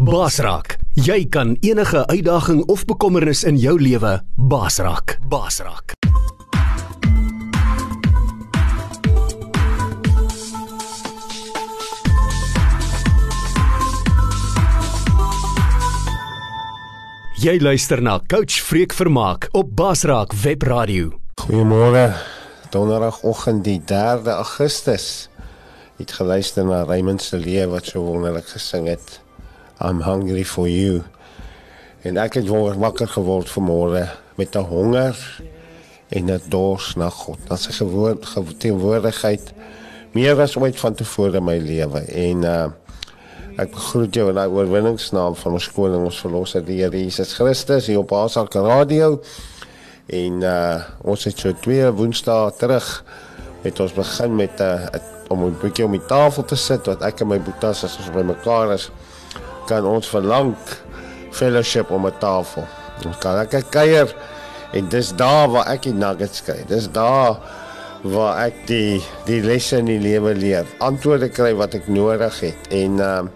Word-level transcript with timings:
Basraak, 0.00 0.78
jy 0.96 1.26
kan 1.28 1.50
enige 1.60 2.06
uitdaging 2.08 2.62
of 2.72 2.86
bekommernis 2.88 3.42
in 3.44 3.58
jou 3.60 3.74
lewe 3.76 4.14
basraak. 4.48 5.18
Basraak. 5.28 5.92
Jy 17.36 17.58
luister 17.60 18.00
na 18.00 18.16
Coach 18.24 18.64
Freek 18.64 18.96
Vermaak 18.96 19.50
op 19.52 19.76
Basraak 19.76 20.32
Webradio. 20.32 21.12
Goeiemôre. 21.44 22.16
Donderdagoggend 22.72 23.64
die 23.68 23.82
3de 23.84 24.32
Augustus. 24.40 25.28
Het 26.00 26.12
geluister 26.12 26.64
na 26.64 26.86
Raymond 26.88 27.20
se 27.20 27.36
lewe 27.36 27.74
wat 27.76 27.92
so 27.92 28.00
wonderlik 28.00 28.48
gesing 28.48 28.88
het. 28.88 29.20
I'm 29.80 30.00
hungry 30.00 30.44
for 30.44 30.68
you. 30.68 31.02
En 32.04 32.16
ek 32.20 32.34
het 32.36 32.48
wonder 32.48 32.76
wakker 32.80 33.08
geword 33.08 33.48
vanmôre 33.48 34.04
met 34.36 34.56
'n 34.56 34.68
honger 34.68 35.16
en 36.08 36.30
'n 36.30 36.42
dors 36.48 36.94
na 36.94 37.08
God. 37.08 37.38
Dat 37.48 37.60
sy 37.60 37.72
gewoon 37.72 38.18
teenwoordigheid 38.58 39.52
meer 40.12 40.40
as 40.40 40.56
ooit 40.56 40.80
van 40.80 40.94
tevore 40.94 41.36
in 41.36 41.44
my 41.44 41.58
lewe. 41.58 42.00
En 42.00 42.42
uh 42.42 42.68
ek 43.56 43.74
groet 43.74 44.14
jou 44.14 44.28
in 44.28 44.34
daai 44.34 44.48
oorwinningsnaam 44.48 45.34
van 45.36 45.52
ons 45.52 45.72
koning 45.72 46.04
ons 46.04 46.20
verlosser 46.20 46.64
die 46.64 46.80
Here 46.80 46.96
Jesus 46.96 47.34
Christus 47.34 47.86
hier 47.86 47.98
op 47.98 48.12
Asak 48.12 48.54
Radio. 48.54 49.20
En 50.06 50.42
uh 50.42 50.80
ons 51.02 51.24
het 51.24 51.38
so 51.38 51.52
twee 51.52 51.90
woensdae 51.90 52.52
terug 52.56 53.04
het 53.62 53.80
ons 53.80 53.92
begin 53.92 54.36
met 54.36 54.60
'n 54.60 54.62
uh, 54.62 54.86
om 55.28 55.44
'n 55.44 55.56
bietjie 55.62 55.84
om 55.84 55.92
die 55.92 56.06
tafel 56.06 56.44
te 56.44 56.56
sit 56.56 56.86
wat 56.86 57.02
ek 57.02 57.20
en 57.20 57.28
my 57.28 57.40
boetas 57.40 57.84
as 57.84 57.96
ons 57.96 58.10
by 58.10 58.22
mekaar 58.22 58.72
is 58.72 58.90
kan 59.70 59.86
ons 59.86 60.10
verlang 60.10 60.52
fellowship 61.30 61.90
om 61.90 62.06
'n 62.06 62.18
tafel. 62.18 62.66
Ons 63.06 63.18
kan 63.18 63.38
lekker 63.38 63.64
kuier 63.70 64.14
en 64.72 64.88
dis 64.88 65.12
daar 65.16 65.48
waar 65.50 65.66
ek 65.66 65.82
die 65.82 65.94
nuggets 65.94 66.42
kry. 66.42 66.64
Dis 66.66 66.90
daar 66.90 67.38
waar 68.02 68.46
ek 68.46 68.66
die 68.66 69.02
die 69.26 69.42
lesse 69.42 69.78
in 69.78 69.90
die 69.90 70.00
lewe 70.00 70.34
leer, 70.34 70.66
antwoorde 70.78 71.28
kry 71.28 71.54
wat 71.54 71.74
ek 71.74 71.88
nodig 71.88 72.40
het. 72.40 72.68
En 72.70 73.00
ehm 73.00 73.26
uh, 73.26 73.30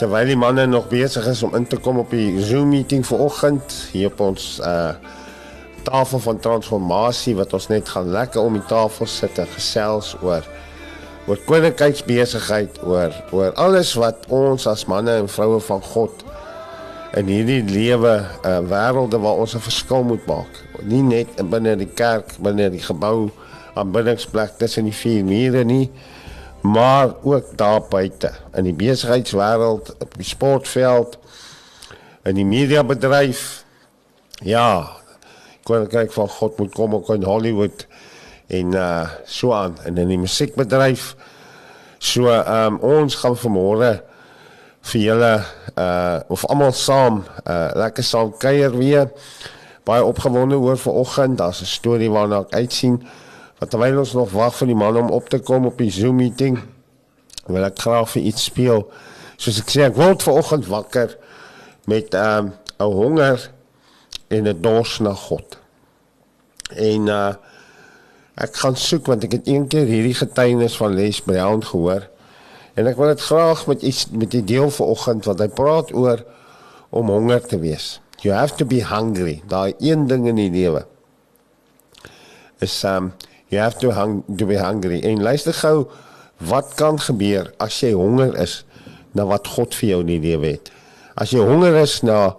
terwyl 0.00 0.26
die 0.26 0.36
manne 0.36 0.66
nog 0.66 0.88
besig 0.88 1.26
is 1.28 1.42
om 1.42 1.54
in 1.54 1.66
te 1.68 1.76
kom 1.76 1.98
op 2.00 2.10
die 2.10 2.40
Zoom 2.40 2.70
meeting 2.72 3.04
vanoggend 3.06 3.74
hier 3.92 4.08
op 4.08 4.20
ons 4.20 4.60
uh 4.64 4.92
tafel 5.82 6.20
van 6.20 6.38
transformasie 6.38 7.34
wat 7.36 7.52
ons 7.56 7.68
net 7.68 7.88
gaan 7.88 8.10
lekker 8.12 8.40
om 8.40 8.58
die 8.58 8.66
tafel 8.68 9.06
sit 9.08 9.38
en 9.40 9.48
gesels 9.48 10.12
oor 10.22 10.44
oor 11.30 11.38
koninkryksbesigheid, 11.46 12.80
oor 12.82 13.14
oor 13.30 13.52
alles 13.54 13.92
wat 13.94 14.24
ons 14.34 14.66
as 14.66 14.82
manne 14.90 15.12
en 15.20 15.28
vroue 15.30 15.60
van 15.62 15.82
God 15.92 16.24
in 17.18 17.30
hierdie 17.30 17.62
lewe 17.70 18.16
uh, 18.18 18.56
wêrelde 18.66 19.20
waar 19.22 19.38
ons 19.38 19.54
'n 19.54 19.62
verskil 19.62 20.02
moet 20.02 20.26
maak. 20.26 20.50
Nie 20.82 21.02
net 21.02 21.38
binne 21.38 21.76
die 21.78 21.90
kerk, 21.94 22.34
binne 22.42 22.66
die 22.70 22.82
gebou, 22.82 23.30
aanbiddingsplek 23.78 24.58
tussen 24.58 24.90
die 24.90 24.94
vier 24.94 25.24
mure 25.24 25.64
nie, 25.64 25.90
maar 26.62 27.14
ook 27.22 27.54
daar 27.56 27.82
buite 27.86 28.32
in 28.58 28.66
die 28.66 28.74
besigheidswêreld, 28.74 29.94
op 30.02 30.16
die 30.18 30.26
sportveld, 30.26 31.18
in 32.24 32.34
die 32.34 32.46
mediabedryf. 32.46 33.64
Ja, 34.42 34.98
koninkryk 35.62 36.12
van 36.12 36.28
God 36.28 36.58
moet 36.58 36.74
kom 36.74 36.94
ook 36.94 37.14
in 37.14 37.22
Hollywood 37.22 37.86
en 38.50 38.74
uh 38.74 39.08
so 39.24 39.52
aan 39.54 39.78
en 39.84 39.98
in 39.98 40.08
die 40.08 40.18
musiekbedryf. 40.18 41.14
So 41.98 42.26
ehm 42.28 42.74
um, 42.74 42.78
ons 42.80 43.14
gaan 43.22 43.36
vanmôre 43.38 43.92
vir 44.90 45.00
julle 45.00 45.32
uh 45.78 46.18
of 46.28 46.46
almal 46.50 46.72
saam 46.74 47.22
uh 47.46 47.70
lekker 47.78 48.04
saam 48.04 48.32
kuier 48.38 48.74
weer. 48.76 49.10
Baie 49.86 50.04
opgewonde 50.04 50.58
oor 50.58 50.78
vanoggend. 50.78 51.38
Daar's 51.38 51.60
'n 51.62 51.66
storie 51.66 52.10
waarna 52.10 52.40
ek 52.40 52.54
uitsien. 52.54 53.06
Wat 53.58 53.70
terwyl 53.70 53.98
ons 53.98 54.12
nog 54.12 54.30
wag 54.32 54.54
vir 54.56 54.66
die 54.66 54.76
man 54.76 54.96
om 54.96 55.10
op 55.10 55.28
te 55.28 55.38
kom 55.38 55.66
op 55.66 55.78
die 55.78 55.90
Zoom 55.90 56.16
meeting, 56.16 56.58
wil 57.46 57.64
ek 57.64 57.78
graag 57.78 58.10
vir 58.10 58.22
iets 58.22 58.44
speel. 58.44 58.90
Soos 59.36 59.60
ek 59.60 59.68
sê, 59.68 59.84
ek 59.84 59.96
word 59.96 60.22
vanoggend 60.22 60.66
wakker 60.66 61.16
met 61.86 62.14
ehm 62.14 62.38
um, 62.38 62.52
'n 62.78 62.92
honger 62.92 63.50
en 64.28 64.48
'n 64.48 64.62
dors 64.62 64.98
na 64.98 65.14
God. 65.14 65.58
En 66.76 67.06
uh 67.06 67.34
ek 68.40 68.56
gaan 68.62 68.76
soek 68.76 69.08
want 69.10 69.24
ek 69.26 69.36
het 69.38 69.48
een 69.48 69.66
keer 69.68 69.88
hierdie 69.88 70.16
getuienis 70.16 70.76
van 70.80 70.94
Les 70.96 71.20
Brown 71.24 71.64
gehoor. 71.64 72.06
En 72.78 72.88
ek 72.88 72.96
wil 72.96 73.12
dit 73.12 73.24
graag 73.28 73.66
met 73.68 73.82
iets 73.84 74.06
met 74.10 74.30
die 74.32 74.44
deel 74.44 74.70
vanoggend 74.72 75.26
wat 75.28 75.42
hy 75.42 75.48
praat 75.52 75.92
oor 75.92 76.22
om 76.90 77.12
honger 77.12 77.42
te 77.46 77.58
wees. 77.60 77.98
You 78.24 78.34
have 78.36 78.56
to 78.60 78.66
be 78.68 78.80
hungry. 78.84 79.40
Daai 79.48 79.74
een 79.78 80.06
ding 80.08 80.26
in 80.28 80.40
die 80.40 80.50
lewe. 80.52 80.84
Is 82.60 82.74
um 82.84 83.12
you 83.48 83.60
have 83.60 83.78
to 83.80 83.92
hung 83.96 84.22
to 84.36 84.46
be 84.46 84.58
hungry. 84.60 85.00
En 85.04 85.22
luister 85.22 85.56
gou 85.56 85.88
wat 86.50 86.74
kan 86.80 87.00
gebeur 87.00 87.50
as 87.60 87.80
jy 87.82 87.92
honger 87.92 88.36
is 88.40 88.62
na 89.12 89.26
wat 89.28 89.48
God 89.56 89.74
vir 89.74 89.94
jou 89.94 90.00
in 90.04 90.12
die 90.14 90.22
lewe 90.30 90.54
het. 90.54 90.70
As 91.20 91.34
jy 91.34 91.42
honger 91.44 91.80
is 91.82 92.00
na 92.06 92.36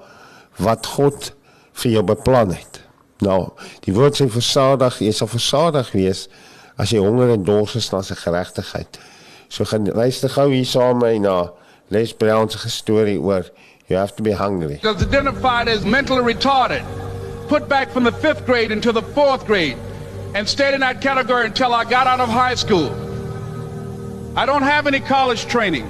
wat 0.61 0.87
God 0.95 1.33
vir 1.81 1.97
jou 1.97 2.03
beplan 2.05 2.53
het. 2.55 2.70
Nou, 3.21 3.51
die 3.85 3.93
woord 3.93 4.17
versadig, 4.17 4.97
jy 5.05 5.11
sal 5.13 5.29
versadig 5.29 5.91
wees 5.93 6.25
as 6.81 6.89
jy 6.89 7.01
honger 7.03 7.35
en 7.35 7.43
dors 7.45 7.75
is 7.77 7.91
na 7.93 8.01
sy 8.01 8.17
geregtigheid. 8.17 8.97
So 9.51 9.67
gaan 9.69 9.85
luister 9.93 10.31
gou 10.33 10.47
hier 10.49 10.65
saam 10.65 10.97
met 10.97 11.19
my 11.19 11.27
na 11.27 11.35
Les 11.91 12.13
Brown 12.13 12.49
se 12.49 12.69
storie 12.69 13.19
oor 13.19 13.45
you 13.89 13.97
have 13.97 14.15
to 14.15 14.23
be 14.23 14.31
hungry. 14.31 14.79
Was 14.83 15.03
identified 15.03 15.67
as 15.67 15.85
mentally 15.85 16.33
retarded, 16.33 16.83
put 17.47 17.67
back 17.67 17.91
from 17.91 18.05
the 18.05 18.11
5th 18.11 18.45
grade 18.45 18.71
into 18.71 18.91
the 18.91 19.01
4th 19.01 19.45
grade 19.45 19.77
and 20.33 20.47
stayed 20.47 20.73
in 20.73 20.79
that 20.79 21.01
category 21.01 21.45
until 21.45 21.73
I 21.73 21.83
got 21.83 22.07
out 22.07 22.21
of 22.21 22.29
high 22.29 22.55
school. 22.55 22.89
I 24.35 24.45
don't 24.45 24.63
have 24.63 24.87
any 24.87 25.01
college 25.01 25.45
training. 25.45 25.89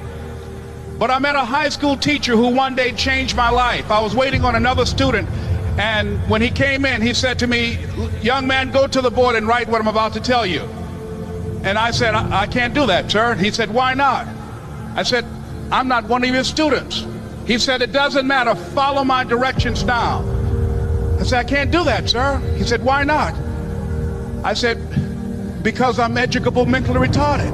But 0.98 1.12
I 1.12 1.20
met 1.20 1.36
a 1.36 1.46
high 1.46 1.70
school 1.70 1.96
teacher 1.96 2.36
who 2.36 2.50
one 2.50 2.76
day 2.76 2.92
changed 2.92 3.36
my 3.36 3.50
life. 3.50 3.90
I 3.90 4.02
was 4.02 4.16
waiting 4.16 4.44
on 4.44 4.56
another 4.56 4.86
student 4.86 5.30
and 5.78 6.20
when 6.30 6.42
he 6.42 6.50
came 6.50 6.86
in, 6.86 7.02
he 7.02 7.14
said 7.14 7.40
to 7.40 7.48
me, 7.48 7.78
Young 8.22 8.46
man, 8.46 8.72
go 8.72 8.88
to 8.88 9.02
the 9.02 9.10
board 9.10 9.36
and 9.36 9.48
write 9.48 9.68
what 9.68 9.82
I'm 9.82 9.88
about 9.88 10.14
to 10.14 10.20
tell 10.20 10.46
you. 10.46 10.62
And 11.64 11.78
I 11.78 11.92
said, 11.92 12.14
I, 12.14 12.42
I 12.42 12.48
can't 12.48 12.74
do 12.74 12.86
that, 12.88 13.10
sir. 13.12 13.36
He 13.36 13.52
said, 13.52 13.74
Why 13.74 13.94
not? 13.94 14.28
I 14.96 15.04
said, 15.04 15.26
I'm 15.72 15.88
not 15.88 16.06
one 16.06 16.24
of 16.24 16.30
your 16.30 16.44
students. 16.44 17.06
He 17.46 17.58
said, 17.58 17.82
It 17.82 17.92
doesn't 17.92 18.28
matter. 18.28 18.56
Follow 18.56 19.04
my 19.04 19.24
directions 19.24 19.84
now. 19.84 20.20
I 21.20 21.24
said, 21.24 21.40
I 21.40 21.44
can't 21.44 21.72
do 21.72 21.84
that, 21.86 22.10
sir. 22.10 22.40
He 22.58 22.64
said, 22.64 22.84
Why 22.84 23.04
not? 23.04 23.34
I 24.44 24.54
said, 24.54 25.64
Because 25.64 26.00
I'm 26.00 26.18
educable 26.18 26.66
mentally 26.66 27.08
retarded. 27.08 27.52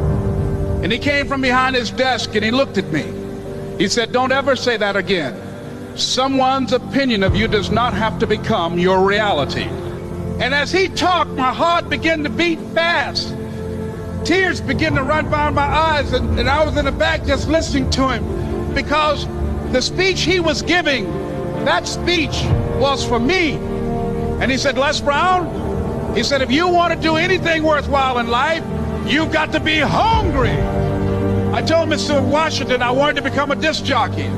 And 0.83 0.91
he 0.91 0.97
came 0.99 1.27
from 1.27 1.41
behind 1.41 1.75
his 1.75 1.91
desk 1.91 2.33
and 2.35 2.43
he 2.43 2.51
looked 2.51 2.77
at 2.77 2.91
me. 2.91 3.03
He 3.77 3.87
said, 3.87 4.11
Don't 4.11 4.31
ever 4.31 4.55
say 4.55 4.77
that 4.77 4.95
again. 4.95 5.46
Someone's 5.97 6.73
opinion 6.73 7.23
of 7.23 7.35
you 7.35 7.47
does 7.47 7.71
not 7.71 7.93
have 7.93 8.19
to 8.19 8.27
become 8.27 8.77
your 8.77 9.03
reality. 9.03 9.63
And 9.63 10.53
as 10.53 10.71
he 10.71 10.87
talked, 10.89 11.31
my 11.31 11.51
heart 11.51 11.89
began 11.89 12.23
to 12.23 12.29
beat 12.29 12.59
fast. 12.75 13.35
Tears 14.23 14.61
began 14.61 14.93
to 14.93 15.03
run 15.03 15.31
down 15.31 15.55
my 15.55 15.63
eyes, 15.63 16.13
and, 16.13 16.39
and 16.39 16.47
I 16.47 16.63
was 16.63 16.77
in 16.77 16.85
the 16.85 16.91
back 16.91 17.25
just 17.25 17.47
listening 17.47 17.89
to 17.91 18.09
him 18.09 18.73
because 18.75 19.25
the 19.71 19.81
speech 19.81 20.21
he 20.21 20.39
was 20.39 20.61
giving, 20.61 21.05
that 21.65 21.87
speech 21.87 22.43
was 22.79 23.03
for 23.03 23.19
me. 23.19 23.53
And 23.53 24.51
he 24.51 24.57
said, 24.57 24.77
Les 24.77 25.01
Brown, 25.01 26.15
he 26.15 26.21
said, 26.21 26.43
if 26.43 26.51
you 26.51 26.67
want 26.67 26.93
to 26.93 26.99
do 26.99 27.15
anything 27.15 27.63
worthwhile 27.63 28.19
in 28.19 28.27
life, 28.27 28.63
you've 29.07 29.31
got 29.31 29.51
to 29.53 29.59
be 29.59 29.79
hungry. 29.79 30.51
I 31.53 31.63
told 31.63 31.89
Mr. 31.89 32.23
Washington 32.23 32.83
I 32.83 32.91
wanted 32.91 33.15
to 33.15 33.23
become 33.23 33.49
a 33.49 33.55
disc 33.55 33.83
jockey. 33.83 34.29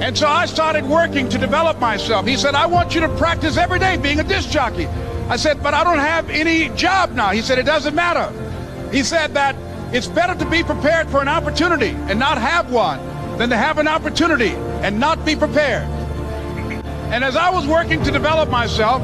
And 0.00 0.16
so 0.16 0.26
I 0.26 0.46
started 0.46 0.86
working 0.86 1.28
to 1.28 1.36
develop 1.36 1.78
myself. 1.78 2.26
He 2.26 2.38
said, 2.38 2.54
I 2.54 2.64
want 2.64 2.94
you 2.94 3.02
to 3.02 3.08
practice 3.16 3.58
every 3.58 3.78
day 3.78 3.98
being 3.98 4.18
a 4.18 4.24
disc 4.24 4.48
jockey. 4.48 4.86
I 5.28 5.36
said, 5.36 5.62
but 5.62 5.74
I 5.74 5.84
don't 5.84 5.98
have 5.98 6.30
any 6.30 6.70
job 6.70 7.12
now. 7.12 7.32
He 7.32 7.42
said, 7.42 7.58
it 7.58 7.66
doesn't 7.66 7.94
matter. 7.94 8.32
He 8.90 9.02
said 9.02 9.34
that 9.34 9.54
it's 9.94 10.06
better 10.06 10.34
to 10.42 10.50
be 10.50 10.62
prepared 10.62 11.10
for 11.10 11.20
an 11.20 11.28
opportunity 11.28 11.90
and 11.90 12.18
not 12.18 12.38
have 12.38 12.72
one 12.72 12.98
than 13.36 13.50
to 13.50 13.58
have 13.58 13.76
an 13.76 13.88
opportunity 13.88 14.52
and 14.82 14.98
not 14.98 15.22
be 15.26 15.36
prepared. 15.36 15.84
And 17.12 17.22
as 17.22 17.36
I 17.36 17.50
was 17.50 17.66
working 17.66 18.02
to 18.04 18.10
develop 18.10 18.48
myself, 18.48 19.02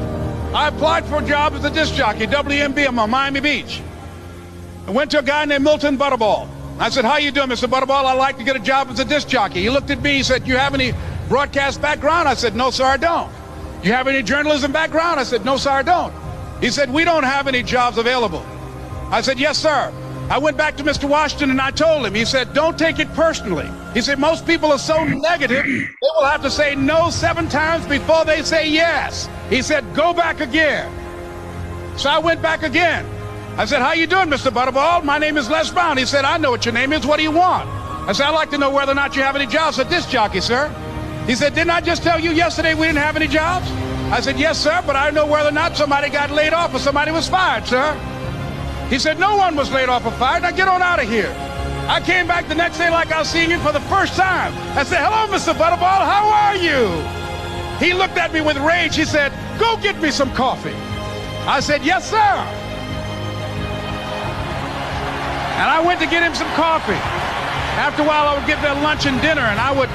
I 0.55 0.69
applied 0.69 1.05
for 1.05 1.19
a 1.21 1.25
job 1.25 1.53
as 1.53 1.63
a 1.63 1.69
disc 1.69 1.93
jockey, 1.93 2.25
WMB, 2.25 2.97
on 2.97 3.09
Miami 3.09 3.39
Beach. 3.39 3.81
I 4.87 4.91
went 4.91 5.11
to 5.11 5.19
a 5.19 5.23
guy 5.23 5.45
named 5.45 5.63
Milton 5.63 5.97
Butterball. 5.97 6.56
I 6.79 6.89
said, 6.89 7.05
how 7.05 7.17
you 7.17 7.31
doing, 7.31 7.49
Mr. 7.49 7.67
Butterball? 7.67 8.05
I'd 8.05 8.13
like 8.13 8.37
to 8.37 8.43
get 8.43 8.55
a 8.55 8.59
job 8.59 8.89
as 8.89 8.99
a 8.99 9.05
disc 9.05 9.27
jockey. 9.27 9.61
He 9.61 9.69
looked 9.69 9.89
at 9.89 10.01
me. 10.01 10.17
He 10.17 10.23
said, 10.23 10.47
you 10.47 10.57
have 10.57 10.75
any 10.75 10.93
broadcast 11.27 11.81
background? 11.81 12.27
I 12.27 12.35
said, 12.35 12.55
no, 12.55 12.69
sir, 12.69 12.85
I 12.85 12.97
don't. 12.97 13.31
You 13.83 13.93
have 13.93 14.07
any 14.07 14.21
journalism 14.21 14.71
background? 14.71 15.19
I 15.19 15.23
said, 15.23 15.43
no, 15.43 15.57
sir, 15.57 15.71
I 15.71 15.81
don't. 15.81 16.13
He 16.61 16.69
said, 16.69 16.93
we 16.93 17.03
don't 17.03 17.23
have 17.23 17.47
any 17.47 17.63
jobs 17.63 17.97
available. 17.97 18.45
I 19.09 19.21
said, 19.21 19.39
yes, 19.39 19.57
sir. 19.57 19.91
I 20.29 20.37
went 20.37 20.57
back 20.57 20.75
to 20.77 20.83
Mr. 20.83 21.09
Washington 21.09 21.51
and 21.51 21.61
I 21.61 21.71
told 21.71 22.05
him, 22.05 22.13
he 22.13 22.25
said, 22.25 22.53
don't 22.53 22.77
take 22.77 22.99
it 22.99 23.07
personally. 23.13 23.69
He 23.93 24.01
said, 24.01 24.19
most 24.19 24.45
people 24.45 24.71
are 24.71 24.79
so 24.79 25.03
negative, 25.03 25.65
they 25.65 25.87
will 26.01 26.25
have 26.25 26.41
to 26.43 26.51
say 26.51 26.75
no 26.75 27.09
seven 27.09 27.47
times 27.47 27.87
before 27.87 28.25
they 28.25 28.43
say 28.43 28.69
yes. 28.69 29.29
He 29.49 29.61
said, 29.61 29.85
go 29.95 30.13
back 30.13 30.41
again. 30.41 30.91
So 31.97 32.09
I 32.09 32.19
went 32.19 32.41
back 32.41 32.63
again. 32.63 33.05
I 33.57 33.65
said, 33.65 33.81
how 33.81 33.93
you 33.93 34.05
doing, 34.05 34.27
Mr. 34.27 34.51
Butterball? 34.51 35.03
My 35.03 35.17
name 35.17 35.35
is 35.35 35.49
Les 35.49 35.71
Brown. 35.71 35.97
He 35.97 36.05
said, 36.05 36.25
I 36.25 36.37
know 36.37 36.51
what 36.51 36.63
your 36.63 36.75
name 36.75 36.93
is. 36.93 37.07
What 37.07 37.17
do 37.17 37.23
you 37.23 37.31
want? 37.31 37.67
I 38.07 38.11
said, 38.11 38.27
I'd 38.27 38.35
like 38.35 38.51
to 38.51 38.57
know 38.59 38.69
whether 38.69 38.91
or 38.91 38.95
not 38.95 39.15
you 39.15 39.23
have 39.23 39.35
any 39.35 39.47
jobs 39.47 39.79
at 39.79 39.89
this 39.89 40.05
jockey, 40.05 40.41
sir. 40.41 40.69
He 41.25 41.33
said, 41.33 41.55
didn't 41.55 41.71
I 41.71 41.81
just 41.81 42.03
tell 42.03 42.19
you 42.19 42.29
yesterday 42.29 42.75
we 42.75 42.85
didn't 42.85 42.99
have 42.99 43.15
any 43.15 43.25
jobs? 43.25 43.67
I 44.13 44.21
said, 44.21 44.37
yes, 44.39 44.61
sir, 44.61 44.83
but 44.85 44.95
I 44.95 45.09
know 45.09 45.25
whether 45.25 45.49
or 45.49 45.53
not 45.53 45.75
somebody 45.75 46.09
got 46.09 46.29
laid 46.29 46.53
off 46.53 46.71
or 46.75 46.77
somebody 46.77 47.11
was 47.11 47.27
fired, 47.27 47.65
sir. 47.65 47.97
He 48.91 48.99
said, 48.99 49.19
no 49.19 49.35
one 49.35 49.55
was 49.55 49.71
laid 49.71 49.89
off 49.89 50.05
or 50.05 50.11
fired. 50.11 50.43
Now 50.43 50.51
get 50.51 50.67
on 50.67 50.83
out 50.83 51.01
of 51.01 51.09
here. 51.09 51.33
I 51.89 51.99
came 51.99 52.27
back 52.27 52.47
the 52.47 52.55
next 52.55 52.77
day 52.77 52.91
like 52.91 53.11
I 53.11 53.19
was 53.19 53.27
seeing 53.27 53.49
him 53.49 53.59
for 53.61 53.71
the 53.71 53.81
first 53.81 54.13
time. 54.13 54.53
I 54.77 54.83
said, 54.83 55.03
hello, 55.03 55.33
Mr. 55.35 55.55
Butterball, 55.55 56.05
how 56.05 56.29
are 56.29 56.55
you? 56.55 57.83
He 57.83 57.93
looked 57.93 58.17
at 58.17 58.31
me 58.31 58.41
with 58.41 58.57
rage. 58.57 58.95
He 58.95 59.03
said, 59.03 59.33
go 59.59 59.77
get 59.77 59.99
me 59.99 60.11
some 60.11 60.31
coffee. 60.35 60.75
I 61.47 61.59
said, 61.59 61.83
yes, 61.83 62.07
sir. 62.07 62.66
And 65.57 65.65
I 65.65 65.81
went 65.81 65.99
to 66.01 66.05
get 66.05 66.23
him 66.23 66.35
some 66.35 66.49
coffee. 66.53 67.01
After 67.81 68.03
a 68.03 68.05
while, 68.05 68.27
I 68.27 68.37
would 68.37 68.47
get 68.47 68.61
their 68.61 68.75
lunch 68.75 69.05
and 69.05 69.19
dinner, 69.21 69.41
and 69.41 69.59
I 69.59 69.71
would 69.71 69.89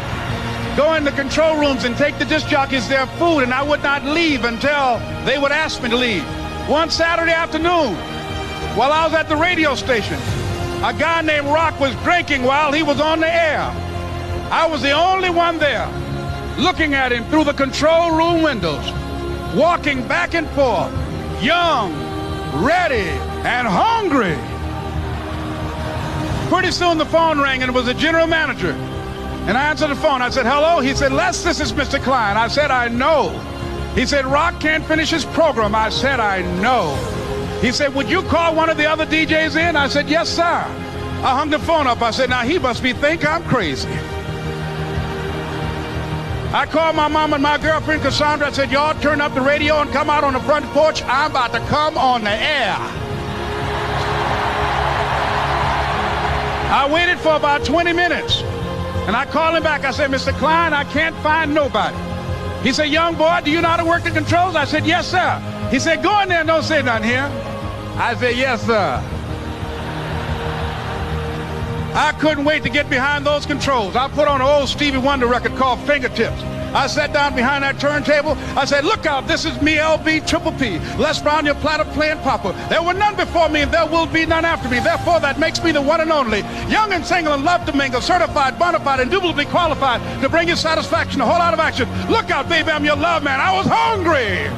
go 0.76 0.94
in 0.94 1.04
the 1.04 1.12
control 1.12 1.58
rooms 1.58 1.84
and 1.84 1.96
take 1.96 2.18
the 2.18 2.24
disc 2.24 2.48
jockeys 2.48 2.88
their 2.88 3.06
food, 3.18 3.40
and 3.40 3.52
I 3.54 3.62
would 3.62 3.82
not 3.82 4.04
leave 4.04 4.44
until 4.44 4.98
they 5.24 5.38
would 5.38 5.52
ask 5.52 5.82
me 5.82 5.88
to 5.90 5.96
leave. 5.96 6.24
One 6.68 6.90
Saturday 6.90 7.32
afternoon, 7.32 7.94
while 8.76 8.92
I 8.92 9.04
was 9.04 9.14
at 9.14 9.28
the 9.28 9.36
radio 9.36 9.74
station. 9.74 10.18
A 10.82 10.92
guy 10.92 11.22
named 11.22 11.46
Rock 11.46 11.78
was 11.78 11.94
drinking 12.02 12.42
while 12.42 12.72
he 12.72 12.82
was 12.82 13.00
on 13.00 13.20
the 13.20 13.32
air. 13.32 13.60
I 14.50 14.66
was 14.66 14.82
the 14.82 14.90
only 14.90 15.30
one 15.30 15.58
there 15.58 15.86
looking 16.58 16.94
at 16.94 17.12
him 17.12 17.24
through 17.26 17.44
the 17.44 17.52
control 17.52 18.10
room 18.10 18.42
windows, 18.42 18.84
walking 19.54 20.06
back 20.08 20.34
and 20.34 20.48
forth, 20.50 20.92
young, 21.42 21.92
ready, 22.64 23.08
and 23.46 23.68
hungry. 23.68 24.36
Pretty 26.52 26.70
soon 26.70 26.98
the 26.98 27.06
phone 27.06 27.40
rang 27.40 27.62
and 27.62 27.70
it 27.70 27.74
was 27.74 27.86
the 27.86 27.94
general 27.94 28.26
manager. 28.26 28.72
And 29.48 29.56
I 29.56 29.70
answered 29.70 29.88
the 29.88 29.96
phone. 29.96 30.20
I 30.20 30.28
said, 30.28 30.44
hello. 30.44 30.80
He 30.80 30.94
said, 30.94 31.10
Les, 31.10 31.42
this 31.42 31.60
is 31.60 31.72
Mr. 31.72 31.98
Klein. 31.98 32.36
I 32.36 32.46
said, 32.48 32.70
I 32.70 32.88
know. 32.88 33.30
He 33.94 34.04
said, 34.04 34.26
Rock 34.26 34.60
can't 34.60 34.84
finish 34.84 35.08
his 35.08 35.24
program. 35.24 35.74
I 35.74 35.88
said, 35.88 36.20
I 36.20 36.42
know. 36.60 36.94
He 37.62 37.72
said, 37.72 37.94
Would 37.94 38.10
you 38.10 38.20
call 38.24 38.54
one 38.54 38.68
of 38.68 38.76
the 38.76 38.84
other 38.84 39.06
DJs 39.06 39.56
in? 39.56 39.76
I 39.76 39.88
said, 39.88 40.10
Yes, 40.10 40.28
sir. 40.28 40.42
I 40.42 41.38
hung 41.38 41.48
the 41.48 41.58
phone 41.58 41.86
up. 41.86 42.02
I 42.02 42.10
said, 42.10 42.28
Now 42.28 42.42
he 42.42 42.58
must 42.58 42.82
be 42.82 42.92
think 42.92 43.24
I'm 43.24 43.42
crazy. 43.44 43.88
I 46.52 46.66
called 46.70 46.96
my 46.96 47.08
mom 47.08 47.32
and 47.32 47.42
my 47.42 47.56
girlfriend 47.56 48.02
Cassandra. 48.02 48.48
I 48.48 48.52
said, 48.52 48.70
Y'all 48.70 49.00
turn 49.00 49.22
up 49.22 49.32
the 49.32 49.40
radio 49.40 49.80
and 49.80 49.90
come 49.90 50.10
out 50.10 50.22
on 50.22 50.34
the 50.34 50.40
front 50.40 50.66
porch. 50.66 51.02
I'm 51.04 51.30
about 51.30 51.54
to 51.54 51.60
come 51.60 51.96
on 51.96 52.24
the 52.24 52.30
air. 52.30 53.01
I 56.72 56.90
waited 56.90 57.18
for 57.18 57.36
about 57.36 57.66
20 57.66 57.92
minutes. 57.92 58.40
And 59.06 59.14
I 59.14 59.26
called 59.26 59.54
him 59.54 59.62
back. 59.62 59.84
I 59.84 59.90
said, 59.90 60.10
Mr. 60.10 60.32
Klein, 60.38 60.72
I 60.72 60.84
can't 60.84 61.14
find 61.16 61.52
nobody. 61.52 61.94
He 62.62 62.72
said, 62.72 62.88
Young 62.88 63.14
boy, 63.14 63.40
do 63.44 63.50
you 63.50 63.60
know 63.60 63.68
how 63.68 63.76
to 63.76 63.84
work 63.84 64.04
the 64.04 64.10
controls? 64.10 64.56
I 64.56 64.64
said, 64.64 64.86
Yes, 64.86 65.10
sir. 65.10 65.68
He 65.70 65.78
said, 65.78 66.02
Go 66.02 66.22
in 66.22 66.30
there 66.30 66.38
and 66.38 66.48
don't 66.48 66.62
say 66.62 66.80
nothing 66.80 67.10
here. 67.10 67.28
I 67.98 68.16
said, 68.18 68.36
Yes, 68.36 68.64
sir. 68.64 69.02
I 71.94 72.12
couldn't 72.18 72.46
wait 72.46 72.62
to 72.62 72.70
get 72.70 72.88
behind 72.88 73.26
those 73.26 73.44
controls. 73.44 73.94
I 73.94 74.08
put 74.08 74.26
on 74.26 74.40
an 74.40 74.46
old 74.46 74.70
Stevie 74.70 74.96
Wonder 74.96 75.26
record 75.26 75.54
called 75.56 75.78
Fingertips. 75.80 76.40
I 76.74 76.86
sat 76.86 77.12
down 77.12 77.34
behind 77.34 77.64
that 77.64 77.78
turntable. 77.78 78.32
I 78.56 78.64
said, 78.64 78.84
look 78.84 79.04
out, 79.04 79.26
this 79.26 79.44
is 79.44 79.60
me, 79.60 79.76
LB 79.76 80.26
Triple 80.26 80.52
P. 80.52 80.78
Les 80.96 81.20
Brown, 81.20 81.44
your 81.44 81.54
platter 81.56 81.84
playing 81.92 82.18
papa. 82.18 82.54
There 82.68 82.82
were 82.82 82.94
none 82.94 83.14
before 83.16 83.48
me 83.48 83.62
and 83.62 83.72
there 83.72 83.86
will 83.86 84.06
be 84.06 84.24
none 84.24 84.44
after 84.44 84.68
me. 84.68 84.80
Therefore, 84.80 85.20
that 85.20 85.38
makes 85.38 85.62
me 85.62 85.72
the 85.72 85.82
one 85.82 86.00
and 86.00 86.10
only. 86.10 86.40
Young 86.68 86.92
and 86.92 87.04
single 87.04 87.34
and 87.34 87.44
love 87.44 87.66
to 87.66 87.76
mingle, 87.76 88.00
certified, 88.00 88.58
bona 88.58 88.80
fide, 88.80 89.00
indubitably 89.00 89.44
qualified 89.46 90.00
to 90.22 90.28
bring 90.28 90.48
you 90.48 90.56
satisfaction, 90.56 91.20
a 91.20 91.26
whole 91.26 91.38
lot 91.38 91.52
of 91.54 91.60
action. 91.60 91.88
Look 92.10 92.30
out, 92.30 92.48
baby, 92.48 92.70
I'm 92.70 92.84
your 92.84 92.96
love 92.96 93.22
man. 93.22 93.40
I 93.40 93.54
was 93.56 93.66
hungry. 93.66 94.48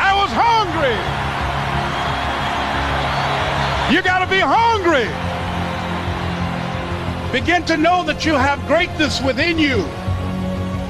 I 0.00 0.12
was 0.16 0.30
hungry. 0.32 0.96
You 3.94 4.02
got 4.02 4.24
to 4.24 4.30
be 4.30 4.40
hungry. 4.40 5.33
Begin 7.34 7.64
to 7.64 7.76
know 7.76 8.04
that 8.04 8.24
you 8.24 8.34
have 8.34 8.64
greatness 8.68 9.20
within 9.20 9.58
you. 9.58 9.80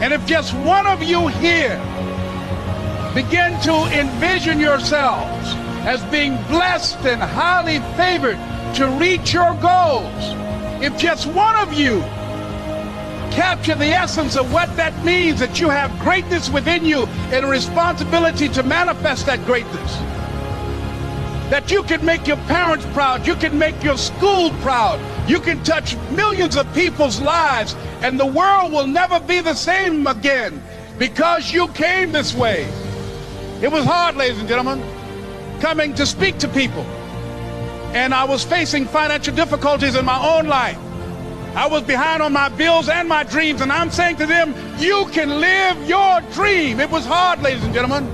And 0.02 0.12
if 0.12 0.26
just 0.26 0.52
one 0.52 0.86
of 0.86 1.02
you 1.02 1.28
here 1.28 1.78
begin 3.14 3.58
to 3.62 3.72
envision 3.98 4.60
yourselves 4.60 5.54
as 5.88 6.04
being 6.12 6.36
blessed 6.48 6.98
and 7.06 7.22
highly 7.22 7.78
favored 7.96 8.36
to 8.74 8.88
reach 9.00 9.32
your 9.32 9.54
goals, 9.54 10.12
if 10.84 10.98
just 10.98 11.26
one 11.28 11.56
of 11.56 11.72
you 11.72 12.00
capture 13.32 13.74
the 13.74 13.86
essence 13.86 14.36
of 14.36 14.52
what 14.52 14.68
that 14.76 15.02
means 15.02 15.40
that 15.40 15.58
you 15.58 15.70
have 15.70 15.98
greatness 16.00 16.50
within 16.50 16.84
you 16.84 17.06
and 17.32 17.46
a 17.46 17.48
responsibility 17.48 18.50
to 18.50 18.62
manifest 18.62 19.24
that 19.24 19.42
greatness 19.46 19.96
that 21.50 21.70
you 21.70 21.82
can 21.84 22.04
make 22.04 22.26
your 22.26 22.38
parents 22.48 22.86
proud, 22.92 23.26
you 23.26 23.34
can 23.36 23.58
make 23.58 23.82
your 23.82 23.98
school 23.98 24.50
proud, 24.62 24.98
you 25.26 25.40
can 25.40 25.62
touch 25.64 25.96
millions 26.10 26.56
of 26.56 26.72
people's 26.74 27.20
lives, 27.20 27.74
and 28.02 28.20
the 28.20 28.26
world 28.26 28.72
will 28.72 28.86
never 28.86 29.18
be 29.20 29.40
the 29.40 29.54
same 29.54 30.06
again 30.06 30.62
because 30.98 31.52
you 31.52 31.68
came 31.68 32.12
this 32.12 32.34
way. 32.34 32.64
It 33.62 33.72
was 33.72 33.84
hard, 33.84 34.16
ladies 34.16 34.38
and 34.38 34.48
gentlemen, 34.48 34.82
coming 35.60 35.94
to 35.94 36.04
speak 36.04 36.38
to 36.38 36.48
people. 36.48 36.82
And 37.94 38.12
I 38.12 38.24
was 38.24 38.44
facing 38.44 38.84
financial 38.86 39.34
difficulties 39.34 39.94
in 39.94 40.04
my 40.04 40.36
own 40.36 40.46
life. 40.46 40.78
I 41.54 41.68
was 41.68 41.82
behind 41.84 42.20
on 42.20 42.32
my 42.32 42.48
bills 42.48 42.88
and 42.88 43.08
my 43.08 43.22
dreams, 43.22 43.60
and 43.60 43.72
I'm 43.72 43.90
saying 43.90 44.16
to 44.16 44.26
them, 44.26 44.54
you 44.78 45.06
can 45.12 45.40
live 45.40 45.88
your 45.88 46.20
dream. 46.32 46.80
It 46.80 46.90
was 46.90 47.06
hard, 47.06 47.40
ladies 47.40 47.64
and 47.64 47.72
gentlemen. 47.72 48.10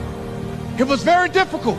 It 0.79 0.85
was 0.85 1.03
very 1.03 1.29
difficult 1.31 1.79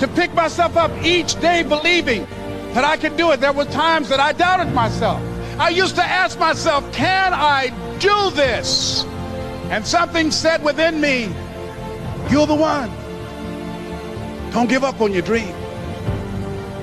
to 0.00 0.08
pick 0.08 0.32
myself 0.34 0.76
up 0.76 0.90
each 1.04 1.38
day 1.40 1.64
believing 1.64 2.26
that 2.74 2.84
I 2.84 2.96
could 2.96 3.16
do 3.16 3.30
it. 3.32 3.40
There 3.40 3.52
were 3.52 3.64
times 3.64 4.08
that 4.08 4.20
I 4.20 4.32
doubted 4.32 4.72
myself. 4.74 5.22
I 5.58 5.68
used 5.68 5.94
to 5.96 6.02
ask 6.04 6.38
myself, 6.38 6.92
can 6.92 7.32
I 7.32 7.68
do 7.98 8.30
this? 8.36 9.04
And 9.70 9.86
something 9.86 10.30
said 10.30 10.62
within 10.62 11.00
me, 11.00 11.32
you're 12.30 12.46
the 12.46 12.54
one. 12.54 12.90
Don't 14.52 14.68
give 14.68 14.84
up 14.84 15.00
on 15.00 15.12
your 15.12 15.22
dream. 15.22 15.54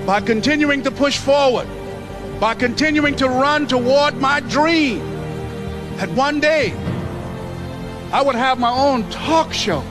By 0.06 0.20
continuing 0.20 0.82
to 0.82 0.90
push 0.90 1.18
forward, 1.18 1.68
by 2.40 2.54
continuing 2.54 3.14
to 3.16 3.28
run 3.28 3.66
toward 3.66 4.16
my 4.16 4.40
dream, 4.40 4.98
that 5.96 6.10
one 6.10 6.40
day 6.40 6.72
I 8.12 8.22
would 8.22 8.34
have 8.34 8.58
my 8.58 8.70
own 8.70 9.08
talk 9.10 9.52
show 9.52 9.84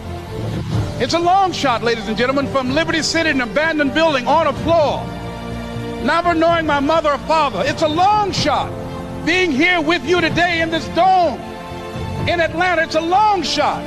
it's 1.01 1.15
a 1.15 1.19
long 1.19 1.51
shot, 1.51 1.81
ladies 1.81 2.07
and 2.07 2.15
gentlemen, 2.15 2.45
from 2.45 2.75
Liberty 2.75 3.01
City, 3.01 3.31
an 3.31 3.41
abandoned 3.41 3.95
building 3.95 4.27
on 4.27 4.45
a 4.45 4.53
floor. 4.53 5.03
Never 6.03 6.33
knowing 6.33 6.65
my 6.65 6.79
mother 6.79 7.11
or 7.11 7.19
father. 7.19 7.63
It's 7.65 7.83
a 7.83 7.87
long 7.87 8.31
shot. 8.31 8.71
Being 9.25 9.51
here 9.51 9.79
with 9.79 10.03
you 10.03 10.19
today 10.19 10.61
in 10.61 10.71
this 10.71 10.87
dome 10.89 11.39
in 12.27 12.39
Atlanta, 12.39 12.83
it's 12.83 12.95
a 12.95 13.01
long 13.01 13.43
shot. 13.43 13.83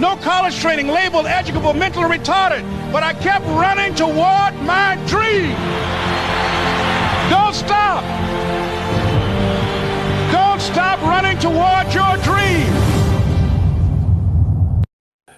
No 0.00 0.16
college 0.16 0.58
training, 0.58 0.88
labeled 0.88 1.26
educable, 1.26 1.72
mentally 1.72 2.18
retarded, 2.18 2.62
but 2.90 3.02
I 3.04 3.14
kept 3.14 3.44
running 3.46 3.94
toward 3.94 4.54
my 4.66 4.98
dream. 5.06 5.54
Don't 7.30 7.54
stop. 7.54 8.02
Don't 10.32 10.60
stop 10.60 11.00
running 11.02 11.38
toward 11.38 11.94
your 11.94 12.16
dream. 12.22 12.72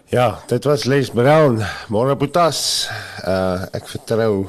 Ja, 0.08 0.38
dit 0.46 0.64
was 0.64 0.84
Les 0.84 1.10
Brown. 1.10 1.64
Môre 1.88 2.16
Boetas. 2.16 2.88
Uh 3.24 3.66
ek 3.72 3.88
vertrou 3.88 4.48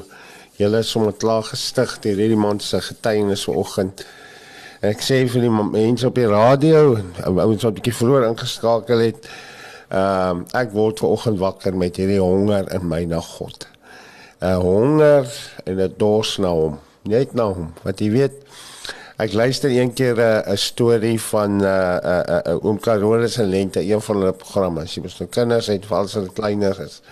julle 0.58 0.80
is 0.82 0.90
sommer 0.90 1.14
klaar 1.14 1.46
gestig 1.46 1.98
deur 2.02 2.18
hierdie 2.18 2.38
man 2.38 2.60
se 2.60 2.80
getuienis 2.82 3.44
vanoggend. 3.46 4.04
Ek 4.82 5.02
sê 5.02 5.20
vir 5.30 5.46
die 5.46 5.52
mense 5.52 6.06
op 6.06 6.18
die 6.18 6.26
radio, 6.30 6.98
ouens 7.26 7.62
wat 7.62 7.72
'n 7.72 7.78
bietjie 7.78 7.94
vroeër 8.00 8.28
ingeskakel 8.30 9.04
het, 9.06 9.28
ehm 9.90 10.44
uh, 10.44 10.60
ek 10.60 10.74
word 10.74 10.98
vanoggend 10.98 11.38
wakker 11.38 11.76
met 11.76 11.96
hierdie 11.96 12.20
honger 12.20 12.66
in 12.74 12.88
my 12.88 13.04
na 13.04 13.20
God. 13.20 13.66
'n 14.40 14.46
uh, 14.46 14.58
Honger 14.58 15.26
en 15.64 15.80
'n 15.80 15.94
dors 15.96 16.38
na 16.38 16.50
hom, 16.50 16.78
net 17.02 17.34
na 17.34 17.46
hom. 17.52 17.72
Wat 17.82 18.00
jy 18.00 18.10
weet, 18.10 18.34
Ek 19.18 19.32
luister 19.32 19.70
een 19.70 19.92
keer 19.98 20.14
'n 20.14 20.50
uh, 20.50 20.56
storie 20.56 21.20
van 21.20 21.56
'n 21.56 21.62
uh, 21.62 21.96
'n 21.98 22.30
uh, 22.30 22.38
uh, 22.54 22.64
oom 22.64 22.78
Carolus 22.80 23.36
en 23.38 23.48
Lente, 23.48 23.80
een 23.82 24.00
van 24.00 24.16
hulle 24.16 24.32
programme. 24.32 24.86
Sy 24.86 25.00
mos 25.00 25.18
nou 25.18 25.28
kinders 25.28 25.66
het 25.66 25.86
vir 25.86 25.96
al 25.96 26.08
sy 26.08 26.20
kleiner 26.34 26.80
is. 26.80 27.02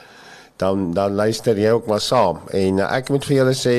Dan 0.57 0.93
dan 0.95 1.15
luister 1.15 1.59
jy 1.59 1.71
ook 1.71 1.87
maar 1.87 2.01
saam. 2.01 2.41
En 2.51 2.79
uh, 2.79 2.89
ek 2.97 3.09
moet 3.09 3.25
vir 3.25 3.37
julle 3.37 3.55
sê 3.55 3.77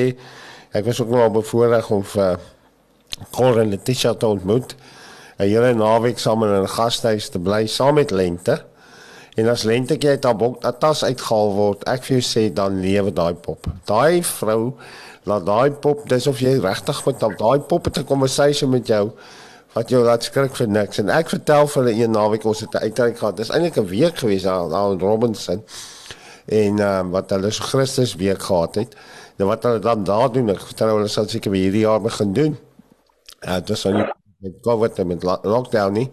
ek 0.70 0.84
was 0.84 1.00
ook 1.00 1.10
nog 1.10 1.32
bevoorreg 1.32 1.90
om 1.90 2.04
vir 2.04 2.38
uh, 2.38 2.38
Cor 3.34 3.58
en 3.58 3.68
Letitia 3.68 4.14
te 4.14 4.26
ontmoet. 4.26 4.76
'n 5.38 5.46
Hele 5.46 5.74
naweek 5.74 6.18
saam 6.18 6.42
in 6.44 6.54
'n 6.62 6.68
gastehuis 6.68 7.28
te 7.28 7.38
bly 7.38 7.66
saam 7.66 7.94
met 7.94 8.10
Lente. 8.10 8.64
En 9.38 9.48
as 9.48 9.62
Lente 9.62 9.96
kyk 9.96 10.10
uit 10.10 10.24
haar 10.24 10.36
bok, 10.36 10.62
tas 10.80 11.04
uitgehaal 11.04 11.52
word, 11.54 11.84
ek 11.86 12.02
vir 12.04 12.18
jou 12.18 12.24
sê 12.26 12.52
dan 12.52 12.80
lewe 12.80 13.12
daai 13.12 13.34
pop. 13.34 13.66
Daai 13.86 14.22
vrou 14.22 14.74
laat 15.22 15.46
daai 15.46 15.70
pop, 15.70 16.08
dis 16.08 16.26
of 16.26 16.40
jy 16.40 16.58
regtig 16.58 17.04
met 17.06 17.20
daai 17.20 17.60
pop 17.60 17.84
het 17.84 17.98
'n 17.98 18.04
konversasie 18.04 18.66
met 18.66 18.86
jou 18.86 19.12
wat 19.74 19.88
jou 19.88 20.02
laat 20.04 20.24
skrik 20.24 20.56
vir 20.56 20.68
niks. 20.68 20.98
En 20.98 21.08
ek 21.08 21.28
vertel 21.28 21.66
vir 21.66 21.82
hulle 21.82 22.02
een 22.02 22.10
naweek 22.10 22.44
ons 22.44 22.60
het 22.60 22.74
'n 22.74 22.82
uitreik 22.82 23.18
gehad. 23.18 23.36
Dis 23.36 23.50
eintlik 23.50 23.76
'n 23.76 23.86
week 23.86 24.18
gewees 24.18 24.42
daar 24.42 24.68
daar 24.68 24.92
in 24.92 24.98
Robinson 24.98 25.62
en 26.48 26.80
uh, 26.80 27.02
wat 27.12 27.30
hulle 27.30 27.50
so 27.52 27.64
Christus 27.68 28.14
week 28.16 28.42
gehad 28.42 28.74
het. 28.80 28.96
Nou 29.38 29.48
wat 29.50 29.66
hulle 29.68 29.82
dan 29.84 30.04
daar 30.04 30.32
doen, 30.32 30.48
ek 30.50 30.64
vertel 30.70 30.96
hulle 30.96 31.12
sal 31.12 31.28
seker 31.28 31.52
weer 31.52 31.68
hierdie 31.68 31.84
jaar 31.84 32.00
begin 32.02 32.32
doen. 32.36 32.56
Uh 33.44 33.60
dit 33.60 33.74
was 33.74 33.84
nou 33.84 34.06
met 34.38 34.60
COVID 34.62 34.98
en 34.98 35.06
met 35.06 35.22
lockdown 35.42 35.92
nie. 35.92 36.10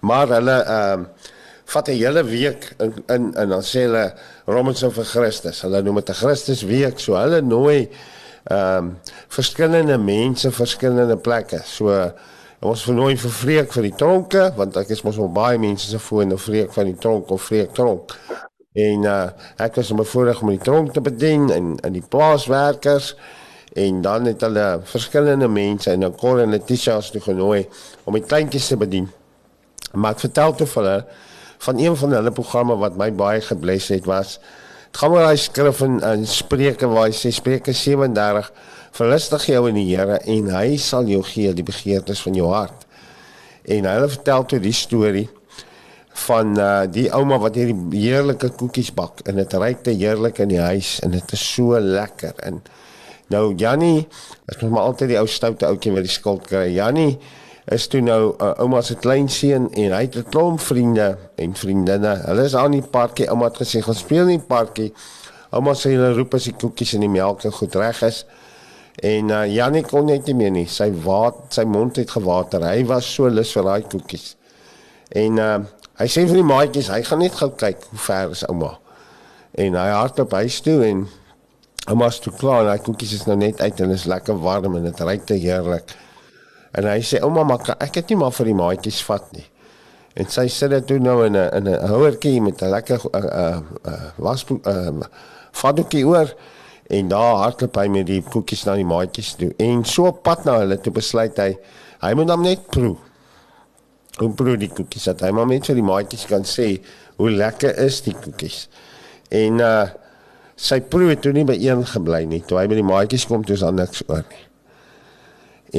Maar 0.00 0.36
hulle 0.38 0.58
ehm 0.62 1.06
uh, 1.06 1.32
vat 1.64 1.88
'n 1.88 1.96
hele 1.96 2.24
week 2.24 2.74
in 2.78 2.92
in 3.06 3.34
en 3.34 3.48
dan 3.48 3.62
sê 3.62 3.84
hulle 3.86 4.14
Robinson 4.46 4.92
vir 4.92 5.04
Christus. 5.04 5.62
Hulle 5.62 5.82
noem 5.82 5.94
dit 5.94 6.08
'n 6.08 6.14
Christus 6.14 6.62
week. 6.62 6.98
So 6.98 7.16
hulle 7.16 7.40
nooi 7.40 7.88
ehm 8.44 8.76
um, 8.76 8.98
verskillende 9.28 9.98
mense 9.98 10.50
verskillende 10.50 11.16
plekke. 11.16 11.60
So 11.64 12.12
ons 12.60 12.84
vernooi 12.84 13.16
vir 13.16 13.30
vreek 13.30 13.72
vir 13.72 13.82
die 13.82 13.96
tronke 13.96 14.52
want 14.56 14.76
ek 14.76 14.90
is 14.90 15.02
mos 15.02 15.18
al 15.18 15.28
baie 15.28 15.58
mense 15.58 15.88
se 15.88 15.98
foon 15.98 16.32
of 16.32 16.42
vreek 16.42 16.72
van 16.72 16.84
die 16.84 16.98
tronk 16.98 17.30
of 17.30 17.42
vreek 17.42 17.72
tronk. 17.72 18.16
En 18.74 19.04
uh, 19.06 19.18
ek 19.62 19.76
was 19.78 19.92
bevoorreg 19.94 20.40
om 20.42 20.50
die 20.50 20.58
tronk 20.58 20.92
te 20.92 21.02
bedien 21.04 21.46
en 21.54 21.74
in 21.86 21.94
die 21.94 22.02
plaaswerkers 22.02 23.12
en 23.78 24.00
dan 24.02 24.26
het 24.26 24.42
hulle 24.42 24.80
verskillende 24.90 25.46
mense 25.48 25.90
en 25.90 26.02
dan 26.02 26.14
kon 26.18 26.34
hulle 26.34 26.50
Letitia's 26.56 27.12
toe 27.14 27.22
genooi 27.22 27.64
om 28.04 28.18
die 28.18 28.24
kleintjies 28.24 28.72
te 28.72 28.78
bedien. 28.78 29.06
Maar 29.94 30.16
ek 30.16 30.24
vertel 30.26 30.56
toe 30.58 30.66
vir 30.66 30.82
hulle 30.82 30.98
van 31.68 31.78
een 31.78 31.96
van 31.96 32.18
hulle 32.18 32.34
programme 32.34 32.76
wat 32.82 32.98
my 32.98 33.12
baie 33.14 33.42
gebless 33.46 33.92
het 33.94 34.10
was 34.10 34.38
dit 34.94 35.00
gaan 35.02 35.10
oor 35.10 35.24
hy 35.26 35.38
skrif 35.42 35.80
in, 35.82 35.96
in 36.06 36.26
Spreuke 36.30 36.86
waar 36.86 37.08
hy 37.08 37.14
sê 37.18 37.32
Spreuke 37.34 37.72
37 37.74 38.50
verlustig 38.94 39.46
jou 39.50 39.62
in 39.66 39.78
die 39.80 39.88
Here 39.88 40.20
en 40.30 40.50
hy 40.54 40.76
sal 40.78 41.08
jou 41.10 41.18
gee 41.26 41.50
die 41.54 41.66
begeertes 41.66 42.22
van 42.22 42.38
jou 42.38 42.52
hart. 42.52 42.84
En 43.66 43.88
hulle 43.90 44.10
vertel 44.12 44.46
toe 44.50 44.60
die 44.62 44.74
storie 44.74 45.26
van 46.14 46.58
uh, 46.58 46.82
die 46.86 47.08
ouma 47.12 47.40
wat 47.42 47.56
hierdie 47.58 47.98
heerlike 47.98 48.52
koekies 48.54 48.92
bak 48.94 49.24
en 49.28 49.40
dit 49.40 49.54
ryk 49.58 49.82
te 49.86 49.94
heerlik 49.98 50.38
in 50.44 50.52
die 50.52 50.62
huis 50.62 51.00
en 51.02 51.14
dit 51.14 51.32
is 51.34 51.46
so 51.54 51.78
lekker. 51.80 52.36
En 52.46 52.62
nou 53.34 53.48
Jannie 53.58 54.06
is 54.46 54.60
nog 54.60 54.70
maar 54.70 54.90
altyd 54.92 55.14
die 55.14 55.18
ou 55.18 55.26
stoute 55.26 55.66
ouetjie 55.66 55.94
wat 55.96 56.06
die 56.06 56.14
skuld 56.14 56.46
kry. 56.46 56.68
Jannie 56.76 57.18
is 57.74 57.88
toe 57.90 58.02
nou 58.04 58.20
uh, 58.36 58.52
ouma 58.62 58.82
se 58.84 58.94
klein 59.00 59.28
seun 59.32 59.66
en 59.72 59.96
hy 59.96 60.02
het 60.06 60.16
'n 60.20 60.30
klomp 60.30 60.60
vriende 60.60 61.16
en 61.34 61.54
vriendinne. 61.54 62.14
Hulle 62.28 62.44
is 62.44 62.54
aan 62.54 62.78
die 62.78 62.82
parkie. 62.82 63.28
Ouma 63.28 63.50
het 63.50 63.62
gesê 63.64 63.82
gaan 63.82 63.98
speel 63.98 64.28
in 64.28 64.38
die 64.38 64.48
parkie. 64.48 64.92
Ouma 65.50 65.74
sê 65.74 65.96
hulle 65.96 66.14
roep 66.14 66.34
as 66.34 66.44
die 66.44 66.54
koekies 66.54 66.94
en 66.94 67.00
die 67.00 67.08
melk 67.10 67.42
goed 67.42 67.74
reg 67.74 68.02
is. 68.02 68.24
En 69.02 69.30
uh, 69.30 69.46
Jannie 69.50 69.82
kon 69.82 70.06
net 70.06 70.26
nie 70.26 70.34
meer 70.34 70.50
nie. 70.50 70.66
Sy 70.66 70.92
waat 71.04 71.54
sy 71.56 71.64
mond 71.64 71.96
het 71.96 72.10
gewater. 72.10 72.62
Hy 72.62 72.84
was 72.86 73.14
so 73.14 73.28
lus 73.28 73.52
vir 73.52 73.64
daai 73.64 73.82
koekies. 73.82 74.36
En 75.10 75.38
uh, 75.38 75.58
Hy 75.94 76.08
sê 76.10 76.24
vir 76.26 76.40
die 76.40 76.46
maatjies, 76.46 76.88
hy 76.90 77.04
gaan 77.06 77.20
net 77.22 77.36
gou 77.38 77.52
kyk 77.54 77.84
hoe 77.92 78.00
ver 78.02 78.32
is 78.34 78.42
ouma. 78.48 78.72
En 79.62 79.76
hy 79.78 79.90
hardloop 79.94 80.32
huis 80.40 80.56
toe 80.66 80.80
en 80.82 81.04
ouma 81.92 82.08
is 82.10 82.18
toe 82.24 82.32
klaar 82.34 82.64
en 82.64 82.72
hy 82.72 82.80
koekies 82.82 83.12
is 83.20 83.28
nou 83.28 83.36
net 83.38 83.62
uit 83.62 83.82
en 83.84 83.94
is 83.94 84.08
lekker 84.10 84.40
warm 84.42 84.74
en 84.74 84.88
dit 84.88 85.02
ruik 85.06 85.28
te 85.28 85.38
heerlik. 85.38 85.94
En 86.74 86.88
hy 86.90 86.98
sê 87.06 87.22
ouma, 87.22 87.44
maar 87.46 87.76
ek 87.78 88.00
het 88.00 88.10
nie 88.10 88.18
maar 88.18 88.34
vir 88.34 88.50
die 88.50 88.56
maatjies 88.58 89.04
vat 89.06 89.30
nie. 89.38 89.46
En 90.18 90.26
sy 90.30 90.48
sit 90.50 90.74
dit 90.74 90.90
toe 90.90 90.98
nou 90.98 91.20
in 91.28 91.36
'n 91.38 91.46
in 91.60 91.70
'n 91.70 91.86
houertjie 91.86 92.42
met 92.42 92.62
'n 92.62 92.74
lekker 92.74 93.00
uh 93.14 93.22
uh, 93.22 93.60
uh 93.86 94.10
was 94.18 94.44
uh 94.50 94.90
vadoetjie 95.52 96.06
oor 96.06 96.34
en 96.90 97.08
daar 97.08 97.36
hardloop 97.36 97.76
hy 97.76 97.88
met 97.88 98.06
die 98.06 98.22
koekies 98.22 98.66
na 98.66 98.74
die 98.74 98.84
maatjies 98.84 99.34
toe. 99.36 99.54
En 99.58 99.84
so 99.84 100.10
pad 100.10 100.44
na 100.44 100.58
hulle 100.58 100.80
toe 100.80 100.92
besluit 100.92 101.38
hy 101.38 101.56
hy 102.00 102.14
moet 102.14 102.30
hom 102.30 102.42
net 102.42 102.66
proe 102.70 102.96
hoe 104.20 104.30
proe 104.38 104.56
die 104.60 104.70
koekies 104.70 105.08
dat 105.10 105.24
hy 105.24 105.32
maar 105.34 105.48
net 105.50 105.66
vir 105.66 105.78
die 105.78 105.86
maatjies 105.86 106.26
kan 106.30 106.46
sê 106.46 106.68
hoe 107.18 107.30
lekker 107.30 107.74
is 107.82 108.00
die 108.06 108.14
koekies. 108.14 108.64
En 109.34 109.62
uh 109.64 109.84
sy 110.54 110.78
proe 110.86 111.08
het 111.10 111.18
toe 111.24 111.32
nie 111.34 111.42
by 111.42 111.56
een 111.58 111.80
gebly 111.90 112.20
nie. 112.30 112.38
Toe 112.46 112.60
hy 112.60 112.68
by 112.70 112.76
die 112.78 112.86
maatjies 112.86 113.24
kom, 113.26 113.42
toe 113.42 113.56
is 113.56 113.64
daar 113.64 113.74
niks 113.74 114.04
oor 114.06 114.22
nie. 114.22 114.44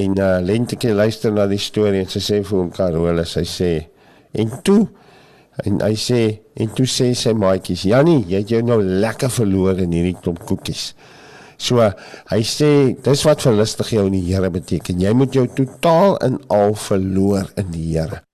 En 0.04 0.18
uh 0.20 0.34
Lentjie 0.44 0.92
luister 0.92 1.32
na 1.32 1.48
die 1.48 1.62
storie 1.62 2.04
en 2.04 2.12
sy 2.12 2.20
sê 2.20 2.42
vir 2.44 2.60
hom 2.60 2.72
Karol, 2.76 3.24
sy 3.24 3.46
sê 3.48 3.72
en 4.36 4.52
toe 4.68 4.82
en 5.64 5.80
hy 5.80 5.94
sê 5.96 6.22
en 6.60 6.74
toe 6.76 6.88
sê 6.92 7.14
sy 7.16 7.32
maatjies, 7.32 7.86
"Jannie, 7.88 8.26
jy 8.28 8.44
het 8.44 8.50
jou 8.52 8.62
nou 8.62 8.82
lekker 8.84 9.32
verloor 9.32 9.80
in 9.80 9.96
hierdie 9.96 10.18
klomp 10.20 10.44
koekies." 10.46 10.94
So 11.58 11.80
hy 11.80 12.42
sê 12.44 13.00
dis 13.00 13.24
wat 13.24 13.42
verlustig 13.42 13.94
jou 13.96 14.06
in 14.08 14.18
die 14.18 14.28
Here 14.28 14.50
beteken. 14.50 15.00
Jy 15.00 15.14
moet 15.14 15.34
jou 15.34 15.48
totaal 15.48 16.18
in 16.18 16.40
al 16.50 16.76
verloor 16.76 17.52
in 17.56 17.72
die 17.72 17.94
Here. 17.96 18.25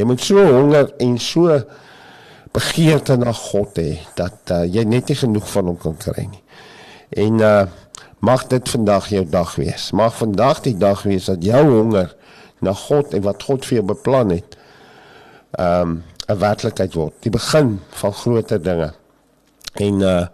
Jy 0.00 0.06
moet 0.08 0.22
so 0.24 0.40
honger 0.40 0.88
en 1.04 1.18
so 1.20 1.58
begeerte 2.56 3.18
na 3.20 3.34
God 3.36 3.76
hê 3.76 3.98
dat 4.16 4.52
uh, 4.54 4.62
jy 4.64 4.86
net 4.88 5.10
nie 5.10 5.18
genoeg 5.20 5.46
van 5.52 5.68
hom 5.68 5.76
kan 5.82 5.98
kry 6.00 6.24
nie. 6.30 6.42
En 7.26 7.44
uh 7.44 7.60
mag 8.20 8.42
dit 8.52 8.68
vandag 8.68 9.06
jou 9.08 9.22
dag 9.32 9.54
wees. 9.56 9.86
Mag 9.96 10.12
vandag 10.12 10.58
die 10.66 10.74
dag 10.76 11.06
wees 11.08 11.30
dat 11.30 11.40
jou 11.40 11.62
honger 11.64 12.10
na 12.60 12.74
God 12.76 13.14
en 13.16 13.22
wat 13.24 13.46
God 13.48 13.64
vir 13.64 13.78
jou 13.78 13.84
beplan 13.94 14.34
het 14.34 14.58
um 15.56 16.02
'n 16.28 16.36
werklikheid 16.38 16.94
word. 16.94 17.14
Die 17.24 17.32
begin 17.32 17.78
van 18.02 18.12
groter 18.12 18.60
dinge. 18.62 18.92
En 19.80 20.00
uh 20.00 20.26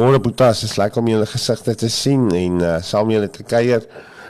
môre 0.00 0.20
Boetas 0.20 0.64
is 0.64 0.76
lekker 0.76 1.02
om 1.02 1.08
julle 1.12 1.26
gesigte 1.26 1.74
te 1.74 1.88
sien 1.88 2.30
en 2.32 2.60
uh, 2.60 2.80
saam 2.80 3.10
julle 3.10 3.28
te 3.28 3.42
kuier. 3.42 3.84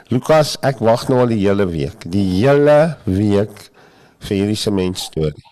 Lukas, 0.09 0.57
ek 0.67 0.79
wag 0.83 1.09
nou 1.09 1.21
al 1.21 1.31
die 1.31 1.47
hele 1.47 1.67
week. 1.71 2.11
Die 2.11 2.43
hele 2.43 2.97
week 3.05 3.70
vir 4.27 4.37
hierdie 4.37 4.59
sement 4.59 4.99
storie. 4.99 5.47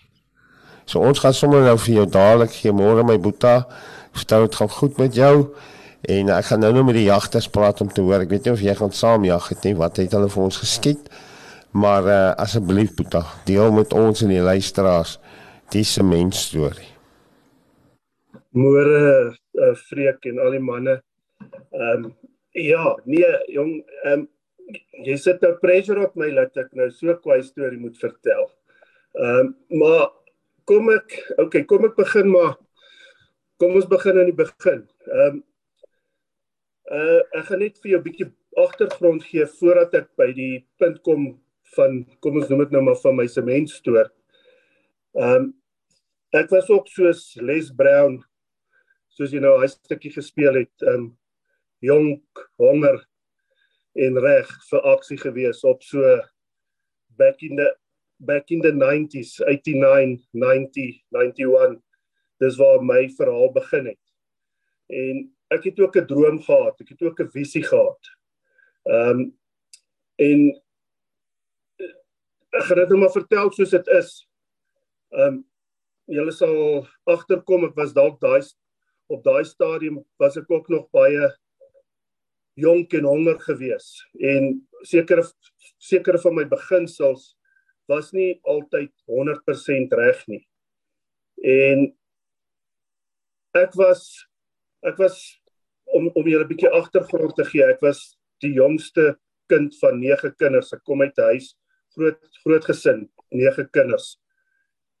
So 0.89 1.01
ons 1.05 1.21
gaan 1.21 1.35
sommer 1.37 1.61
nou 1.61 1.77
vir 1.77 1.99
jou 1.99 2.05
dadelik 2.09 2.53
gee 2.55 2.73
môre 2.73 3.03
my 3.05 3.17
boeta. 3.21 3.67
Vertel 4.17 4.47
dit 4.47 4.55
gaan 4.57 4.71
goed 4.73 4.97
met 4.97 5.13
jou. 5.13 5.33
En 6.09 6.31
ek 6.33 6.47
gaan 6.49 6.63
nou 6.63 6.71
nou 6.73 6.85
met 6.87 6.95
die 6.97 7.09
jagters 7.09 7.49
praat 7.51 7.81
om 7.83 7.91
te 7.93 8.01
hoor. 8.01 8.23
Ek 8.23 8.31
weet 8.31 8.47
nie 8.47 8.53
of 8.55 8.63
jy 8.63 8.73
gaan 8.79 8.95
saam 8.95 9.27
jag 9.27 9.49
het 9.51 9.67
nie. 9.67 9.75
Wat 9.77 9.99
het 10.01 10.15
hulle 10.17 10.31
vir 10.31 10.45
ons 10.47 10.61
geskiet? 10.63 11.11
Maar 11.77 12.07
uh, 12.09 12.21
asseblief 12.41 12.95
boeta, 12.97 13.21
deel 13.45 13.69
met 13.75 13.93
ons 13.93 14.23
en 14.25 14.31
die 14.33 14.41
luisteraars 14.41 15.19
die 15.69 15.85
sement 15.85 16.33
storie. 16.33 16.87
Môre 18.57 19.01
uh, 19.29 19.73
vreek 19.91 20.25
en 20.31 20.41
al 20.41 20.57
die 20.57 20.65
manne. 20.65 20.97
Ehm 21.69 22.09
um, 22.09 22.11
ja, 22.57 22.95
nee 23.05 23.29
jong, 23.53 23.75
ehm 24.01 24.23
um, 24.23 24.27
jy 25.05 25.17
sit 25.21 25.43
nou 25.45 25.53
pressure 25.61 26.07
op 26.07 26.17
my 26.17 26.31
dat 26.33 26.57
ek 26.57 26.73
nou 26.77 26.89
so 26.89 27.13
'n 27.13 27.21
kwai 27.21 27.43
storie 27.45 27.79
moet 27.79 27.97
vertel. 28.01 28.49
Ehm 29.19 29.51
um, 29.51 29.79
maar 29.81 30.05
kom 30.69 30.89
ek 30.93 31.15
okay, 31.41 31.65
kom 31.67 31.83
ek 31.87 31.97
begin 31.97 32.29
maar 32.31 32.55
kom 33.59 33.75
ons 33.75 33.89
begin 33.91 34.19
aan 34.21 34.29
die 34.31 34.37
begin. 34.37 34.85
Ehm 35.09 35.25
um, 35.27 35.41
uh 36.95 37.19
ek 37.39 37.49
gaan 37.49 37.59
net 37.65 37.81
vir 37.83 37.91
jou 37.91 37.99
'n 37.99 38.05
bietjie 38.07 38.29
agtergrond 38.63 39.23
gee 39.27 39.45
voordat 39.59 39.93
ek 39.99 40.07
by 40.17 40.31
die 40.33 40.65
punt 40.79 41.01
kom 41.03 41.27
van 41.75 42.05
kom 42.23 42.39
ons 42.39 42.49
noem 42.49 42.63
dit 42.63 42.71
nou 42.77 42.81
maar 42.87 43.01
van 43.03 43.19
my 43.19 43.27
sementstoor. 43.27 44.07
Ehm 45.19 45.35
um, 45.35 45.53
ek 46.31 46.49
was 46.55 46.69
ook 46.69 46.87
soos 46.87 47.35
Les 47.41 47.71
Brown 47.75 48.21
soos 49.19 49.33
jy 49.35 49.41
nou 49.43 49.57
hy 49.59 49.67
stukkie 49.67 50.13
gespeel 50.15 50.63
het, 50.63 50.75
ehm 50.85 50.95
um, 50.95 51.07
jonk, 51.83 52.47
honger 52.59 53.03
en 53.99 54.17
reg 54.23 54.49
vir 54.69 54.87
aksie 54.93 55.17
gewees 55.19 55.63
op 55.67 55.83
so 55.83 55.99
back 57.19 57.43
in 57.43 57.59
the 57.59 57.67
back 58.19 58.51
in 58.51 58.61
the 58.61 58.71
90s 58.71 59.39
89 59.39 60.27
90 60.33 61.03
91 61.11 61.81
dis 62.39 62.57
waar 62.59 62.83
my 62.83 63.09
verhaal 63.09 63.51
begin 63.51 63.85
het. 63.85 64.05
En 64.87 65.27
ek 65.47 65.63
het 65.63 65.79
ook 65.79 65.97
'n 65.97 66.05
droom 66.05 66.41
gehad 66.41 66.81
ek 66.81 66.89
het 66.89 67.01
ook 67.01 67.19
'n 67.19 67.31
visie 67.31 67.63
gehad. 67.63 67.99
Ehm 68.83 69.19
um, 69.19 69.37
en 70.15 70.61
ek 72.49 72.63
gaan 72.63 72.77
dit 72.77 72.89
nou 72.89 72.99
maar 72.99 73.11
vertel 73.11 73.51
soos 73.51 73.69
dit 73.69 73.87
is. 73.87 74.27
Ehm 75.09 75.33
um, 75.33 75.45
julle 76.05 76.31
sal 76.31 76.87
agterkom 77.03 77.65
ek 77.65 77.75
was 77.75 77.93
dalk 77.93 78.19
daai 78.19 78.41
op 79.07 79.23
daai 79.23 79.43
stadium 79.45 80.05
was 80.17 80.37
ek 80.37 80.51
ook 80.51 80.67
nog 80.69 80.89
baie 80.89 81.37
jonk 82.53 82.93
en 82.93 83.03
honger 83.03 83.39
gewees. 83.39 84.07
En 84.19 84.67
sekere 84.81 85.23
sekere 85.77 86.19
van 86.19 86.35
my 86.35 86.45
beginsels 86.47 87.38
was 87.89 88.11
nie 88.13 88.37
altyd 88.45 88.91
100% 89.09 89.95
reg 89.97 90.21
nie. 90.29 90.43
En 91.41 91.87
ek 93.57 93.73
was 93.79 94.05
ek 94.85 94.99
was 95.01 95.17
om 95.89 96.07
om 96.13 96.27
julle 96.27 96.45
'n 96.45 96.51
bietjie 96.51 96.69
agtergrond 96.69 97.35
te 97.35 97.45
gee. 97.45 97.65
Ek 97.65 97.81
was 97.81 98.17
die 98.41 98.53
jongste 98.53 99.17
kind 99.49 99.73
van 99.81 99.99
9 99.99 100.35
kinders. 100.37 100.73
Ek 100.73 100.83
kom 100.83 101.01
uit 101.01 101.17
'n 101.17 101.31
huis 101.33 101.55
groot 101.95 102.19
groot 102.45 102.65
gesin, 102.65 103.09
9 103.31 103.69
kinders. 103.71 104.19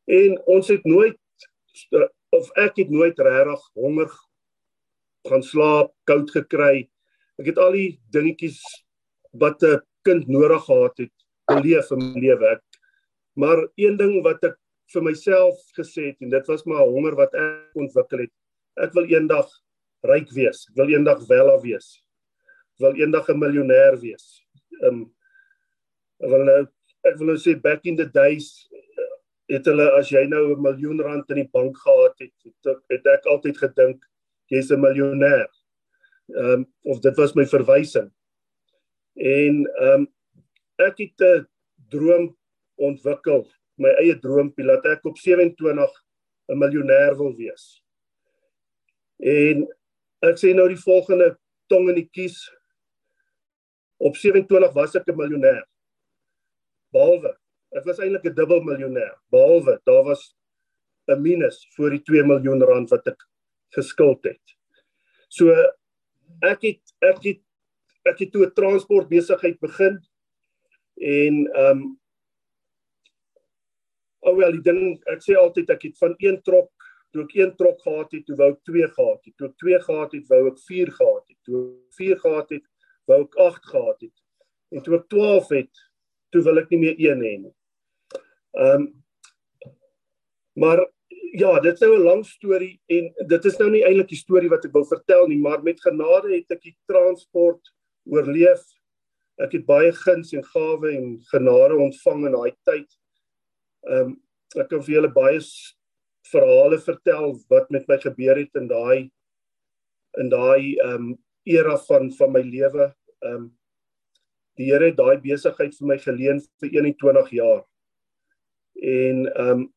En 0.07 0.39
ons 0.45 0.67
het 0.67 0.83
nooit 0.85 1.17
of 2.29 2.49
ek 2.57 2.77
het 2.81 2.89
nooit 2.89 3.19
regtig 3.19 3.61
honger 3.73 4.09
gaan 5.29 5.43
slaap, 5.43 5.93
koud 6.03 6.31
gekry. 6.31 6.89
Ek 7.39 7.51
het 7.51 7.57
al 7.57 7.71
die 7.71 7.99
dingetjies 8.11 8.59
wat 9.31 9.61
'n 9.63 9.81
kind 10.03 10.27
nodig 10.27 10.63
gehad 10.65 10.97
het 10.97 11.15
beleef 11.45 11.91
in 11.91 11.99
my 11.99 12.19
lewe. 12.19 12.45
Ek 12.55 12.63
maar 13.39 13.61
een 13.79 13.95
ding 13.99 14.19
wat 14.25 14.43
ek 14.43 14.57
vir 14.93 15.05
myself 15.05 15.59
gesê 15.77 16.09
het 16.09 16.25
en 16.25 16.33
dit 16.33 16.51
was 16.51 16.65
maar 16.67 16.87
honger 16.87 17.15
wat 17.15 17.35
ek 17.37 17.79
ontwikkel 17.79 18.25
het. 18.25 18.33
Ek 18.83 18.93
wil 18.97 19.07
eendag 19.11 19.47
ryk 20.09 20.31
wees. 20.35 20.65
Ek 20.71 20.79
wil 20.81 20.91
eendag 20.95 21.21
wela 21.29 21.55
wees. 21.63 21.99
Ek 22.75 22.85
wil 22.87 22.99
eendag 22.99 23.29
'n 23.29 23.39
miljonair 23.39 23.99
wees. 24.01 24.43
Um 24.83 25.07
ek 26.19 26.29
wil 26.29 26.45
nou 26.45 26.61
ek 27.07 27.17
wil 27.17 27.31
nou 27.31 27.39
sê 27.39 27.55
back 27.55 27.85
in 27.85 27.95
the 27.95 28.05
days 28.05 28.67
het 29.49 29.65
hulle 29.65 29.87
as 29.97 30.11
jy 30.11 30.25
nou 30.27 30.53
'n 30.53 30.61
miljoen 30.61 31.01
rand 31.01 31.29
in 31.29 31.41
die 31.41 31.49
bank 31.53 31.77
gehad 31.77 32.15
het, 32.19 32.33
het, 32.43 32.81
het 32.89 33.05
ek 33.05 33.25
altyd 33.25 33.57
gedink 33.57 34.03
jy's 34.49 34.71
'n 34.71 34.81
miljonair. 34.81 35.49
Ehm 36.35 36.51
um, 36.51 36.65
of 36.83 36.99
dit 36.99 37.15
was 37.17 37.35
my 37.35 37.45
verwysing. 37.45 38.11
En 39.15 39.65
ehm 39.65 40.01
um, 40.01 40.07
ek 40.77 40.97
het 40.97 41.21
'n 41.21 41.47
droom 41.89 42.35
ontwikkel, 42.79 43.43
my 43.79 43.91
eie 44.01 44.15
droompie 44.19 44.65
dat 44.67 44.85
ek 44.85 45.05
op 45.05 45.17
27 45.17 45.89
'n 46.49 46.57
miljonair 46.57 47.15
wil 47.17 47.35
wees. 47.35 47.83
En 49.19 49.67
ek 50.25 50.39
sê 50.39 50.53
nou 50.53 50.67
die 50.67 50.83
volgende 50.83 51.37
tong 51.67 51.89
in 51.89 51.95
die 51.95 52.09
kies. 52.11 52.39
Op 53.99 54.15
27 54.15 54.73
was 54.73 54.95
ek 54.95 55.07
'n 55.07 55.15
miljonair. 55.15 55.65
Behalwe 56.91 57.35
ek 57.75 57.85
was 57.85 57.99
eintlik 57.99 58.25
'n 58.25 58.35
dubbel 58.35 58.63
miljonair. 58.65 59.15
Behalwe 59.31 59.79
daar 59.85 60.03
was 60.03 60.35
'n 61.07 61.21
minus 61.21 61.65
vir 61.75 61.89
die 61.89 62.03
2 62.03 62.23
miljoen 62.23 62.61
rand 62.61 62.89
wat 62.89 63.07
ek 63.07 63.21
geskuld 63.75 64.23
het. 64.23 64.41
So 65.29 65.53
ek 66.41 66.61
het 66.61 66.81
ek 67.01 67.23
het 67.23 67.41
ek 68.05 68.19
het 68.19 68.31
toe 68.31 68.45
'n 68.45 68.53
transport 68.53 69.09
besigheid 69.09 69.59
begin 69.59 69.99
en 70.97 71.47
ehm 71.53 71.77
um, 71.77 71.99
alhoewel 74.19 74.51
die 74.51 74.65
ding 74.65 74.81
ek 75.13 75.23
sê 75.25 75.37
altyd 75.39 75.69
ek 75.69 75.83
het 75.89 75.97
van 75.97 76.15
een 76.19 76.41
trok 76.41 76.71
toe 77.11 77.23
ek 77.23 77.35
een 77.35 77.53
trok 77.57 77.81
gehad 77.81 78.11
het, 78.13 78.25
toe 78.27 78.35
wou 78.37 78.49
ek 78.53 78.63
twee 78.67 78.87
gehad 78.87 79.21
het. 79.25 79.35
Toe 79.37 79.47
ek 79.49 79.55
twee 79.61 79.79
gehad 79.81 80.11
het, 80.13 80.25
wou 80.29 80.41
ek 80.51 80.59
vier 80.67 80.91
gehad 80.93 81.23
het. 81.25 81.37
Toe 81.47 81.61
ek 81.61 81.97
vier 81.97 82.19
gehad 82.21 82.53
het, 82.53 82.65
wou 83.09 83.19
ek 83.25 83.39
agt 83.45 83.69
gehad 83.71 84.05
het. 84.05 84.15
En 84.69 84.85
toe 84.85 84.99
ek 84.99 85.07
12 85.09 85.49
het, 85.57 85.83
toe 86.33 86.43
wil 86.45 86.61
ek 86.61 86.69
nie 86.73 86.81
meer 86.83 87.01
een 87.01 87.25
hê 87.25 87.35
nie. 87.45 87.53
Ehm 88.59 88.85
um, 88.85 88.89
maar 90.59 90.81
ja, 91.39 91.53
dit 91.63 91.73
is 91.73 91.79
nou 91.79 91.95
'n 91.95 92.03
lang 92.03 92.23
storie 92.25 92.81
en 92.87 93.13
dit 93.27 93.45
is 93.45 93.57
nou 93.57 93.69
nie 93.71 93.83
eintlik 93.85 94.09
die 94.09 94.17
storie 94.17 94.49
wat 94.49 94.65
ek 94.65 94.73
wil 94.73 94.85
vertel 94.85 95.27
nie, 95.27 95.37
maar 95.37 95.63
met 95.63 95.79
genade 95.79 96.33
het 96.35 96.51
ek 96.51 96.61
die 96.61 96.75
transport 96.85 97.61
oorleef. 98.05 98.65
Ek 99.39 99.51
het 99.51 99.65
baie 99.65 99.91
guns 99.93 100.33
en 100.33 100.43
gawe 100.43 100.91
en 100.91 101.19
genade 101.31 101.77
ontvang 101.77 102.25
in 102.25 102.31
daai 102.31 102.51
tyd. 102.65 102.89
Ehm 103.87 104.11
um, 104.11 104.17
ek 104.57 104.69
kan 104.71 104.81
vir 104.81 104.95
julle 104.95 105.11
baie 105.13 105.39
verhale 106.31 106.79
vertel 106.81 107.35
wat 107.53 107.69
met 107.69 107.85
my 107.87 107.97
gebeur 108.01 108.37
het 108.39 108.55
in 108.57 108.67
daai 108.69 109.09
in 110.17 110.29
daai 110.33 110.75
ehm 110.75 110.95
um, 110.95 111.09
era 111.45 111.77
van 111.87 112.11
van 112.17 112.33
my 112.33 112.41
lewe. 112.41 112.91
Ehm 113.21 113.35
um, 113.35 113.49
die 114.59 114.67
Here 114.71 114.89
het 114.89 114.97
daai 114.97 115.21
besigheid 115.23 115.75
vir 115.77 115.87
my 115.87 115.97
geleen 115.97 116.41
vir 116.59 116.73
21 116.81 117.29
jaar. 117.37 117.61
En 118.75 119.27
ehm 119.27 119.51
um, 119.51 119.67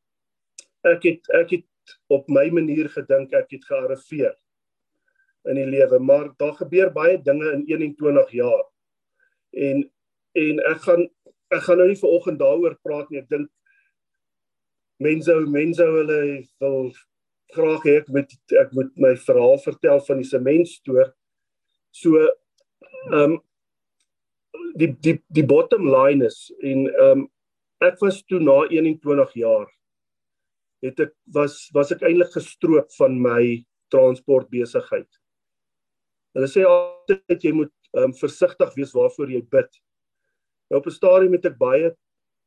ek 0.82 1.04
het 1.06 1.35
ek 1.38 1.56
het 1.59 1.96
op 2.11 2.29
my 2.29 2.48
manier 2.50 2.88
gedink 2.90 3.35
ek 3.35 3.55
het 3.55 3.64
gearriveer 3.68 4.35
in 5.50 5.59
die 5.59 5.66
lewe, 5.66 5.98
maar 5.98 6.31
daar 6.38 6.55
gebeur 6.55 6.92
baie 6.94 7.18
dinge 7.18 7.50
in 7.53 7.64
21 7.66 8.31
jaar. 8.38 8.64
En 9.50 9.90
en 10.38 10.62
ek 10.70 10.87
gaan 10.87 11.09
ek 11.53 11.66
gaan 11.66 11.83
nou 11.83 11.88
nie 11.90 12.00
vanoggend 12.00 12.38
daaroor 12.40 12.79
praat 12.83 13.11
nie. 13.11 13.20
Ek 13.20 13.29
dink 13.29 13.50
mense 15.03 15.35
mense 15.57 15.87
hulle 15.97 16.21
wil 16.62 16.93
graag 17.57 17.87
hê 17.88 17.97
ek 18.01 18.09
moet 18.15 18.33
ek 18.62 18.73
moet 18.77 18.93
my 19.05 19.12
verhaal 19.27 19.59
vertel 19.65 20.01
van 20.09 20.23
die 20.23 20.29
sementstoor. 20.29 21.12
So 21.93 22.23
ehm 22.23 23.37
um, 23.37 23.38
die 24.81 24.91
die 25.05 25.19
die 25.37 25.45
bottom 25.45 25.88
line 25.91 26.27
is 26.27 26.49
en 26.62 26.88
ehm 26.88 27.23
um, 27.25 27.29
ek 27.83 27.99
was 28.01 28.23
toe 28.31 28.38
na 28.41 28.62
21 28.71 29.33
jaar 29.41 29.67
het 30.83 31.01
ek 31.01 31.12
was 31.35 31.57
was 31.75 31.93
ek 31.95 32.05
eintlik 32.07 32.33
gestroop 32.35 32.91
van 32.99 33.19
my 33.23 33.43
transport 33.93 34.49
besigheid. 34.51 35.09
Hulle 36.37 36.49
sê 36.51 36.65
altyd 36.67 37.49
jy 37.49 37.55
moet 37.61 37.75
ehm 37.93 38.11
um, 38.11 38.15
versigtig 38.17 38.79
wees 38.79 38.95
waarvoor 38.97 39.35
jy 39.35 39.43
bid. 39.57 39.71
Nou 40.71 40.81
op 40.81 40.87
'n 40.87 40.99
stadium 40.99 41.37
het 41.37 41.51
ek 41.51 41.59
baie 41.59 41.93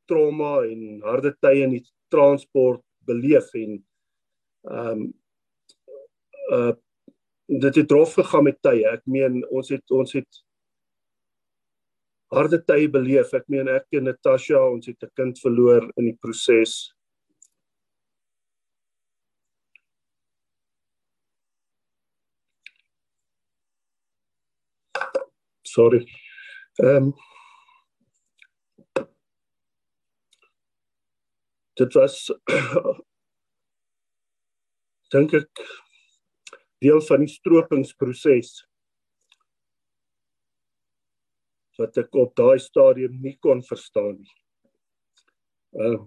trauma 0.10 0.66
en 0.66 1.02
harde 1.06 1.32
tye 1.42 1.64
in 1.64 1.78
die 1.78 1.86
transport 2.10 2.82
beleef 3.06 3.54
en 3.54 3.78
ehm 4.64 5.02
um, 5.02 5.14
uh 6.52 6.74
dit 7.46 7.76
het 7.76 7.88
drof 7.88 8.14
gegaan 8.18 8.44
met 8.44 8.58
tye. 8.66 8.88
Ek 8.90 9.04
meen 9.06 9.44
ons 9.54 9.70
het 9.70 9.92
ons 9.94 10.14
het 10.18 10.40
harde 12.34 12.58
tye 12.66 12.90
beleef. 12.90 13.34
Ek 13.38 13.46
meen 13.54 13.70
ek 13.70 13.86
en 14.00 14.10
Natasha, 14.10 14.58
ons 14.58 14.88
het 14.90 15.04
'n 15.04 15.12
kind 15.16 15.40
verloor 15.40 15.92
in 15.98 16.06
die 16.10 16.18
proses. 16.22 16.96
Sorry. 25.64 26.06
Ehm 26.80 26.96
um, 26.96 27.14
dit 31.80 32.00
was 32.00 32.16
dink 35.16 35.36
ek 35.38 35.66
deel 36.84 37.00
van 37.08 37.24
die 37.24 37.32
stropingsproses 37.32 38.58
wat 41.80 41.98
ek 42.00 42.16
op 42.16 42.32
daai 42.40 42.60
stadium 42.64 43.18
nie 43.20 43.36
kon 43.44 43.60
verstaan 43.68 44.16
nie. 44.16 44.36
Uh, 45.76 46.00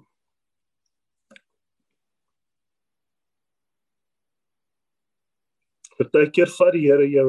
Partykeer 5.99 6.51
vat 6.55 6.73
die 6.77 6.87
Here 6.87 7.07
jou 7.11 7.29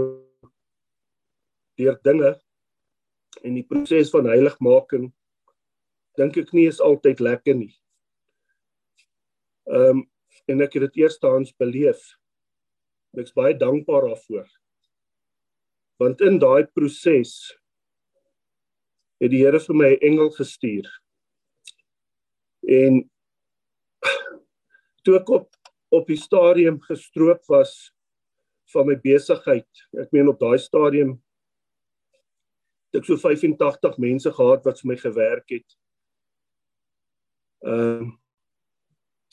deur 1.82 1.98
dinge 2.06 2.36
en 3.44 3.58
die 3.58 3.66
proses 3.66 4.12
van 4.14 4.30
heiligmaking 4.30 5.10
dink 6.20 6.38
ek 6.40 6.54
nie 6.56 6.68
is 6.70 6.82
altyd 6.84 7.24
lekker 7.24 7.58
nie. 7.58 7.74
Ehm 9.70 10.00
um, 10.00 10.08
en 10.50 10.62
ek 10.66 10.74
het 10.78 10.88
dit 10.88 11.04
eerstehands 11.04 11.54
beleef. 11.62 12.02
Ek's 13.18 13.36
baie 13.38 13.54
dankbaar 13.58 14.08
daarvoor. 14.08 14.48
Want 16.02 16.22
in 16.26 16.40
daai 16.42 16.66
proses 16.74 17.36
het 19.22 19.30
die 19.30 19.44
Here 19.44 19.60
vir 19.60 19.76
my 19.76 19.90
'n 19.94 20.02
engel 20.10 20.30
gestuur. 20.34 20.88
En 22.66 23.10
toe 25.04 25.20
ek 25.20 25.30
op 25.30 25.56
op 25.92 26.08
die 26.08 26.18
stadium 26.18 26.80
gestroop 26.82 27.46
was 27.50 27.94
van 28.74 28.86
my 28.88 28.96
besigheid. 28.96 29.70
Ek 29.98 30.12
meen 30.12 30.30
op 30.30 30.40
daai 30.40 30.58
stadium 30.58 31.22
het 32.90 33.02
ek 33.02 33.06
so 33.06 33.18
85 33.18 33.98
mense 33.98 34.32
gehad 34.32 34.66
wat 34.66 34.82
vir 34.82 34.88
my 34.88 34.98
gewerk 34.98 35.50
het. 35.50 35.78
Ehm 37.66 38.10
uh, 38.10 38.19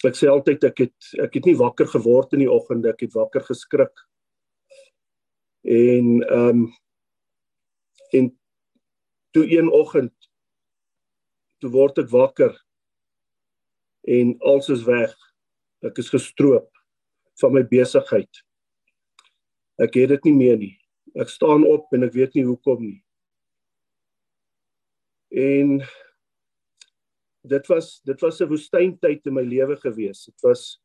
ek 0.05 0.19
sê 0.19 0.29
altyd 0.29 0.65
ek 0.69 0.83
het 0.85 1.13
ek 1.25 1.39
het 1.39 1.47
nie 1.49 1.57
wakker 1.57 1.89
geword 1.89 2.35
in 2.37 2.45
die 2.45 2.53
oggend 2.53 2.87
ek 2.87 3.07
het 3.07 3.17
wakker 3.17 3.45
geskrik. 3.47 3.95
En 5.65 6.21
ehm 6.23 6.67
um, 6.67 6.67
en 8.13 8.29
toe 9.35 9.45
een 9.51 9.69
oggend 9.73 10.15
toe 11.61 11.71
word 11.73 11.99
ek 11.99 12.13
wakker 12.13 12.53
en 14.07 14.37
alles 14.41 14.69
is 14.71 14.85
weg. 14.87 15.15
Ek 15.85 15.99
is 15.99 16.13
gestroop 16.13 16.69
van 17.41 17.57
my 17.57 17.63
besigheid. 17.69 18.43
Ek 19.83 19.97
het 19.99 20.15
dit 20.15 20.31
nie 20.31 20.37
meer 20.37 20.61
nie. 20.61 20.75
Ek 21.19 21.33
staan 21.33 21.67
op 21.67 21.93
en 21.97 22.07
ek 22.07 22.15
weet 22.17 22.37
nie 22.37 22.47
hoekom 22.47 22.81
nie. 22.85 23.01
En 25.37 25.81
dit 27.47 27.67
was 27.67 28.01
dit 28.05 28.21
was 28.21 28.41
'n 28.41 28.49
woestyntyd 28.49 29.27
in 29.27 29.35
my 29.35 29.43
lewe 29.43 29.77
gewees. 29.77 30.25
Dit 30.25 30.41
was 30.41 30.81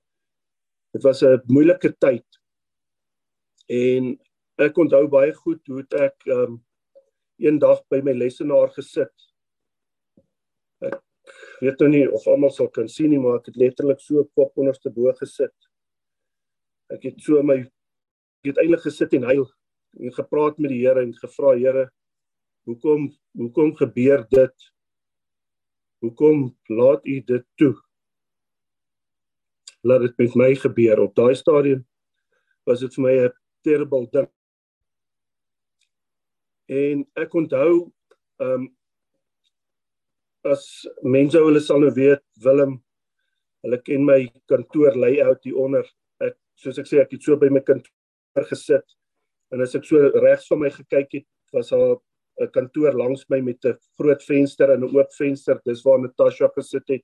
dit 0.94 1.04
was 1.04 1.22
'n 1.24 1.42
moeilike 1.48 1.96
tyd. 1.98 2.26
En 3.68 4.20
ek 4.58 4.78
onthou 4.78 5.08
baie 5.08 5.34
goed 5.34 5.68
hoe 5.68 5.86
ek 5.90 6.16
um 6.26 6.64
eendag 7.38 7.82
by 7.90 8.02
my 8.02 8.14
lesenaar 8.14 8.70
gesit. 8.76 9.14
Ek 10.82 11.00
weet 11.62 11.80
nou 11.80 11.90
nie 11.90 12.06
of 12.12 12.28
almal 12.28 12.52
sal 12.52 12.70
kan 12.70 12.90
sien 12.90 13.10
nie, 13.10 13.20
maar 13.20 13.40
ek 13.40 13.46
het 13.52 13.56
letterlik 13.56 14.00
so 14.00 14.24
kop 14.36 14.58
onderste 14.58 14.90
bo 14.90 15.14
gesit. 15.14 15.56
Ek 16.90 17.04
het 17.04 17.22
so 17.22 17.42
my 17.44 17.62
ek 18.42 18.52
het 18.52 18.58
eintlik 18.58 18.82
gesit 18.82 19.14
en 19.14 19.24
huil 19.24 19.48
en 20.00 20.14
gepraat 20.14 20.60
met 20.60 20.72
die 20.72 20.82
Here 20.86 21.02
en 21.02 21.14
gevra 21.14 21.56
Here, 21.58 21.90
hoekom 22.66 23.10
hoekom 23.38 23.76
gebeur 23.76 24.26
dit? 24.30 24.72
Hoekom 26.02 26.50
laat 26.66 27.06
U 27.06 27.16
dit 27.22 27.46
toe? 27.62 27.76
Laat 29.86 30.02
dit 30.02 30.18
met 30.18 30.36
my 30.36 30.52
gebeur 30.58 31.00
op 31.04 31.16
daai 31.16 31.36
stadium 31.38 31.86
was 32.66 32.82
dit 32.82 32.94
vir 32.96 33.04
my 33.04 33.16
'n 33.26 33.34
terrible 33.66 34.08
ding. 34.12 34.30
En 36.70 37.06
ek 37.16 37.34
onthou 37.34 37.92
ehm 38.40 38.54
um, 38.54 38.70
as 40.44 40.88
mense 41.04 41.38
hulle 41.38 41.60
sal 41.60 41.80
nou 41.80 41.94
weet 41.94 42.24
Willem 42.44 42.80
hulle 43.62 43.78
ken 43.86 44.06
my 44.06 44.22
kantoor 44.50 44.98
layout 44.98 45.44
hier 45.44 45.58
onder. 45.58 45.86
Ek 46.20 46.38
soos 46.56 46.80
ek 46.82 46.88
sê 46.90 47.02
ek 47.02 47.12
het 47.12 47.24
so 47.24 47.38
by 47.38 47.50
my 47.50 47.62
kantoor 47.62 48.48
gesit 48.50 48.88
en 49.52 49.62
as 49.62 49.76
ek 49.76 49.86
so 49.86 49.98
regs 50.24 50.48
van 50.48 50.60
my 50.60 50.70
gekyk 50.70 51.20
het 51.20 51.28
was 51.54 51.70
daar 51.70 52.00
'n 52.40 52.52
kantoor 52.52 52.94
langs 52.94 53.26
my 53.30 53.42
met 53.42 53.66
'n 53.66 53.78
groot 53.98 54.24
venster 54.24 54.70
en 54.70 54.84
'n 54.84 54.96
oop 54.98 55.12
venster. 55.14 55.60
Dis 55.66 55.84
waar 55.84 56.00
Natasha 56.00 56.48
gesit 56.56 56.88
het. 56.88 57.04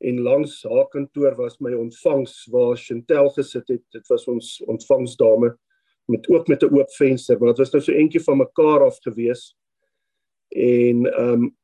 En 0.00 0.20
langs 0.20 0.62
haar 0.62 0.88
kantoor 0.88 1.36
was 1.36 1.60
my 1.60 1.72
ontvangs 1.72 2.48
waar 2.50 2.76
Chantel 2.76 3.30
gesit 3.30 3.68
het. 3.68 3.82
Dit 3.90 4.06
was 4.08 4.26
ons 4.26 4.62
ontvangsdame 4.66 5.56
met 6.06 6.28
ook 6.28 6.48
met 6.48 6.62
'n 6.62 6.74
oop 6.74 6.90
venster, 6.90 7.38
maar 7.38 7.48
dit 7.48 7.58
was 7.58 7.72
nou 7.72 7.82
so 7.82 7.92
eentjie 7.92 8.22
van 8.22 8.36
mekaar 8.36 8.84
af 8.84 8.98
gewees. 9.00 9.56
En 10.48 11.06
ehm 11.06 11.42
um, 11.42 11.56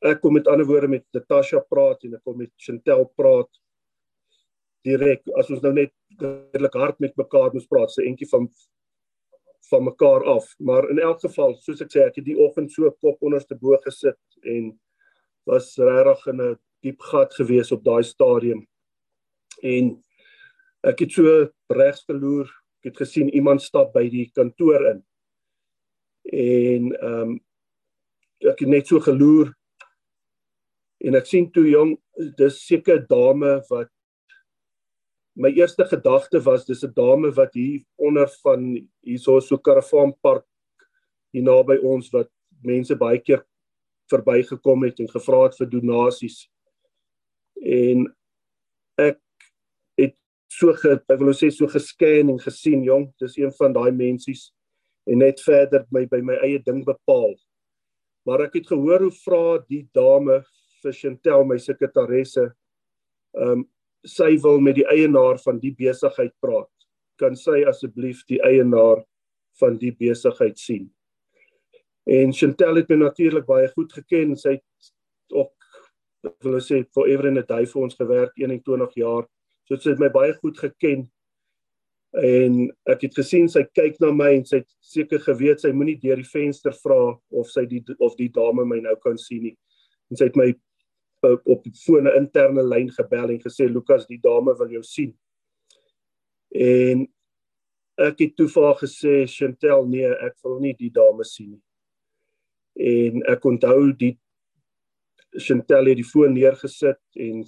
ek 0.00 0.20
kom 0.20 0.32
met 0.32 0.46
ander 0.46 0.66
woorde 0.66 0.88
met 0.88 1.04
Natasha 1.12 1.58
praat 1.58 2.02
en 2.04 2.14
ek 2.14 2.22
kom 2.22 2.36
met 2.36 2.50
Chantel 2.56 3.04
praat 3.16 3.48
direk 4.86 5.22
as 5.38 5.50
ons 5.50 5.62
nou 5.62 5.72
net 5.72 5.92
redelik 6.18 6.74
hard 6.74 6.98
met 7.00 7.16
mekaar 7.16 7.52
moes 7.54 7.68
praat, 7.70 7.92
so 7.92 8.02
eentjie 8.02 8.28
van 8.30 8.48
van 9.70 9.84
mekaar 9.84 10.24
af. 10.24 10.54
Maar 10.58 10.90
in 10.90 10.98
elk 10.98 11.20
geval, 11.20 11.54
soos 11.60 11.80
ek 11.84 11.92
sê, 11.92 12.06
ek 12.06 12.18
het 12.20 12.26
die 12.26 12.38
oggend 12.38 12.72
so 12.72 12.90
kop 13.00 13.22
onderste 13.22 13.58
bo 13.58 13.76
gesit 13.84 14.18
en 14.42 14.72
was 15.48 15.76
regtig 15.78 16.26
in 16.32 16.40
'n 16.40 16.58
diep 16.82 17.00
gat 17.00 17.34
gewees 17.34 17.72
op 17.72 17.84
daai 17.84 18.02
stadium. 18.02 18.66
En 19.62 20.02
ek 20.82 20.98
het 21.04 21.12
so 21.12 21.48
regs 21.70 22.04
geloer, 22.08 22.50
ek 22.82 22.90
het 22.90 22.96
gesien 22.96 23.30
iemand 23.30 23.62
stap 23.62 23.92
by 23.94 24.08
die 24.10 24.30
kantoor 24.34 24.86
in. 24.90 25.02
En 26.32 26.92
ehm 26.92 27.22
um, 27.22 27.40
ek 28.42 28.64
het 28.64 28.68
net 28.68 28.88
so 28.90 28.98
geloer 28.98 29.52
en 31.06 31.14
ek 31.14 31.28
sien 31.30 31.50
toe 31.54 31.62
jong 31.68 31.92
dis 32.38 32.56
seker 32.66 33.04
dame 33.06 33.60
wat 33.68 33.91
my 35.34 35.48
eerste 35.56 35.84
gedagte 35.88 36.40
was 36.44 36.66
dis 36.66 36.84
'n 36.84 36.92
dame 36.94 37.32
wat 37.32 37.54
hier 37.54 37.84
onder 37.96 38.28
van 38.42 38.88
hierso 39.00 39.40
so 39.40 39.58
karavaanpark 39.58 40.44
hier 41.32 41.42
naby 41.42 41.78
ons 41.82 42.10
wat 42.12 42.28
mense 42.62 42.94
baie 42.96 43.18
keer 43.18 43.44
verbygekom 44.12 44.84
het 44.84 45.00
en 45.00 45.08
gevra 45.08 45.44
het 45.46 45.56
vir 45.56 45.70
donasies. 45.72 46.48
En 47.62 48.06
ek 49.00 49.20
het 50.00 50.16
so 50.52 50.72
ge, 50.72 50.98
ek 51.08 51.18
wil 51.18 51.34
sê 51.34 51.50
so 51.50 51.66
gesken 51.66 52.28
en 52.28 52.38
gesien 52.38 52.84
jong, 52.84 53.08
dis 53.22 53.38
een 53.40 53.52
van 53.52 53.72
daai 53.72 53.92
mensies 53.92 54.52
en 55.06 55.18
net 55.18 55.40
verder 55.40 55.86
my 55.90 56.04
by 56.06 56.20
my 56.20 56.36
eie 56.44 56.60
ding 56.62 56.84
bepaal. 56.84 57.34
Maar 58.26 58.46
ek 58.46 58.60
het 58.60 58.68
gehoor 58.70 59.08
hoe 59.08 59.14
vra 59.24 59.44
die 59.66 59.88
dame 59.94 60.42
vir 60.82 60.92
Chantel 60.92 61.44
my 61.46 61.58
sekretaresse 61.58 62.52
um, 63.34 63.64
sy 64.06 64.34
wil 64.42 64.60
met 64.60 64.76
die 64.80 64.86
eienaar 64.90 65.38
van 65.42 65.60
die 65.62 65.74
besigheid 65.78 66.34
praat. 66.42 66.70
Kan 67.20 67.36
sy 67.38 67.62
asseblief 67.68 68.24
die 68.28 68.40
eienaar 68.42 69.04
van 69.60 69.78
die 69.78 69.92
besigheid 69.94 70.58
sien? 70.58 70.88
En 72.10 72.32
Chantel 72.34 72.80
het 72.80 72.90
my 72.90 72.98
natuurlik 73.04 73.46
baie 73.46 73.68
goed 73.76 73.92
geken. 73.94 74.34
Sy 74.36 74.56
het 74.58 75.34
ook 75.36 75.54
wil 76.42 76.60
sê 76.62 76.82
forever 76.94 77.30
in 77.30 77.38
a 77.38 77.46
day 77.46 77.66
vir 77.66 77.82
ons 77.82 77.98
gewerk 77.98 78.34
21 78.38 78.96
jaar. 78.98 79.26
So 79.68 79.78
sy 79.78 79.94
het 79.94 80.02
my 80.02 80.10
baie 80.12 80.34
goed 80.40 80.58
geken. 80.58 81.06
En 82.18 82.66
ek 82.92 83.06
het 83.06 83.14
gesien 83.16 83.48
sy 83.48 83.62
kyk 83.72 83.96
na 84.02 84.10
my 84.12 84.32
en 84.36 84.44
sy 84.44 84.60
het 84.60 84.68
seker 84.84 85.22
geweet 85.24 85.62
sy 85.62 85.70
moenie 85.72 85.96
deur 86.02 86.20
die 86.20 86.28
venster 86.28 86.74
vra 86.82 87.14
of 87.30 87.48
sy 87.48 87.64
die 87.70 87.80
of 88.04 88.18
die 88.18 88.28
dame 88.34 88.66
my 88.68 88.82
nou 88.84 88.96
kan 89.00 89.16
sien 89.20 89.46
nie. 89.46 89.56
En 90.10 90.20
sy 90.20 90.28
het 90.28 90.36
my 90.36 90.50
op 91.22 91.64
die 91.64 91.74
foon 91.74 92.06
'n 92.08 92.16
interne 92.18 92.62
lyn 92.62 92.90
gebel 92.90 93.30
en 93.30 93.40
gesê 93.40 93.68
Lukas 93.68 94.06
die 94.06 94.20
dame 94.20 94.54
wil 94.58 94.70
jou 94.70 94.82
sien. 94.82 95.14
En 96.50 97.06
ek 97.96 98.18
het 98.18 98.36
toe 98.36 98.48
vir 98.48 98.62
haar 98.62 98.80
gesê 98.80 99.26
Chantel 99.26 99.86
nee, 99.86 100.08
ek 100.08 100.36
wil 100.44 100.60
nie 100.60 100.74
die 100.74 100.90
dame 100.90 101.24
sien 101.24 101.50
nie. 101.50 101.62
En 102.74 103.22
ek 103.28 103.44
onthou 103.44 103.92
die 103.92 104.18
Chantel 105.38 105.86
het 105.86 105.96
die 105.96 106.10
foon 106.10 106.34
neergesit 106.34 107.00
en 107.16 107.44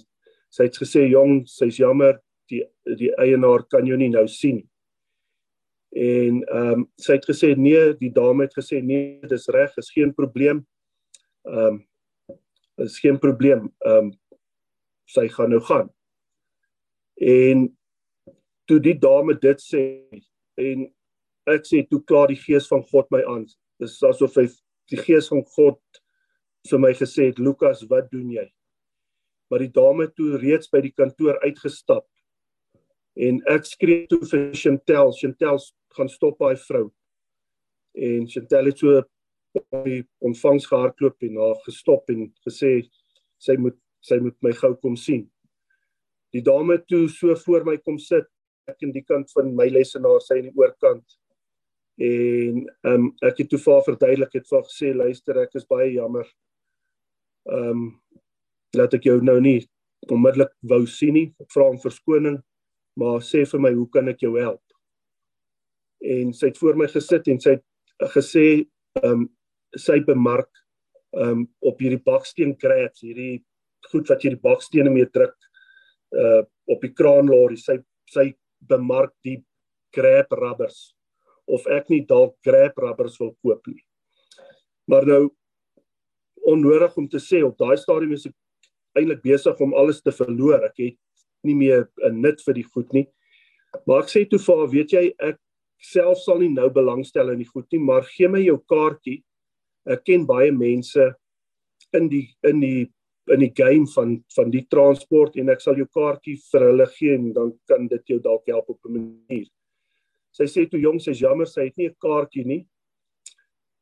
sy 0.49 0.63
het 0.63 0.77
gesê 0.77 1.09
jong, 1.09 1.45
sy's 1.47 1.77
jammer 1.77 2.21
die 2.49 2.63
die 2.85 3.11
eienaar 3.17 3.65
kan 3.69 3.85
jou 3.85 3.97
nie 3.97 4.09
nou 4.09 4.27
sien 4.27 4.55
nie. 4.55 4.69
En 5.95 6.41
ehm 6.43 6.71
um, 6.71 6.87
sy 6.99 7.15
het 7.15 7.25
gesê 7.25 7.53
nee, 7.55 7.93
die 7.99 8.11
dame 8.11 8.43
het 8.43 8.55
gesê 8.57 8.81
nee, 8.83 9.19
dis 9.29 9.47
reg, 9.47 9.71
is 9.77 9.91
geen 9.95 10.13
probleem. 10.13 10.65
Ehm 11.47 11.75
um, 11.75 11.83
is 12.83 12.99
geen 12.99 13.19
probleem. 13.19 13.69
Ehm 13.85 14.11
um, 14.11 14.13
sy 15.05 15.27
gaan 15.29 15.51
nou 15.53 15.61
gaan. 15.61 15.89
En 17.21 17.67
toe 18.65 18.79
die 18.81 18.95
dame 18.97 19.35
dit 19.37 19.61
sê 19.61 19.83
en 20.57 20.87
ek 21.53 21.67
sê 21.69 21.83
toe 21.85 22.01
klaar 22.09 22.31
die 22.33 22.39
gees 22.41 22.67
van 22.71 22.81
God 22.89 23.11
my 23.13 23.21
aan. 23.29 23.45
Dis 23.79 23.99
asof 24.03 24.37
hy 24.39 24.47
die 24.91 25.01
gees 25.01 25.29
van 25.29 25.43
God 25.55 25.79
vir 26.69 26.81
my 26.81 26.91
gesê 26.97 27.29
het 27.29 27.39
Lukas, 27.39 27.83
wat 27.89 28.09
doen 28.11 28.31
jy? 28.33 28.45
Maar 29.51 29.61
die 29.61 29.73
dame 29.73 30.07
toe 30.17 30.39
reeds 30.41 30.71
by 30.73 30.81
die 30.81 30.93
kantoor 30.97 31.37
uitgestap. 31.45 32.07
En 33.15 33.39
ek 33.51 33.67
skree 33.69 34.07
toe 34.11 34.23
vir 34.25 34.47
Chantel, 34.57 35.13
Chantel 35.15 35.61
gaan 35.95 36.09
stop 36.11 36.41
daai 36.41 36.57
vrou. 36.65 36.87
En 37.95 38.25
Chantel 38.27 38.71
het 38.71 38.81
so 38.81 39.03
die 39.85 40.01
ontvangs 40.25 40.67
gehardloop 40.69 41.23
en 41.27 41.39
haar 41.41 41.59
gestop 41.65 42.09
en 42.13 42.27
gesê 42.47 42.77
sy 43.41 43.57
moet 43.61 43.77
sy 44.05 44.19
moet 44.21 44.35
my 44.45 44.51
gou 44.53 44.75
kom 44.77 44.95
sien. 44.99 45.25
Die 46.35 46.43
dame 46.45 46.77
toe 46.89 47.07
so 47.09 47.33
voor 47.45 47.65
my 47.65 47.77
kom 47.81 47.97
sit, 48.01 48.27
ek 48.69 48.83
in 48.85 48.91
die 48.93 49.05
kant 49.05 49.31
van 49.33 49.53
my 49.57 49.65
lesenaar 49.71 50.21
sy 50.21 50.39
in 50.41 50.49
die 50.49 50.57
oorkant. 50.59 51.05
En 52.01 52.65
ehm 52.65 52.91
um, 52.91 53.05
ek 53.23 53.43
het 53.43 53.49
toe 53.51 53.59
vir 53.61 53.73
haar 53.73 53.85
verduidelik 53.85 54.33
het 54.35 54.49
vir 54.49 54.57
haar 54.59 54.67
gesê 54.67 54.91
luister 54.93 55.39
ek 55.45 55.55
is 55.55 55.67
baie 55.69 55.93
jammer. 55.93 56.27
Ehm 57.49 57.69
um, 57.71 57.85
laat 58.75 58.93
ek 58.97 59.07
jou 59.07 59.21
nou 59.23 59.37
nie 59.39 59.61
onmiddellik 60.11 60.51
wou 60.69 60.83
sien 60.91 61.15
nie. 61.15 61.29
Ek 61.39 61.49
vra 61.55 61.69
om 61.71 61.79
verskoning, 61.81 62.41
maar 62.99 63.23
sê 63.23 63.45
vir 63.47 63.63
my 63.63 63.71
hoe 63.77 63.87
kan 63.93 64.11
ek 64.11 64.25
jou 64.25 64.35
help? 64.35 64.61
En 66.03 66.33
sy 66.35 66.51
het 66.51 66.59
voor 66.59 66.75
my 66.77 66.89
gesit 66.91 67.31
en 67.31 67.39
sy 67.41 67.57
het 67.57 68.11
gesê 68.17 68.45
ehm 69.01 69.11
um, 69.11 69.25
sy 69.77 69.99
bemark 70.05 70.49
um 71.15 71.45
op 71.63 71.79
hierdie 71.79 72.01
baksteen 72.03 72.55
crabs, 72.59 73.03
hierdie 73.03 73.43
goed 73.91 74.09
wat 74.09 74.23
jy 74.23 74.33
die 74.33 74.41
bakstene 74.41 74.91
mee 74.91 75.07
druk 75.07 75.35
uh 76.15 76.43
op 76.65 76.81
die 76.81 76.93
kraanlorry. 76.97 77.59
Sy 77.61 77.77
sy 78.09 78.31
bemark 78.65 79.13
die 79.25 79.37
crab 79.93 80.31
rubbers 80.33 80.95
of 81.45 81.67
ek 81.69 81.91
nie 81.93 82.01
dalk 82.09 82.33
crab 82.45 82.77
rubbers 82.81 83.19
wil 83.21 83.35
koop 83.43 83.67
nie. 83.69 83.83
Maar 84.89 85.05
nou 85.05 85.23
onnodig 86.45 86.97
om 86.97 87.07
te 87.09 87.21
sê 87.21 87.41
op 87.45 87.57
daai 87.57 87.77
stadium 87.77 88.15
is 88.17 88.25
ek 88.29 88.35
eintlik 88.97 89.21
besig 89.23 89.61
om 89.61 89.75
alles 89.77 90.01
te 90.01 90.13
verloor. 90.13 90.63
Ek 90.65 90.77
het 90.81 90.97
nie 91.45 91.55
meer 91.55 91.89
'n 92.03 92.21
nut 92.21 92.41
vir 92.41 92.53
die 92.53 92.63
goed 92.65 92.93
nie. 92.93 93.07
Maar 93.85 94.03
ek 94.03 94.09
sê 94.09 94.29
toe 94.29 94.39
vir 94.39 94.57
haar, 94.57 94.71
weet 94.71 94.91
jy, 94.91 95.13
ek 95.19 95.37
self 95.81 96.17
sal 96.17 96.39
nie 96.39 96.49
nou 96.49 96.69
belangstel 96.69 97.29
in 97.29 97.39
die 97.39 97.49
goed 97.49 97.67
nie, 97.71 97.79
maar 97.79 98.03
gee 98.03 98.27
my 98.27 98.39
jou 98.39 98.57
kaartjie 98.57 99.23
ek 99.85 100.03
ken 100.05 100.25
baie 100.25 100.51
mense 100.51 101.13
in 101.93 102.09
die 102.09 102.27
in 102.43 102.61
die 102.61 102.91
in 103.33 103.39
die 103.41 103.53
game 103.55 103.87
van 103.95 104.23
van 104.35 104.51
die 104.53 104.65
transport 104.69 105.35
en 105.35 105.49
ek 105.49 105.61
sal 105.61 105.77
jou 105.79 105.87
kaartjie 105.97 106.37
vir 106.51 106.67
hulle 106.69 106.87
gee 106.93 107.15
en 107.17 107.31
dan 107.33 107.53
kan 107.69 107.87
dit 107.89 108.13
jou 108.13 108.19
dalk 108.21 108.47
help 108.47 108.69
op 108.69 108.85
'n 108.85 108.93
manier. 108.93 109.47
Sy 110.31 110.45
sê 110.45 110.65
toe 110.69 110.79
jong, 110.79 110.99
sy's 110.99 111.21
jammer 111.21 111.47
sy 111.47 111.65
het 111.69 111.77
nie 111.77 111.87
'n 111.89 111.95
kaartjie 112.01 112.45
nie. 112.45 112.67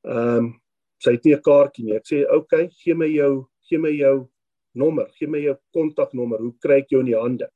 Ehm 0.06 0.38
um, 0.38 0.54
sy 1.00 1.12
het 1.12 1.26
nie 1.26 1.36
'n 1.36 1.42
kaartjie 1.42 1.86
nie. 1.86 1.96
Ek 1.96 2.06
sê 2.06 2.26
okay, 2.30 2.70
gee 2.84 2.94
my 2.94 3.08
jou 3.08 3.48
gee 3.70 3.78
my 3.78 3.90
jou 3.90 4.30
nommer, 4.76 5.08
gee 5.18 5.28
my 5.28 5.40
jou 5.40 5.56
kontaknommer. 5.74 6.40
Hoe 6.40 6.56
kry 6.62 6.80
ek 6.82 6.90
jou 6.90 7.00
in 7.00 7.12
die 7.12 7.20
hande? 7.20 7.50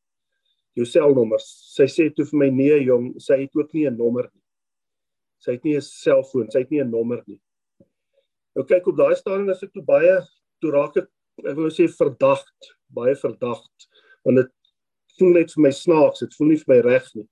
Jou 0.75 0.85
selnommer. 0.85 1.39
Sy 1.39 1.87
sê 1.87 2.09
toe 2.13 2.25
vir 2.25 2.39
my 2.39 2.49
nee 2.49 2.83
jong, 2.85 3.19
sy 3.19 3.41
het 3.41 3.55
ook 3.55 3.73
nie 3.73 3.87
'n 3.87 3.97
nommer 3.97 4.29
nie. 4.33 4.43
Sy 5.39 5.51
het 5.51 5.63
nie 5.63 5.75
'n 5.75 5.81
selfoon, 5.81 6.51
sy 6.51 6.59
het 6.59 6.71
nie 6.71 6.81
'n 6.81 6.91
nommer 6.91 7.23
nie. 7.27 7.39
Nou 8.57 8.65
kyk 8.65 8.87
op 8.89 8.97
daai 8.97 9.15
stadium 9.15 9.51
as 9.53 9.61
ek 9.61 9.69
toe 9.75 9.85
baie 9.85 10.17
toe 10.63 10.73
raak 10.73 10.95
ek 10.97 11.09
ek 11.45 11.57
wil 11.59 11.69
sê 11.69 11.85
verdagt, 11.93 12.71
baie 12.89 13.13
verdagt 13.19 13.89
want 14.25 14.41
dit 14.41 14.53
voel 15.19 15.35
net 15.37 15.51
vir 15.53 15.63
my 15.63 15.71
snaaks, 15.73 16.23
dit 16.25 16.33
voel 16.37 16.49
nie 16.51 16.57
vir 16.61 16.71
my 16.71 16.77
reg 16.85 17.05
nie. 17.15 17.27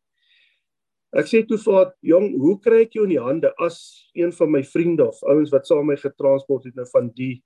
Ek 1.16 1.30
sê 1.30 1.42
toe 1.48 1.58
vir 1.58 1.74
haar, 1.74 1.94
"Jong, 2.02 2.28
hoe 2.40 2.60
kry 2.60 2.82
ek 2.82 2.94
jou 2.96 3.04
in 3.04 3.10
die 3.10 3.22
hande 3.22 3.54
as 3.60 4.06
een 4.16 4.32
van 4.32 4.52
my 4.52 4.62
vriende 4.62 5.08
of 5.08 5.24
ouens 5.24 5.52
wat 5.52 5.68
saam 5.68 5.86
met 5.88 5.98
my 5.98 6.10
getransport 6.10 6.66
het 6.66 6.76
nou 6.76 6.86
van 6.94 7.10
die 7.10 7.44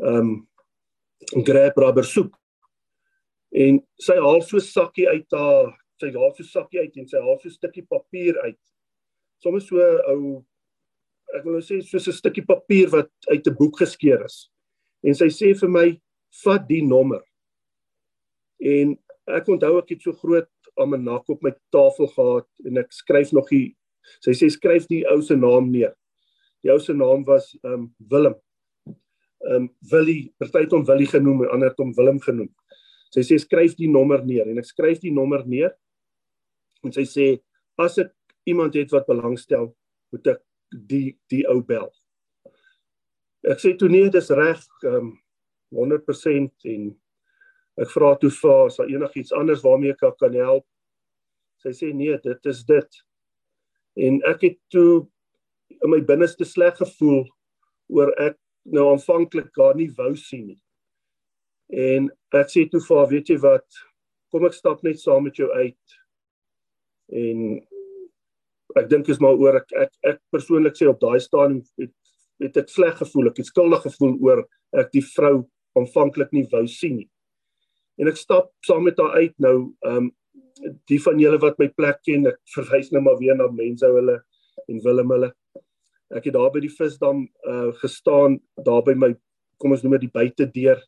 ehm 0.00 0.18
um, 0.18 0.48
Grab 1.44 1.76
rubber 1.76 2.04
soek?" 2.04 2.34
En 3.52 3.80
sy 4.00 4.14
haal 4.14 4.42
so 4.42 4.58
sakkie 4.58 5.08
uit 5.08 5.30
haar, 5.30 5.76
sy 6.00 6.10
haal 6.10 6.34
so 6.34 6.42
sakkie 6.42 6.80
uit 6.80 6.96
en 6.96 7.06
sy 7.06 7.18
haal 7.18 7.38
so 7.38 7.48
'n 7.48 7.52
stukkie 7.52 7.86
papier 7.86 8.40
uit. 8.42 8.58
Sommige 9.38 9.66
so 9.66 9.76
ou 10.08 10.44
ek 11.34 11.44
wil 11.44 11.58
nou 11.58 11.64
sê 11.64 11.80
soos 11.82 12.08
'n 12.08 12.12
stukkie 12.12 12.46
papier 12.46 12.90
wat 12.90 13.10
uit 13.30 13.46
'n 13.46 13.56
boek 13.58 13.78
geskeur 13.78 14.24
is. 14.24 14.50
En 15.02 15.14
sy 15.14 15.28
sê 15.28 15.54
vir 15.54 15.68
my, 15.68 16.00
"Vat 16.44 16.68
die 16.68 16.82
nommer." 16.82 17.22
En 18.60 18.96
ek 19.28 19.48
onthou 19.48 19.78
ek 19.78 19.90
het 19.90 20.02
so 20.02 20.12
groot 20.12 20.48
almanak 20.76 21.28
op 21.28 21.42
my 21.42 21.52
tafel 21.72 22.06
gehad 22.06 22.48
en 22.66 22.78
ek 22.78 22.92
skryf 22.92 23.32
nog 23.32 23.48
die 23.48 23.74
sy 24.20 24.34
sê 24.36 24.50
skryf 24.52 24.86
die 24.90 25.04
ou 25.08 25.20
se 25.22 25.36
naam 25.36 25.70
neer. 25.72 25.94
Die 26.62 26.72
ou 26.72 26.78
se 26.78 26.92
naam 26.92 27.24
was 27.24 27.56
ehm 27.62 27.72
um, 27.72 27.94
Willem. 28.10 28.34
Ehm 29.44 29.54
um, 29.54 29.70
Willie, 29.90 30.32
party 30.38 30.64
het 30.64 30.72
hom 30.72 30.84
Willie 30.84 31.08
genoem 31.08 31.44
en 31.44 31.50
ander 31.50 31.68
het 31.68 31.78
hom 31.78 31.94
Willem 31.96 32.20
genoem. 32.20 32.50
Sy 33.14 33.20
sê 33.20 33.38
skryf 33.38 33.76
die 33.76 33.88
nommer 33.88 34.24
neer 34.24 34.48
en 34.50 34.58
ek 34.58 34.68
skryf 34.68 35.00
die 35.00 35.12
nommer 35.14 35.44
neer. 35.46 35.72
En 36.84 36.92
sy 36.92 37.04
sê 37.08 37.26
as 37.80 37.98
ek 37.98 38.12
iemand 38.48 38.74
het 38.76 38.92
wat 38.92 39.06
belangstel, 39.08 39.70
moet 40.12 40.26
ek 40.34 40.42
die 40.88 41.16
die 41.32 41.44
ou 41.50 41.60
bel. 41.66 41.90
Ek 43.44 43.60
sê 43.60 43.74
toe 43.78 43.90
nee, 43.92 44.10
dis 44.10 44.32
reg, 44.34 44.62
ehm 44.84 45.12
um, 45.12 45.14
100% 45.74 46.68
en 46.70 46.92
Ek 47.74 47.90
vra 47.90 48.12
toe 48.18 48.30
vir 48.30 48.52
haar, 48.52 48.68
is 48.70 48.76
daar 48.78 48.90
enigiets 48.92 49.34
anders 49.34 49.62
waarmee 49.64 49.94
ek 49.94 50.04
kan 50.20 50.36
help? 50.38 50.66
Sy 51.62 51.72
sê 51.74 51.90
nee, 51.94 52.14
dit 52.22 52.50
is 52.50 52.62
dit. 52.68 53.00
En 54.06 54.20
ek 54.30 54.46
het 54.46 54.58
toe 54.70 55.06
in 55.82 55.90
my 55.90 55.98
binneste 56.06 56.46
sleg 56.46 56.76
gevoel 56.78 57.24
oor 57.90 58.12
ek 58.22 58.38
nou 58.70 58.86
aanvanklik 58.92 59.50
haar 59.58 59.74
nie 59.78 59.90
wou 59.98 60.12
sien 60.18 60.46
nie. 60.52 60.60
En 61.74 62.08
ek 62.36 62.52
sê 62.52 62.64
toe 62.70 62.82
vir 62.84 63.00
haar, 63.00 63.10
weet 63.10 63.32
jy 63.32 63.38
wat? 63.42 63.82
Kom 64.30 64.46
ek 64.46 64.54
stap 64.54 64.84
net 64.86 65.02
saam 65.02 65.26
met 65.26 65.38
jou 65.40 65.50
uit. 65.50 65.98
En 67.10 67.58
ek 68.76 68.88
dink 68.90 69.08
is 69.08 69.20
maar 69.22 69.38
oor 69.38 69.60
ek 69.60 69.72
ek, 69.84 69.92
ek 70.14 70.20
persoonlik 70.34 70.76
sê 70.78 70.88
op 70.90 71.00
daai 71.02 71.20
stadium 71.22 71.62
het 71.80 71.92
het 72.42 72.56
ek 72.58 72.70
sleg 72.70 72.96
gevoel, 72.98 73.30
ek 73.30 73.38
het 73.40 73.48
skuldig 73.48 73.84
gevoel 73.86 74.16
oor 74.26 74.42
ek 74.74 74.90
die 74.94 75.04
vrou 75.06 75.44
aanvanklik 75.78 76.32
nie 76.34 76.46
wou 76.50 76.64
sien 76.70 76.98
nie. 76.98 77.08
En 78.00 78.10
ek 78.10 78.18
stap 78.18 78.50
saam 78.66 78.86
met 78.88 78.98
haar 78.98 79.20
uit 79.22 79.34
nou 79.42 79.56
ehm 79.86 80.04
um, 80.10 80.12
die 80.88 81.00
van 81.02 81.18
julle 81.18 81.40
wat 81.42 81.58
my 81.58 81.66
plek 81.76 81.98
ken 82.06 82.28
ek 82.30 82.36
verwys 82.54 82.92
nou 82.94 83.02
maar 83.02 83.18
weer 83.18 83.34
na 83.36 83.48
mense 83.50 83.88
hulle 83.90 84.20
en 84.70 84.82
Willem 84.84 85.10
hulle. 85.10 85.30
Ek 86.14 86.28
het 86.28 86.34
daar 86.36 86.52
by 86.54 86.62
die 86.62 86.72
visdam 86.72 87.24
uh 87.50 87.72
gestaan 87.82 88.38
daar 88.66 88.84
by 88.86 88.94
my 88.94 89.10
kom 89.58 89.74
ons 89.74 89.82
noem 89.82 89.98
dit 89.98 90.06
die 90.06 90.14
buitedeur 90.14 90.82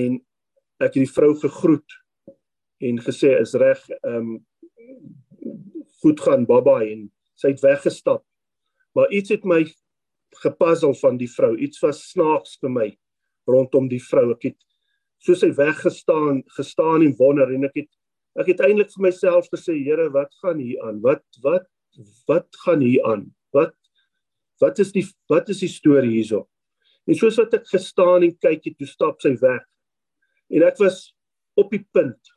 en 0.00 0.18
ek 0.80 0.92
het 0.92 1.02
die 1.02 1.14
vrou 1.14 1.32
gegroet 1.40 1.96
en 2.84 3.00
gesê 3.00 3.32
is 3.40 3.56
reg 3.56 3.80
ehm 4.02 4.36
um, 4.36 4.36
goed 6.02 6.20
gaan 6.20 6.46
baba 6.48 6.80
en 6.84 7.08
sy 7.36 7.52
het 7.52 7.62
weggestap. 7.64 8.24
Maar 8.96 9.10
iets 9.12 9.32
het 9.34 9.44
my 9.44 9.62
gepuzzle 10.42 10.94
van 11.00 11.18
die 11.20 11.28
vrou. 11.30 11.54
Iets 11.56 11.80
was 11.84 12.02
snaaks 12.10 12.56
vir 12.62 12.72
my 12.72 12.88
rondom 13.48 13.88
die 13.88 14.02
vrou. 14.02 14.30
Ek 14.34 14.50
het 14.50 14.58
soos 15.24 15.44
hy 15.44 15.52
weggestaan 15.56 16.42
gestaan 16.56 17.04
en 17.06 17.14
wonder 17.20 17.52
en 17.54 17.68
ek 17.68 17.82
het 17.82 17.92
ek 18.36 18.50
het 18.52 18.60
eintlik 18.66 18.90
vir 18.92 19.06
myself 19.06 19.46
gesê 19.48 19.78
Here 19.80 20.10
wat 20.12 20.34
gaan 20.42 20.58
hier 20.60 20.82
aan? 20.84 21.00
Wat 21.04 21.24
wat 21.44 21.68
wat 22.28 22.48
gaan 22.64 22.84
hier 22.84 23.04
aan? 23.08 23.30
Wat 23.56 23.72
wat 24.60 24.80
is 24.82 24.92
die 24.92 25.04
wat 25.32 25.48
is 25.52 25.62
die 25.64 25.72
storie 25.72 26.12
hierso? 26.18 26.44
En 27.06 27.16
soos 27.16 27.38
wat 27.40 27.54
ek 27.56 27.68
gestaan 27.70 28.26
en 28.26 28.34
kyk 28.36 28.64
het 28.68 28.76
toe 28.80 28.88
stap 28.90 29.22
sy 29.24 29.36
weg. 29.40 29.62
En 30.52 30.66
ek 30.66 30.80
was 30.82 31.14
op 31.56 31.70
die 31.72 31.84
punt 31.96 32.34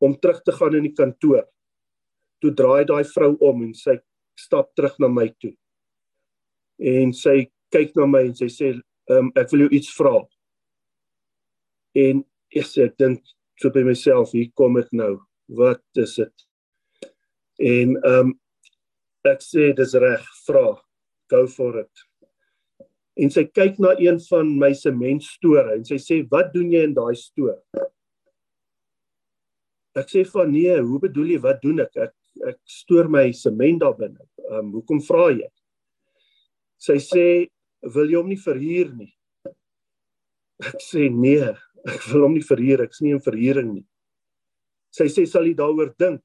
om 0.00 0.16
terug 0.20 0.40
te 0.44 0.54
gaan 0.56 0.76
in 0.78 0.88
die 0.88 0.96
kantoor 0.96 1.44
toe 2.44 2.52
draai 2.60 2.84
daai 2.84 3.02
vrou 3.14 3.32
om 3.48 3.64
en 3.64 3.74
sy 3.80 3.96
stap 4.38 4.70
terug 4.76 5.00
na 5.00 5.08
my 5.08 5.30
toe 5.40 5.54
en 6.94 7.16
sy 7.16 7.40
kyk 7.72 7.96
na 7.96 8.06
my 8.10 8.26
en 8.28 8.38
sy 8.38 8.52
sê 8.52 8.74
um, 9.10 9.32
ek 9.40 9.50
wil 9.52 9.66
jou 9.66 9.74
iets 9.80 9.92
vra 9.96 10.18
En 11.94 12.24
ek 12.54 12.66
sê 12.66 12.88
ek 12.88 12.96
dink 12.98 13.22
so 13.62 13.70
by 13.74 13.84
myself, 13.86 14.32
hier 14.34 14.50
kom 14.58 14.74
dit 14.80 14.90
nou. 14.98 15.12
Wat 15.54 15.82
is 16.00 16.16
dit? 16.18 16.46
En 17.62 17.94
um, 18.10 18.32
ek 19.30 19.44
sê 19.44 19.70
dis 19.78 19.94
reg, 20.02 20.24
vra. 20.48 20.66
Go 21.30 21.46
for 21.48 21.78
it. 21.84 22.04
En 23.14 23.30
sy 23.30 23.44
kyk 23.46 23.78
na 23.78 23.94
een 24.02 24.18
van 24.26 24.50
my 24.58 24.72
sementstore 24.74 25.76
en 25.76 25.84
sy 25.86 26.00
sê, 26.02 26.16
"Wat 26.30 26.50
doen 26.52 26.72
jy 26.72 26.82
in 26.82 26.94
daai 26.94 27.14
stoor?" 27.14 27.62
Ek 29.94 30.10
sê 30.10 30.26
van 30.26 30.50
nee, 30.50 30.74
hoe 30.80 30.98
bedoel 30.98 31.36
jy 31.36 31.38
wat 31.38 31.62
doen 31.62 31.80
ek? 31.80 31.96
Ek 31.96 32.14
ek 32.48 32.58
stoor 32.66 33.08
my 33.08 33.28
sement 33.32 33.82
daar 33.84 33.96
binne. 33.98 34.22
Ehm 34.50 34.58
um, 34.58 34.72
hoekom 34.78 35.00
vra 35.04 35.30
jy? 35.32 35.50
Sy 36.78 36.98
sê, 37.00 37.26
"Wil 37.94 38.10
jy 38.10 38.18
hom 38.18 38.28
nie 38.28 38.40
verhuur 38.40 38.94
nie?" 38.96 39.12
Ek 40.64 40.80
sê 40.80 41.10
nee, 41.10 41.54
ek 41.84 42.06
wil 42.12 42.24
hom 42.26 42.36
nie 42.36 42.44
verhuur 42.44 42.84
ek's 42.84 43.02
nie 43.04 43.12
in 43.12 43.22
verhuuring 43.22 43.72
nie 43.74 43.84
sy 44.94 45.08
sê 45.12 45.24
sal 45.28 45.48
jy 45.48 45.56
daaroor 45.58 45.92
dink 46.00 46.22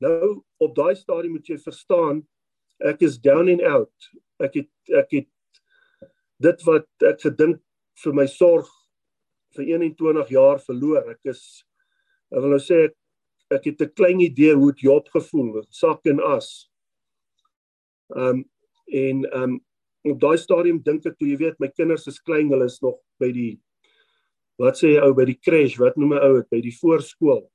nou 0.00 0.40
op 0.62 0.76
daai 0.76 0.94
stadium 0.96 1.36
moet 1.36 1.50
jy 1.50 1.58
verstaan 1.60 2.22
ek 2.90 3.02
is 3.06 3.18
down 3.20 3.50
and 3.52 3.64
out 3.66 4.10
ek 4.40 4.62
het 4.62 4.94
ek 5.02 5.16
het 5.18 5.60
dit 6.40 6.64
wat 6.68 7.08
ek 7.10 7.20
gedink 7.26 7.60
vir 8.04 8.16
my 8.16 8.26
sorg 8.30 8.70
vir 9.56 9.74
21 9.74 10.32
jaar 10.32 10.62
verloor 10.64 11.12
ek 11.12 11.34
is 11.34 11.42
ek 12.30 12.40
wil 12.40 12.54
nou 12.54 12.62
sê 12.62 12.86
ek, 12.88 12.96
ek 13.50 13.64
het 13.64 13.80
'n 13.82 13.94
klein 13.94 14.20
idee 14.20 14.54
hoe 14.54 14.72
dit 14.72 14.80
Job 14.86 15.08
gevoel 15.08 15.64
sak 15.70 16.06
en 16.06 16.20
as 16.20 16.70
ehm 18.16 18.28
um, 18.28 18.44
en 18.86 19.24
ehm 19.24 19.42
um, 19.42 19.60
op 20.02 20.20
daai 20.20 20.38
stadium 20.38 20.82
dink 20.82 21.06
ek 21.06 21.18
toe 21.18 21.28
jy 21.28 21.36
weet 21.36 21.60
my 21.60 21.68
kinders 21.68 22.06
is 22.06 22.20
klein 22.20 22.48
hulle 22.48 22.64
is 22.64 22.80
nog 22.80 22.98
by 23.20 23.30
die 23.32 23.60
wat 24.60 24.76
sê 24.76 24.94
jy 24.94 25.00
ou 25.04 25.14
by 25.16 25.24
die 25.28 25.38
crash, 25.40 25.78
wat 25.80 25.96
noem 25.96 26.14
'n 26.14 26.24
ou 26.26 26.34
dit 26.36 26.50
by 26.50 26.60
die 26.60 26.76
voorskool. 26.76 27.48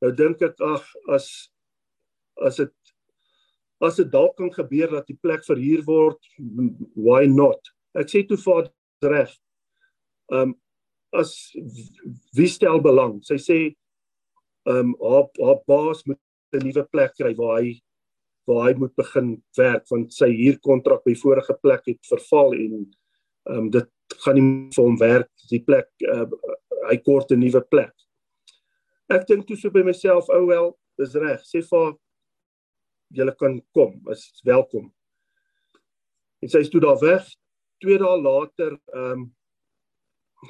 Nou 0.00 0.12
dink 0.16 0.40
ek 0.42 0.60
ag 0.60 0.84
as 1.08 1.50
as 2.40 2.56
dit 2.56 2.72
as 3.80 3.96
dit 3.96 4.10
dalk 4.12 4.36
kan 4.36 4.50
gebeur 4.52 4.90
dat 4.90 5.06
die 5.06 5.18
plek 5.20 5.44
verhuur 5.44 5.84
word, 5.86 6.18
why 6.96 7.26
not? 7.26 7.60
Ek 7.94 8.08
sê 8.08 8.26
toe 8.28 8.36
vir 8.36 8.70
reg. 9.02 9.30
Um 10.32 10.54
as 11.12 11.52
wie 12.36 12.48
stel 12.48 12.80
belang? 12.80 13.20
Sy 13.24 13.36
sê 13.36 13.76
um 14.68 14.94
haar 15.00 15.28
haar 15.40 15.60
baas 15.66 16.04
moet 16.06 16.20
'n 16.52 16.64
nuwe 16.64 16.84
plek 16.92 17.14
kry 17.16 17.34
waar 17.34 17.62
hy 17.62 17.80
waar 18.48 18.68
hy 18.68 18.74
moet 18.78 18.94
begin 18.96 19.42
werk 19.56 19.84
want 19.90 20.12
sy 20.12 20.28
huurkontrak 20.28 21.04
by 21.04 21.14
vorige 21.14 21.54
plek 21.62 21.86
het 21.86 22.00
verval 22.08 22.52
en 22.54 22.90
um 23.50 23.70
dit 23.70 23.88
gaan 24.24 24.34
nie 24.34 24.70
vir 24.74 24.84
hom 24.84 24.98
werk 24.98 25.30
die 25.50 25.62
plek 25.64 25.88
uh, 26.12 26.26
hy 26.90 26.96
kort 27.04 27.30
'n 27.30 27.40
nuwe 27.40 27.60
plek. 27.70 27.94
Ek 29.10 29.26
dink 29.26 29.46
toe 29.46 29.56
so 29.56 29.70
by 29.70 29.82
myself, 29.82 30.28
ou 30.30 30.42
oh 30.42 30.48
wel, 30.48 30.70
dis 30.98 31.14
reg. 31.14 31.42
Sê 31.42 31.62
vir 31.66 31.96
julle 33.10 33.34
kan 33.34 33.60
kom, 33.74 33.98
is 34.10 34.40
welkom. 34.46 34.92
En 36.42 36.48
sy 36.48 36.62
is 36.62 36.70
toe 36.70 36.80
daar 36.80 37.00
weg. 37.02 37.26
2 37.82 37.98
dae 37.98 38.16
later, 38.22 38.76
ehm 38.94 39.12
um, 39.12 39.30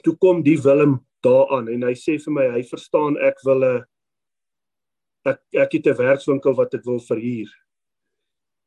toe 0.05 0.15
kom 0.23 0.43
die 0.43 0.59
Willem 0.63 1.01
daaraan 1.25 1.69
en 1.69 1.83
hy 1.83 1.95
sê 1.99 2.15
vir 2.23 2.33
my 2.33 2.45
hy 2.55 2.61
verstaan 2.63 3.17
ek 3.19 3.41
wil 3.45 3.65
'n 3.65 3.85
ek 5.31 5.41
ek 5.65 5.73
het 5.79 5.87
'n 5.87 5.99
werkswinkel 5.99 6.55
wat 6.55 6.75
ek 6.75 6.85
wil 6.85 7.01
verhuur. 7.01 7.51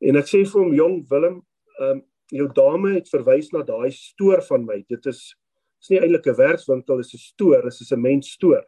En 0.02 0.18
ek 0.20 0.28
sê 0.28 0.44
vir 0.44 0.62
hom, 0.62 0.74
jong 0.74 0.98
Willem, 1.10 1.42
ehm 1.80 1.92
um, 1.92 2.04
jou 2.34 2.48
dame 2.56 2.96
het 2.96 3.10
verwys 3.12 3.52
na 3.54 3.62
daai 3.62 3.92
stoor 3.92 4.42
van 4.42 4.66
my. 4.66 4.84
Dit 4.90 5.06
is 5.06 5.36
is 5.84 5.90
nie 5.92 6.00
eintlik 6.00 6.28
'n 6.28 6.38
werkswinkel, 6.38 7.00
is 7.00 7.14
'n 7.14 7.18
stoor, 7.18 7.62
dit 7.62 7.82
is 7.82 7.92
'n 7.92 8.02
mensstoor. 8.02 8.64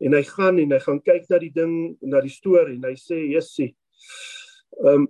En 0.00 0.12
hy 0.12 0.22
gaan 0.22 0.58
en 0.58 0.70
hy 0.70 0.78
gaan 0.78 1.00
kyk 1.00 1.28
na 1.28 1.38
die 1.38 1.52
ding, 1.52 1.96
na 2.02 2.20
die 2.20 2.30
stoor 2.30 2.68
en 2.68 2.82
hy 2.82 2.94
sê, 2.94 3.30
"Jessie, 3.32 3.76
ehm 4.84 4.94
um, 4.94 5.08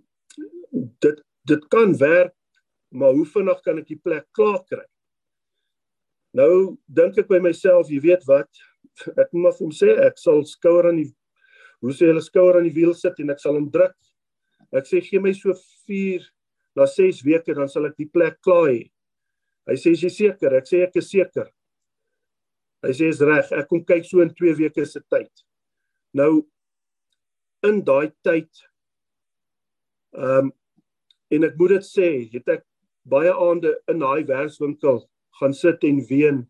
dit 1.00 1.22
dit 1.46 1.68
kan 1.68 1.96
werk, 1.98 2.34
maar 2.90 3.12
hoe 3.12 3.26
vinnig 3.26 3.60
kan 3.62 3.78
ek 3.78 3.86
die 3.86 4.00
plek 4.02 4.26
klaar 4.32 4.64
kry?" 4.64 4.84
Nou 6.34 6.76
dink 6.88 7.18
ek 7.18 7.28
by 7.28 7.38
myself, 7.38 7.88
jy 7.88 8.00
weet 8.00 8.24
wat, 8.26 8.48
ek 9.16 9.32
moet 9.32 9.42
maar 9.42 9.52
vir 9.52 9.66
hom 9.66 9.74
sê 9.74 9.98
ek 10.06 10.18
sal 10.18 10.44
skouer 10.44 10.88
aan 10.88 10.96
die 10.96 11.12
hoe 11.84 11.94
sê 11.94 12.08
hulle 12.08 12.24
skouer 12.24 12.58
aan 12.58 12.68
die 12.68 12.74
wiel 12.74 12.94
sit 12.96 13.18
en 13.20 13.32
ek 13.34 13.42
sal 13.42 13.58
hom 13.58 13.68
druk 13.70 13.96
Ek 14.74 14.88
sê 14.90 15.00
gee 15.04 15.20
my 15.22 15.30
so 15.38 15.54
4 15.86 16.24
na 16.74 16.86
6 16.90 17.22
weke 17.26 17.54
dan 17.54 17.70
sal 17.70 17.86
ek 17.86 17.98
die 18.00 18.10
plek 18.10 18.40
klaar 18.42 18.72
hê. 18.72 18.80
Hy 19.70 19.76
sê 19.80 19.94
jy 19.94 20.10
seker? 20.10 20.56
Ek 20.58 20.66
sê 20.68 20.82
ek 20.86 20.98
is 21.00 21.10
seker. 21.12 21.46
Hy 22.84 22.92
sê 22.98 23.08
is 23.12 23.22
reg. 23.24 23.52
Ek 23.54 23.68
kom 23.70 23.84
kyk 23.86 24.06
so 24.08 24.24
in 24.24 24.32
2 24.34 24.56
weke 24.58 24.86
se 24.88 25.02
tyd. 25.12 25.30
Nou 26.18 26.44
in 27.64 27.80
daai 27.86 28.10
tyd 28.26 28.50
ehm 30.14 30.50
um, 30.50 30.52
en 31.34 31.46
ek 31.48 31.54
moet 31.58 31.72
dit 31.72 31.86
sê, 31.86 32.08
het 32.30 32.50
ek 32.52 32.60
baie 33.10 33.32
aande 33.32 33.72
in 33.90 34.02
daai 34.02 34.26
werkswinkel 34.28 35.00
gaan 35.40 35.54
sit 35.56 35.82
en 35.88 35.96
ween 36.10 36.44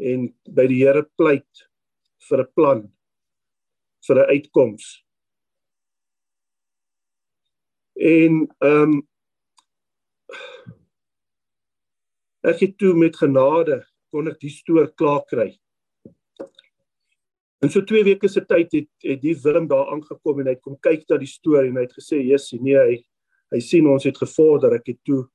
en 0.00 0.28
by 0.56 0.64
die 0.70 0.78
Here 0.80 1.02
pleit 1.18 1.64
vir 2.28 2.44
'n 2.44 2.52
plan 2.56 2.80
vir 4.06 4.16
'n 4.16 4.30
uitkoms. 4.34 5.04
En 7.94 8.46
ehm 8.58 8.92
um, 8.92 9.08
ek 12.42 12.60
het 12.60 12.78
toe 12.78 12.94
met 12.98 13.16
genade 13.16 13.82
kon 14.10 14.28
ek 14.28 14.40
die 14.40 14.50
stoor 14.50 14.90
klaar 14.98 15.22
kry. 15.30 15.52
In 17.62 17.70
so 17.70 17.84
2 17.86 18.02
weke 18.04 18.28
se 18.28 18.42
tyd 18.42 18.72
het 18.74 18.88
het 19.06 19.20
die 19.22 19.36
Willem 19.44 19.68
daar 19.70 19.92
aangekom 19.94 20.40
en 20.40 20.50
hy 20.50 20.56
het 20.56 20.64
kom 20.64 20.74
kyk 20.82 21.04
na 21.08 21.20
die 21.22 21.30
storie 21.30 21.70
en 21.70 21.78
hy 21.78 21.86
het 21.86 21.94
gesê, 21.94 22.18
"Jessie, 22.18 22.60
nee, 22.60 22.74
hy 22.76 23.04
hy 23.52 23.60
sien 23.60 23.86
ons 23.86 24.04
het 24.04 24.18
gevorder." 24.18 24.74
Ek 24.74 24.86
het 24.86 24.98
toe 25.04 25.28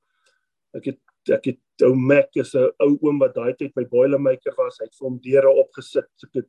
ek 0.74 0.84
het 0.84 1.00
ek 1.28 1.44
het 1.44 1.84
ou 1.84 1.94
Mac 1.94 2.36
is 2.36 2.54
'n 2.54 2.70
ou 2.80 2.98
oom 3.00 3.18
wat 3.18 3.34
daai 3.34 3.54
tyd 3.56 3.72
my 3.76 3.84
boilermaker 3.84 4.54
was. 4.56 4.78
Hy 4.78 4.84
het 4.84 4.94
vir 4.94 5.08
hom 5.08 5.18
deure 5.18 5.50
opgesit. 5.50 6.10
Ek 6.24 6.34
het 6.34 6.48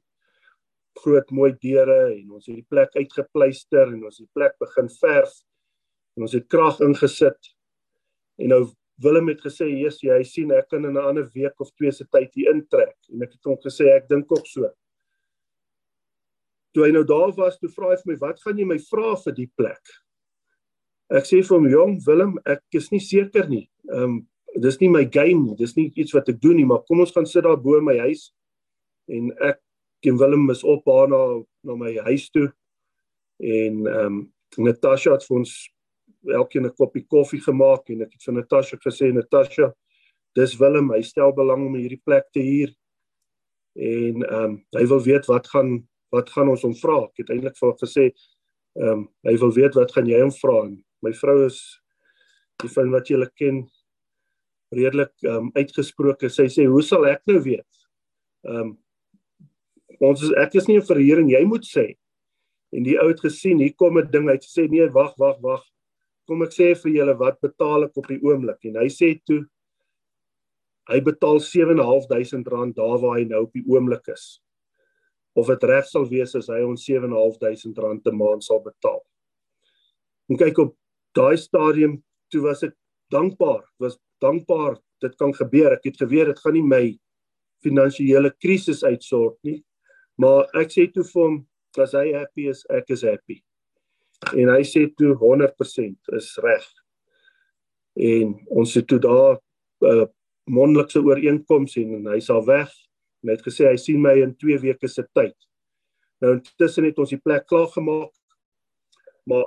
groot 1.04 1.32
mooi 1.32 1.52
deure 1.62 2.00
en 2.14 2.36
ons 2.38 2.46
het 2.46 2.56
die 2.56 2.68
plek 2.70 2.96
uitgepleister 2.96 3.94
en 3.94 4.04
ons 4.04 4.18
het 4.18 4.28
die 4.28 4.36
plek 4.38 4.58
begin 4.60 4.90
verf 5.00 5.34
en 6.18 6.28
ons 6.28 6.36
het 6.36 6.48
krag 6.52 6.82
ingesit. 6.86 7.54
En 8.40 8.54
nou 8.56 8.66
Willem 9.00 9.30
het 9.32 9.40
gesê, 9.40 9.66
"Jessie, 9.70 10.12
hy 10.12 10.24
sien 10.24 10.52
ek 10.52 10.70
kan 10.70 10.86
in 10.86 10.98
'n 10.98 10.98
ander 10.98 11.30
week 11.34 11.60
of 11.62 11.72
twee 11.72 11.92
se 11.92 12.06
tyd 12.12 12.34
hier 12.34 12.52
intrek." 12.52 12.98
En 13.14 13.22
ek 13.22 13.32
het 13.32 13.44
hom 13.44 13.58
gesê, 13.58 13.96
"Ek 13.96 14.10
dink 14.10 14.32
ook 14.32 14.46
so." 14.46 14.70
toe 16.74 16.86
hy 16.86 16.94
nou 16.94 17.06
daar 17.08 17.32
was, 17.38 17.58
toe 17.60 17.70
vra 17.74 17.94
hy 17.94 17.98
vir 18.02 18.12
my, 18.14 18.18
"Wat 18.22 18.42
gaan 18.42 18.58
jy 18.58 18.66
my 18.66 18.78
vra 18.78 19.16
vir 19.24 19.34
die 19.34 19.50
plek?" 19.58 19.94
Ek 21.12 21.24
sê 21.24 21.42
vir 21.44 21.58
hom, 21.58 21.70
"Jong 21.70 22.00
Willem, 22.06 22.38
ek 22.46 22.62
is 22.74 22.92
nie 22.92 23.00
seker 23.00 23.50
nie. 23.50 23.70
Ehm 23.92 24.04
um, 24.04 24.28
dis 24.60 24.80
nie 24.82 24.90
my 24.90 25.06
game 25.06 25.44
nie. 25.46 25.56
Dis 25.56 25.76
nie 25.78 25.92
iets 25.96 26.14
wat 26.14 26.28
ek 26.30 26.42
doen 26.42 26.56
nie, 26.56 26.66
maar 26.66 26.84
kom 26.88 27.00
ons 27.00 27.12
gaan 27.12 27.26
sit 27.26 27.44
daar 27.44 27.58
bo 27.58 27.80
my 27.82 27.98
huis." 27.98 28.34
En 29.08 29.32
ek 29.42 29.60
en 30.06 30.18
Willem 30.18 30.50
is 30.50 30.64
op 30.64 30.86
haar 30.86 31.08
na 31.10 31.44
na 31.62 31.76
my 31.76 31.96
huis 32.08 32.30
toe. 32.30 32.50
En 33.38 33.88
ehm 33.88 34.06
um, 34.06 34.34
Natasha 34.58 35.12
het 35.12 35.26
vir 35.28 35.38
ons 35.38 35.52
elkeen 36.26 36.66
'n 36.66 36.74
koppie 36.76 37.06
koffie 37.08 37.42
gemaak 37.42 37.90
en 37.90 38.02
ek 38.02 38.14
het 38.14 38.24
vir 38.24 38.34
Natasha 38.34 38.78
gesê, 38.78 39.14
"Natasha, 39.14 39.74
dis 40.36 40.58
Willem, 40.58 40.92
hy 40.92 41.02
stel 41.02 41.32
belang 41.32 41.66
om 41.66 41.76
hierdie 41.76 42.02
plek 42.04 42.26
te 42.32 42.40
huur." 42.40 42.76
En 43.76 44.24
ehm 44.24 44.44
um, 44.44 44.66
hy 44.72 44.86
wil 44.86 45.04
weet 45.04 45.26
wat 45.26 45.48
gaan 45.48 45.88
wat 46.10 46.30
gaan 46.30 46.50
ons 46.50 46.62
hom 46.62 46.76
vra? 46.76 47.04
Ek 47.06 47.18
het 47.18 47.30
eintlik 47.30 47.58
vir 47.58 47.70
hom 47.70 47.78
gesê, 47.78 48.12
ehm 48.76 48.92
um, 48.92 49.10
hy 49.24 49.38
wil 49.38 49.54
weet 49.54 49.76
wat 49.76 49.92
gaan 49.92 50.08
jy 50.08 50.22
hom 50.22 50.32
vra? 50.32 50.66
En 50.66 50.86
my 51.02 51.14
vrou 51.14 51.46
is 51.46 51.60
die 52.64 52.70
van 52.70 52.92
wat 52.92 53.08
julle 53.08 53.30
ken 53.36 53.70
redelik 54.76 55.14
ehm 55.24 55.36
um, 55.36 55.52
uitgesproke. 55.56 56.30
Sy 56.30 56.48
sê, 56.48 56.66
"Hoe 56.66 56.82
sal 56.82 57.06
ek 57.06 57.22
nou 57.28 57.42
weet?" 57.42 57.88
Ehm 58.44 58.62
um, 58.62 58.78
ons 60.00 60.22
is 60.24 60.32
ek 60.38 60.56
is 60.56 60.68
nie 60.68 60.78
'n 60.78 60.86
verhuur 60.86 61.20
en 61.20 61.30
jy 61.30 61.44
moet 61.46 61.66
sê. 61.66 61.98
En 62.72 62.84
die 62.84 62.98
ou 63.02 63.08
het 63.08 63.20
gesien, 63.20 63.60
hier 63.60 63.74
kom 63.74 63.98
'n 63.98 64.12
ding, 64.12 64.28
hy 64.28 64.34
het 64.34 64.46
gesê, 64.46 64.70
"Nee, 64.70 64.90
wag, 64.90 65.16
wag, 65.18 65.40
wag. 65.42 65.64
Kom 66.28 66.44
ek 66.44 66.52
sê 66.52 66.76
vir 66.76 66.92
julle 66.92 67.18
wat 67.18 67.42
betaal 67.42 67.84
ek 67.86 67.98
op 67.98 68.08
die 68.08 68.20
oomblik?" 68.22 68.66
En 68.66 68.76
hy 68.76 68.88
sê 68.88 69.20
toe 69.26 69.46
hy 70.90 71.00
betaal 71.02 71.40
7.500 71.40 72.48
rand 72.48 72.76
daar 72.76 72.98
waar 73.00 73.18
hy 73.20 73.26
nou 73.26 73.44
op 73.44 73.54
die 73.54 73.64
oomblik 73.68 74.08
is 74.08 74.42
of 75.38 75.48
dit 75.48 75.64
reg 75.64 75.86
sal 75.86 76.08
wees 76.10 76.36
as 76.36 76.50
hy 76.52 76.62
ons 76.66 76.84
7.500 76.84 77.78
rand 77.78 78.04
per 78.04 78.14
maand 78.14 78.44
sal 78.44 78.62
betaal. 78.64 79.00
En 80.30 80.38
kyk 80.38 80.58
op 80.58 80.76
daai 81.18 81.38
stadium 81.38 82.04
toe 82.34 82.42
was 82.42 82.64
ek 82.64 82.76
dankbaar, 83.14 83.64
was 83.80 83.98
dankbaar 84.22 84.78
dit 85.02 85.16
kan 85.18 85.34
gebeur. 85.34 85.74
Ek 85.74 85.88
het 85.90 85.98
geweet 86.02 86.34
dit 86.34 86.42
gaan 86.44 86.58
nie 86.58 86.66
my 86.66 86.84
finansiële 87.64 88.34
krisis 88.40 88.84
uitsort 88.84 89.38
nie. 89.48 89.60
Maar 90.20 90.50
ek 90.60 90.74
sê 90.74 90.88
toe 90.92 91.06
vir 91.08 91.24
hom, 91.24 91.38
as 91.80 91.94
hy 91.96 92.12
happy 92.18 92.50
is, 92.52 92.66
ek 92.76 92.92
is 92.92 93.06
happy. 93.08 93.40
En 94.36 94.52
hy 94.52 94.64
sê 94.68 94.84
toe 95.00 95.14
100% 95.16 96.16
is 96.18 96.30
reg. 96.44 96.66
En 98.00 98.34
ons 98.60 98.74
het 98.76 98.88
toe 98.88 99.00
daar 99.00 99.40
'n 99.40 99.88
uh, 99.88 100.08
mondelikse 100.50 101.00
ooreenkoms 101.00 101.78
en, 101.78 101.94
en 102.00 102.12
hy 102.14 102.20
sal 102.20 102.44
weg 102.46 102.70
en 103.22 103.30
hy 103.30 103.36
het 103.36 103.46
gesê 103.46 103.70
hy 103.70 103.78
sien 103.78 104.02
my 104.02 104.16
in 104.24 104.36
2 104.36 104.60
weke 104.60 104.88
se 104.88 105.04
tyd. 105.14 105.36
Nou 106.20 106.36
intussen 106.36 106.88
het 106.88 107.00
ons 107.00 107.14
die 107.14 107.22
plek 107.22 107.48
klaar 107.48 107.68
gemaak. 107.72 108.12
Maar 109.30 109.46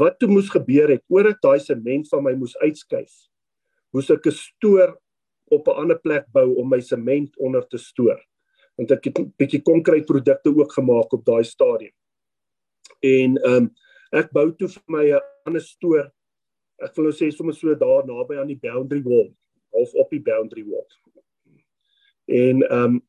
wat 0.00 0.18
toe 0.18 0.28
moes 0.28 0.50
gebeur 0.50 0.90
het 0.94 1.04
oor 1.12 1.28
dit 1.28 1.40
daai 1.42 1.60
sement 1.60 2.08
van 2.08 2.24
my 2.24 2.34
moes 2.34 2.56
uitskuif. 2.62 3.12
Moes 3.92 4.10
ek 4.10 4.26
'n 4.26 4.32
stoor 4.32 4.98
op 5.50 5.68
'n 5.68 5.78
ander 5.82 5.98
plek 5.98 6.26
bou 6.32 6.54
om 6.56 6.68
my 6.68 6.80
sement 6.80 7.36
onder 7.38 7.62
te 7.68 7.78
stoor. 7.78 8.18
Want 8.78 8.90
ek 8.90 9.04
het 9.04 9.18
'n 9.18 9.32
bietjie 9.38 9.62
konkreetprodukte 9.62 10.50
ook 10.50 10.72
gemaak 10.72 11.12
op 11.12 11.24
daai 11.24 11.44
stadium. 11.44 11.94
En 13.00 13.36
ehm 13.36 13.54
um, 13.54 13.74
ek 14.12 14.30
bou 14.32 14.52
toe 14.56 14.68
vir 14.68 14.82
my 14.86 15.04
'n 15.12 15.20
ander 15.46 15.60
stoor. 15.60 16.12
Ek 16.82 16.94
wil 16.96 17.04
nou 17.04 17.12
sê 17.12 17.30
sommer 17.30 17.54
so 17.54 17.74
daar 17.74 18.06
naby 18.06 18.36
aan 18.36 18.46
die 18.46 18.60
boundary 18.60 19.02
wall, 19.02 19.34
half 19.72 19.94
op 19.94 20.10
die 20.10 20.22
boundary 20.22 20.64
wall. 20.64 20.86
En 22.26 22.62
ehm 22.62 22.84
um, 22.84 23.02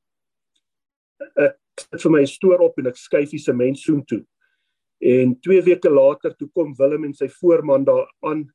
ek 1.35 1.57
sit 1.79 2.01
vir 2.01 2.11
my 2.11 2.25
stoor 2.25 2.59
op 2.59 2.77
en 2.79 2.87
ek 2.87 2.97
skuif 2.97 3.31
die 3.31 3.39
sement 3.39 3.79
soen 3.79 4.03
toe. 4.05 4.25
En 4.99 5.39
2 5.39 5.61
weke 5.61 5.89
later 5.89 6.35
toe 6.35 6.49
kom 6.53 6.75
Willem 6.77 7.03
en 7.03 7.13
sy 7.13 7.27
voorman 7.27 7.83
daar 7.83 8.07
aan 8.21 8.45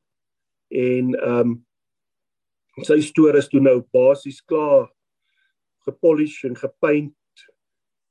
en 0.69 1.15
ehm 1.15 1.51
um, 1.51 1.59
sy 2.87 3.01
stoor 3.01 3.37
is 3.37 3.49
toe 3.49 3.61
nou 3.61 3.81
basies 3.93 4.41
klaar 4.41 4.89
gepolish 5.91 6.45
en 6.49 6.57
gepaint 6.59 7.45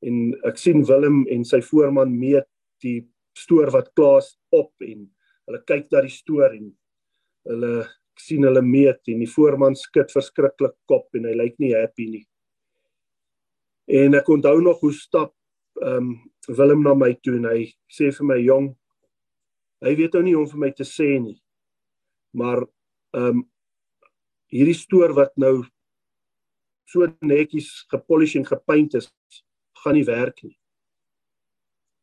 en 0.06 0.20
ek 0.48 0.60
sien 0.60 0.84
Willem 0.88 1.24
en 1.32 1.46
sy 1.48 1.60
voorman 1.66 2.12
meet 2.16 2.48
die 2.84 3.02
stoor 3.38 3.72
wat 3.76 3.92
klaar 3.96 4.22
is 4.24 4.36
op 4.56 4.72
en 4.86 5.08
hulle 5.50 5.62
kyk 5.68 5.90
na 5.92 6.04
die 6.06 6.14
stoor 6.14 6.54
en 6.54 6.70
hulle 7.50 7.74
sien 8.20 8.44
hulle 8.48 8.62
meet 8.66 9.12
en 9.12 9.24
die 9.24 9.32
voorman 9.32 9.78
skud 9.80 10.12
verskriklik 10.14 10.76
kop 10.92 11.08
en 11.16 11.28
hy 11.30 11.36
lyk 11.40 11.56
nie 11.64 11.74
happy 11.76 12.08
nie. 12.12 12.26
En 13.90 14.18
ek 14.20 14.28
onthou 14.30 14.60
nog 14.64 14.84
hoe 14.84 14.96
stap 14.96 15.34
ehm 15.80 16.12
um, 16.12 16.18
Willem 16.50 16.80
na 16.82 16.96
my 16.98 17.12
toe 17.22 17.36
en 17.38 17.46
hy 17.46 17.68
sê 17.94 18.08
vir 18.16 18.26
my 18.26 18.38
jong 18.42 18.72
hy 19.86 19.92
weet 20.00 20.16
nou 20.18 20.24
nie 20.26 20.36
om 20.36 20.48
vir 20.50 20.62
my 20.64 20.70
te 20.76 20.88
sê 20.88 21.12
nie. 21.22 21.38
Maar 22.36 22.64
ehm 23.16 23.40
um, 23.40 23.48
hierdie 24.50 24.78
stoor 24.78 25.14
wat 25.14 25.36
nou 25.38 25.62
so 26.90 27.08
netjies 27.22 27.70
gepolish 27.92 28.36
en 28.40 28.48
gepaint 28.48 28.96
is, 28.98 29.10
gaan 29.84 29.98
nie 29.98 30.06
werk 30.08 30.44
nie. 30.44 30.56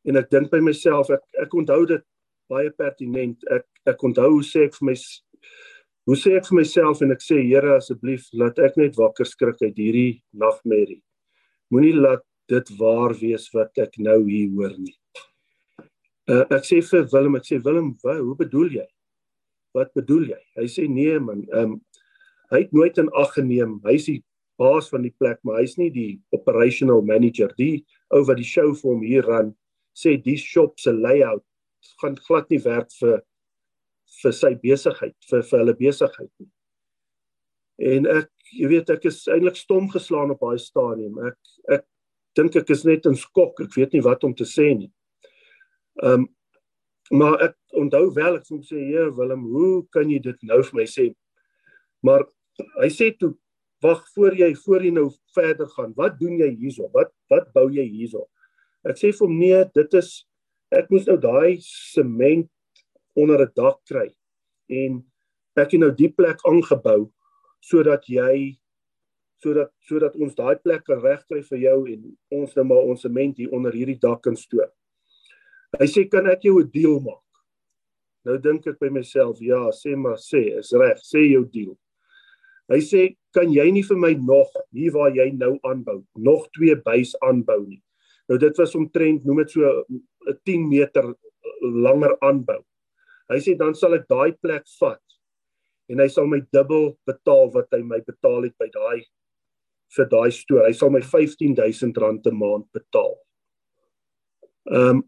En 0.06 0.20
ek 0.20 0.30
dink 0.30 0.52
by 0.52 0.60
myself 0.62 1.10
ek 1.14 1.24
ek 1.42 1.56
onthou 1.58 1.82
dit 1.90 2.04
baie 2.50 2.70
pertinent. 2.70 3.42
Ek 3.50 3.66
ek 3.90 4.04
onthou 4.06 4.36
hoe 4.38 4.44
sê 4.46 4.68
ek 4.68 4.78
vir 4.78 4.92
my 4.92 4.94
hoe 6.06 6.18
sê 6.18 6.36
ek 6.38 6.46
vir 6.50 6.60
myself 6.60 7.02
en 7.02 7.14
ek 7.14 7.24
sê 7.24 7.40
Here 7.42 7.74
asseblief 7.80 8.30
laat 8.32 8.62
ek 8.62 8.78
net 8.78 8.98
wakker 8.98 9.26
skrik 9.26 9.58
uit 9.64 9.74
hierdie 9.74 10.22
nagmerrie 10.32 11.02
moenie 11.70 11.94
laat 11.94 12.22
dit 12.50 12.70
waar 12.78 13.14
wees 13.18 13.48
wat 13.54 13.78
ek 13.82 13.98
nou 13.98 14.20
hier 14.28 14.50
hoor 14.54 14.74
nie. 14.78 14.94
Uh, 16.26 16.44
ek 16.54 16.66
sê 16.66 16.80
vir 16.82 17.06
Willem, 17.12 17.38
ek 17.38 17.46
sê 17.46 17.58
Willem, 17.62 17.92
wat, 18.04 18.20
hoe 18.22 18.36
bedoel 18.38 18.78
jy? 18.80 18.86
Wat 19.76 19.92
bedoel 19.98 20.30
jy? 20.32 20.40
Hy 20.58 20.66
sê 20.70 20.86
nee 20.90 21.18
man, 21.22 21.44
ehm 21.52 21.76
um, 21.76 21.80
hy 22.52 22.60
het 22.62 22.74
nooit 22.74 22.98
in 23.02 23.08
ag 23.18 23.32
geneem. 23.34 23.72
Hy 23.82 23.96
is 23.98 24.04
die 24.06 24.20
baas 24.60 24.88
van 24.92 25.04
die 25.04 25.14
plek, 25.18 25.38
maar 25.44 25.60
hy's 25.60 25.76
nie 25.80 25.90
die 25.92 26.10
operational 26.36 27.02
manager. 27.04 27.52
Die 27.58 27.84
ou 28.14 28.22
wat 28.28 28.40
die 28.40 28.48
show 28.48 28.72
vir 28.74 28.90
hom 28.92 29.04
hier 29.04 29.26
ran, 29.26 29.52
sê 29.96 30.16
die 30.20 30.38
shop 30.40 30.80
se 30.80 30.92
layout 30.92 31.44
gaan 32.00 32.16
glad 32.26 32.50
nie 32.50 32.60
werk 32.64 32.90
vir 33.00 33.22
vir 34.22 34.32
sy 34.32 34.52
besigheid, 34.62 35.14
vir 35.30 35.42
vir 35.44 35.60
hulle 35.60 35.74
besigheid 35.76 36.30
nie. 36.40 36.50
En 37.92 38.08
ek 38.08 38.30
jy 38.56 38.70
weet 38.70 38.90
ek 38.94 39.08
is 39.10 39.24
eintlik 39.32 39.58
stom 39.58 39.88
geslaan 39.92 40.32
op 40.32 40.42
daai 40.44 40.60
stadium. 40.62 41.18
Ek 41.26 41.76
ek 41.78 41.84
dink 42.38 42.56
ek 42.56 42.70
is 42.72 42.84
net 42.88 43.08
in 43.08 43.16
skok. 43.18 43.60
Ek 43.64 43.74
weet 43.76 43.96
nie 43.96 44.04
wat 44.04 44.24
om 44.24 44.34
te 44.36 44.46
sê 44.48 44.72
nie. 44.74 44.90
Ehm 46.02 46.26
um, 46.26 46.32
maar 47.14 47.36
ek 47.38 47.54
onthou 47.78 48.08
wel 48.16 48.40
ek 48.40 48.48
sê 48.66 48.80
Heer 48.80 49.12
Willem, 49.14 49.44
hoe 49.46 49.84
kan 49.94 50.08
jy 50.10 50.18
dit 50.18 50.40
nou 50.42 50.58
vir 50.66 50.78
my 50.80 50.86
sê? 50.90 51.04
Maar 52.02 52.24
hy 52.82 52.88
sê 52.90 53.12
toe 53.14 53.36
wag 53.86 54.02
voor 54.14 54.34
jy 54.34 54.50
voor 54.64 54.84
jy 54.84 54.92
nou 54.94 55.06
verder 55.36 55.68
gaan. 55.76 55.94
Wat 55.96 56.18
doen 56.18 56.38
jy 56.40 56.50
hierso? 56.58 56.90
Wat 56.94 57.12
wat 57.32 57.52
bou 57.54 57.68
jy 57.70 57.86
hierso? 57.86 58.26
Ek 58.86 58.98
sê 58.98 59.12
vir 59.14 59.26
hom 59.26 59.38
nee, 59.38 59.62
dit 59.74 59.98
is 59.98 60.10
ek 60.74 60.90
moes 60.90 61.06
nou 61.06 61.16
daai 61.22 61.58
sement 61.62 62.50
onder 63.16 63.46
'n 63.46 63.52
dak 63.54 63.78
kry. 63.88 64.08
En 64.68 65.02
ek 65.56 65.72
het 65.72 65.80
nou 65.80 65.92
die 65.94 66.12
plek 66.12 66.42
aangebou 66.44 67.10
sodat 67.62 68.08
jy 68.08 68.58
sodat 69.42 69.70
sodat 69.88 70.16
ons 70.16 70.34
daai 70.34 70.56
plek 70.62 70.84
kan 70.84 71.00
regkry 71.00 71.42
vir 71.42 71.58
jou 71.58 71.78
en 71.92 72.16
ons 72.30 72.56
nou 72.56 72.64
maar 72.64 72.90
ons 72.90 73.00
sement 73.00 73.36
hier 73.36 73.52
onder 73.52 73.72
hierdie 73.72 74.00
dak 74.00 74.22
kan 74.22 74.36
stoor. 74.36 74.70
Hy 75.78 75.86
sê 75.86 76.06
kan 76.10 76.26
ek 76.26 76.42
jou 76.42 76.60
'n 76.60 76.70
deal 76.70 77.00
maak? 77.00 77.22
Nou 78.24 78.38
dink 78.38 78.66
ek 78.66 78.78
by 78.80 78.88
myself, 78.90 79.38
ja, 79.40 79.70
sê 79.70 79.96
maar 79.96 80.16
sê, 80.18 80.58
is 80.58 80.72
reg, 80.72 80.98
sê 80.98 81.30
jou 81.30 81.44
deal. 81.44 81.76
Hy 82.72 82.80
sê, 82.82 83.02
kan 83.34 83.50
jy 83.52 83.66
nie 83.70 83.84
vir 83.86 83.98
my 84.02 84.12
nog 84.18 84.50
hier 84.74 84.94
waar 84.94 85.12
jy 85.14 85.28
nou 85.38 85.54
aanbou, 85.68 86.00
nog 86.18 86.48
twee 86.56 86.74
bys 86.86 87.14
aanbou 87.22 87.60
nie? 87.66 87.82
Nou 88.26 88.38
dit 88.42 88.58
was 88.58 88.74
omtrent 88.74 89.24
noem 89.24 89.44
dit 89.44 89.50
so 89.54 89.84
'n 89.90 90.38
10 90.44 90.68
meter 90.68 91.14
langer 91.62 92.16
aanbou. 92.20 92.62
Hy 93.30 93.38
sê 93.38 93.56
dan 93.58 93.74
sal 93.74 93.94
ek 93.94 94.08
daai 94.08 94.32
plek 94.42 94.64
vat 94.80 95.02
en 95.88 96.00
hy 96.00 96.08
sal 96.08 96.26
my 96.26 96.40
dubbel 96.52 96.96
betaal 97.06 97.52
wat 97.54 97.68
hy 97.70 97.82
my 97.82 98.00
betaal 98.00 98.42
het 98.42 98.54
by 98.58 98.68
daai 98.74 99.06
vir 99.96 100.06
daai 100.10 100.30
stoor. 100.30 100.66
Hy 100.66 100.72
sal 100.72 100.90
my 100.90 101.00
R15000 101.00 102.26
'n 102.26 102.38
maand 102.38 102.66
betaal. 102.72 103.14
Ehm 104.70 104.90
um, 104.90 105.02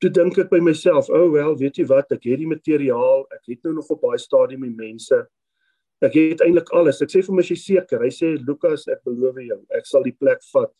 toe 0.00 0.10
dink 0.10 0.38
ek 0.38 0.50
by 0.50 0.60
myself, 0.60 1.08
"O 1.10 1.26
oh, 1.26 1.32
wel, 1.32 1.56
weet 1.56 1.78
jy 1.78 1.86
wat, 1.86 2.12
ek 2.12 2.24
het 2.24 2.38
die 2.38 2.46
materiaal, 2.46 3.26
ek 3.32 3.42
het 3.48 3.64
nou 3.64 3.74
nog 3.74 3.90
op 3.90 4.00
baie 4.00 4.18
stadium 4.18 4.62
die 4.62 4.74
mense. 4.74 5.26
Ek 6.02 6.16
het 6.18 6.42
eintlik 6.42 6.72
alles. 6.74 7.00
Ek 7.02 7.08
sê 7.12 7.22
vir 7.22 7.30
hom, 7.30 7.38
"Is 7.38 7.50
jy 7.50 7.56
seker?" 7.56 8.02
Hy 8.02 8.10
sê, 8.10 8.36
"Lukas, 8.46 8.88
ek 8.88 9.04
beloof 9.04 9.36
jou, 9.36 9.66
ek 9.70 9.86
sal 9.86 10.02
die 10.02 10.16
plek 10.18 10.42
vat 10.52 10.72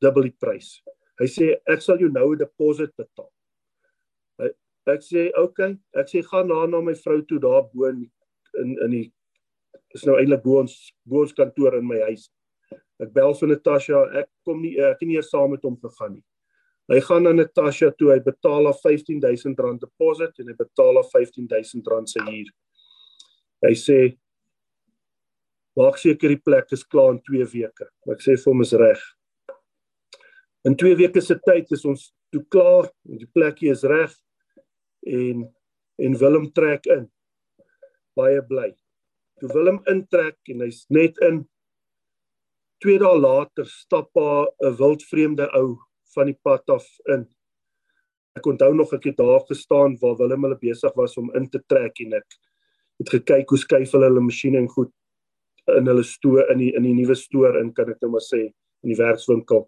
dubbel 0.00 0.22
die 0.22 0.36
prys." 0.40 0.80
Hy 1.20 1.26
sê 1.26 1.56
ek 1.68 1.82
sal 1.82 1.98
jou 1.98 2.08
nou 2.08 2.32
'n 2.32 2.38
deposit 2.38 2.90
betaal. 2.96 3.30
Hy, 4.38 4.48
ek 4.86 5.00
sê 5.00 5.30
okay. 5.36 5.76
ek 5.94 6.06
sê 6.06 6.22
gaan 6.24 6.48
na 6.48 6.66
na 6.66 6.80
my 6.80 6.94
vrou 6.94 7.20
toe 7.22 7.38
daar 7.38 7.68
bo 7.74 7.84
in 7.84 8.10
in 8.54 8.78
in 8.84 8.90
die 8.90 9.12
is 9.94 10.06
nou 10.06 10.16
eintlik 10.16 10.42
bo 10.42 10.60
ons 10.60 10.92
bo 11.04 11.20
ons 11.20 11.32
kantoor 11.32 11.76
in 11.78 11.86
my 11.86 12.00
huis. 12.08 12.30
Ek 13.00 13.12
bel 13.12 13.34
vir 13.34 13.48
Natasha, 13.48 14.00
ek 14.14 14.28
kom 14.44 14.62
nie 14.62 14.78
ek 14.78 15.00
het 15.00 15.08
nie 15.08 15.16
eers 15.16 15.30
saam 15.30 15.50
met 15.50 15.62
hom 15.62 15.76
gegaan 15.76 16.14
nie. 16.14 16.24
Hy 16.90 17.00
gaan 17.00 17.22
na 17.22 17.32
Natasha 17.32 17.90
toe, 17.90 18.10
hy 18.10 18.18
betaal 18.18 18.66
haar 18.66 18.74
R15000 18.74 19.78
deposit 19.80 20.40
en 20.40 20.48
hy 20.48 20.54
betaal 20.58 20.94
haar 20.98 21.04
R15000 21.04 22.08
se 22.08 22.20
huur. 22.26 22.50
Hy 23.62 23.74
sê 23.78 23.98
maak 25.78 25.98
seker 25.98 26.32
die 26.32 26.42
plek 26.42 26.72
is 26.72 26.84
klaar 26.84 27.14
in 27.14 27.22
2 27.26 27.46
weke. 27.52 27.88
Ek 28.10 28.22
sê 28.24 28.36
vir 28.36 28.50
hom 28.50 28.64
is 28.64 28.72
reg. 28.72 29.00
In 30.66 30.76
2 30.76 30.96
weke 30.98 31.22
se 31.24 31.38
tyd 31.46 31.70
is 31.72 31.86
ons 31.88 32.10
toe 32.34 32.42
klaar 32.52 32.90
die 33.04 33.28
plekie 33.34 33.70
is 33.72 33.84
reg 33.84 34.12
en 35.06 35.48
en 36.00 36.16
Willem 36.16 36.46
trek 36.56 36.86
in. 36.88 37.04
Baie 38.16 38.40
bly. 38.48 38.70
Toe 39.40 39.50
Willem 39.52 39.80
intrek 39.88 40.36
en 40.52 40.62
hy's 40.64 40.86
net 40.92 41.18
in 41.26 41.42
2 42.84 42.98
dae 43.02 43.16
later 43.16 43.68
stap 43.68 44.08
haar 44.16 44.48
'n 44.64 44.76
wildvreemde 44.78 45.48
ou 45.56 45.76
van 46.14 46.26
die 46.26 46.38
pad 46.44 46.64
af 46.68 46.86
in. 47.14 47.26
Ek 48.36 48.46
onthou 48.46 48.72
nog 48.74 48.92
ek 48.92 49.04
het 49.04 49.16
daar 49.16 49.44
gestaan 49.48 49.98
waar 50.00 50.16
Willem 50.16 50.44
hulle 50.44 50.58
besig 50.58 50.94
was 50.96 51.16
om 51.16 51.30
in 51.34 51.48
te 51.48 51.60
trek 51.68 52.00
en 52.00 52.14
ek 52.14 52.38
het 53.00 53.08
gekyk 53.08 53.48
hoe 53.48 53.58
skuif 53.58 53.92
hulle 53.92 54.08
hulle 54.08 54.20
masjiene 54.20 54.58
en 54.58 54.68
goed 54.68 54.92
in 55.78 55.86
hulle 55.90 56.04
stoor 56.04 56.50
in 56.52 56.58
die 56.58 56.72
in 56.76 56.86
die 56.86 56.94
nuwe 56.94 57.16
stoor 57.18 57.58
in 57.60 57.72
kan 57.74 57.90
ek 57.90 58.00
nou 58.02 58.12
maar 58.14 58.24
sê 58.24 58.42
in 58.46 58.92
die 58.92 58.98
werkswinkel. 58.98 59.66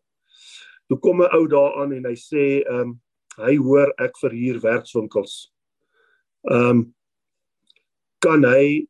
Toe 0.89 0.99
kom 0.99 1.23
'n 1.23 1.35
ou 1.37 1.47
daaraan 1.47 1.93
en 1.93 2.05
hy 2.11 2.17
sê 2.17 2.63
ehm 2.63 2.81
um, 2.81 3.01
hy 3.39 3.57
hoor 3.57 3.93
ek 3.99 4.19
verhuur 4.21 4.61
werkswinkels. 4.61 5.53
Ehm 6.51 6.71
um, 6.71 6.95
kan 8.23 8.45
hy 8.45 8.87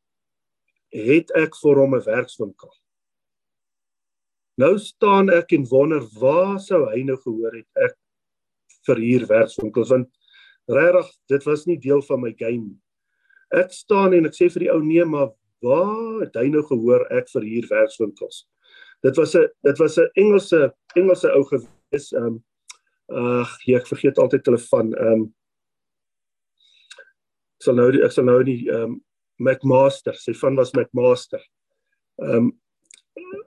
het 0.93 1.31
ek 1.37 1.57
vir 1.63 1.77
hom 1.81 1.95
'n 1.95 2.07
werkswinkel. 2.07 2.73
Nou 4.61 4.79
staan 4.79 5.31
ek 5.31 5.53
en 5.53 5.65
wonder 5.71 6.03
waar 6.21 6.59
sou 6.61 6.85
hy 6.91 7.03
nou 7.03 7.17
gehoor 7.17 7.55
het 7.57 7.69
ek 7.89 7.97
verhuur 8.87 9.27
werkswinkels 9.27 9.91
want 9.91 10.09
regtig 10.69 11.09
dit 11.29 11.47
was 11.47 11.67
nie 11.67 11.79
deel 11.79 12.03
van 12.03 12.21
my 12.21 12.33
game 12.37 12.67
nie. 12.67 12.81
Ek 13.53 13.73
staan 13.73 14.13
en 14.13 14.27
ek 14.27 14.37
sê 14.37 14.49
vir 14.53 14.67
die 14.67 14.73
ou 14.73 14.83
nee 14.85 15.05
maar 15.05 15.33
waar 15.63 16.23
het 16.25 16.35
hy 16.39 16.49
nou 16.53 16.63
gehoor 16.67 17.07
ek 17.15 17.31
verhuur 17.33 17.69
werkswinkels? 17.71 18.47
Dit 19.03 19.17
was 19.17 19.35
'n 19.35 19.49
dit 19.63 19.79
was 19.79 19.99
'n 19.99 20.11
Engelse 20.15 20.75
Engelse 20.95 21.33
ou 21.33 21.47
is 21.91 22.13
ehm 22.13 22.27
um, 22.27 22.45
ag 23.09 23.59
ek 23.69 23.87
vergeet 23.87 24.19
altyd 24.19 24.47
hulle 24.47 24.59
van 24.59 24.93
ehm 24.95 25.13
um, 25.13 25.35
sal 27.63 27.75
nou 27.75 27.89
ek 28.05 28.13
sal 28.13 28.25
nou 28.25 28.43
die 28.45 28.69
ehm 28.71 28.83
um, 28.83 29.01
McMaster, 29.43 30.15
sy 30.15 30.35
van 30.39 30.57
was 30.57 30.75
McMaster. 30.77 31.43
Ehm 32.23 32.37
um, 32.37 32.53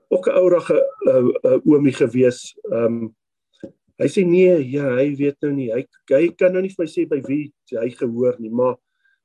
ook 0.10 0.28
'n 0.28 0.38
ourige 0.38 0.78
uh, 1.08 1.52
uh, 1.52 1.60
oomie 1.66 1.94
gewees. 1.94 2.56
Ehm 2.72 2.86
um, 2.86 3.16
hy 3.98 4.08
sê 4.12 4.26
nee, 4.28 4.60
ja, 4.70 4.96
hy 4.96 5.16
weet 5.16 5.40
nou 5.42 5.54
nie. 5.54 5.72
Hy 5.72 5.86
hy 6.12 6.34
kan 6.36 6.52
nou 6.52 6.62
nie 6.62 6.74
vir 6.74 6.84
my 6.84 6.90
sê 6.92 7.06
by 7.08 7.22
wie 7.28 7.54
hy 7.72 7.90
gehoor 7.96 8.36
nie, 8.40 8.52
maar 8.52 8.76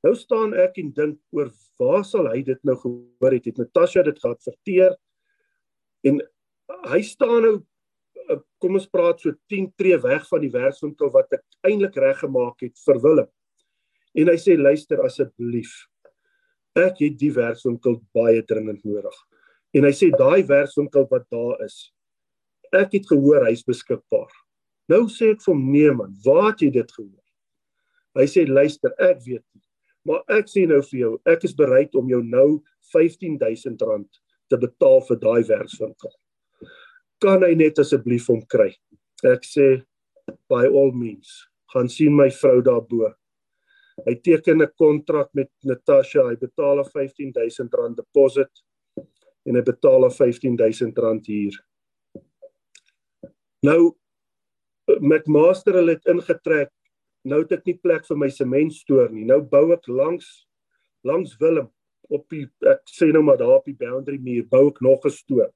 nou 0.03 0.13
staan 0.17 0.55
ek 0.57 0.79
en 0.81 0.93
dink 0.97 1.19
oor 1.35 1.51
waar 1.79 2.05
sal 2.07 2.29
hy 2.31 2.41
dit 2.45 2.59
nou 2.67 2.75
gehoor 2.79 3.35
het? 3.35 3.49
Het 3.49 3.57
Natasha 3.61 4.03
dit 4.03 4.19
gehad 4.19 4.41
verteer? 4.43 4.95
En 6.07 6.21
hy 6.89 7.01
staan 7.05 7.41
nou 7.45 7.55
Eh, 8.31 8.39
kom 8.61 8.77
ons 8.79 8.89
praat 8.89 9.21
so 9.21 9.33
10 9.51 9.69
tree 9.79 9.97
weg 10.03 10.25
van 10.29 10.43
die 10.43 10.51
werkswinkel 10.53 11.11
wat 11.13 11.31
ek 11.37 11.43
eintlik 11.67 11.97
reggemaak 11.99 12.63
het 12.63 12.77
vir 12.85 12.99
Willem. 13.03 13.29
En 14.17 14.31
hy 14.31 14.37
sê 14.39 14.57
luister 14.59 15.01
asseblief. 15.05 15.71
Ek 16.77 17.01
het 17.03 17.17
die 17.19 17.31
werkswinkel 17.35 17.99
baie 18.15 18.43
dringend 18.47 18.83
nodig. 18.87 19.17
En 19.75 19.87
hy 19.87 19.93
sê 19.95 20.11
daai 20.11 20.43
werkswinkel 20.47 21.07
wat 21.11 21.27
daar 21.31 21.63
is. 21.65 21.91
Ek 22.75 22.93
het 22.95 23.09
gehoor 23.09 23.47
hy's 23.47 23.65
beskikbaar. 23.67 24.31
Nou 24.91 25.05
sê 25.11 25.33
ek 25.35 25.43
vir 25.43 25.53
hom 25.53 25.65
nee 25.71 25.91
man, 25.95 26.13
waar 26.25 26.51
het 26.51 26.63
jy 26.63 26.71
dit 26.75 26.95
gehoor? 26.95 27.27
Hy 28.19 28.27
sê 28.27 28.43
luister, 28.47 28.91
ek 28.99 29.21
weet 29.23 29.43
nie. 29.43 29.67
Maar 30.05 30.23
ek 30.39 30.49
sê 30.49 30.65
nou 30.67 30.81
vir 30.81 30.99
jou, 30.99 31.13
ek 31.25 31.43
is 31.43 31.53
bereid 31.53 31.95
om 31.95 32.09
jou 32.09 32.23
nou 32.23 32.61
R15000 32.93 33.77
te 34.49 34.57
betaal 34.57 35.01
vir 35.07 35.17
daai 35.21 35.43
werkswinkel 35.47 36.11
kan 37.21 37.45
hy 37.45 37.53
net 37.57 37.79
asseblief 37.81 38.27
hom 38.31 38.41
kry. 38.49 38.71
Ek 39.27 39.45
sê 39.45 39.69
by 40.49 40.65
all 40.65 40.91
means, 40.95 41.45
gaan 41.73 41.89
sien 41.91 42.15
my 42.17 42.29
vrou 42.33 42.59
daarbo. 42.65 43.13
Hy 44.07 44.15
teken 44.25 44.61
'n 44.61 44.73
kontrak 44.77 45.29
met 45.33 45.49
Natasha, 45.63 46.25
hy 46.29 46.35
betaal 46.35 46.79
'n 46.79 46.89
R15000 46.89 47.95
deposit 47.95 48.49
en 49.45 49.55
hy 49.55 49.61
betaal 49.61 50.05
'n 50.05 50.09
R15000 50.09 51.27
huur. 51.27 51.55
Nou 53.63 53.93
McMaster 54.99 55.73
hulle 55.73 55.93
het 55.93 56.05
ingetrek. 56.05 56.71
Nou 57.23 57.41
het 57.41 57.51
ek 57.51 57.65
nie 57.65 57.77
plek 57.77 58.05
vir 58.07 58.17
my 58.17 58.29
sementstoor 58.29 59.11
nie. 59.11 59.25
Nou 59.25 59.41
bou 59.41 59.71
ek 59.73 59.87
langs 59.87 60.47
langs 61.03 61.37
Willem 61.39 61.69
op 62.09 62.27
die 62.29 62.45
ek 62.67 62.81
sê 62.89 63.11
nou 63.11 63.23
maar 63.23 63.37
daar 63.37 63.59
op 63.59 63.65
die 63.65 63.77
boundary 63.77 64.19
muur 64.21 64.45
bou 64.49 64.67
ek 64.69 64.81
nog 64.81 65.05
'n 65.05 65.09
stoor 65.09 65.51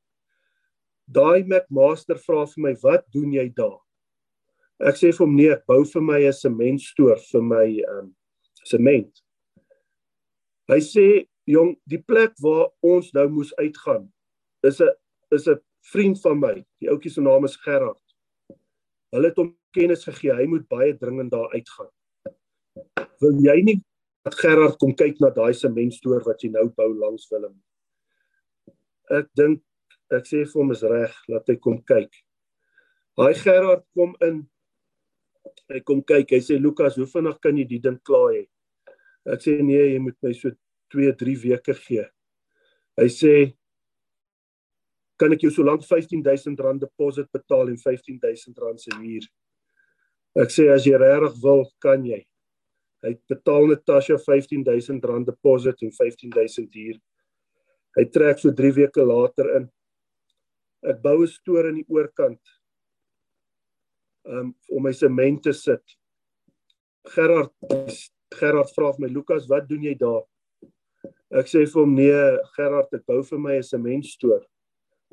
daai 1.07 1.43
McMaster 1.45 2.17
vra 2.17 2.45
vir 2.49 2.63
my 2.67 2.73
wat 2.81 3.05
doen 3.13 3.33
jy 3.33 3.45
daar? 3.57 3.79
Ek 4.81 4.97
sê 4.99 5.11
vir 5.13 5.23
hom 5.23 5.35
nee, 5.37 5.51
ek 5.53 5.63
bou 5.69 5.83
vir 5.85 6.01
my 6.01 6.19
'n 6.25 6.33
sementstoor 6.33 7.21
vir 7.31 7.41
my 7.41 7.67
um 7.97 8.15
sement. 8.65 9.21
Hy 10.67 10.79
sê 10.81 11.27
jong, 11.45 11.75
die 11.85 12.01
plek 12.01 12.33
waar 12.41 12.73
ons 12.81 13.13
nou 13.13 13.27
moes 13.29 13.53
uitgaan 13.61 14.11
is 14.63 14.81
'n 14.81 14.89
is 15.31 15.47
'n 15.47 15.59
vriend 15.93 16.21
van 16.21 16.39
my. 16.39 16.65
Die 16.81 16.89
ouetjie 16.89 17.11
se 17.11 17.21
naam 17.21 17.45
is 17.45 17.55
Gerard. 17.55 18.04
Hulle 19.15 19.31
het 19.31 19.37
hom 19.39 19.53
kennis 19.75 20.03
gegee 20.07 20.33
hy 20.35 20.45
moet 20.51 20.65
baie 20.71 20.95
dringend 20.99 21.31
daar 21.31 21.53
uitgaan. 21.55 21.91
Wil 23.23 23.39
jy 23.45 23.55
nie 23.63 23.77
dat 24.25 24.35
Gerard 24.41 24.75
kom 24.81 24.91
kyk 24.97 25.21
na 25.23 25.29
daai 25.31 25.53
sementstoor 25.55 26.25
wat 26.25 26.43
jy 26.43 26.51
nou 26.51 26.65
bou 26.75 26.89
langs 26.91 27.29
Willem? 27.31 27.55
Ek 29.13 29.29
dink 29.37 29.63
ek 30.13 30.27
sê 30.27 30.43
vir 30.43 30.59
hom 30.59 30.73
is 30.75 30.83
reg, 30.83 31.15
laat 31.31 31.47
hy 31.49 31.55
kom 31.61 31.79
kyk. 31.87 32.11
Daai 33.15 33.33
Gerard 33.39 33.85
kom 33.95 34.17
in. 34.25 34.43
Hy 35.71 35.79
kom 35.87 36.01
kyk. 36.03 36.35
Hy 36.35 36.41
sê 36.43 36.59
Lukas, 36.59 36.97
hoe 36.99 37.07
vinnig 37.09 37.39
kan 37.41 37.55
jy 37.57 37.65
die 37.69 37.81
ding 37.81 37.97
klaar 38.05 38.33
hê? 38.35 38.43
Ek 39.31 39.45
sê 39.45 39.55
nee, 39.63 39.93
jy 39.93 40.01
moet 40.03 40.17
my 40.25 40.33
so 40.35 40.51
2, 40.93 41.15
3 41.17 41.37
weke 41.45 41.77
gee. 41.79 42.03
Hy 42.99 43.07
sê 43.11 43.35
kan 45.19 45.33
ek 45.35 45.45
jou 45.45 45.51
so 45.53 45.63
lank 45.63 45.83
R15000 45.85 46.79
deposit 46.81 47.27
betaal 47.33 47.71
en 47.71 47.77
R15000 47.79 48.81
se 48.83 48.95
huur. 48.99 49.27
Ek 50.43 50.51
sê 50.51 50.67
as 50.73 50.87
jy 50.87 50.97
regtig 50.99 51.37
wil, 51.43 51.63
kan 51.83 52.03
jy. 52.03 52.21
Hy 53.05 53.13
betaal 53.31 53.69
Natasha 53.71 54.17
R15000 54.19 55.27
deposit 55.29 55.83
en 55.85 55.93
R15000 55.93 56.67
huur. 56.75 56.99
Hy 57.95 58.05
trek 58.11 58.41
so 58.43 58.51
3 58.51 58.73
weke 58.75 59.05
later 59.07 59.51
in 59.55 59.69
ek 60.85 60.99
bou 61.01 61.23
'n 61.23 61.27
stoor 61.27 61.69
in 61.69 61.79
die 61.79 61.87
oorkant 61.89 62.41
um 64.25 64.53
om 64.69 64.83
my 64.83 64.91
sement 64.91 65.43
te 65.43 65.53
sit. 65.53 65.81
Gerard 67.15 67.53
Gerard 68.35 68.69
vra 68.75 68.91
vir 68.91 69.07
my 69.07 69.07
Lukas, 69.07 69.47
wat 69.47 69.69
doen 69.69 69.83
jy 69.83 69.95
daar? 69.95 70.25
Ek 71.31 71.47
sê 71.47 71.63
vir 71.63 71.81
hom 71.81 71.95
nee, 71.95 72.37
Gerard, 72.57 72.91
ek 72.93 73.05
bou 73.07 73.23
vir 73.23 73.39
my 73.39 73.55
'n 73.57 73.63
sementstoor 73.63 74.43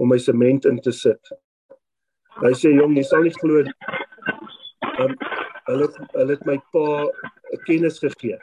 om 0.03 0.11
my 0.11 0.19
sement 0.19 0.67
in 0.67 0.81
te 0.83 0.93
sit. 0.97 1.33
Hy 2.43 2.53
sê 2.59 2.73
jong, 2.75 2.97
jy 2.99 3.05
sal 3.07 3.23
nie 3.27 3.35
glo 3.39 3.63
um, 5.03 5.15
hulle 5.69 5.89
hulle 6.17 6.35
het 6.35 6.47
my 6.49 6.57
pa 6.75 6.87
'n 7.53 7.61
kennis 7.67 8.01
gegee. 8.03 8.39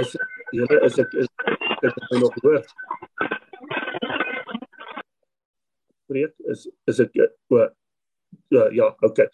Is 0.00 0.16
julle 0.52 0.78
is 0.86 0.98
ek 0.98 1.12
is 1.22 1.28
ek 1.82 1.94
het 1.94 2.20
nog 2.22 2.34
hoor. 2.42 2.64
Breek 6.08 6.34
is 6.54 6.68
is 6.86 7.00
ek 7.00 7.20
o 7.50 7.68
ja 8.54 8.68
ja, 8.72 8.88
okay. 9.00 9.28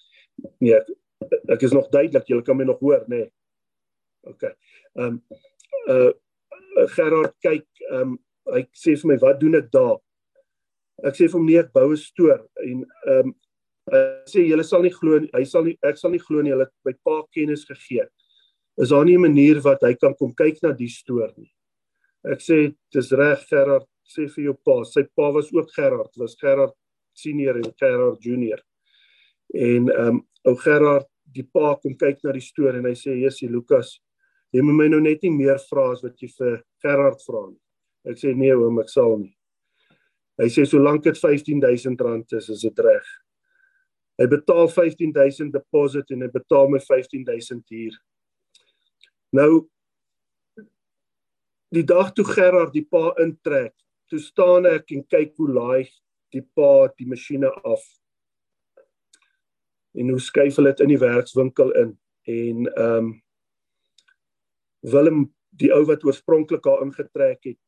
Nee, 0.59 0.75
ek, 0.75 1.41
ek 1.49 1.63
is 1.63 1.73
nog 1.73 1.89
duidelik, 1.89 2.27
julle 2.27 2.43
kan 2.43 2.57
my 2.57 2.65
nog 2.65 2.81
hoor, 2.81 3.05
nê. 3.07 3.17
Nee. 3.25 3.33
Okay. 4.35 4.55
Ehm 4.99 5.07
um, 5.07 5.23
uh 5.89 6.13
Gerard 6.97 7.35
kyk 7.45 7.67
ehm 7.91 8.01
um, 8.01 8.19
hy 8.53 8.65
sê 8.77 8.97
vir 9.01 9.13
my 9.13 9.17
wat 9.23 9.41
doen 9.41 9.57
ek 9.59 9.71
daar? 9.73 9.97
Ek 11.05 11.17
sê 11.17 11.29
vir 11.29 11.39
hom 11.39 11.47
nee 11.47 11.61
ek 11.63 11.73
bou 11.73 11.91
'n 11.93 11.97
stoor 11.97 12.41
en 12.65 12.85
ehm 12.85 13.29
um, 13.29 13.35
hy 13.93 14.01
sê 14.31 14.45
julle 14.49 14.65
sal 14.65 14.83
nie 14.83 14.93
glo 14.93 15.21
hy 15.21 15.45
sal 15.45 15.65
nie 15.65 15.77
ek 15.83 15.99
sal 16.01 16.11
nie 16.11 16.23
glo 16.27 16.43
nie 16.43 16.53
hulle 16.53 16.69
het 16.69 16.75
my 16.85 16.95
pa 17.05 17.23
kennis 17.33 17.65
gegee. 17.65 18.07
Is 18.79 18.91
daar 18.91 19.05
nie 19.05 19.17
'n 19.17 19.27
manier 19.27 19.61
wat 19.61 19.83
hy 19.83 19.95
kan 19.95 20.15
kom 20.15 20.33
kyk 20.33 20.63
na 20.63 20.73
die 20.73 20.89
stoor 20.89 21.33
nie? 21.37 21.51
Ek 22.25 22.41
sê 22.41 22.75
dis 22.93 23.13
reg 23.13 23.41
Gerard 23.49 23.87
sê 24.05 24.29
vir 24.29 24.45
jou 24.45 24.55
pa, 24.55 24.85
sy 24.85 25.03
pa 25.17 25.31
was 25.33 25.53
ook 25.53 25.71
Gerard, 25.73 26.13
was 26.17 26.37
Gerard 26.37 26.75
senior 27.15 27.57
en 27.57 27.73
Gerard 27.81 28.21
junior. 28.21 28.61
En 29.55 29.89
ehm 29.89 30.09
um, 30.09 30.27
ou 30.45 30.57
Gerard 30.57 31.07
die 31.35 31.47
pa 31.55 31.75
kom 31.83 31.97
kyk 31.97 32.23
na 32.25 32.33
die 32.33 32.41
stoor 32.41 32.77
en 32.77 32.85
hy 32.85 32.95
sê 32.95 33.17
Jessie 33.21 33.49
Lukas 33.49 33.99
jy 34.55 34.63
moet 34.63 34.77
my 34.79 34.89
nou 34.89 35.01
net 35.03 35.23
nie 35.23 35.33
meer 35.35 35.59
vra 35.71 35.91
as 35.93 36.03
wat 36.05 36.21
jy 36.23 36.29
vir 36.39 36.63
Gerard 36.83 37.23
vra 37.27 37.49
nie. 37.51 37.64
Ek 38.05 38.21
sê 38.21 38.35
nee 38.37 38.53
oom, 38.53 38.81
ek 38.83 38.91
sal 38.93 39.19
nie. 39.23 39.33
Hy 40.41 40.49
sê 40.51 40.65
solank 40.67 41.05
dit 41.07 41.17
R15000 41.17 42.35
is, 42.39 42.49
is 42.51 42.65
dit 42.67 42.83
reg. 42.83 43.13
Hy 44.19 44.27
betaal 44.31 44.69
15000 44.71 45.53
deposit 45.55 46.11
en 46.15 46.25
hy 46.27 46.31
betaal 46.35 46.69
my 46.71 46.81
15000 46.83 47.63
huur. 47.75 47.97
Nou 49.35 49.53
die 51.75 51.83
dag 51.87 52.13
toe 52.15 52.27
Gerard 52.29 52.75
die 52.75 52.85
pa 52.87 53.09
intrek, 53.23 53.75
toe 54.11 54.21
staan 54.23 54.69
ek 54.71 54.93
en 54.95 55.03
kyk 55.11 55.33
hoe 55.41 55.51
laai 55.51 55.91
die 56.35 56.45
pa 56.55 56.87
die 56.95 57.09
masjiene 57.11 57.51
af. 57.67 57.83
En 59.99 60.11
hoe 60.11 60.23
skuif 60.23 60.59
hulle 60.59 60.75
dit 60.75 60.85
in 60.87 60.95
die 60.95 61.03
werkswinkel 61.03 61.75
in 61.83 61.95
en 62.31 62.67
ehm 62.73 62.99
um, 62.99 63.13
Willem 64.85 65.23
die 65.57 65.71
ou 65.73 65.81
wat 65.89 66.03
oorspronklik 66.05 66.61
daar 66.65 66.83
ingetrek 66.85 67.47
het 67.49 67.59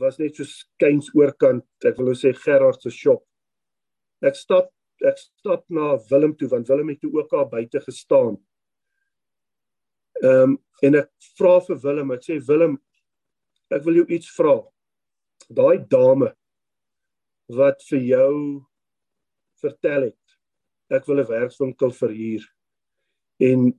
was 0.00 0.18
net 0.18 0.36
so 0.36 0.44
skuins 0.48 1.10
oorkant. 1.14 1.64
Ek 1.84 1.98
wil 1.98 2.12
nou 2.12 2.16
sê 2.18 2.32
Gerard 2.36 2.82
se 2.82 2.90
shop. 2.90 3.24
Ek 4.24 4.38
stap 4.38 4.70
ek 5.02 5.18
stap 5.18 5.64
na 5.74 5.96
Willem 6.10 6.34
toe 6.38 6.48
want 6.48 6.68
Willem 6.70 6.92
het 6.92 7.00
toe 7.02 7.10
ook 7.16 7.30
daar 7.30 7.48
buite 7.50 7.80
gestaan. 7.82 8.36
Ehm 10.22 10.52
um, 10.54 10.58
en 10.82 10.98
ek 10.98 11.10
vra 11.38 11.60
vir 11.62 11.78
Willem, 11.78 12.10
ek 12.10 12.24
sê 12.26 12.36
Willem, 12.42 12.72
ek 13.70 13.84
wil 13.86 14.00
jou 14.00 14.06
iets 14.16 14.30
vra. 14.34 14.56
Daai 15.46 15.78
dame 15.90 16.32
wat 17.54 17.82
vir 17.86 18.02
jou 18.08 18.34
vertel 19.62 20.08
het 20.08 20.96
ek 20.96 21.06
wil 21.08 21.22
'n 21.22 21.28
werkswinkel 21.28 21.92
verhuur 21.96 22.44
en 23.40 23.72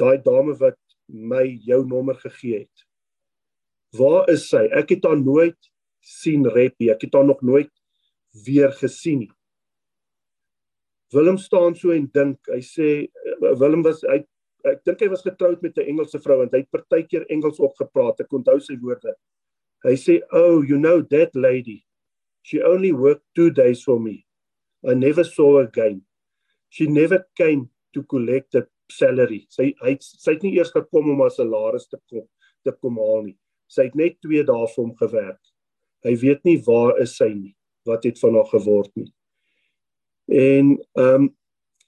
daai 0.00 0.18
dame 0.24 0.54
wat 0.58 0.78
my 1.08 1.44
jou 1.70 1.84
nommer 1.86 2.16
gegee 2.24 2.64
het 2.64 2.87
Waar 3.96 4.28
is 4.28 4.48
sy? 4.50 4.66
Ek 4.76 4.90
het 4.92 5.06
haar 5.08 5.20
nooit 5.20 5.56
sien 6.04 6.44
rep 6.52 6.76
nie. 6.80 6.90
Ek 6.92 7.06
het 7.06 7.14
haar 7.16 7.26
nog 7.28 7.40
nooit 7.42 7.70
weer 8.44 8.72
gesien 8.76 9.24
nie. 9.24 9.32
Willem 11.14 11.38
staan 11.40 11.76
so 11.76 11.94
en 11.94 12.08
dink. 12.12 12.38
Hy 12.52 12.60
sê 12.64 12.88
Willem 13.40 13.82
was 13.86 14.02
hy 14.04 14.20
ek 14.68 14.82
dink 14.84 15.00
hy 15.00 15.08
was 15.08 15.24
getroud 15.24 15.62
met 15.62 15.78
'n 15.78 15.88
Engelse 15.94 16.20
vrou 16.20 16.42
en 16.42 16.50
hy 16.52 16.60
het 16.60 16.70
partykeer 16.70 17.24
Engels 17.32 17.60
opgepraat. 17.60 18.20
Ek 18.20 18.32
onthou 18.32 18.58
sy 18.60 18.76
woorde. 18.76 19.14
Hy 19.84 19.94
sê, 19.94 20.20
"Oh, 20.32 20.62
you 20.62 20.76
know 20.76 21.00
that 21.02 21.34
lady. 21.34 21.84
She 22.42 22.62
only 22.62 22.92
worked 22.92 23.24
2 23.34 23.50
days 23.50 23.82
for 23.82 23.98
me. 24.00 24.26
I 24.86 24.94
never 24.94 25.24
saw 25.24 25.58
her 25.58 25.66
again. 25.66 26.04
She 26.68 26.86
never 26.86 27.26
came 27.36 27.70
to 27.94 28.02
collect 28.02 28.52
the 28.52 28.68
salary. 28.90 29.46
Sy 29.50 29.74
hy 29.80 29.96
sy 30.00 30.32
het 30.32 30.42
nie 30.42 30.56
eers 30.56 30.72
gekom 30.72 31.10
om 31.10 31.20
haar 31.20 31.30
salaris 31.30 31.88
te 31.88 31.98
kom 32.08 32.28
te 32.64 32.72
kom 32.72 32.96
haal 32.96 33.22
nie. 33.22 33.38
Sy 33.68 33.88
het 33.88 33.96
net 33.98 34.18
2 34.24 34.44
dae 34.48 34.66
vir 34.72 34.82
hom 34.82 34.94
gewerk. 34.96 35.40
Hy 36.06 36.14
weet 36.22 36.44
nie 36.48 36.56
waar 36.66 36.98
is 37.02 37.16
sy 37.18 37.28
nie. 37.34 37.54
Wat 37.88 38.04
het 38.04 38.18
van 38.20 38.36
haar 38.38 38.48
geword 38.52 38.92
nie. 38.96 39.12
En 40.28 40.76
ehm 40.76 41.28
um, 41.28 41.28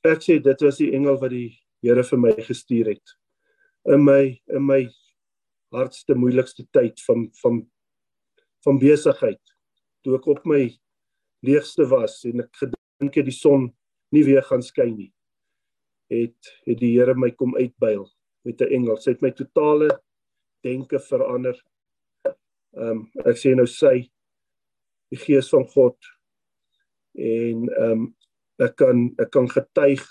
ek 0.09 0.23
sê 0.25 0.39
dit 0.41 0.63
was 0.65 0.79
die 0.81 0.93
engel 0.97 1.19
wat 1.21 1.33
die 1.35 1.51
Here 1.81 2.03
vir 2.05 2.19
my 2.21 2.31
gestuur 2.45 2.91
het. 2.93 3.13
In 3.89 4.03
my 4.05 4.37
in 4.53 4.67
my 4.67 4.83
hardste 5.73 6.17
moeilikste 6.17 6.67
tyd 6.77 7.01
van 7.07 7.29
van 7.41 7.63
van 8.65 8.81
besigheid. 8.81 9.41
Toe 10.05 10.19
ek 10.19 10.29
op 10.29 10.45
my 10.49 10.67
leegste 11.45 11.87
was 11.89 12.19
en 12.29 12.45
ek 12.45 12.53
gedink 12.61 13.17
het 13.17 13.29
die 13.29 13.37
son 13.37 13.71
nie 14.13 14.25
weer 14.27 14.45
gaan 14.45 14.65
skyn 14.65 14.97
nie. 14.97 15.11
Het 16.13 16.53
het 16.67 16.81
die 16.81 16.93
Here 16.99 17.15
my 17.17 17.31
kom 17.33 17.57
uitbuil 17.57 18.09
met 18.45 18.61
'n 18.61 18.73
engel. 18.73 18.97
Sy 18.97 19.17
het 19.17 19.23
my 19.23 19.31
totale 19.31 19.89
denke 20.65 21.01
verander. 21.01 21.59
Ehm 22.77 23.03
um, 23.03 23.05
ek 23.27 23.39
sê 23.41 23.55
nou 23.57 23.67
sy 23.67 24.11
die 25.11 25.19
gees 25.19 25.51
van 25.51 25.67
God 25.75 25.97
en 27.19 27.67
ehm 27.69 27.93
um, 27.93 28.09
ek 28.61 28.77
kan 28.79 29.07
ek 29.19 29.33
kan 29.35 29.49
getuig 29.51 30.05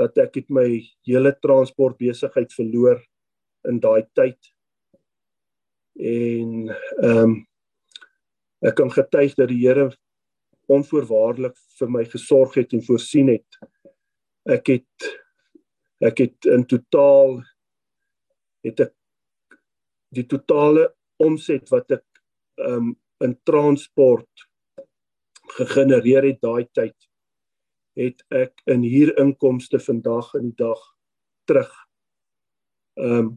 dat 0.00 0.18
ek 0.20 0.40
het 0.40 0.48
my 0.52 0.66
hele 1.08 1.32
transport 1.44 1.98
besigheid 2.00 2.52
verloor 2.52 2.98
in 3.68 3.78
daai 3.80 4.04
tyd. 4.18 4.38
En 5.96 6.72
ehm 6.72 7.22
um, 7.22 7.36
ek 8.66 8.74
kan 8.80 8.90
getuig 8.90 9.36
dat 9.36 9.52
die 9.52 9.62
Here 9.62 9.90
onvoorwaardelik 10.72 11.54
vir 11.78 11.90
my 11.92 12.04
gesorg 12.10 12.56
het 12.58 12.72
en 12.74 12.82
voorsien 12.82 13.30
het. 13.30 13.60
Ek 14.48 14.74
het 14.74 15.10
ek 16.04 16.18
het 16.24 16.48
in 16.52 16.66
totaal 16.68 17.38
het 18.66 18.80
ek 18.84 18.95
die 20.14 20.26
totale 20.26 20.90
omset 21.22 21.70
wat 21.70 21.90
ek 21.90 22.04
um 22.68 22.94
in 23.24 23.32
transport 23.48 24.46
gegenereer 25.56 26.26
het 26.28 26.40
daai 26.44 26.66
tyd 26.76 26.96
het 27.96 28.20
ek 28.30 28.52
in 28.68 28.84
huurinkomste 28.84 29.80
vandag 29.80 30.34
in 30.36 30.50
die 30.50 30.58
dag 30.60 30.82
terug 31.48 31.72
um 33.00 33.36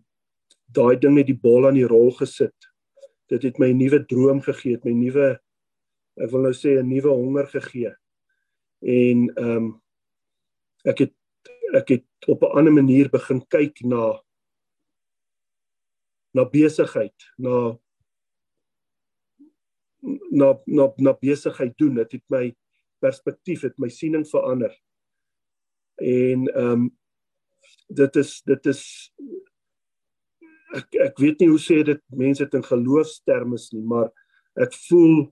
daai 0.75 0.99
ding 0.99 1.15
met 1.15 1.29
die 1.29 1.37
bol 1.37 1.65
aan 1.65 1.77
die 1.79 1.87
rol 1.87 2.11
gesit. 2.13 2.55
Dit 3.29 3.43
het 3.43 3.59
my 3.59 3.71
'n 3.71 3.77
nuwe 3.77 4.05
droom 4.05 4.41
gegee 4.41 4.75
het 4.75 4.85
my 4.85 4.93
nuwe 4.93 5.39
ek 6.19 6.31
wil 6.31 6.41
nou 6.41 6.53
sê 6.53 6.77
'n 6.77 6.89
nuwe 6.89 7.09
honger 7.09 7.47
gegee. 7.47 7.95
En 8.81 9.29
um 9.37 9.81
ek 10.85 10.99
het 10.99 11.13
ek 11.73 11.89
het 11.89 12.05
op 12.27 12.43
'n 12.43 12.57
ander 12.57 12.73
manier 12.73 13.09
begin 13.09 13.41
kyk 13.47 13.81
na 13.83 14.21
na 16.35 16.45
besigheid, 16.45 17.15
na 17.37 17.77
na 20.31 20.53
na 20.65 20.87
na 20.97 21.13
besigheid 21.13 21.75
doen. 21.77 21.97
Dit 21.99 22.11
het 22.11 22.25
my 22.29 22.45
perspektief, 23.03 23.65
het 23.67 23.77
my 23.77 23.89
siening 23.89 24.27
verander. 24.27 24.73
En 25.99 26.47
ehm 26.47 26.71
um, 26.71 26.87
dit 27.87 28.15
is 28.15 28.41
dit 28.45 28.65
is 28.65 28.83
ek 30.77 30.95
ek 31.09 31.21
weet 31.21 31.39
nie 31.41 31.49
hoe 31.49 31.61
sê 31.61 31.81
dit 31.83 32.01
mense 32.13 32.43
dit 32.43 32.57
in 32.57 32.65
geloofstermes 32.65 33.69
nie, 33.73 33.83
maar 33.83 34.11
ek 34.59 34.75
voel 34.87 35.31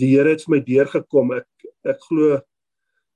die 0.00 0.10
Here 0.16 0.34
het 0.34 0.44
my 0.50 0.60
deurgekom. 0.60 1.32
Ek 1.32 1.48
ek 1.84 2.02
glo 2.08 2.40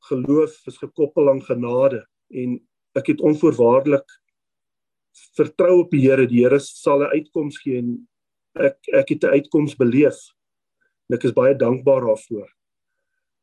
geloof 0.08 0.54
is 0.70 0.78
gekoppel 0.78 1.28
aan 1.30 1.42
genade 1.42 2.04
en 2.30 2.58
ek 2.96 3.12
het 3.12 3.20
onvoorwaardelik 3.24 4.06
vertrou 5.38 5.80
op 5.84 5.90
die 5.90 6.02
Here. 6.04 6.26
Die 6.26 6.42
Here 6.44 6.58
sal 6.58 7.02
'n 7.02 7.12
uitkoms 7.14 7.58
gee 7.62 7.78
en 7.78 8.08
ek 8.54 8.78
ek 8.92 9.08
het 9.08 9.24
'n 9.24 9.34
uitkoms 9.38 9.76
beleef. 9.76 10.18
En 11.08 11.16
ek 11.16 11.24
is 11.24 11.32
baie 11.32 11.54
dankbaar 11.54 12.04
daarvoor. 12.06 12.48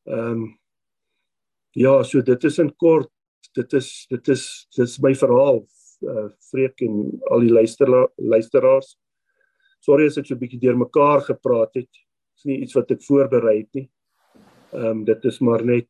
Ehm 0.05 0.31
um, 0.31 0.59
ja, 1.71 2.03
so 2.03 2.21
dit 2.21 2.43
is 2.43 2.59
in 2.59 2.75
kort, 2.75 3.09
dit 3.53 3.73
is 3.73 4.05
dit 4.09 4.27
is 4.27 4.67
dit 4.75 4.85
is 4.85 4.99
my 4.99 5.15
verhaal. 5.15 5.65
Uh 6.01 6.29
vreek 6.51 6.81
en 6.81 7.21
al 7.31 7.39
die 7.39 7.51
luister 7.51 7.89
luisteraars. 8.17 8.97
Sorry 9.79 10.05
as 10.05 10.17
ek 10.17 10.25
so 10.25 10.35
'n 10.35 10.39
bietjie 10.39 10.59
deurmekaar 10.59 11.21
gepraat 11.21 11.73
het. 11.73 11.91
Dit 11.91 12.37
is 12.37 12.45
nie 12.45 12.61
iets 12.61 12.73
wat 12.73 12.91
ek 12.91 13.03
voorberei 13.03 13.57
het 13.57 13.73
nie. 13.73 13.89
Ehm 14.73 14.85
um, 14.85 15.03
dit 15.05 15.25
is 15.25 15.39
maar 15.39 15.65
net 15.65 15.89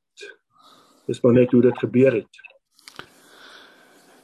dis 1.07 1.21
maar 1.21 1.33
net 1.33 1.51
hoe 1.51 1.61
dit 1.61 1.77
gebeur 1.77 2.13
het. 2.13 2.41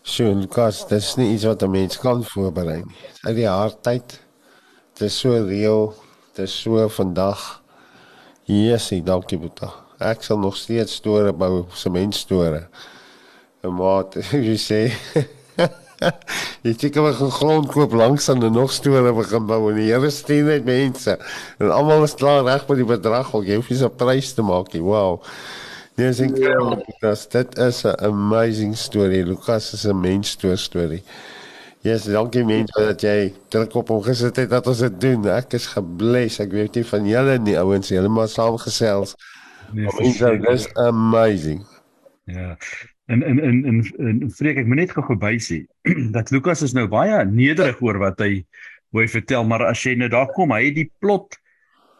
Sjoe, 0.02 0.34
Lukas, 0.34 0.80
dit 0.89 0.97
is 0.97 1.16
nie 1.20 1.28
iets 1.36 1.43
wat 1.45 1.62
'n 1.62 1.70
mens 1.70 1.97
kan 2.02 2.24
voorberei 2.26 2.82
nie. 2.82 3.02
Uit 3.22 3.36
die 3.36 3.47
hardheid. 3.47 4.20
Dit 4.93 5.02
is 5.08 5.20
so 5.20 5.30
reël. 5.30 5.93
Dit 6.34 6.47
is 6.47 6.62
so 6.62 6.88
vandag. 6.89 7.62
Yesie, 8.43 9.04
dankie 9.04 9.38
Boeta. 9.38 9.70
Ek 9.99 10.24
sal 10.24 10.39
nog 10.39 10.58
steeds 10.58 10.93
store 10.93 11.34
bou, 11.34 11.66
sementstore. 11.70 12.68
En 13.62 13.74
maat, 13.74 14.18
jy 14.32 14.58
sê 14.58 14.82
Jy 16.66 16.74
sê 16.74 16.89
kom 16.89 17.06
ek 17.06 17.22
grond 17.38 17.70
koop 17.70 17.93
langs 17.93 18.30
aan 18.30 18.43
en 18.43 18.54
nog 18.54 18.72
store 18.74 19.14
begin 19.14 19.45
bou 19.45 19.70
en 19.70 19.76
die 19.78 19.91
Here 19.93 20.10
stuur 20.10 20.43
net 20.43 20.66
mense. 20.66 21.18
En 21.60 21.72
almal 21.72 22.04
is 22.04 22.18
klaar 22.18 22.43
reg 22.43 22.68
met 22.68 22.78
die 22.78 22.89
bedrag, 22.89 23.36
ook 23.36 23.45
jy 23.45 23.56
hoef 23.56 23.70
nie 23.70 23.78
'n 23.78 23.95
prys 23.95 24.34
te 24.34 24.41
maak 24.41 24.74
nie. 24.74 24.82
Wow. 24.82 25.22
Nee, 26.02 26.10
is 26.10 26.20
incredible. 26.20 26.86
Ja. 26.99 27.16
Dit 27.30 27.58
is 27.58 27.84
'n 27.84 28.04
amazing 28.04 28.78
story. 28.78 29.22
Lukas 29.24 29.74
is 29.74 29.84
'n 29.86 29.99
mens 29.99 30.38
storie. 30.54 31.04
Yes, 31.82 32.04
dankie 32.04 32.45
mense 32.45 32.80
dat 32.80 33.02
jy 33.02 33.34
druk 33.47 33.74
op 33.74 33.88
hom 33.88 34.02
gesit 34.02 34.36
het 34.36 34.49
dat 34.49 34.68
ons 34.68 34.80
dit 34.80 35.02
doen. 35.02 35.26
Ek 35.26 35.54
is 35.54 35.66
gebless. 35.66 36.39
Ek 36.39 36.52
weet 36.52 36.76
nie 36.76 36.86
van 36.86 37.08
julle 37.08 37.38
nie 37.38 37.58
ouens, 37.60 37.88
julle 37.88 38.10
maar 38.10 38.28
saamgesels. 38.28 39.16
Nee, 39.72 39.88
dit 40.18 40.49
is 40.49 40.74
amazing. 40.74 41.66
Ja. 42.24 42.58
En 43.06 43.24
en 43.24 43.39
en 43.39 43.66
en, 43.66 43.84
en 43.97 44.32
vreek 44.32 44.58
ek 44.58 44.66
moet 44.66 44.78
net 44.78 44.91
gou 44.91 45.18
by 45.18 45.38
sê 45.38 45.66
dat 46.16 46.30
Lukas 46.30 46.62
is 46.62 46.74
nou 46.74 46.88
baie 46.88 47.26
nederig 47.26 47.82
oor 47.82 47.97
wat 47.97 48.20
hy 48.20 48.45
hoe 48.89 49.02
hy 49.02 49.08
vertel, 49.08 49.43
maar 49.43 49.66
as 49.66 49.84
jy 49.84 49.95
nou 49.95 50.10
daar 50.10 50.32
kom, 50.34 50.52
hy 50.52 50.66
het 50.66 50.76
die 50.76 50.91
plot 50.99 51.41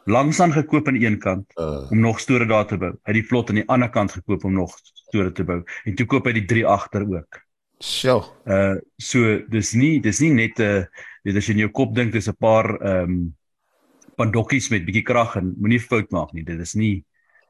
langsaan 0.06 0.52
gekoop 0.52 0.88
aan 0.88 1.02
een 1.02 1.20
kant 1.20 1.52
uh. 1.56 1.92
om 1.92 2.00
nog 2.00 2.20
store 2.20 2.46
daar 2.46 2.66
te 2.68 2.78
bou. 2.78 2.92
Hy 2.92 3.12
het 3.12 3.20
die 3.20 3.28
plot 3.28 3.50
aan 3.50 3.62
die 3.62 3.68
ander 3.68 3.90
kant 3.90 4.12
gekoop 4.12 4.44
om 4.44 4.54
nog 4.54 4.78
store 4.84 5.32
te 5.32 5.44
bou 5.44 5.62
en 5.86 5.96
toe 5.96 6.06
koop 6.06 6.26
hy 6.26 6.34
die 6.40 6.46
drie 6.46 6.66
agter 6.66 7.06
ook. 7.06 7.42
Sjoe. 7.82 8.22
Uh 8.46 8.78
so 8.98 9.40
dis 9.50 9.74
nie 9.74 10.00
dis 10.02 10.20
nie 10.22 10.34
net 10.34 10.60
'n 10.60 10.64
uh, 10.64 10.86
weet 11.24 11.38
as 11.38 11.48
jy 11.48 11.54
in 11.54 11.66
jou 11.66 11.72
kop 11.72 11.96
dink 11.96 12.14
dis 12.14 12.30
'n 12.30 12.38
paar 12.38 12.78
ehm 12.82 13.04
um, 13.04 13.36
pandokkies 14.18 14.70
met 14.70 14.86
bietjie 14.86 15.06
krag 15.06 15.36
en 15.36 15.56
moenie 15.58 15.80
fout 15.80 16.12
maak 16.12 16.34
nie. 16.34 16.44
Dit 16.44 16.60
is 16.60 16.76
nie 16.76 17.04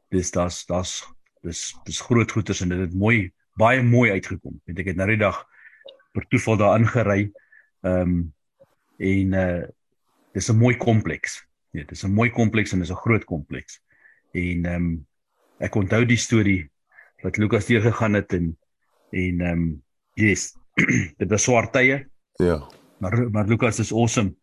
dis 0.10 0.32
daar's 0.32 0.66
daar's 0.66 1.04
dis 1.44 1.76
dis 1.86 2.00
groot 2.00 2.32
goeders 2.32 2.62
en 2.62 2.70
dit 2.70 2.80
het 2.80 2.94
mooi 2.94 3.32
baie 3.58 3.84
mooi 3.84 4.12
uitgekom. 4.12 4.62
Weet 4.66 4.80
ek 4.80 4.92
het 4.94 4.96
nou 4.96 5.08
die 5.08 5.20
dag 5.20 5.46
per 6.14 6.28
toeval 6.28 6.58
daar 6.58 6.80
ingery. 6.80 7.32
Ehm 7.84 8.02
um, 8.02 8.34
en 8.98 9.34
uh 9.34 9.64
dis 10.34 10.50
'n 10.50 10.58
mooi 10.58 10.78
kompleks. 10.78 11.51
Ja, 11.72 11.80
dit 11.80 11.92
is 11.92 12.04
'n 12.04 12.14
mooi 12.14 12.30
kompleks 12.30 12.72
en 12.72 12.80
dit 12.80 12.88
is 12.88 12.94
'n 12.94 13.04
groot 13.04 13.24
kompleks. 13.24 13.82
En 14.32 14.66
ehm 14.66 14.76
um, 14.76 15.08
ek 15.58 15.76
onthou 15.76 16.06
die 16.06 16.18
storie 16.18 16.72
wat 17.22 17.38
Lukas 17.38 17.66
deur 17.66 17.82
gegaan 17.82 18.14
het 18.14 18.34
en 18.34 18.58
en 19.12 19.42
ehm 19.42 19.52
um, 19.52 19.84
yes, 20.14 20.56
dit 21.20 21.30
was 21.30 21.44
swart 21.44 21.74
tye. 21.74 22.08
Ja. 22.36 22.68
Maar 22.98 23.32
maar 23.32 23.48
Lukas 23.48 23.80
is 23.80 23.94
awesome. 23.94 24.36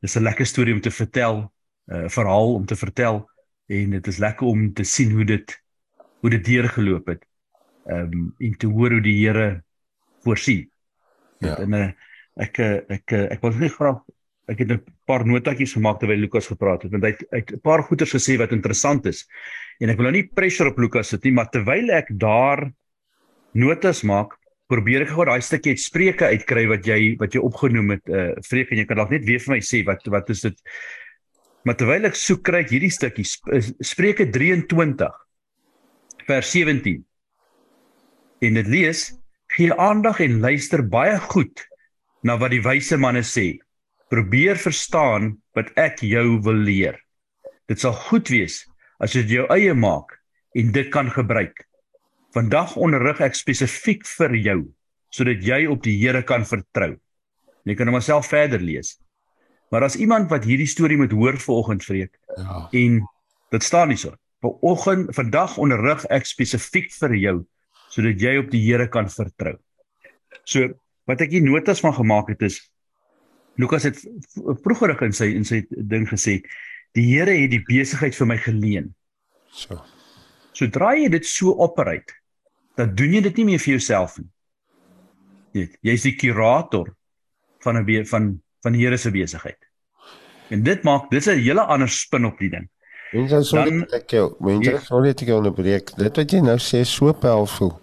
Dis 0.00 0.16
'n 0.16 0.22
lekker 0.22 0.46
storie 0.46 0.74
om 0.74 0.80
te 0.80 0.90
vertel, 0.90 1.52
'n 1.86 1.94
uh, 1.94 2.08
verhaal 2.08 2.54
om 2.54 2.66
te 2.66 2.76
vertel 2.76 3.30
en 3.66 3.90
dit 3.90 4.06
is 4.06 4.18
lekker 4.18 4.46
om 4.46 4.72
te 4.72 4.84
sien 4.84 5.10
hoe 5.10 5.24
dit 5.24 5.62
hoe 6.20 6.30
dit 6.30 6.44
deurgeloop 6.44 7.06
het. 7.06 7.26
Ehm 7.86 8.12
um, 8.12 8.34
en 8.38 8.56
te 8.56 8.66
hoor 8.66 8.90
hoe 8.90 9.00
die 9.00 9.26
Here 9.26 9.64
voorsien. 10.20 10.70
Ja. 11.38 11.58
En 11.58 11.72
uh, 11.72 11.90
ek 12.34 12.58
ek 12.58 12.88
ek, 12.88 13.12
ek 13.12 13.40
wil 13.40 13.50
net 13.50 13.72
graag 13.72 14.02
ek 14.48 14.58
het 14.58 14.70
'n 14.70 14.82
paar 15.06 15.24
notatjies 15.26 15.72
gemaak 15.72 16.00
terwyl 16.00 16.20
Lukas 16.20 16.46
gepraat 16.46 16.82
het 16.82 16.92
want 16.92 17.04
hy 17.04 17.12
het 17.30 17.52
'n 17.52 17.60
paar 17.60 17.82
goeters 17.82 18.12
gesê 18.12 18.36
wat 18.36 18.52
interessant 18.52 19.06
is. 19.06 19.26
En 19.80 19.88
ek 19.88 19.96
wil 19.96 20.10
nou 20.10 20.16
nie 20.20 20.30
pressure 20.34 20.70
op 20.70 20.78
Lukas 20.78 21.08
sit 21.08 21.24
nie, 21.24 21.32
maar 21.32 21.50
terwyl 21.50 21.90
ek 21.90 22.08
daar 22.10 22.72
notas 23.52 24.02
maak, 24.02 24.36
probeer 24.68 25.02
ek 25.02 25.08
gou 25.08 25.24
daai 25.24 25.40
stukkie 25.40 25.72
uit 25.72 25.80
Spreuke 25.80 26.26
uitkry 26.26 26.66
wat 26.66 26.86
jy 26.86 27.16
wat 27.18 27.34
jy 27.34 27.40
opgenoem 27.40 27.90
het. 27.90 28.08
Uh 28.08 28.20
eh, 28.20 28.36
Vreek 28.42 28.70
en 28.70 28.78
jy 28.78 28.84
kan 28.84 28.96
dalk 28.96 29.10
net 29.10 29.24
weer 29.24 29.40
vir 29.40 29.54
my 29.54 29.60
sê 29.60 29.84
wat 29.84 30.06
wat 30.06 30.30
is 30.30 30.40
dit? 30.40 30.56
Maar 31.64 31.76
terwyl 31.76 32.04
ek 32.04 32.14
soek 32.14 32.42
kry 32.44 32.60
ek 32.64 32.70
hierdie 32.70 32.92
stukkie 32.92 33.24
Spreuke 33.80 34.30
23 34.30 35.12
vers 36.26 36.50
17. 36.50 37.04
En 38.40 38.54
dit 38.54 38.66
lees: 38.66 39.14
Gee 39.56 39.72
aandag 39.72 40.20
en 40.20 40.40
luister 40.40 40.82
baie 40.82 41.18
goed 41.18 41.68
na 42.22 42.36
wat 42.40 42.50
die 42.50 42.62
wyse 42.64 42.96
manne 42.96 43.22
sê 43.22 43.58
probeer 44.12 44.58
verstaan 44.60 45.34
wat 45.56 45.70
ek 45.80 46.02
jou 46.04 46.40
wil 46.44 46.58
leer. 46.66 46.98
Dit 47.70 47.80
sal 47.80 47.94
goed 48.08 48.28
wees 48.32 48.62
as 49.02 49.14
jy 49.14 49.24
dit 49.24 49.38
jou 49.38 49.46
eie 49.54 49.74
maak 49.74 50.18
en 50.54 50.72
dit 50.74 50.90
kan 50.92 51.08
gebruik. 51.10 51.64
Vandag 52.34 52.76
onderrig 52.76 53.22
ek 53.24 53.36
spesifiek 53.38 54.04
vir 54.18 54.36
jou 54.40 54.60
sodat 55.14 55.44
jy 55.46 55.64
op 55.70 55.84
die 55.84 55.94
Here 56.00 56.24
kan 56.26 56.42
vertrou. 56.42 56.96
Jy 57.64 57.76
kan 57.78 57.88
hom 57.88 58.00
self 58.02 58.26
verder 58.32 58.60
lees. 58.60 58.96
Maar 59.70 59.86
as 59.86 59.96
iemand 59.96 60.28
wat 60.30 60.44
hierdie 60.46 60.68
storie 60.68 60.98
moet 60.98 61.14
hoor 61.14 61.38
vanoggend 61.40 61.84
vreek 61.86 62.12
ja. 62.36 62.66
en 62.74 63.00
dit 63.54 63.64
staan 63.64 63.94
hier 63.94 64.02
so. 64.02 64.14
Vanoggend 64.44 65.14
vandag 65.16 65.56
onderrig 65.62 66.04
ek 66.12 66.26
spesifiek 66.28 66.90
vir 66.98 67.16
jou 67.20 67.36
sodat 67.94 68.18
jy 68.18 68.36
op 68.40 68.50
die 68.50 68.62
Here 68.64 68.88
kan 68.90 69.06
vertrou. 69.10 69.54
So 70.42 70.74
wat 71.06 71.22
ek 71.22 71.34
hier 71.36 71.44
notas 71.44 71.82
van 71.84 71.94
gemaak 71.94 72.32
het 72.34 72.42
is 72.42 72.58
Lukas 73.56 73.86
het 73.86 74.00
vroeër 74.64 75.02
in 75.06 75.12
sy 75.12 75.30
in 75.34 75.44
sy 75.46 75.62
ding 75.70 76.06
gesê 76.10 76.40
die 76.94 77.06
Here 77.06 77.34
het 77.34 77.50
die 77.50 77.62
besigheid 77.66 78.14
vir 78.14 78.26
my 78.30 78.36
geleen. 78.38 78.94
So. 79.50 79.80
Sodra 80.54 80.92
jy 80.94 81.08
dit 81.10 81.26
so 81.26 81.54
operate, 81.62 82.14
dan 82.78 82.94
doen 82.94 83.16
jy 83.16 83.22
dit 83.26 83.40
nie 83.40 83.46
meer 83.52 83.62
vir 83.62 83.76
jouself 83.76 84.18
nie. 84.18 84.30
Jy 85.54 85.68
jy's 85.86 86.06
die 86.06 86.16
kurator 86.18 86.94
van 87.62 87.78
'n 87.78 88.04
van 88.06 88.40
van 88.62 88.72
die 88.72 88.84
Here 88.86 88.96
se 88.96 89.10
besigheid. 89.10 89.58
En 90.50 90.62
dit 90.62 90.82
maak 90.82 91.10
dis 91.10 91.26
'n 91.26 91.38
hele 91.38 91.62
ander 91.62 91.88
spin 91.88 92.24
op 92.24 92.38
die 92.38 92.50
ding. 92.50 92.68
Mense 93.12 93.42
sou 93.44 93.70
net 93.70 93.92
ek 93.92 94.10
jou, 94.10 94.36
mense 94.40 94.78
sou 94.86 95.00
net 95.02 95.22
ek 95.22 95.28
onderbreek. 95.28 95.92
Dit 95.96 96.16
wat 96.16 96.32
jy 96.32 96.40
nou 96.40 96.58
sê 96.58 96.84
so 96.84 97.12
powerful. 97.12 97.80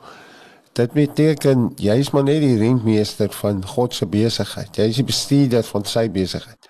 Dit 0.71 0.93
beteken 0.95 1.65
jy 1.83 1.97
is 1.99 2.13
maar 2.15 2.23
net 2.23 2.39
die 2.39 2.55
rentmeester 2.55 3.31
van 3.41 3.57
God 3.73 3.95
se 3.95 4.05
besigheid. 4.07 4.77
Jy 4.79 4.85
is 4.87 4.99
die 5.01 5.07
bestuurder 5.09 5.65
van 5.67 5.83
sy 5.83 6.05
besigheid. 6.09 6.69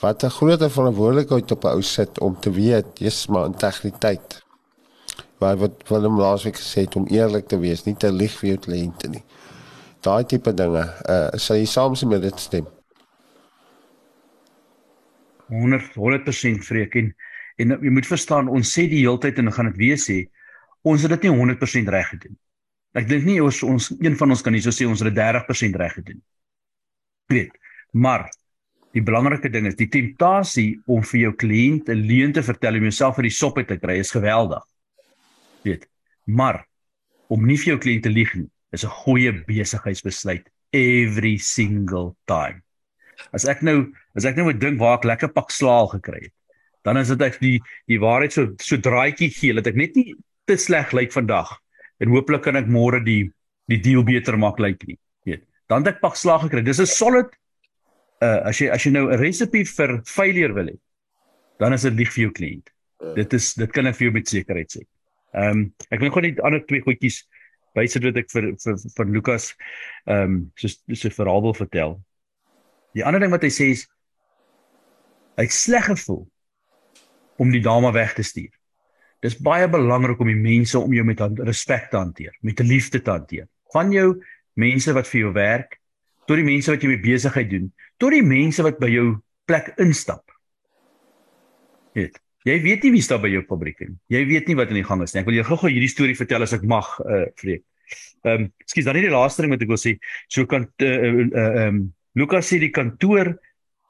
Wat 0.00 0.24
'n 0.24 0.34
groot 0.34 0.62
verantwoordelikheid 0.72 1.52
op 1.54 1.64
'n 1.64 1.74
ou 1.78 1.82
sit 1.82 2.18
om 2.18 2.34
te 2.40 2.50
weet 2.50 2.98
jy's 2.98 3.26
maar 3.26 3.46
integriteit. 3.46 4.42
Waar 5.38 5.56
wat 5.56 5.72
van 5.84 6.04
hom 6.04 6.18
laasweek 6.18 6.56
gesê 6.56 6.80
het 6.80 6.96
om 6.96 7.06
eerlik 7.06 7.46
te 7.46 7.58
wees, 7.58 7.84
nie 7.84 7.94
te 7.94 8.12
lieg 8.12 8.32
vir 8.38 8.48
jou 8.48 8.58
kliënte 8.58 9.08
nie. 9.08 9.24
Daai 10.00 10.24
tipe 10.24 10.54
dinge, 10.54 10.84
uh 11.08 11.38
sal 11.38 11.56
jy 11.56 11.66
saam 11.66 11.94
met 12.08 12.22
dit 12.22 12.40
stem. 12.40 12.66
100 15.48 15.94
100% 15.94 16.64
vreek 16.64 16.94
en 16.94 17.14
en 17.56 17.68
jy 17.68 17.90
moet 17.90 18.06
verstaan 18.06 18.48
ons 18.48 18.72
sê 18.78 18.88
die 18.88 19.06
heeltyd 19.06 19.38
en 19.38 19.46
ons 19.46 19.54
gaan 19.54 19.70
dit 19.70 19.76
weer 19.76 19.96
sê 19.96 20.28
ons 20.82 21.02
het 21.02 21.10
dit 21.10 21.22
nie 21.22 21.38
100% 21.38 21.88
reg 21.88 22.08
gedoen 22.08 22.36
Ek 22.96 23.08
dink 23.10 23.26
nie 23.28 23.40
ons 23.44 23.60
ons 23.66 23.90
een 24.00 24.16
van 24.16 24.32
ons 24.32 24.42
kan 24.42 24.54
hierso 24.56 24.72
sê 24.72 24.86
ons 24.88 25.02
het 25.04 25.14
30% 25.16 25.76
reg 25.76 25.96
gedoen. 25.98 26.20
Weet. 27.32 27.52
Maar 27.92 28.24
die 28.96 29.02
belangrike 29.04 29.50
ding 29.52 29.66
is 29.68 29.76
die 29.76 29.90
temptasie 29.92 30.78
om 30.88 31.02
vir 31.04 31.20
jou 31.26 31.32
kliënt 31.42 31.90
'n 31.92 32.06
leuen 32.08 32.32
te 32.32 32.42
vertel 32.42 32.78
om 32.80 32.88
jouself 32.88 33.16
vir 33.16 33.28
die 33.28 33.36
sop 33.36 33.60
te 33.60 33.76
kry 33.76 33.98
is 34.00 34.10
geweldig. 34.10 34.64
Weet. 35.64 35.86
Maar 36.24 36.64
om 37.28 37.44
nie 37.46 37.58
vir 37.58 37.74
jou 37.74 37.78
kliënt 37.78 38.02
te 38.02 38.14
lieg 38.14 38.34
nie 38.34 38.50
is 38.72 38.84
'n 38.84 38.96
goeie 39.04 39.32
besigheidsbesluit 39.32 40.48
every 40.72 41.36
single 41.36 42.16
time. 42.26 42.62
As 43.32 43.44
ek 43.44 43.62
nou 43.62 43.92
as 44.16 44.24
ek 44.24 44.36
nou 44.36 44.44
moet 44.44 44.60
dink 44.60 44.80
waar 44.80 44.98
ek 44.98 45.04
lekker 45.04 45.28
pak 45.28 45.50
slaal 45.50 45.88
gekry 45.88 46.22
het, 46.22 46.34
dan 46.82 46.96
is 46.96 47.08
dit 47.08 47.20
ek 47.20 47.40
die 47.40 47.60
die 47.88 48.00
waarheid 48.00 48.32
so 48.32 48.54
so 48.58 48.76
draaitjie 48.76 49.30
gee 49.30 49.52
dat 49.52 49.66
ek 49.66 49.76
net 49.76 49.96
nie 49.96 50.14
te 50.46 50.56
sleg 50.56 50.92
lyk 50.92 51.12
vandag 51.12 51.60
en 52.00 52.12
hooplik 52.12 52.44
kan 52.44 52.56
ek 52.56 52.70
môre 52.70 53.02
die 53.04 53.32
die 53.70 53.80
deal 53.82 54.04
beter 54.06 54.36
maak 54.38 54.60
lyk 54.62 54.84
nie. 54.86 54.98
Weet 55.26 55.44
dan 55.70 55.82
het 55.82 55.96
ek 55.96 56.02
pak 56.04 56.16
slag 56.16 56.46
gekry. 56.46 56.62
Dis 56.62 56.80
'n 56.80 56.86
solid 56.86 57.30
uh 58.22 58.40
as 58.48 58.60
jy 58.60 58.70
as 58.70 58.84
jy 58.84 58.92
nou 58.92 59.10
'n 59.10 59.18
resepie 59.20 59.64
vir 59.64 60.00
failure 60.04 60.54
wil 60.54 60.68
hê 60.72 60.76
dan 61.58 61.72
is 61.72 61.82
dit 61.82 61.94
lieg 61.94 62.12
vir 62.12 62.22
jou 62.22 62.32
kliënt 62.32 62.68
uh. 63.02 63.14
dit 63.14 63.32
is 63.32 63.54
dit 63.54 63.72
kan 63.72 63.86
ek 63.86 63.96
vir 63.96 64.06
jou 64.08 64.12
met 64.12 64.28
sekerheid 64.28 64.70
sê. 64.70 64.82
Ehm 65.34 65.50
um, 65.50 65.72
ek 65.90 66.00
wil 66.00 66.10
gou 66.10 66.22
net 66.22 66.40
ander 66.40 66.62
twee 66.64 66.80
goedjies 66.80 67.24
bysit 67.76 68.04
wat 68.04 68.16
ek 68.16 68.30
vir 68.32 68.54
vir 68.56 68.78
van 68.96 69.12
Lukas 69.12 69.54
ehm 70.06 70.22
um, 70.22 70.38
so 70.56 70.68
so 70.94 71.10
verhaal 71.10 71.42
wil 71.42 71.54
vertel. 71.54 72.00
Die 72.94 73.04
ander 73.04 73.20
ding 73.20 73.32
wat 73.32 73.44
hy 73.44 73.52
sê 73.52 73.70
is 73.74 73.86
hy 75.36 75.46
sleg 75.52 75.84
gevoel 75.90 76.24
om 77.36 77.50
die 77.52 77.60
dame 77.60 77.92
weg 77.92 78.14
te 78.16 78.24
stuur 78.24 78.52
Dis 79.24 79.38
baie 79.40 79.68
belangrik 79.68 80.20
om 80.20 80.28
die 80.30 80.38
mense 80.38 80.78
om 80.78 80.92
jou 80.92 81.04
met 81.06 81.22
respek 81.46 81.90
te 81.90 81.96
hanteer, 81.96 82.34
met 82.42 82.60
liefde 82.60 83.00
te 83.00 83.10
hanteer. 83.10 83.46
Van 83.72 83.92
jou 83.92 84.20
mense 84.60 84.92
wat 84.96 85.08
vir 85.08 85.20
jou 85.20 85.32
werk, 85.36 85.78
tot 86.26 86.40
die 86.40 86.46
mense 86.46 86.72
wat 86.72 86.82
jy 86.82 86.90
mee 86.92 87.02
besigheid 87.02 87.50
doen, 87.50 87.70
tot 88.02 88.14
die 88.14 88.24
mense 88.24 88.62
wat 88.66 88.80
by 88.82 88.90
jou 88.90 89.08
plek 89.48 89.72
instap. 89.82 90.24
Weet, 91.96 92.18
jy 92.46 92.58
weet 92.64 92.84
nie 92.84 92.92
wie 92.96 93.04
staan 93.04 93.22
by 93.22 93.30
jou 93.32 93.42
fabriek 93.48 93.80
nie. 93.84 93.94
Jy 94.12 94.22
weet 94.28 94.50
nie 94.50 94.58
wat 94.58 94.72
in 94.74 94.80
die 94.80 94.86
gang 94.86 95.02
is 95.04 95.14
nie. 95.14 95.22
Ek 95.22 95.30
wil 95.30 95.38
jou 95.38 95.46
gou-gou 95.48 95.72
hierdie 95.72 95.92
storie 95.92 96.18
vertel 96.18 96.44
as 96.46 96.54
ek 96.56 96.66
mag, 96.68 96.90
uh 97.06 97.24
Freek. 97.40 97.64
Ehm 98.26 98.46
um, 98.46 98.48
skus 98.66 98.86
dan 98.86 98.98
nie 98.98 99.06
die 99.06 99.14
laaste 99.14 99.44
ding 99.44 99.54
wat 99.54 99.62
ek 99.62 99.70
wil 99.70 99.80
sê. 99.80 99.96
So 100.32 100.48
kan 100.50 100.66
ehm 100.82 101.20
uh, 101.22 101.26
uh, 101.30 101.66
um, 101.66 101.82
Lukas 102.18 102.50
sê 102.50 102.58
die 102.60 102.72
kantoor 102.74 103.36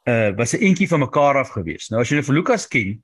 uh 0.06 0.30
was 0.38 0.54
'n 0.54 0.62
entjie 0.68 0.88
van 0.88 1.02
mekaar 1.02 1.40
af 1.42 1.54
gewees. 1.56 1.90
Nou 1.90 2.00
as 2.00 2.10
jy 2.10 2.20
nou 2.20 2.26
vir 2.26 2.38
Lukas 2.38 2.68
ken, 2.68 2.96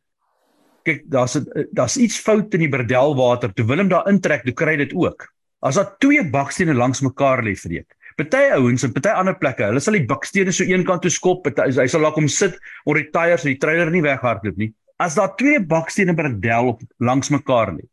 kyk 0.87 1.05
daar's 1.11 1.39
daar's 1.77 1.97
iets 2.01 2.19
fout 2.21 2.55
in 2.57 2.67
die 2.67 2.71
berdelwater. 2.73 3.53
Toe 3.55 3.67
Willem 3.67 3.91
daar 3.93 4.09
intrek, 4.11 4.45
toe 4.47 4.55
kry 4.57 4.77
dit 4.81 4.95
ook. 4.97 5.29
As 5.63 5.79
daar 5.79 5.95
twee 6.03 6.25
bakstene 6.27 6.75
langs 6.75 7.03
mekaar 7.05 7.45
lê 7.47 7.55
vreek. 7.59 7.89
Party 8.19 8.43
ouens 8.57 8.85
en 8.85 8.93
party 8.93 9.13
ander 9.17 9.37
plekke, 9.39 9.65
hulle 9.71 9.81
sal 9.81 9.97
die 9.97 10.07
bakstene 10.09 10.53
so 10.53 10.67
een 10.69 10.85
kant 10.85 11.05
toe 11.05 11.13
skop, 11.13 11.45
party, 11.47 11.71
hy 11.79 11.87
sal 11.89 12.03
laat 12.05 12.19
hom 12.19 12.29
sit 12.29 12.59
oor 12.85 12.99
die 12.99 13.09
tyres 13.15 13.47
en 13.47 13.55
die 13.55 13.61
trailer 13.63 13.93
nie 13.93 14.03
weghardloop 14.05 14.59
nie. 14.61 14.73
As 15.01 15.17
daar 15.19 15.33
twee 15.39 15.63
bakstene 15.65 16.15
berdel 16.19 16.75
op 16.75 16.83
langs 17.01 17.33
mekaar 17.33 17.73
lê, 17.79 17.87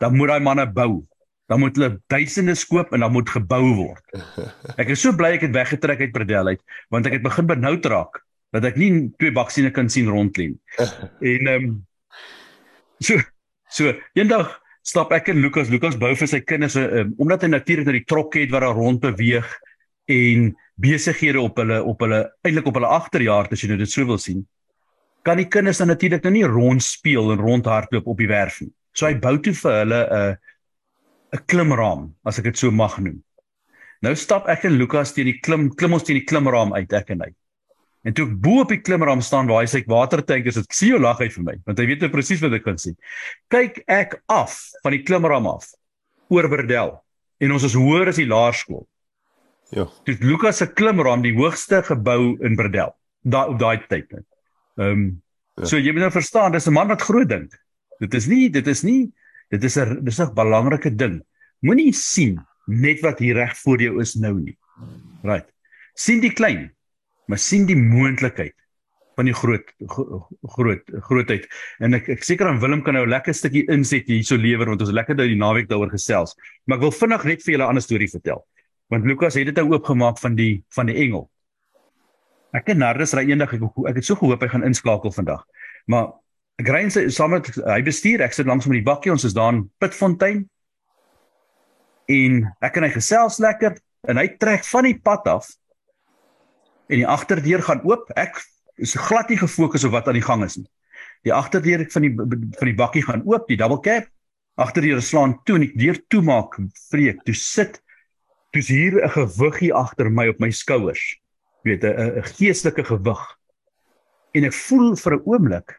dan 0.00 0.16
moet 0.16 0.32
daai 0.32 0.46
manne 0.46 0.66
bou. 0.66 1.02
Dan 1.48 1.62
moet 1.62 1.76
hulle 1.78 1.98
duisende 2.12 2.54
skoop 2.58 2.92
en 2.92 3.04
dan 3.04 3.12
moet 3.12 3.28
gebou 3.32 3.62
word. 3.76 4.16
Ek 4.80 4.92
is 4.92 5.02
so 5.02 5.16
bly 5.16 5.34
ek 5.36 5.46
het 5.48 5.54
weggetrek 5.56 6.02
uit 6.04 6.14
berdel 6.14 6.54
uit, 6.54 6.64
want 6.92 7.08
ek 7.08 7.18
het 7.18 7.24
begin 7.24 7.48
benoud 7.48 7.86
raak 7.88 8.22
dat 8.56 8.64
ek 8.64 8.78
nie 8.80 8.90
twee 9.20 9.32
bakstene 9.36 9.70
kan 9.74 9.90
sien 9.92 10.08
rondlê 10.08 10.52
nie. 10.54 10.60
En 11.34 11.52
ehm 11.52 11.68
um, 11.68 11.76
so 13.00 13.20
so 13.70 13.92
eendag 14.14 14.54
stap 14.82 15.12
ek 15.12 15.28
en 15.28 15.42
Lukas, 15.42 15.68
Lukas 15.68 15.98
bou 16.00 16.14
vir 16.16 16.28
sy 16.28 16.40
kinders 16.40 16.76
um, 16.80 17.14
omdat 17.20 17.44
hy 17.44 17.52
natuurlik 17.52 17.86
na 17.86 17.96
die 17.98 18.06
trokke 18.08 18.40
het 18.40 18.52
wat 18.54 18.64
daar 18.64 18.78
rond 18.78 19.00
beweeg 19.00 19.48
en 20.08 20.54
besighede 20.80 21.40
op 21.40 21.58
hulle 21.60 21.82
op 21.84 22.00
hulle 22.00 22.22
eintlik 22.46 22.70
op 22.70 22.78
hulle 22.80 22.94
agterjaar 22.96 23.50
as 23.52 23.62
jy 23.62 23.68
nou 23.68 23.80
dit 23.82 23.92
sou 23.92 24.06
wil 24.08 24.20
sien 24.22 24.46
kan 25.28 25.40
die 25.40 25.48
kinders 25.50 25.80
dan 25.82 25.90
natuurlik 25.92 26.24
nou 26.24 26.32
nie 26.34 26.46
rond 26.48 26.84
speel 26.84 27.32
en 27.34 27.42
rondhardloop 27.42 28.06
op 28.08 28.20
die 28.20 28.30
werf 28.30 28.62
nie. 28.62 28.70
So 28.96 29.06
hy 29.08 29.18
bou 29.20 29.36
toe 29.42 29.54
vir 29.54 29.80
hulle 29.82 30.00
'n 30.08 30.36
'n 31.36 31.44
klimraam, 31.46 32.14
as 32.24 32.38
ek 32.38 32.44
dit 32.44 32.58
so 32.58 32.70
mag 32.70 32.98
noem. 32.98 33.22
Nou 34.02 34.14
stap 34.14 34.48
ek 34.48 34.64
en 34.64 34.78
Lukas 34.78 35.12
teen 35.12 35.26
die 35.26 35.40
klim 35.40 35.68
klim 35.74 35.92
ons 35.92 36.04
teen 36.04 36.16
die 36.16 36.24
klimraam 36.24 36.72
uit 36.72 36.92
ek 36.92 37.10
en 37.10 37.20
hy. 37.20 37.32
En 38.08 38.14
toe 38.16 38.24
ek 38.24 38.36
bo 38.40 38.62
op 38.62 38.70
die 38.72 38.80
klimraam 38.80 39.20
staan 39.24 39.48
waar 39.50 39.60
hy 39.64 39.68
sy 39.68 39.82
watertank 39.90 40.46
is, 40.48 40.56
ek 40.56 40.72
sien 40.72 40.94
jou 40.94 41.00
lag 41.02 41.20
uit 41.20 41.34
vir 41.34 41.44
my, 41.44 41.56
want 41.68 41.80
hy 41.80 41.84
weet 41.90 42.04
nou 42.04 42.08
presies 42.12 42.40
wat 42.40 42.54
ek 42.56 42.64
kan 42.64 42.78
sien. 42.80 42.96
Kyk 43.52 43.82
ek 43.84 44.16
af 44.32 44.54
van 44.84 44.96
die 44.96 45.02
klimraam 45.04 45.48
af 45.50 45.68
oor 46.32 46.48
Berdel 46.48 46.94
en 47.44 47.54
ons 47.54 47.66
is 47.68 47.76
hoër 47.76 48.12
as 48.14 48.20
die 48.20 48.28
laerskool. 48.30 48.86
Ja. 49.76 49.84
Dis 50.08 50.22
Lukas 50.24 50.62
se 50.62 50.70
klimraam 50.72 51.20
die 51.24 51.34
hoogste 51.36 51.82
gebou 51.84 52.38
in 52.44 52.56
Berdel. 52.56 52.94
Daai 53.28 53.52
op 53.52 53.58
daai 53.60 53.84
tyd 53.84 54.08
net. 54.14 54.26
Ehm 54.80 54.92
um, 54.92 55.08
ja. 55.58 55.68
so 55.68 55.76
jy 55.76 55.92
moet 55.92 56.06
nou 56.06 56.12
verstaan, 56.14 56.54
dis 56.54 56.68
'n 56.70 56.72
man 56.72 56.88
wat 56.88 57.04
groot 57.04 57.28
dink. 57.28 57.52
Dit 58.00 58.14
is 58.14 58.26
nie 58.30 58.48
dit 58.48 58.66
is 58.66 58.82
nie 58.86 59.12
dit 59.50 59.64
is 59.64 59.76
'n 59.76 60.04
dis 60.04 60.20
'n 60.20 60.32
belangrike 60.34 60.94
ding. 60.96 61.20
Moenie 61.60 61.92
sien 61.92 62.38
net 62.66 63.00
wat 63.02 63.18
hier 63.18 63.34
reg 63.34 63.56
voor 63.58 63.80
jou 63.82 64.00
is 64.00 64.14
nou 64.14 64.38
nie. 64.40 64.56
Right. 65.22 65.48
sien 65.98 66.20
die 66.20 66.32
klein, 66.32 66.70
maar 67.28 67.40
sien 67.42 67.66
die 67.68 67.76
moontlikheid 67.76 68.56
van 69.18 69.26
die 69.26 69.34
groot 69.34 69.72
groot 70.54 70.92
grootheid. 71.08 71.48
En 71.82 71.96
ek 71.98 72.08
ek 72.14 72.26
seker 72.26 72.48
aan 72.48 72.60
Willem 72.62 72.84
kan 72.86 72.94
nou 72.94 73.04
'n 73.06 73.10
lekker 73.10 73.34
stukkie 73.34 73.66
inset 73.68 74.06
hierso 74.06 74.36
lewer 74.36 74.66
want 74.66 74.80
ons 74.80 74.94
lekker 74.94 75.16
nou 75.16 75.26
die 75.26 75.38
naweek 75.38 75.68
daaroor 75.68 75.90
gesels. 75.90 76.36
Maar 76.66 76.78
ek 76.78 76.86
wil 76.86 76.94
vinnig 76.94 77.24
net 77.24 77.42
vir 77.42 77.52
julle 77.52 77.64
'n 77.64 77.68
ander 77.68 77.82
storie 77.82 78.10
vertel. 78.10 78.46
Want 78.88 79.04
Lukas 79.04 79.34
het 79.34 79.46
dit 79.46 79.56
nou 79.56 79.74
oopgemaak 79.74 80.18
van 80.18 80.34
die 80.34 80.64
van 80.70 80.86
die 80.86 80.96
engel. 80.96 81.28
Ek 82.52 82.68
en 82.68 82.78
Nardus 82.78 83.12
ry 83.14 83.26
eendag 83.28 83.52
ek 83.52 83.62
ek 83.62 83.96
het 83.96 84.04
so 84.04 84.14
gehoop 84.14 84.40
hy 84.40 84.48
gaan 84.48 84.64
inskakel 84.64 85.12
vandag. 85.12 85.44
Maar 85.86 86.12
ek 86.58 86.68
ry 86.68 86.88
saam 87.10 87.30
met 87.30 87.46
hy 87.54 87.82
bestuur, 87.82 88.22
ek 88.22 88.32
sit 88.32 88.46
langs 88.46 88.66
met 88.66 88.78
die 88.78 88.86
bakkie, 88.86 89.12
ons 89.12 89.24
is 89.24 89.34
daar 89.34 89.52
in 89.52 89.70
Pitfontein. 89.78 90.48
En 92.08 92.54
ek 92.60 92.76
en 92.76 92.82
hy 92.82 92.90
gesels 92.90 93.38
lekker 93.38 93.76
en 94.08 94.16
hy 94.16 94.28
trek 94.38 94.64
van 94.64 94.84
die 94.84 94.98
pad 94.98 95.26
af. 95.26 95.50
En 96.88 97.00
die 97.02 97.06
agterdeur 97.06 97.62
gaan 97.62 97.82
oop. 97.84 98.10
Ek 98.16 98.40
is 98.76 98.94
glad 98.94 99.28
nie 99.28 99.38
gefokus 99.40 99.84
op 99.84 99.92
wat 99.96 100.08
aan 100.08 100.18
die 100.18 100.24
gang 100.24 100.44
is 100.44 100.56
nie. 100.56 100.68
Die 101.26 101.34
agterdeur 101.34 101.84
van 101.92 102.06
die 102.06 102.14
van 102.14 102.70
die 102.70 102.76
bakkie 102.78 103.04
gaan 103.04 103.24
oop, 103.26 103.48
die 103.48 103.58
double 103.60 103.80
cab. 103.84 104.08
Agterdeur 104.58 105.02
slaan 105.02 105.36
toe 105.46 105.58
en 105.58 105.68
ek 105.68 105.76
deur 105.78 105.98
toe 106.10 106.22
maak, 106.22 106.56
vreek, 106.90 107.22
toe 107.26 107.34
sit 107.34 107.82
toe's 108.54 108.70
hier 108.72 108.96
'n 109.04 109.10
gewiggie 109.10 109.74
agter 109.74 110.10
my 110.10 110.28
op 110.28 110.38
my 110.40 110.50
skouers 110.50 111.20
weet 111.62 111.84
'n 111.84 112.24
geestelike 112.38 112.84
gewig. 112.84 113.22
En 114.32 114.44
ek 114.44 114.54
voel 114.54 114.96
vir 114.96 115.12
'n 115.14 115.22
oomblik 115.24 115.76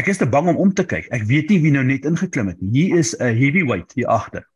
ek 0.00 0.08
is 0.08 0.18
te 0.18 0.26
bang 0.26 0.48
om 0.48 0.56
om 0.56 0.72
te 0.74 0.84
kyk. 0.84 1.08
Ek 1.12 1.26
weet 1.28 1.50
nie 1.52 1.60
wie 1.60 1.72
nou 1.74 1.84
net 1.84 2.04
ingeklim 2.08 2.48
het 2.48 2.60
nie. 2.60 2.70
Hier 2.72 2.98
is 2.98 3.14
'n 3.18 3.36
heavyweight 3.36 3.92
hier 3.92 4.06
agter. 4.06 4.46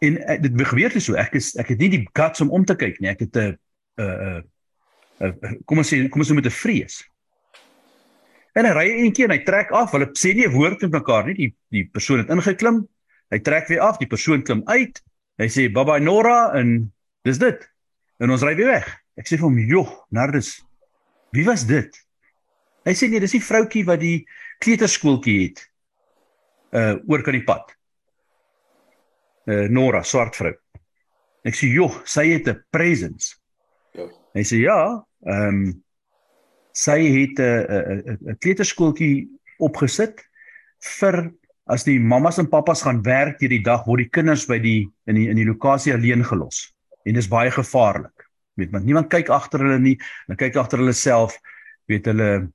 En 0.00 0.16
uh, 0.16 0.40
dit 0.40 0.68
gebeur 0.68 0.92
dit 0.92 1.02
so. 1.02 1.14
Ek 1.14 1.34
is 1.34 1.56
ek 1.56 1.68
het 1.68 1.78
nie 1.78 1.90
die 1.90 2.08
guts 2.12 2.40
om 2.40 2.50
om 2.50 2.64
te 2.64 2.76
kyk 2.76 3.00
nie. 3.00 3.10
Ek 3.10 3.20
het 3.20 3.36
'n 3.36 3.58
'n 4.00 4.42
'n 5.20 5.62
kom 5.66 5.78
ons 5.78 5.92
sê 5.92 6.08
kom 6.08 6.20
ons 6.20 6.32
met 6.32 6.46
'n 6.46 6.50
vrees. 6.62 7.04
En 8.54 8.66
hy 8.66 8.72
ry 8.74 8.86
eentjie 9.04 9.24
en 9.24 9.34
hy 9.34 9.42
trek 9.46 9.70
af. 9.70 9.92
Hulle 9.94 10.10
sê 10.18 10.34
nie 10.34 10.46
'n 10.46 10.52
woord 10.52 10.82
met 10.82 10.92
mekaar 10.92 11.26
nie. 11.26 11.34
Die 11.34 11.54
die 11.70 11.84
persoon 11.84 12.18
het 12.18 12.30
ingeklim. 12.30 12.88
Hy 13.30 13.38
trek 13.38 13.68
weer 13.68 13.80
af. 13.80 13.98
Die 13.98 14.10
persoon 14.10 14.42
klim 14.42 14.62
uit. 14.66 15.02
Hy 15.38 15.48
sê 15.48 15.72
bye 15.72 15.84
bye 15.84 16.00
Nora 16.00 16.52
en 16.58 16.92
dis 17.24 17.38
dit. 17.38 17.70
En 18.20 18.30
ons 18.30 18.42
ry 18.42 18.54
weer 18.56 18.66
weg. 18.66 18.88
Ek 19.16 19.26
sê 19.26 19.36
vir 19.36 19.48
hom, 19.48 19.58
"Joh, 19.58 20.04
Nardus, 20.10 20.62
wie 21.32 21.44
was 21.44 21.64
dit?" 21.64 21.90
Hy 22.84 22.92
sê, 22.92 23.08
"Nee, 23.08 23.20
dis 23.20 23.32
die 23.32 23.40
vroutjie 23.40 23.84
wat 23.84 24.00
die 24.00 24.26
kleuterskooltjie 24.58 25.42
het 25.42 25.70
uh 26.72 26.96
oor 27.08 27.22
kan 27.22 27.32
die 27.32 27.44
pad." 27.44 27.76
Uh 29.46 29.68
Nora, 29.68 30.02
swart 30.02 30.36
vrou. 30.36 30.54
Ek 31.44 31.54
sê, 31.54 31.72
"Joh, 31.72 32.04
sy 32.04 32.28
het 32.32 32.48
'n 32.48 32.64
presence." 32.70 33.39
Hy 34.34 34.44
sê, 34.46 34.62
"Ja, 34.62 35.04
ehm 35.26 35.48
um, 35.48 35.82
sy 36.72 36.98
het 37.16 37.38
'n 37.38 37.64
'n 37.66 38.18
'n 38.30 38.36
kleuterskooltjie 38.38 39.28
opgesit 39.58 40.22
vir 40.98 41.32
as 41.66 41.84
die 41.84 41.98
mammas 41.98 42.38
en 42.38 42.48
pappas 42.48 42.82
gaan 42.82 43.02
werk 43.02 43.40
hierdie 43.40 43.62
dag 43.62 43.84
word 43.86 44.04
die 44.04 44.10
kinders 44.10 44.46
by 44.46 44.58
die 44.58 44.88
in 45.06 45.14
die 45.14 45.28
in 45.30 45.36
die 45.36 45.46
lokasie 45.46 45.94
alleen 45.94 46.24
gelos. 46.24 46.72
En 47.04 47.14
dis 47.14 47.28
baie 47.28 47.50
gevaarlik. 47.50 48.26
Weet 48.56 48.72
want 48.72 48.84
niemand 48.84 49.10
kyk 49.10 49.30
agter 49.30 49.60
hulle 49.60 49.78
nie. 49.78 49.96
Hulle 50.26 50.36
kyk 50.36 50.56
agter 50.56 50.78
hulle 50.78 50.92
self. 50.92 51.36
Weet 51.86 52.06
hulle 52.06 52.50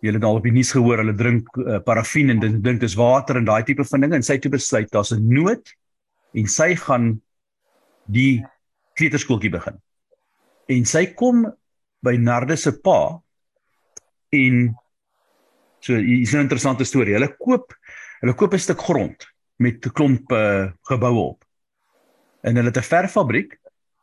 julle 0.00 0.18
het 0.18 0.24
al 0.24 0.36
op 0.36 0.44
die 0.44 0.52
nuus 0.52 0.72
gehoor 0.72 0.98
hulle 0.98 1.14
drink 1.16 1.48
uh, 1.56 1.78
parafin 1.80 2.30
en 2.30 2.40
dink 2.62 2.80
dis 2.80 2.94
water 2.94 3.36
en 3.36 3.44
daai 3.44 3.64
tipe 3.64 3.84
van 3.84 4.00
dinge. 4.00 4.14
En 4.14 4.22
sy 4.22 4.38
het 4.38 4.50
besluit 4.50 4.90
daar's 4.90 5.12
'n 5.12 5.28
nood 5.28 5.74
en 6.34 6.46
sy 6.46 6.74
gaan 6.76 7.20
die 8.06 8.44
kleuterskooltjie 8.94 9.50
begin 9.50 9.80
en 10.68 10.84
sy 10.84 11.06
kom 11.14 11.46
by 12.02 12.16
Narde 12.16 12.56
se 12.56 12.72
pa 12.72 13.20
en 14.32 14.74
so 15.80 15.94
hier's 15.94 16.34
'n 16.34 16.46
interessante 16.46 16.84
storie 16.84 17.14
hulle 17.14 17.36
koop 17.38 17.74
hulle 18.22 18.34
koop 18.34 18.54
'n 18.54 18.58
stuk 18.58 18.80
grond 18.80 19.28
met 19.58 19.86
'n 19.86 19.90
klomp 19.90 20.32
uh, 20.32 20.72
geboue 20.88 21.34
op 21.34 21.44
en 22.42 22.56
hulle 22.56 22.70
het 22.70 22.78
'n 22.78 22.90
verffabriek 22.92 23.58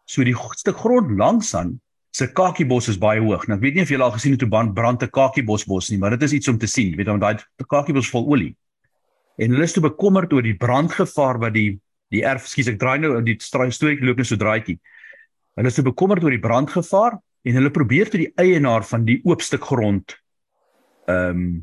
So 0.05 0.23
die 0.27 0.35
stuk 0.59 0.81
grond 0.83 1.15
langs 1.17 1.53
aan 1.55 1.77
se 2.13 2.27
kakiebos 2.27 2.89
is 2.91 2.99
baie 3.01 3.21
hoog. 3.23 3.47
Nou 3.47 3.57
ek 3.57 3.63
weet 3.63 3.77
nie 3.77 3.85
of 3.85 3.91
julle 3.93 4.05
al 4.05 4.13
gesien 4.15 4.35
het 4.35 4.43
hoe 4.43 4.73
brand 4.73 5.03
'n 5.03 5.09
kakiebosbos 5.09 5.89
nie, 5.89 5.97
maar 5.97 6.11
dit 6.11 6.23
is 6.23 6.33
iets 6.33 6.47
om 6.47 6.57
te 6.57 6.67
sien. 6.67 6.89
Jy 6.89 6.97
weet 6.97 7.05
dan 7.05 7.19
daai 7.19 7.39
kakiebos 7.67 8.09
vol 8.09 8.27
olie. 8.27 8.55
En 9.37 9.51
hulle 9.51 9.63
is 9.63 9.73
te 9.73 9.81
bekommerd 9.81 10.33
oor 10.33 10.43
die 10.43 10.57
brandgevaar 10.57 11.39
wat 11.39 11.53
die 11.53 11.79
die 12.11 12.21
erf, 12.21 12.45
skus 12.45 12.67
ek 12.67 12.77
draai 12.77 12.99
nou 12.99 13.23
die 13.23 13.37
storie 13.39 14.05
loop 14.05 14.17
net 14.17 14.27
so 14.27 14.35
draaitjie. 14.35 14.79
Hulle 15.57 15.69
is 15.69 15.77
te 15.77 15.85
bekommerd 15.85 16.23
oor 16.25 16.33
die 16.33 16.41
brandgevaar 16.41 17.19
en 17.43 17.59
hulle 17.59 17.73
probeer 17.73 18.09
tot 18.09 18.21
die 18.21 18.31
eienaar 18.39 18.85
van 18.87 19.05
die 19.05 19.19
oop 19.27 19.43
stuk 19.45 19.65
grond 19.69 20.17
ehm 21.11 21.29
um, 21.29 21.53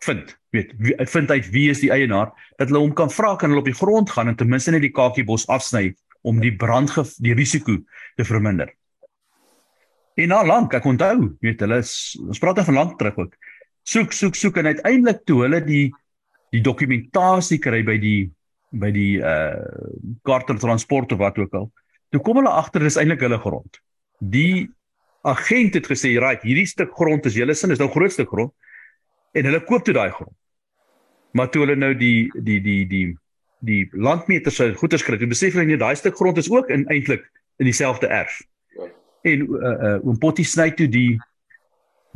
vind. 0.00 0.30
Weet, 0.50 0.72
vind 1.12 1.30
uit 1.30 1.48
wie 1.52 1.68
is 1.70 1.82
die 1.82 1.90
eienaar 1.92 2.30
dat 2.56 2.70
hulle 2.70 2.80
hom 2.80 2.94
kan 2.96 3.10
vra 3.12 3.34
kan 3.36 3.52
hulle 3.52 3.60
op 3.60 3.68
die 3.68 3.76
grond 3.76 4.10
gaan 4.10 4.30
en 4.32 4.36
ten 4.36 4.48
minste 4.48 4.72
net 4.72 4.80
die 4.80 4.94
kakiebos 4.96 5.44
afsny 5.52 5.90
om 6.24 6.40
die 6.40 6.54
brand 6.56 6.92
die 7.20 7.34
risiko 7.36 7.76
te 8.16 8.24
verminder. 8.24 8.72
En 10.20 10.32
na 10.32 10.40
lank, 10.44 10.74
ek 10.76 10.88
onthou, 10.88 11.30
weet 11.44 11.62
hulle 11.64 11.80
is 11.84 11.92
ons 12.20 12.40
praat 12.42 12.64
van 12.66 12.76
lank 12.76 12.96
terug 12.98 13.20
ook. 13.24 13.36
Soek, 13.88 14.12
soek, 14.12 14.36
soek 14.36 14.58
en 14.60 14.72
uiteindelik 14.72 15.22
toe 15.28 15.42
hulle 15.44 15.60
die 15.64 15.86
die 16.50 16.62
dokumentasie 16.66 17.60
kry 17.62 17.84
by 17.86 17.96
die 18.02 18.30
by 18.70 18.90
die 18.94 19.18
uh 19.22 19.60
Carter 20.26 20.58
Transport 20.58 21.12
of 21.12 21.20
wat 21.22 21.38
ook 21.38 21.54
al. 21.54 21.70
Toe 22.10 22.20
kom 22.20 22.40
hulle 22.40 22.50
agter 22.50 22.82
dis 22.82 22.98
eintlik 22.98 23.22
hulle 23.22 23.38
grond. 23.38 23.80
Die 24.18 24.68
agent 25.22 25.74
het 25.74 25.86
gesê, 25.86 26.18
"Right, 26.18 26.42
hierdie 26.42 26.66
stuk 26.66 26.92
grond 26.94 27.26
is 27.26 27.34
julle 27.34 27.54
sin, 27.54 27.70
is 27.70 27.78
nou 27.78 27.88
groot 27.88 28.12
stuk 28.12 28.28
grond." 28.28 28.52
En 29.32 29.44
hulle 29.44 29.64
koop 29.64 29.84
toe 29.84 29.94
daai 29.94 30.10
grond. 30.10 30.34
Maar 31.32 31.50
toe 31.50 31.62
hulle 31.64 31.76
nou 31.76 31.94
die 31.94 32.30
die 32.34 32.60
die 32.60 32.86
die 32.86 33.16
die 33.60 33.88
landmeter 33.92 34.52
se 34.52 34.74
goeie 34.74 34.98
skryf. 34.98 35.20
Jy 35.20 35.28
besef 35.28 35.54
hulle 35.54 35.66
nie 35.66 35.76
daai 35.76 35.94
stuk 35.96 36.16
grond 36.16 36.38
is 36.38 36.50
ook 36.50 36.68
in 36.68 36.86
eintlik 36.88 37.30
in 37.58 37.68
dieselfde 37.68 38.08
erf. 38.08 38.40
Ja. 38.74 38.88
En 39.22 39.46
uh 39.48 39.74
uh 39.88 40.06
oom 40.06 40.18
Potty 40.18 40.42
sny 40.42 40.70
toe 40.70 40.88
die 40.88 41.20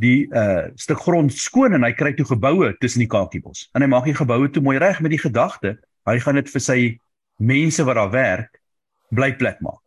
die 0.03 0.27
uh 0.33 0.67
stuk 0.75 0.99
grond 1.05 1.33
skoon 1.33 1.73
en 1.73 1.83
hy 1.83 1.93
kry 1.93 2.13
toe 2.13 2.25
geboue 2.25 2.73
tussen 2.81 2.99
die 2.99 3.11
kakiebos. 3.11 3.69
En 3.73 3.81
hy 3.81 3.87
maak 3.87 4.09
die 4.09 4.17
geboue 4.17 4.49
toe 4.49 4.63
mooi 4.63 4.77
reg 4.77 4.99
met 5.01 5.13
die 5.13 5.21
gedagte, 5.21 5.77
hy 6.05 6.19
gaan 6.19 6.35
dit 6.41 6.49
vir 6.49 6.61
sy 6.61 6.79
mense 7.37 7.83
wat 7.83 7.95
daar 7.95 8.11
werk 8.11 8.61
blyplek 9.15 9.61
maak. 9.61 9.84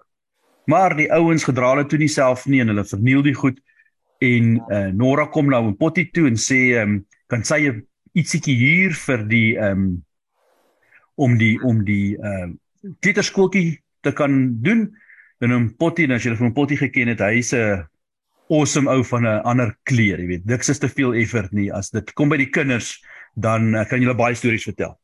Maar 0.68 0.96
die 0.96 1.08
ouens 1.16 1.46
gedra 1.48 1.72
hulle 1.72 1.86
toe 1.88 1.98
nie 1.98 2.10
self 2.12 2.46
nie 2.46 2.60
en 2.60 2.72
hulle 2.72 2.84
verniel 2.84 3.24
die 3.24 3.36
goed 3.36 3.60
en 4.24 4.56
uh, 4.68 4.88
Nora 4.92 5.28
kom 5.32 5.48
nou 5.48 5.62
in 5.70 5.76
Potty 5.78 6.08
toe 6.12 6.26
en 6.28 6.36
sê 6.40 6.60
ehm 6.74 6.98
um, 6.98 7.04
kan 7.28 7.44
sy 7.44 7.60
ietsiekie 8.16 8.56
huur 8.56 8.96
vir 9.06 9.24
die 9.30 9.48
ehm 9.56 9.84
um, 9.84 9.90
om 11.18 11.36
die 11.38 11.56
om 11.66 11.84
die 11.86 12.16
ehm 12.16 12.56
uh, 12.56 12.94
kleuterskooltjie 13.02 13.78
te 14.06 14.12
kan 14.12 14.62
doen. 14.62 14.88
En 15.40 15.52
'n 15.52 15.74
Potty, 15.78 16.06
as 16.10 16.24
jy 16.24 16.34
van 16.36 16.52
Potty 16.52 16.76
geken 16.76 17.08
het, 17.08 17.20
hy's 17.20 17.52
'n 17.54 17.86
awesome 18.50 18.90
ou 18.90 19.04
van 19.04 19.26
'n 19.26 19.42
ander 19.44 19.76
kleur, 19.82 20.18
jy 20.18 20.26
weet. 20.26 20.46
Niks 20.46 20.68
is 20.68 20.78
te 20.78 20.88
veel 20.88 21.14
effort 21.14 21.52
nie. 21.52 21.72
As 21.72 21.90
dit 21.90 22.12
kom 22.12 22.28
by 22.28 22.36
die 22.36 22.50
kinders, 22.50 23.02
dan 23.34 23.74
uh, 23.74 23.84
kan 23.84 23.98
jy 24.00 24.06
hulle 24.06 24.18
baie 24.18 24.34
stories 24.34 24.64
vertel. 24.64 24.98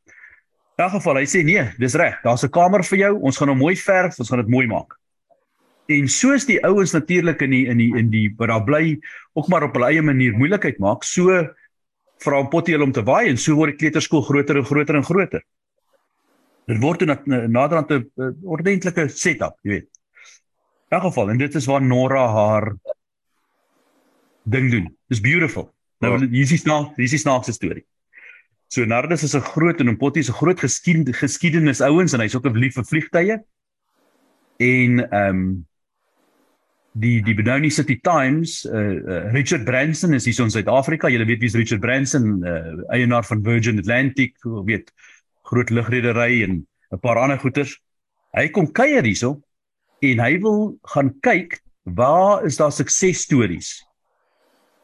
In 0.79 0.85
elk 0.85 0.93
geval, 0.99 1.17
hy 1.17 1.27
sê 1.27 1.45
nee, 1.45 1.71
dis 1.79 1.95
reg. 1.95 2.21
Daar's 2.23 2.45
'n 2.45 2.51
kamer 2.51 2.85
vir 2.85 2.99
jou. 2.99 3.19
Ons 3.21 3.37
gaan 3.37 3.49
hom 3.49 3.59
mooi 3.59 3.77
verf, 3.77 4.19
ons 4.19 4.29
gaan 4.29 4.43
dit 4.43 4.49
mooi 4.49 4.67
maak. 4.67 4.99
En 5.87 6.09
soos 6.09 6.47
die 6.49 6.61
ouens 6.65 6.93
natuurlik 6.93 7.43
in 7.45 7.51
die 7.51 7.67
in 7.69 7.77
die 7.77 7.91
in 7.97 8.11
die 8.11 8.29
wat 8.39 8.49
daar 8.49 8.65
bly 8.65 9.01
ook 9.37 9.49
maar 9.49 9.67
op 9.67 9.75
hulle 9.77 9.91
eie 9.93 10.03
manier 10.03 10.33
moeilikheid 10.33 10.79
maak, 10.81 11.05
so 11.05 11.29
vra 12.25 12.41
'n 12.41 12.49
potjie 12.49 12.81
om 12.81 12.93
te 12.93 13.03
waai 13.03 13.29
en 13.29 13.37
so 13.37 13.55
word 13.55 13.77
die 13.77 13.81
kleuterskool 13.83 14.23
groter 14.23 14.57
en 14.57 14.65
groter 14.65 14.97
en 14.97 15.05
groter. 15.05 15.43
Dit 16.67 16.81
word 16.81 17.01
dan 17.01 17.19
naderhand 17.53 17.91
'n 17.91 18.41
ordentlike 18.43 19.09
setup, 19.09 19.59
jy 19.63 19.71
weet. 19.71 19.89
In 20.91 20.97
elk 20.97 21.03
geval, 21.03 21.31
en 21.31 21.39
dit 21.39 21.55
is 21.55 21.67
waar 21.67 21.83
Nora 21.83 22.27
haar 22.29 22.77
ding 24.45 24.71
doen. 24.71 24.97
Dis 25.09 25.21
beautiful. 25.21 25.75
Nou 25.99 26.21
ja. 26.21 26.27
hier 26.27 26.43
is 26.43 26.49
die 26.49 26.59
snaaks, 26.59 26.97
hier 26.97 27.05
is 27.05 27.11
die 27.11 27.19
snaakse 27.19 27.53
storie. 27.53 27.85
So 28.69 28.85
Nardus 28.85 29.23
is 29.23 29.35
'n 29.35 29.41
groot 29.41 29.81
en 29.81 29.97
Potty 29.97 30.19
is 30.19 30.29
'n 30.29 30.33
groot 30.41 30.61
geskiedenis 30.61 31.17
geskiedenis 31.17 31.81
ouens 31.81 32.13
en 32.13 32.21
hy's 32.21 32.35
ook 32.35 32.47
'n 32.47 32.59
lief 32.59 32.75
vir 32.75 32.85
vliegtye. 32.85 33.45
En 34.57 35.11
ehm 35.11 35.29
um, 35.29 35.67
die 36.95 37.23
die 37.23 37.35
Benoni 37.35 37.71
City 37.71 37.99
Times, 38.03 38.63
uh, 38.65 38.71
uh, 38.73 39.33
Richard 39.35 39.65
Branson 39.67 40.15
is 40.15 40.27
hier 40.29 40.45
in 40.45 40.51
Suid-Afrika. 40.51 41.11
Jy 41.11 41.25
weet 41.27 41.43
wie's 41.43 41.57
Richard 41.59 41.83
Branson, 41.83 42.39
uh, 42.47 42.77
eienaar 42.95 43.27
van 43.27 43.43
Virgin 43.43 43.79
Atlantic, 43.83 44.37
weet 44.45 44.93
groot 45.51 45.71
lugredery 45.71 46.43
en 46.47 46.67
'n 46.93 47.01
paar 47.03 47.19
ander 47.19 47.39
goederes. 47.39 47.75
Hy 48.35 48.49
kom 48.49 48.71
kuier 48.73 49.03
hierso 49.03 49.43
en 50.03 50.21
hy 50.21 50.39
wil 50.39 50.79
gaan 50.95 51.13
kyk 51.21 51.61
waar 51.83 52.45
is 52.47 52.57
daar 52.57 52.73
suksesstories. 52.73 53.83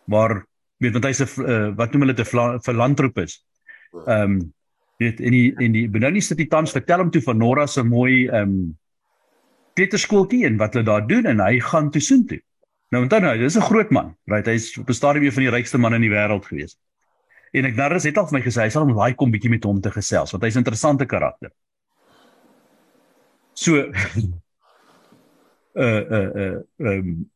Maar 0.04 0.44
weet 0.78 0.92
want 0.92 1.04
hy's 1.04 1.22
'n 1.22 1.46
uh, 1.46 1.70
wat 1.76 1.92
noem 1.92 2.02
hulle 2.08 2.14
dit 2.14 2.34
'n 2.34 2.60
filantropis. 2.60 3.44
Ehm 4.06 4.22
um, 4.22 4.52
weet 4.98 5.20
in 5.20 5.32
die 5.32 5.54
in 5.58 5.72
die 5.72 5.88
Benoni 5.88 6.20
City 6.20 6.46
Times 6.46 6.72
vertel 6.72 6.98
hom 6.98 7.10
toe 7.10 7.22
van 7.22 7.38
Nora 7.38 7.66
se 7.66 7.82
mooi 7.82 8.26
ehm 8.26 8.42
um, 8.42 8.78
kleuterskooltjie 9.74 10.44
en 10.46 10.56
wat 10.60 10.74
hulle 10.74 10.86
daar 10.86 11.06
doen 11.06 11.26
en 11.26 11.40
hy 11.40 11.60
gaan 11.60 11.90
toe 11.90 12.02
soen 12.02 12.26
toe. 12.26 12.40
Nou 12.90 13.04
onthou 13.04 13.20
nou, 13.22 13.38
dis 13.38 13.56
'n 13.56 13.68
groot 13.70 13.90
man, 13.90 14.16
right? 14.26 14.46
Hy's 14.46 14.76
op 14.78 14.88
'n 14.88 14.94
stadium 14.94 15.24
een 15.24 15.32
van 15.32 15.42
die 15.42 15.50
rykste 15.50 15.78
manne 15.78 15.96
in 15.96 16.02
die 16.02 16.10
wêreld 16.10 16.44
gewees. 16.44 16.76
En 17.52 17.64
ek 17.64 17.76
narres 17.76 18.04
het 18.04 18.18
al 18.18 18.26
vir 18.26 18.38
my 18.38 18.44
gesê 18.44 18.62
hy 18.62 18.68
sal 18.68 18.86
hom 18.86 18.96
laai 18.96 19.14
kom 19.14 19.30
bietjie 19.30 19.50
met 19.50 19.64
hom 19.64 19.80
te 19.80 19.90
gesels 19.90 20.32
want 20.32 20.42
hy's 20.42 20.56
'n 20.56 20.58
interessante 20.58 21.06
karakter. 21.06 21.50
So 23.54 23.76
uh 25.74 26.04
uh 26.10 26.30
uh 26.34 26.62
um 26.78 27.30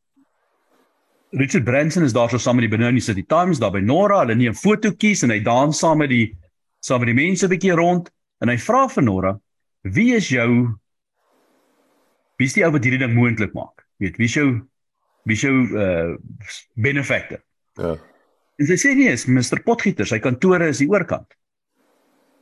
Richard 1.31 1.65
Branson 1.65 2.05
is 2.05 2.13
daar 2.13 2.31
so 2.31 2.39
saam 2.39 2.57
met 2.57 2.71
die 2.71 2.77
Benoni 2.77 3.01
City 3.01 3.25
Times 3.27 3.59
daar 3.59 3.73
by 3.73 3.81
Nora, 3.81 4.21
hulle 4.23 4.35
neem 4.35 4.55
fotootjies 4.55 5.23
en 5.23 5.31
hy 5.31 5.41
dans 5.43 5.79
saam 5.79 5.99
met 5.99 6.11
die 6.11 6.37
saam 6.81 7.01
met 7.01 7.11
die 7.11 7.19
mense 7.19 7.47
'n 7.47 7.51
bietjie 7.51 7.75
rond 7.75 8.11
en 8.41 8.49
hy 8.49 8.57
vra 8.57 8.89
vir 8.89 9.03
Nora, 9.03 9.41
"Wie 9.83 10.15
is 10.15 10.29
jou 10.29 10.79
Wie 12.41 12.49
is 12.51 12.57
die 12.57 12.65
ou 12.67 12.73
wat 12.75 12.85
hierdie 12.85 13.03
ding 13.05 13.15
moontlik 13.15 13.55
maak? 13.55 13.85
Weet, 14.03 14.19
wie 14.19 14.29
is 14.31 14.37
jou 14.37 14.49
wie 15.25 15.37
is 15.39 15.45
jou 15.45 15.55
uh 15.71 16.17
benefactor? 16.75 17.41
Ja. 17.81 17.95
En 18.61 18.69
sy 18.69 18.77
sê 18.79 18.93
nee, 18.95 19.13
is 19.15 19.27
Mr 19.27 19.63
Potgieter, 19.67 20.07
sy 20.07 20.21
kantore 20.23 20.69
is 20.71 20.83
die 20.83 20.91
oorkant. 20.91 21.33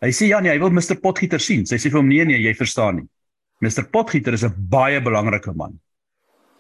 Hy 0.03 0.11
sê 0.11 0.29
ja 0.33 0.41
nee, 0.43 0.53
hy 0.53 0.61
wil 0.61 0.75
Mr 0.75 0.99
Potgieter 1.01 1.41
sien. 1.41 1.65
Sy 1.69 1.79
sê 1.79 1.93
vir 1.93 2.01
hom 2.01 2.11
nee 2.11 2.25
nee, 2.29 2.41
jy 2.43 2.53
verstaan 2.59 3.01
nie. 3.01 3.09
Mr 3.63 3.87
Potgieter 3.95 4.35
is 4.35 4.45
'n 4.45 4.53
baie 4.53 5.01
belangrike 5.01 5.55
man. 5.55 5.79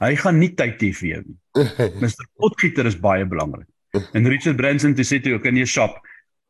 Hy 0.02 0.14
gaan 0.16 0.38
nie 0.38 0.54
tyd 0.54 0.80
hê 0.82 0.92
vir 0.94 1.08
jou 1.08 1.22
nie. 1.26 1.38
Mr 2.02 2.26
Potgieter 2.38 2.86
is 2.86 2.96
baie 2.96 3.26
belangrik. 3.26 3.68
En 4.14 4.26
Richard 4.26 4.56
Branson 4.56 4.94
het 4.96 5.06
sê 5.06 5.20
toe 5.20 5.34
ook 5.34 5.46
in 5.46 5.58
die 5.60 5.66
shop, 5.66 5.98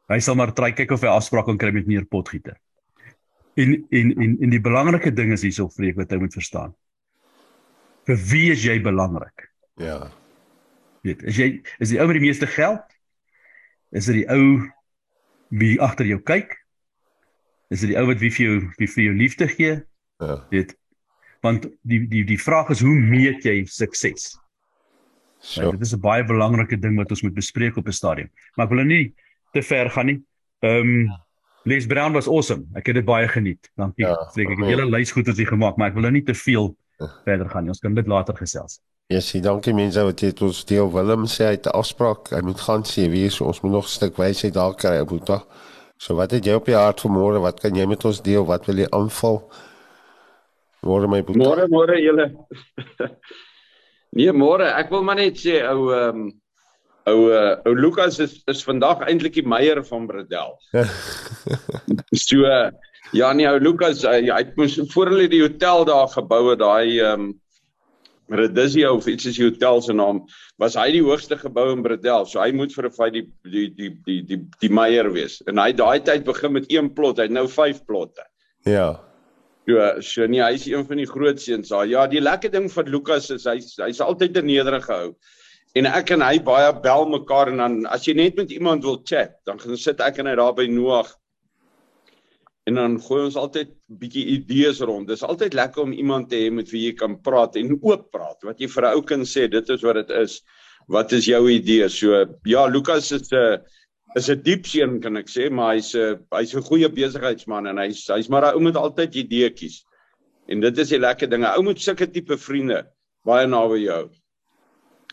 hy 0.09 0.21
sal 0.21 0.37
maar 0.39 0.53
try 0.55 0.71
kyk 0.73 0.93
of 0.95 1.03
hy 1.03 1.11
afspraak 1.11 1.49
kan 1.49 1.59
kry 1.59 1.73
met 1.73 1.89
meneer 1.89 2.07
Potgieter. 2.07 2.59
En 3.55 3.87
en 3.91 4.15
en 4.17 4.37
en 4.41 4.51
die 4.51 4.61
belangrike 4.61 5.13
ding 5.13 5.33
is 5.33 5.45
hierso 5.45 5.69
vreek 5.69 5.97
wat 5.97 6.11
jy 6.11 6.19
moet 6.23 6.35
verstaan. 6.35 6.75
Vir 8.09 8.19
wie 8.31 8.51
is 8.53 8.65
jy 8.65 8.79
belangrik? 8.83 9.49
Ja. 9.81 10.11
Weet, 11.03 11.23
is 11.23 11.37
jy 11.37 11.49
is 11.79 11.93
die 11.93 12.01
ou 12.01 12.07
met 12.09 12.19
die 12.19 12.27
meeste 12.27 12.47
geld? 12.47 12.85
Is 13.93 14.09
dit 14.09 14.23
die 14.23 14.29
ou 14.33 14.63
wie 15.53 15.77
agter 15.83 16.09
jou 16.09 16.21
kyk? 16.21 16.55
Is 17.73 17.83
dit 17.85 17.93
die 17.93 17.99
ou 18.01 18.07
wat 18.09 18.23
wie 18.23 18.31
vir 18.33 18.47
jou 18.47 18.61
wie 18.79 18.89
vir 18.89 19.05
jou 19.05 19.17
liefde 19.19 19.49
gee? 19.53 19.81
Ja. 20.23 20.39
Weet, 20.53 20.77
want 21.45 21.67
die 21.89 22.05
die 22.09 22.25
die 22.25 22.41
vraag 22.41 22.71
is 22.73 22.81
hoe 22.85 22.95
meet 22.95 23.45
jy 23.45 23.65
sukses? 23.69 24.33
So. 25.43 25.63
Ja, 25.63 25.71
dit 25.75 25.81
is 25.83 25.93
'n 25.95 26.01
baie 26.01 26.25
belangrike 26.25 26.79
ding 26.79 26.97
wat 26.97 27.11
ons 27.11 27.23
moet 27.23 27.35
bespreek 27.35 27.77
op 27.77 27.87
'n 27.87 27.93
stadium. 27.93 28.31
Maar 28.55 28.67
ek 28.67 28.73
wil 28.73 28.85
nou 28.85 28.89
nie 28.89 29.15
te 29.53 29.63
ver 29.63 29.91
gaan 29.91 30.07
nie. 30.07 30.23
Ehm 30.63 30.89
um, 30.89 31.21
Les 31.65 31.87
Brown 31.87 32.13
was 32.13 32.29
awesome. 32.29 32.67
Ek 32.75 32.87
het 32.91 32.99
dit 32.99 33.05
baie 33.07 33.29
geniet. 33.29 33.71
Dankie. 33.79 34.05
Ja, 34.05 34.17
ek 34.35 34.49
het 34.49 34.59
'n 34.59 34.65
hele 34.67 34.87
lys 34.87 35.13
goed 35.13 35.27
wat 35.27 35.37
jy 35.37 35.45
gemaak, 35.45 35.77
maar 35.77 35.89
ek 35.89 35.95
wil 35.95 36.03
nou 36.03 36.13
nie 36.13 36.23
te 36.23 36.35
veel 36.35 36.77
verder 37.25 37.49
gaan 37.51 37.63
nie. 37.63 37.71
Ons 37.71 37.79
kan 37.79 37.95
dit 37.95 38.07
later 38.07 38.35
gesels. 38.37 38.81
Ja, 39.07 39.17
yes, 39.17 39.33
dankie 39.33 39.75
mense 39.75 40.03
wat 40.03 40.21
jy 40.21 40.33
ons 40.41 40.65
deel 40.65 40.93
Willem 40.93 41.27
sê 41.27 41.45
hy 41.45 41.51
het 41.51 41.67
'n 41.67 41.77
afspraak. 41.77 42.31
Hy 42.31 42.41
moet 42.41 42.61
gaan 42.61 42.85
sien 42.85 43.11
wie 43.11 43.27
is 43.27 43.41
ons 43.41 43.61
moet 43.61 43.73
nog 43.73 43.85
'n 43.85 43.89
stuk 43.89 44.17
wysheid 44.17 44.55
daar 44.55 44.75
kry 44.75 44.99
op 44.99 45.25
toe. 45.25 45.43
So 45.97 46.15
wat 46.15 46.31
het 46.31 46.45
jy 46.45 46.55
op 46.55 46.65
die 46.65 46.75
hart 46.75 47.01
vir 47.01 47.11
môre? 47.11 47.41
Wat 47.41 47.61
kan 47.61 47.75
jy 47.75 47.87
met 47.87 48.05
ons 48.05 48.23
deel? 48.23 48.45
Wat 48.45 48.67
wil 48.67 48.77
jy 48.77 48.87
aanval? 48.91 49.53
Môre 50.83 51.09
my 51.09 51.23
boetie. 51.23 51.43
Môre 51.43 51.69
môre 51.69 52.01
julle. 52.03 52.27
nee, 54.17 54.33
môre. 54.33 54.67
Ek 54.75 54.91
wil 54.91 55.03
maar 55.03 55.17
net 55.17 55.39
sê 55.39 55.63
ou 55.63 55.93
ehm 55.93 56.17
um, 56.17 56.42
ou 57.11 57.31
uh, 57.31 57.59
ou 57.67 57.75
Lukas 57.75 58.19
is 58.23 58.39
is 58.51 58.63
vandag 58.65 59.03
eintlik 59.09 59.35
die 59.39 59.47
meier 59.47 59.83
van 59.87 60.07
Bradel. 60.07 60.55
so 62.27 62.47
ja 63.13 63.33
nee 63.33 63.49
ou 63.51 63.59
Lukas 63.61 64.05
hy, 64.07 64.29
hy 64.31 64.41
het 64.45 64.57
mos 64.59 64.79
voor 64.95 65.13
hulle 65.13 65.29
die 65.31 65.43
hotel 65.43 65.87
daar 65.89 66.11
gebou 66.13 66.45
het 66.51 66.63
daai 66.63 66.99
ehm 67.01 67.29
um, 67.29 67.31
Redizio 68.33 68.95
of 68.97 69.07
iets 69.11 69.27
is 69.29 69.37
die 69.37 69.45
hotel 69.45 69.83
se 69.85 69.93
naam 69.93 70.23
was 70.63 70.77
hy 70.79 70.87
die 70.95 71.03
hoogste 71.05 71.37
gebou 71.37 71.67
in 71.75 71.83
Bradel. 71.85 72.25
So 72.25 72.41
hy 72.41 72.53
moet 72.57 72.73
vir 72.73 72.87
'n 72.89 72.95
feit 72.97 73.13
die 73.13 73.27
die 73.45 73.69
die 73.77 73.91
die 74.07 74.21
die 74.23 74.39
die 74.63 74.71
meier 74.73 75.11
wees. 75.13 75.43
En 75.51 75.59
hy 75.59 75.73
daai 75.73 76.01
tyd 76.01 76.25
begin 76.25 76.53
met 76.53 76.71
een 76.73 76.89
plot, 76.95 77.19
hy 77.19 77.29
het 77.29 77.35
nou 77.35 77.49
5 77.49 77.85
plotte. 77.85 78.25
Ja. 78.65 79.01
Ja, 79.67 80.01
so 80.01 80.27
nee, 80.27 80.41
hy's 80.41 80.67
een 80.67 80.87
van 80.87 80.97
die 80.97 81.07
groot 81.07 81.41
seuns 81.41 81.69
daar. 81.69 81.87
Ja, 81.87 82.07
die 82.07 82.21
lekker 82.21 82.51
ding 82.51 82.71
van 82.73 82.89
Lukas 82.89 83.31
is 83.31 83.45
hy 83.45 83.59
hy's 83.61 84.01
altyd 84.01 84.39
'n 84.39 84.47
nederige 84.47 84.87
gehou 84.87 85.15
en 85.79 85.89
ek 85.89 86.13
en 86.17 86.25
hy 86.25 86.39
baie 86.45 86.71
bel 86.85 87.07
mekaar 87.09 87.51
en 87.53 87.61
dan 87.63 87.77
as 87.93 88.07
jy 88.09 88.15
net 88.19 88.39
met 88.41 88.53
iemand 88.53 88.85
wil 88.85 89.01
chat, 89.09 89.39
dan 89.49 89.61
gaan 89.61 89.79
sit 89.81 90.01
ek 90.05 90.21
en 90.21 90.29
hy 90.29 90.37
daar 90.39 90.57
by 90.57 90.67
Noag. 90.69 91.11
En 92.69 92.79
dan 92.79 92.99
gooi 93.03 93.25
ons 93.25 93.39
altyd 93.41 93.73
bietjie 93.99 94.23
idees 94.37 94.83
rond. 94.87 95.09
Dis 95.11 95.25
altyd 95.27 95.57
lekker 95.59 95.83
om 95.83 95.95
iemand 95.97 96.29
te 96.31 96.39
hê 96.39 96.51
met 96.55 96.69
wie 96.71 96.85
jy 96.85 96.93
kan 96.99 97.17
praat 97.25 97.57
en 97.59 97.73
oop 97.81 98.11
praat. 98.15 98.39
Wat 98.47 98.61
jy 98.61 98.69
vir 98.71 98.87
'n 98.87 98.99
ou 98.99 99.03
kan 99.03 99.25
sê, 99.27 99.49
dit 99.51 99.71
is 99.71 99.83
wat 99.83 99.99
dit 99.99 100.11
is. 100.21 100.43
Wat 100.89 101.13
is 101.13 101.27
jou 101.27 101.43
idee? 101.51 101.89
So 101.89 102.25
ja, 102.47 102.67
Lukas 102.67 103.11
is 103.13 103.33
'n 103.33 103.59
is 104.15 104.29
'n 104.31 104.43
diep 104.43 104.67
seun 104.67 105.01
kan 105.01 105.17
ek 105.17 105.27
sê, 105.27 105.51
maar 105.51 105.75
hy's 105.75 105.95
'n 105.95 106.21
hy's 106.33 106.55
'n 106.55 106.63
goeie 106.63 106.89
besigheidsman 106.89 107.67
en 107.67 107.79
hy's 107.79 108.07
hy's 108.09 108.29
maar 108.29 108.45
'n 108.45 108.55
ou 108.55 108.61
met 108.61 108.77
altyd 108.77 109.15
ideetjies. 109.15 109.85
En 110.49 110.61
dit 110.61 110.79
is 110.79 110.89
die 110.89 110.99
lekker 110.99 111.29
dinge. 111.29 111.49
Ou 111.57 111.63
moet 111.63 111.81
sulke 111.81 112.07
tipe 112.07 112.37
vriende 112.37 112.87
baie 113.25 113.47
naby 113.47 113.83
jou 113.87 114.11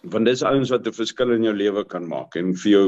want 0.03 0.25
dis 0.25 0.43
ouens 0.43 0.69
wat 0.69 0.87
'n 0.87 0.93
verskil 0.93 1.31
in 1.31 1.43
jou 1.43 1.53
lewe 1.53 1.85
kan 1.85 2.07
maak 2.07 2.35
en 2.35 2.55
vir 2.55 2.71
jou 2.71 2.85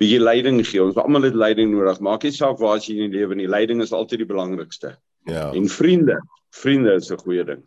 bietjie 0.00 0.20
leiding 0.20 0.60
gee. 0.66 0.82
Ons 0.82 0.96
almal 0.96 1.22
het 1.28 1.34
leiding 1.34 1.72
nodig. 1.72 2.00
Maak 2.00 2.22
nie 2.22 2.32
saak 2.32 2.58
waar 2.58 2.78
jy 2.78 2.96
in 2.96 3.10
die 3.10 3.18
lewe 3.18 3.34
nie. 3.34 3.48
Leiding 3.48 3.82
is 3.82 3.92
altyd 3.92 4.18
die 4.24 4.26
belangrikste. 4.26 4.96
Ja. 5.28 5.50
En 5.52 5.68
vriende, 5.68 6.20
vriende 6.50 6.94
is 6.94 7.10
'n 7.10 7.16
goeie 7.16 7.44
ding. 7.44 7.62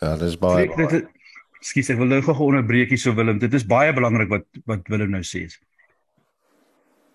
Ja, 0.00 0.16
dis 0.16 0.38
baie. 0.38 0.68
Skus, 1.60 1.90
ek 1.90 1.98
wil 2.00 2.08
nou 2.08 2.22
gou 2.24 2.34
onderbreek 2.46 2.88
hier 2.88 2.98
so 2.98 3.12
Willem. 3.14 3.38
Dit 3.38 3.54
is 3.54 3.66
baie 3.66 3.92
belangrik 3.92 4.28
wat 4.28 4.46
wat 4.64 4.86
Willem 4.88 5.10
nou 5.10 5.22
sê. 5.22 5.44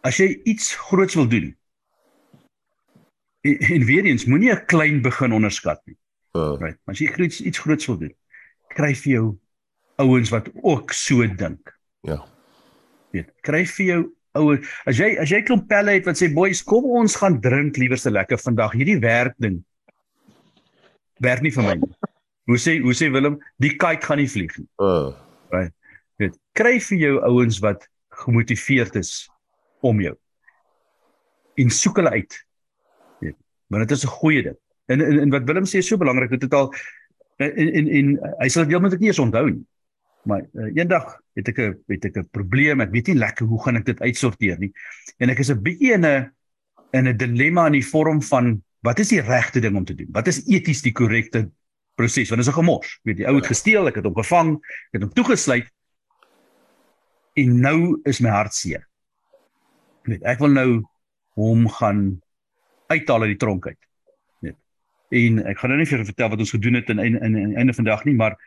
As 0.05 0.17
jy 0.17 0.41
iets 0.45 0.75
groots 0.75 1.15
wil 1.15 1.27
doen. 1.27 1.55
En, 3.41 3.57
en 3.57 3.85
weer 3.85 4.05
eens, 4.05 4.25
moenie 4.25 4.51
'n 4.51 4.65
klein 4.65 5.01
begin 5.01 5.33
onderskat 5.33 5.81
nie. 5.85 5.97
Uh. 6.33 6.57
Right. 6.59 6.77
As 6.85 6.99
jy 6.99 7.09
iets 7.09 7.41
iets 7.41 7.59
groots 7.59 7.85
wil 7.85 7.97
doen, 7.97 8.13
kry 8.75 8.93
vir 8.93 9.11
jou 9.13 9.25
ouens 10.01 10.29
wat 10.29 10.49
ook 10.61 10.91
so 10.91 11.27
dink. 11.27 11.71
Ja. 12.05 12.19
Weet, 13.15 13.31
kry 13.41 13.63
vir 13.65 13.85
jou 13.85 14.01
ouer 14.35 14.59
as 14.89 14.99
jy 14.99 15.13
as 15.21 15.31
jy 15.31 15.41
klomp 15.47 15.69
pelle 15.71 15.95
het 15.95 16.07
wat 16.07 16.19
sê 16.19 16.27
boys 16.33 16.61
kom 16.67 16.87
ons 16.99 17.15
gaan 17.19 17.37
drink 17.43 17.79
liewer 17.79 17.99
se 17.99 18.11
lekker 18.11 18.39
vandag 18.41 18.75
hierdie 18.75 18.99
werk 18.99 19.37
ding. 19.39 19.63
werk 21.23 21.41
nie 21.41 21.53
vir 21.55 21.63
my 21.63 21.75
nie. 21.79 21.93
Hoe 22.51 22.57
sê 22.59 22.75
hoe 22.83 22.93
sê 22.93 23.07
Willem, 23.09 23.39
die 23.63 23.71
kite 23.79 24.05
gaan 24.05 24.19
nie 24.19 24.27
vlieg 24.29 24.51
nie. 24.59 24.67
Uh. 24.83 25.15
Right. 25.53 25.71
Dit 26.19 26.35
kry 26.57 26.75
vir 26.83 26.99
jou 26.99 27.13
ouens 27.23 27.61
wat 27.63 27.87
gemotiveerd 28.25 28.99
is 28.99 29.29
om 29.85 30.01
jou. 30.03 30.13
En 31.55 31.71
soek 31.71 32.01
hulle 32.01 32.11
uit. 32.11 32.37
Weet. 33.23 33.37
Want 33.71 33.87
dit 33.87 33.97
is 33.97 34.03
'n 34.03 34.17
goeie 34.19 34.43
ding. 34.43 34.59
En, 34.91 35.01
en 35.01 35.19
en 35.19 35.29
wat 35.29 35.47
Willem 35.47 35.65
sê 35.65 35.79
is 35.79 35.87
so 35.87 35.97
belangrik, 35.97 36.29
dit 36.29 36.41
het 36.41 36.53
al 36.53 36.73
en 37.37 37.51
en, 37.55 37.87
en 37.87 38.11
hy 38.39 38.49
sal 38.49 38.63
dit 38.63 38.71
heeltemal 38.71 38.99
nie 38.99 39.07
eens 39.07 39.19
onthou 39.19 39.49
nie. 39.49 39.65
Maar 40.25 40.45
uh, 40.53 40.71
eendag 40.73 41.19
het 41.37 41.49
ek 41.51 41.59
'n 41.61 41.75
het 41.91 42.05
ek 42.05 42.17
'n 42.17 42.29
probleem, 42.31 42.81
ek 42.81 42.91
weet 42.91 43.07
nie 43.07 43.21
lekker 43.21 43.45
hoe 43.45 43.61
gaan 43.63 43.77
ek 43.77 43.85
dit 43.85 44.01
uitsorteer 44.01 44.57
nie. 44.59 44.71
En 45.17 45.29
ek 45.29 45.39
is 45.39 45.51
'n 45.51 45.61
bietjie 45.61 45.93
in 45.93 46.05
'n 46.05 46.31
in 46.91 47.07
'n 47.07 47.17
dilemma 47.17 47.65
in 47.67 47.77
die 47.77 47.85
vorm 47.85 48.21
van 48.21 48.63
wat 48.81 48.99
is 48.99 49.09
die 49.09 49.21
regte 49.21 49.59
ding 49.59 49.75
om 49.75 49.85
te 49.85 49.95
doen? 49.95 50.09
Wat 50.11 50.27
is 50.27 50.45
eties 50.45 50.81
die 50.81 50.91
korrekte 50.91 51.49
proses? 51.95 52.29
Want 52.29 52.41
dit 52.41 52.47
is 52.47 52.53
'n 52.53 52.59
gemors. 52.59 52.99
Weet 53.03 53.17
jy, 53.17 53.25
ou 53.25 53.35
het 53.35 53.45
gesteel, 53.45 53.87
ek 53.87 53.95
het 53.95 54.05
hom 54.05 54.15
gevang, 54.15 54.55
ek 54.55 54.99
het 54.99 55.01
hom 55.01 55.13
toegesluit. 55.13 55.69
En 57.35 57.59
nou 57.59 57.99
is 58.03 58.19
my 58.19 58.29
hart 58.29 58.53
seer. 58.53 58.87
Weet, 60.03 60.23
ek 60.23 60.39
wil 60.39 60.49
nou 60.49 60.83
hom 61.35 61.67
gaan 61.69 62.21
uithaal 62.87 63.21
uit 63.21 63.33
die 63.33 63.41
tronk 63.41 63.67
uit. 63.67 63.81
Weet. 64.39 64.57
En 65.09 65.45
ek 65.45 65.57
gaan 65.59 65.69
nou 65.69 65.79
nie 65.79 65.87
vir 65.87 65.97
julle 65.97 66.11
vertel 66.11 66.29
wat 66.29 66.39
ons 66.39 66.51
gedoen 66.51 66.73
het 66.73 66.89
in 66.89 66.99
in 66.99 67.17
in 67.35 67.55
einde 67.55 67.73
van 67.73 67.83
die 67.83 67.91
dag 67.91 68.05
nie, 68.05 68.15
maar 68.15 68.37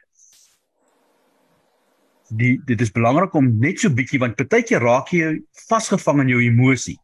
die 2.36 2.58
dit 2.66 2.80
is 2.80 2.92
belangrik 2.92 3.34
om 3.34 3.48
net 3.60 3.80
so 3.80 3.92
bietjie 3.94 4.20
want 4.20 4.36
partykeer 4.36 4.82
raak 4.84 5.12
jy 5.12 5.38
vasgevang 5.68 6.24
in 6.26 6.34
jou 6.34 6.42
emosie. 6.44 6.98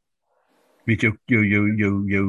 Weet 0.88 1.06
jou 1.06 1.14
jou 1.32 1.44
jou 1.48 1.64
jou 1.80 1.94
jou 2.10 2.26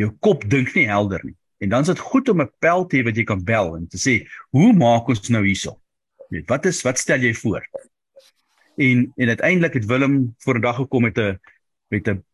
jou 0.00 0.10
kop 0.24 0.46
dink 0.48 0.74
nie 0.74 0.86
helder 0.88 1.20
nie. 1.24 1.36
En 1.60 1.68
dan 1.68 1.84
is 1.84 1.92
dit 1.92 1.98
goed 1.98 2.28
om 2.28 2.40
'n 2.40 2.50
pel 2.58 2.86
te 2.86 2.96
hê 2.96 3.04
wat 3.04 3.16
jy 3.16 3.24
kan 3.24 3.44
bel 3.44 3.76
en 3.76 3.86
te 3.86 3.98
sê, 3.98 4.26
"Hoe 4.50 4.72
maak 4.72 5.08
ons 5.08 5.28
nou 5.28 5.44
hierso?" 5.44 5.80
Weet, 6.30 6.48
wat 6.48 6.66
is 6.66 6.82
wat 6.82 6.98
stel 6.98 7.20
jy 7.20 7.34
voor? 7.34 7.66
En 8.76 9.12
en 9.16 9.28
uiteindelik 9.28 9.74
het 9.74 9.86
Willem 9.86 10.34
voor 10.38 10.56
'n 10.56 10.60
dag 10.60 10.76
gekom 10.76 11.02
met 11.02 11.18
'n 11.18 11.38
met 11.88 12.08
'n 12.08 12.24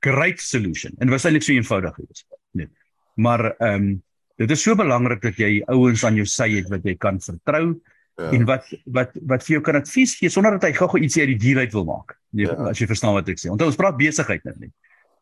great 0.00 0.40
solution. 0.40 0.92
En 0.98 1.08
was 1.08 1.24
eintlik 1.24 1.42
so 1.42 1.52
eenvoudig 1.52 1.94
geweest. 1.94 2.26
Nee. 2.50 2.68
Maar 3.14 3.56
ehm 3.56 3.74
um, 3.74 4.02
dit 4.36 4.50
is 4.50 4.62
so 4.62 4.74
belangrik 4.74 5.22
dat 5.22 5.36
jy 5.36 5.62
ouens 5.66 6.04
aan 6.04 6.14
jou 6.14 6.26
sy 6.26 6.50
het 6.50 6.68
wat 6.68 6.84
jy 6.84 6.96
kan 6.96 7.20
vertrou 7.20 7.80
ja. 8.16 8.30
en 8.32 8.44
wat 8.48 8.68
wat 8.84 9.16
wat 9.32 9.44
vir 9.46 9.56
jou 9.56 9.62
kan 9.64 9.78
advies 9.80 10.16
gee 10.18 10.32
sonder 10.32 10.56
dat 10.56 10.68
hy 10.68 10.72
gou-gou 10.76 11.00
ietsie 11.02 11.24
uit 11.24 11.32
die 11.34 11.40
dier 11.48 11.62
uit 11.64 11.74
wil 11.76 11.86
maak. 11.88 12.16
Nee, 12.36 12.48
ja. 12.48 12.70
As 12.70 12.80
jy 12.80 12.88
verstaan 12.90 13.16
wat 13.16 13.28
ek 13.32 13.40
sê. 13.42 13.50
Onthou 13.52 13.68
ons 13.70 13.78
praat 13.80 13.98
besigheid 14.00 14.44
nou 14.48 14.56
net. 14.58 14.74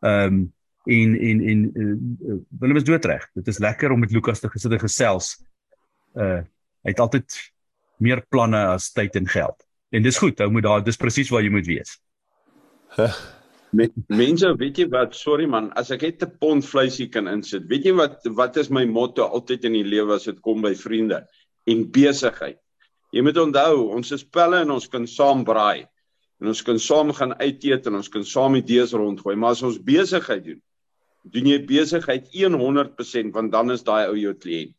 Ehm 0.05 0.39
um, 0.39 0.45
en 0.85 1.15
en 1.17 1.39
en 1.49 1.61
uh, 1.81 2.35
Willem 2.61 2.77
is 2.77 2.85
doodreg. 2.85 3.23
Dit 3.33 3.47
is 3.49 3.57
lekker 3.57 3.91
om 3.91 4.03
met 4.03 4.11
Lukas 4.13 4.39
te 4.39 4.51
gesit 4.53 4.75
en 4.77 4.83
gesels. 4.83 5.31
Uh 6.13 6.43
hy 6.85 6.93
het 6.93 6.99
altyd 7.01 7.37
meer 7.97 8.19
planne 8.29 8.59
as 8.75 8.91
tyd 8.93 9.15
en 9.17 9.25
geld. 9.25 9.63
En 9.89 10.03
dis 10.05 10.17
goed, 10.21 10.37
hou 10.37 10.51
moet 10.53 10.63
daar 10.67 10.83
dis 10.85 10.99
presies 11.01 11.31
waar 11.33 11.41
jy 11.41 11.49
moet 11.49 11.65
wees. 11.65 11.95
Met 13.75 13.95
mense, 14.13 14.51
weet 14.59 14.77
jy 14.83 14.85
wat, 14.93 15.15
sorry 15.17 15.47
man, 15.49 15.71
as 15.79 15.89
ek 15.91 16.05
net 16.05 16.23
'n 16.23 16.37
pond 16.39 16.63
vleisie 16.63 17.09
kan 17.09 17.27
insit. 17.27 17.65
Weet 17.67 17.89
jy 17.89 17.93
wat 17.97 18.21
wat 18.37 18.57
is 18.61 18.69
my 18.69 18.85
motto 18.85 19.25
altyd 19.25 19.65
in 19.65 19.73
die 19.73 19.83
lewe 19.83 20.13
as 20.13 20.29
dit 20.29 20.39
kom 20.45 20.61
by 20.61 20.75
vriende 20.75 21.25
en 21.65 21.89
besigheid? 21.91 22.61
Jy 23.11 23.21
moet 23.21 23.37
onthou, 23.37 23.89
ons 23.95 24.11
is 24.11 24.23
pelle 24.23 24.61
en 24.65 24.71
ons 24.71 24.87
kan 24.87 25.05
saam 25.07 25.43
braai. 25.43 25.85
En 26.41 26.51
ons 26.51 26.61
kan 26.67 26.79
saam 26.79 27.13
gaan 27.15 27.33
uit 27.39 27.63
eet 27.63 27.85
en 27.87 27.99
ons 28.01 28.09
kan 28.11 28.25
saam 28.27 28.57
idees 28.59 28.93
rondgooi, 28.93 29.35
maar 29.35 29.55
as 29.55 29.63
ons 29.63 29.77
besigheid 29.79 30.43
doen, 30.43 30.61
doen 31.33 31.47
jy 31.49 31.61
besigheid 31.65 32.27
100% 32.33 33.31
want 33.33 33.53
dan 33.53 33.71
is 33.73 33.85
daai 33.87 34.09
ou 34.09 34.17
jou 34.19 34.33
kliënt. 34.33 34.75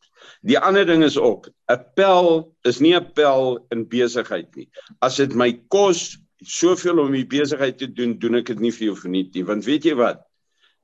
Die 0.47 0.59
ander 0.59 0.85
ding 0.87 1.03
is 1.07 1.17
ook, 1.19 1.49
'n 1.71 1.81
pel 1.97 2.53
is 2.65 2.81
nie 2.81 2.95
'n 2.95 3.13
pel 3.15 3.59
in 3.73 3.85
besigheid 3.89 4.55
nie. 4.57 4.69
As 5.01 5.17
dit 5.17 5.35
my 5.35 5.53
kos 5.69 6.19
soveel 6.45 7.01
om 7.01 7.13
die 7.13 7.27
besigheid 7.27 7.79
te 7.79 7.87
doen, 7.87 8.19
doen 8.19 8.37
ek 8.37 8.47
dit 8.47 8.61
nie 8.61 8.71
vir 8.71 8.87
jou 8.89 8.97
verniet 8.97 9.35
nie, 9.35 9.43
want 9.43 9.65
weet 9.65 9.85
jy 9.85 9.95
wat? 9.95 10.21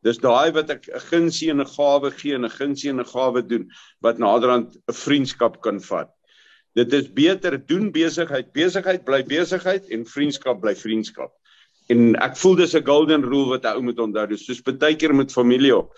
Dis 0.03 0.19
daai 0.19 0.53
wat 0.53 0.71
ek 0.71 0.89
'n 0.89 1.01
gunsie 1.11 1.51
en 1.51 1.61
'n 1.61 1.67
gawe 1.67 2.11
gee 2.11 2.35
en 2.35 2.45
'n 2.45 2.51
gunsie 2.51 2.91
en 2.91 3.01
'n 3.01 3.05
gawe 3.05 3.43
doen 3.43 3.71
wat 4.01 4.19
naderhand 4.19 4.77
'n 4.89 4.93
vriendskap 4.93 5.61
kan 5.63 5.81
vat. 5.81 6.11
Dit 6.79 6.93
is 6.97 7.13
beter 7.13 7.59
doen 7.67 7.91
besigheid, 7.93 8.53
besigheid 8.53 9.05
bly 9.05 9.21
besigheid 9.29 9.91
en 9.93 10.07
vriendskap 10.09 10.61
bly 10.63 10.73
vriendskap. 10.77 11.35
En 11.93 12.15
ek 12.25 12.37
voel 12.41 12.57
dis 12.63 12.75
'n 12.75 12.87
golden 12.87 13.23
rule 13.23 13.51
wat 13.51 13.65
'n 13.65 13.77
ou 13.77 13.83
moet 13.83 13.99
onthou. 13.99 14.27
Dis 14.27 14.47
soos 14.47 14.63
baie 14.63 14.97
keer 14.97 15.15
met 15.15 15.33
familie 15.33 15.77
op. 15.77 15.93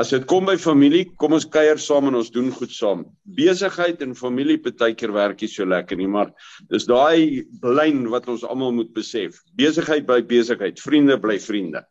As 0.00 0.08
dit 0.08 0.24
kom 0.24 0.46
by 0.48 0.56
familie, 0.56 1.04
kom 1.20 1.34
ons 1.36 1.44
kuier 1.44 1.78
saam 1.78 2.08
en 2.08 2.14
ons 2.14 2.30
doen 2.30 2.50
goed 2.50 2.70
saam. 2.72 3.04
Besigheid 3.22 4.00
en 4.02 4.14
familie 4.16 4.56
baie 4.58 4.94
keer 4.94 5.12
werk 5.12 5.40
nie 5.40 5.48
so 5.48 5.64
lekker 5.64 5.96
nie, 5.96 6.08
maar 6.08 6.32
dis 6.70 6.86
daai 6.86 7.44
lyn 7.62 8.08
wat 8.08 8.28
ons 8.28 8.42
almal 8.42 8.72
moet 8.72 8.92
besef. 8.92 9.42
Besigheid 9.54 10.06
bly 10.06 10.22
besigheid, 10.22 10.80
vriende 10.80 11.18
bly 11.20 11.38
vriende. 11.38 11.84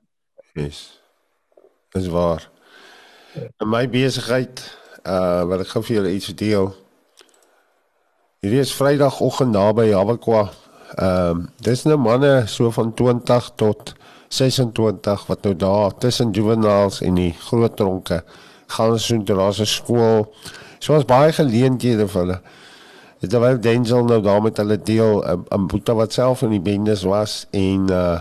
Yes. 0.55 0.99
Dis 1.93 2.07
waar. 2.07 2.49
In 3.35 3.69
my 3.69 3.87
besigheid, 3.87 4.59
uh 5.05 5.45
wat 5.47 5.61
ek 5.61 5.67
gou 5.67 5.83
vir 5.83 5.95
julle 5.95 6.15
iets 6.15 6.33
deel. 6.35 6.73
Hierdie 8.41 8.63
is 8.63 8.71
Vrydagoggend 8.73 9.51
naby 9.53 9.91
Habakwa. 9.93 10.47
Ehm 10.97 11.29
um, 11.29 11.41
dis 11.61 11.83
nou 11.85 11.93
manne 12.01 12.47
so 12.49 12.71
van 12.73 12.87
20 12.97 13.49
tot 13.61 13.91
26 14.33 15.25
wat 15.27 15.43
nou 15.45 15.51
daar 15.55 15.91
tussen 16.01 16.31
juveniles 16.33 17.03
en 17.05 17.19
die 17.19 17.35
groot 17.37 17.75
tronke 17.77 18.23
gaan 18.73 18.97
so 18.99 19.13
intoe 19.13 19.35
daar's 19.37 19.59
'n 19.61 19.69
skool. 19.69 20.25
So 20.79 20.93
was 20.93 21.05
baie 21.05 21.29
geleenthede 21.31 22.07
vir 22.07 22.21
hulle. 22.21 22.39
Was 23.21 23.59
Denzel 23.61 24.03
nou 24.05 24.21
daar 24.21 24.41
met 24.41 24.57
hulle 24.57 24.77
deel 24.81 25.21
'n 25.21 25.45
um, 25.53 25.67
boeta 25.67 25.93
wat 25.93 26.13
self 26.13 26.41
in 26.41 26.49
die 26.49 26.65
bendes 26.69 27.03
was 27.03 27.45
en 27.51 27.91
uh 27.91 28.19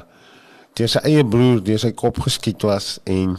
deur 0.74 0.88
sy 0.88 1.00
eie 1.02 1.24
broer 1.24 1.64
deur 1.64 1.78
sy 1.78 1.92
kop 1.92 2.20
geskiet 2.20 2.62
was 2.62 3.00
en 3.04 3.38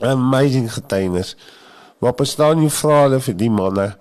amazing 0.00 0.66
getuienis. 0.72 1.36
Wat 1.98 2.16
bestaan 2.16 2.58
nie 2.58 2.70
vra 2.70 3.02
hulle 3.02 3.20
vir 3.20 3.36
die 3.36 3.50
manne 3.50 3.96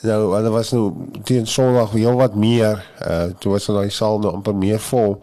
Nou, 0.00 0.32
hulle 0.32 0.50
was 0.52 0.70
nou 0.72 0.86
teen 1.28 1.46
Sondag 1.46 1.92
heel 1.92 2.16
wat 2.16 2.34
meer. 2.34 2.80
Uh 3.04 3.28
toe 3.38 3.52
was 3.52 3.66
hulle 3.68 3.88
saal 3.92 4.20
nou 4.22 4.32
amper 4.32 4.56
meer 4.56 4.80
vol. 4.80 5.18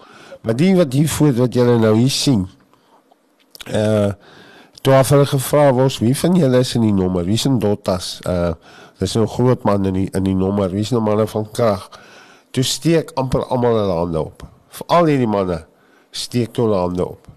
Maar 0.46 0.56
die 0.56 0.76
wat 0.78 0.94
hier 0.94 1.10
voor 1.10 1.34
wat 1.40 1.54
julle 1.58 1.80
nou 1.82 1.96
hier 1.98 2.14
sien. 2.14 2.46
Uh 3.74 4.12
toe 4.86 4.94
het 4.94 5.10
hulle 5.10 5.26
gevra 5.26 5.72
was 5.74 5.98
wie 6.00 6.14
van 6.16 6.38
julle 6.38 6.62
is 6.64 6.76
in 6.78 6.86
die 6.86 6.94
nommer? 6.94 7.26
Wie 7.26 7.34
is 7.34 7.46
in 7.50 7.58
Dottas? 7.60 8.20
Uh 8.30 8.54
dis 9.02 9.16
nou 9.18 9.26
groot 9.30 9.66
man 9.66 9.86
in 9.90 9.98
die 9.98 10.10
in 10.14 10.30
die 10.30 10.38
nommer. 10.38 10.70
Wie 10.70 10.86
is 10.86 10.94
nou 10.94 11.02
manne 11.02 11.26
van 11.28 11.50
krag? 11.52 11.90
Toe 12.54 12.64
steek 12.64 13.12
amper 13.18 13.48
almal 13.50 13.82
hulle 13.82 13.98
hande 13.98 14.22
op. 14.30 14.46
Veral 14.78 15.10
hierdie 15.10 15.30
manne 15.30 15.64
steek 16.14 16.54
hulle 16.56 16.78
hande 16.86 17.06
op. 17.06 17.37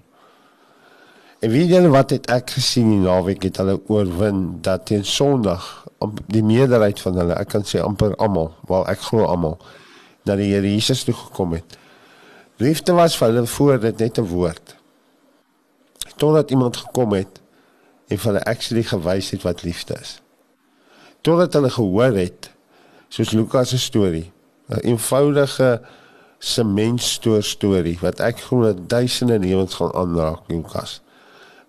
En 1.41 1.49
wie 1.51 1.65
julle 1.67 1.89
wat 1.89 2.11
het 2.13 2.27
ek 2.29 2.51
gesien 2.59 2.91
die 2.93 3.01
naweek 3.01 3.47
het 3.49 3.57
hulle 3.63 3.79
oorwin 3.89 4.59
dat 4.65 4.85
teen 4.91 5.07
Sondag 5.09 5.87
die 6.29 6.43
meerderheid 6.45 7.01
van 7.01 7.17
hulle, 7.17 7.37
ek 7.41 7.49
kan 7.55 7.65
sê 7.65 7.81
amper 7.81 8.13
almal, 8.21 8.51
wel 8.69 8.85
ek 8.93 9.01
glo 9.09 9.25
almal, 9.25 9.57
dat 10.29 10.37
die 10.41 10.51
Here 10.53 10.69
Jesus 10.69 11.07
toe 11.09 11.17
gekom 11.17 11.57
het. 11.57 11.79
Liefde 12.61 12.93
was 12.93 13.17
vir 13.17 13.33
hulle 13.33 13.47
voor 13.49 13.81
dit 13.81 14.05
net 14.05 14.21
'n 14.21 14.29
woord. 14.29 14.77
Totdat 16.17 16.51
iemand 16.51 16.77
gekom 16.77 17.13
het 17.17 17.41
en 18.09 18.19
vir 18.19 18.33
hulle 18.33 18.45
actually 18.45 18.83
gewys 18.83 19.31
het 19.31 19.43
wat 19.43 19.63
liefde 19.63 19.97
is. 20.01 20.21
Totdat 21.21 21.53
hulle 21.53 21.71
gehoor 21.71 22.17
het 22.21 22.51
soos 23.09 23.31
Lukas 23.31 23.69
se 23.69 23.79
storie, 23.79 24.33
'n 24.69 24.85
eenvoudige 24.93 25.81
sementstoor 26.39 27.43
storie 27.43 27.99
wat 28.01 28.21
ek 28.21 28.41
glo 28.41 28.63
dat 28.63 28.89
duisende 28.89 29.39
lewens 29.39 29.75
gaan 29.75 29.93
aanraak, 29.95 30.41
Lukas. 30.49 31.01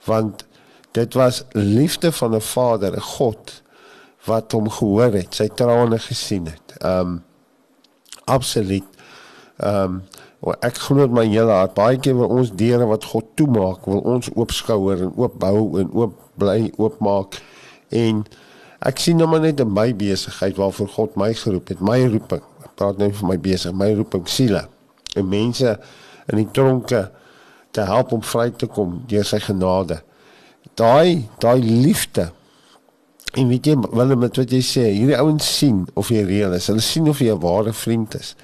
Want 0.05 0.45
dit 0.91 1.13
was 1.13 1.43
liefde 1.51 2.11
van 2.11 2.35
'n 2.35 2.41
Vader, 2.41 2.95
'n 2.95 3.01
God 3.01 3.61
wat 4.25 4.51
hom 4.51 4.69
gehoor 4.69 5.13
het, 5.13 5.35
sy 5.35 5.47
trane 5.47 5.99
gesien 5.99 6.45
het. 6.45 6.75
Um 6.85 7.23
absoluut. 8.23 8.85
Um 9.57 10.03
ek 10.61 10.77
glo 10.81 11.05
met 11.05 11.11
my 11.11 11.25
hele 11.29 11.53
hart 11.53 11.73
baie 11.77 11.99
keer 12.01 12.15
wil 12.17 12.31
ons 12.33 12.49
deure 12.57 12.85
wat 12.89 13.05
God 13.11 13.25
toemaak, 13.37 13.85
wil 13.85 14.01
ons 14.09 14.29
oopskouer 14.33 15.03
en 15.05 15.13
oopbou 15.15 15.79
en 15.79 15.91
oop 15.93 16.17
bly 16.41 16.71
oopmaak. 16.77 17.37
En 17.89 18.23
ek 18.81 19.01
sien 19.03 19.17
nou 19.17 19.27
maar 19.29 19.43
net 19.43 19.59
in 19.61 19.73
my 19.73 19.91
besigheid 19.95 20.57
waarvoor 20.57 20.89
God 20.89 21.15
my 21.15 21.33
geroep 21.37 21.73
het, 21.73 21.81
my 21.85 21.99
roeping. 22.05 22.41
Ek 22.65 22.73
praat 22.75 22.97
nou 22.97 23.11
vir 23.13 23.27
my 23.27 23.37
besig, 23.41 23.73
my 23.77 23.91
roeping 23.93 24.25
siele. 24.29 24.65
En 25.15 25.27
mense 25.29 25.75
in 26.31 26.37
die 26.37 26.49
tronke 26.55 27.09
te 27.71 27.81
help 27.87 28.11
om 28.11 28.23
vry 28.23 28.49
te 28.51 28.67
kom 28.67 29.01
deur 29.07 29.25
sy 29.25 29.39
genade. 29.39 30.01
Daai 30.75 31.27
daai 31.39 31.59
liefde 31.61 32.31
En 33.31 33.47
weet 33.47 33.65
jy 33.65 33.77
wanneer 33.79 34.17
met 34.19 34.35
wat 34.35 34.51
jy 34.51 34.59
sê, 34.65 34.81
hierdie 34.91 35.15
ouens 35.15 35.45
sien 35.57 35.85
of 35.95 36.09
jy 36.11 36.23
reël 36.27 36.51
is. 36.57 36.67
Hulle 36.67 36.83
sien 36.83 37.07
of 37.07 37.19
jy 37.23 37.31
'n 37.31 37.39
ware 37.39 37.73
vriend 37.73 38.15
is. 38.19 38.35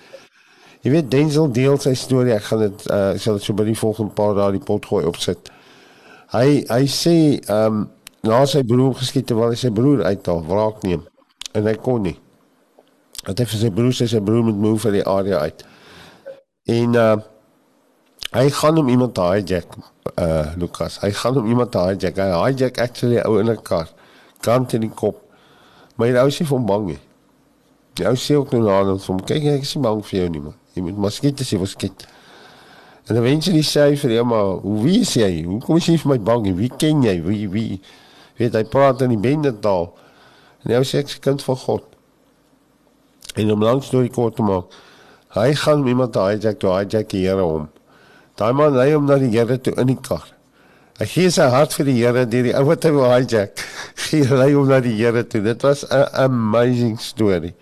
Jy 0.82 0.92
weet 0.92 1.12
Denzel 1.12 1.52
deel 1.52 1.78
sy 1.78 1.94
storie. 1.94 2.34
Ek 2.34 2.44
gaan 2.44 2.60
dit 2.60 2.88
uh 2.90 3.12
ek 3.16 3.22
sal 3.22 3.34
dit 3.34 3.44
so 3.44 3.54
by 3.54 3.66
die 3.68 3.76
volgende 3.76 4.14
paar 4.14 4.36
dae 4.36 4.52
die 4.52 4.64
pot 4.64 4.86
gooi 4.86 5.04
opsit. 5.06 5.52
Hy 6.32 6.64
hy 6.70 6.86
sê 6.88 7.42
ehm 7.50 7.66
um, 7.66 7.90
na 8.24 8.46
sy 8.46 8.64
broer 8.64 8.96
geskiet 8.96 9.28
terwyl 9.28 9.50
hy 9.50 9.56
sy 9.56 9.70
broer 9.72 10.04
uithaal, 10.04 10.44
wraak 10.48 10.84
neem. 10.84 11.04
En 11.54 11.68
hy 11.68 11.76
kon 11.76 12.02
nie. 12.02 12.18
Hy 13.28 13.34
vir 13.34 13.60
sy 13.60 13.70
broer 13.70 13.92
sê 13.92 14.08
sy 14.08 14.20
broer 14.20 14.44
moet 14.44 14.56
move 14.56 14.80
vir 14.80 14.92
die 14.92 15.06
area 15.06 15.40
uit. 15.40 15.66
En 16.66 16.96
uh 16.96 17.18
hy 18.32 18.50
gaan 18.50 18.76
hom 18.80 18.90
iemand 18.90 19.16
te 19.16 19.22
hijack 19.22 19.78
uh 20.16 20.54
Lukas. 20.58 21.00
Hy 21.04 21.12
gaan 21.12 21.40
hom 21.40 21.48
iemand 21.48 21.72
te 21.72 21.84
hijack. 21.84 22.18
Hy 22.18 22.52
hijack 22.52 22.80
actually 22.84 23.22
ou 23.24 23.40
in 23.40 23.50
'n 23.50 23.62
kar. 23.62 23.90
Kant 24.42 24.74
in 24.74 24.82
die 24.82 24.90
kop. 24.90 25.22
Maar 25.96 26.08
hy 26.08 26.24
ou 26.26 26.30
sê 26.30 26.46
van 26.46 26.66
bang 26.66 26.86
nie. 26.86 27.00
Die 27.94 28.08
ou 28.08 28.16
sê 28.16 28.36
ook 28.38 28.52
nou 28.52 28.70
aan 28.70 29.00
hom, 29.00 29.22
kyk 29.22 29.44
ek 29.44 29.62
is 29.62 29.76
nie 29.76 29.84
bang 29.84 30.06
vir 30.06 30.20
jou 30.20 30.30
nie 30.30 30.42
man. 30.42 30.56
Jy 30.74 30.82
moet 30.82 30.98
maar 30.98 31.12
skiet 31.12 31.42
as 31.42 31.50
jy 31.50 31.58
wil 31.58 31.68
skiet. 31.68 32.08
En 33.08 33.16
dan 33.16 33.24
wens 33.24 33.48
jy 33.48 33.54
die 33.54 33.64
sê 33.66 33.96
vir 33.96 34.18
hom, 34.20 34.28
maar 34.28 34.62
hoe 34.62 34.84
wie 34.84 35.00
is 35.02 35.14
jy? 35.14 35.44
Hoe 35.46 35.60
kom 35.60 35.78
jy 35.78 35.98
vir 35.98 36.12
my 36.12 36.20
bang? 36.20 36.56
Wie 36.56 36.70
ken 36.70 37.02
jy? 37.04 37.22
Wie 37.24 37.48
wie 37.50 37.82
weet 38.38 38.54
hy 38.54 38.64
praat 38.70 39.02
in 39.02 39.16
die 39.16 39.22
bende 39.22 39.54
taal. 39.60 39.92
En 40.66 40.76
hy 40.76 40.84
sê 40.86 41.02
ek 41.02 41.14
is 41.14 41.22
kind 41.24 41.42
van 41.44 41.58
God. 41.64 41.88
En 43.38 43.52
om 43.54 43.64
langs 43.64 43.90
deur 43.90 44.06
die 44.06 44.14
kort 44.14 44.38
te 44.38 44.46
maak, 44.46 44.74
hy 45.38 45.52
gaan 45.54 45.86
iemand 45.88 46.18
hijack, 46.18 46.60
toe 46.62 46.74
hijack 46.74 47.10
die 47.14 47.26
Here 47.26 47.46
hom. 47.46 47.68
Daai 48.38 48.54
man 48.54 48.76
lei 48.78 48.92
hom 48.94 49.08
na 49.10 49.18
die 49.18 49.32
Here 49.34 49.58
toe 49.58 49.74
in 49.82 49.90
die 49.92 49.98
kar. 49.98 50.26
Hy 50.98 51.06
gee 51.10 51.30
sy 51.34 51.46
hart 51.54 51.74
vir 51.78 51.90
die 51.90 51.98
Here 52.00 52.26
deur 52.26 52.46
die 52.46 52.54
ou 52.58 52.66
wat 52.70 52.86
hy 52.86 52.92
wil 52.94 53.10
hijack. 53.10 53.64
Gee 54.08 54.26
lei 54.30 54.52
hom 54.54 54.70
na 54.70 54.80
die 54.82 54.96
Here 54.98 55.24
toe. 55.26 55.42
Dit 55.46 55.66
was 55.66 55.86
'n 55.90 56.06
amazing 56.26 57.00
story. 57.00 57.54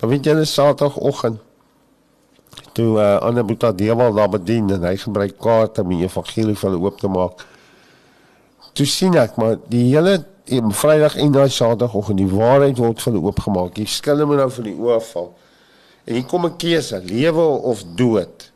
Maar 0.00 0.10
weet 0.10 0.24
jy, 0.24 0.34
dit 0.34 0.42
is 0.42 0.54
Saterdagoggend 0.54 1.40
toe 2.76 2.98
uh, 3.00 3.16
Anna 3.24 3.42
Boeta 3.44 3.72
Dewal 3.72 4.12
daar 4.12 4.28
bedien 4.28 4.68
en 4.70 4.82
hy 4.84 4.96
gebruik 5.00 5.38
kaarte 5.40 5.80
om 5.84 5.94
die 5.94 6.04
evangelie 6.04 6.56
vir 6.56 6.68
hulle 6.68 6.80
oop 6.84 6.98
te 7.00 7.08
maak. 7.08 7.44
Toe 8.76 8.86
sien 8.86 9.16
ek 9.16 9.38
maar 9.40 9.56
die 9.72 9.86
hele 9.92 10.18
Vrydag 10.46 11.16
en 11.18 11.32
daai 11.34 11.48
Saterdagoggend 11.50 12.20
die 12.20 12.28
waarheid 12.30 12.78
word 12.78 13.00
vir 13.02 13.12
hulle 13.12 13.24
oopgemaak. 13.24 13.72
Die 13.74 13.88
skille 13.90 14.28
moet 14.28 14.38
nou 14.38 14.50
van 14.52 14.68
die 14.68 14.76
oë 14.76 14.98
val. 15.08 15.32
En 16.06 16.14
hier 16.14 16.28
kom 16.30 16.46
'n 16.46 16.56
keuse, 16.56 17.00
lewe 17.02 17.46
of 17.72 17.82
dood. 17.96 18.52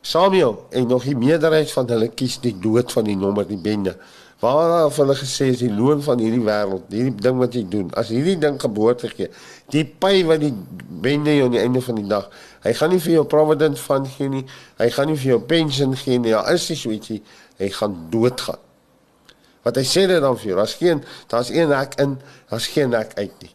Samuel 0.00 0.66
en 0.70 0.86
nog 0.86 1.04
die 1.04 1.16
meerderheid 1.16 1.72
van 1.72 1.88
hulle 1.88 2.08
kies 2.08 2.38
die 2.40 2.54
dood 2.58 2.92
van 2.92 3.04
die 3.04 3.16
nommer 3.16 3.46
die 3.46 3.60
bende. 3.60 3.96
Waar 4.40 4.86
het 4.86 4.96
hulle 4.96 5.14
gesê 5.14 5.50
is 5.52 5.60
die 5.60 5.72
loon 5.72 6.00
van 6.02 6.20
hierdie 6.22 6.40
wêreld, 6.40 6.86
hierdie 6.88 7.18
ding 7.20 7.36
wat 7.42 7.52
jy 7.54 7.66
doen. 7.68 7.90
As 8.00 8.08
hierdie 8.08 8.38
ding 8.40 8.56
geboorte 8.60 9.10
gee, 9.12 9.28
die 9.74 9.84
pay 9.84 10.22
wat 10.24 10.40
die 10.40 10.54
bende 11.04 11.34
jou 11.36 11.50
aan 11.50 11.58
die 11.58 11.60
einde 11.60 11.82
van 11.84 12.00
die 12.00 12.06
dag, 12.08 12.30
hy 12.64 12.72
gaan 12.78 12.94
nie 12.94 13.02
vir 13.04 13.18
jou 13.18 13.26
provident 13.28 13.82
van 13.84 14.08
gee 14.08 14.32
nie. 14.32 14.42
Hy 14.80 14.88
gaan 14.96 15.12
nie 15.12 15.18
vir 15.20 15.34
jou 15.34 15.38
pensioen 15.52 15.92
gee 16.00 16.16
nie. 16.16 16.32
Ja, 16.32 16.40
is 16.48 16.64
dit 16.72 16.80
so 16.80 16.94
ietsie, 16.94 17.20
hy 17.60 17.68
gaan 17.76 18.00
doodgaan. 18.14 18.64
Wat 19.68 19.76
hy 19.76 19.84
sê 19.84 20.06
dit 20.08 20.24
dan 20.24 20.40
vir 20.40 20.54
jou, 20.54 20.58
daar's 20.62 20.78
geen 20.80 21.04
daar's 21.28 21.52
een 21.52 21.76
hek 21.76 21.98
in, 22.00 22.16
daar's 22.48 22.72
geen 22.72 22.96
hek 22.96 23.12
uit 23.20 23.42
nie. 23.44 23.52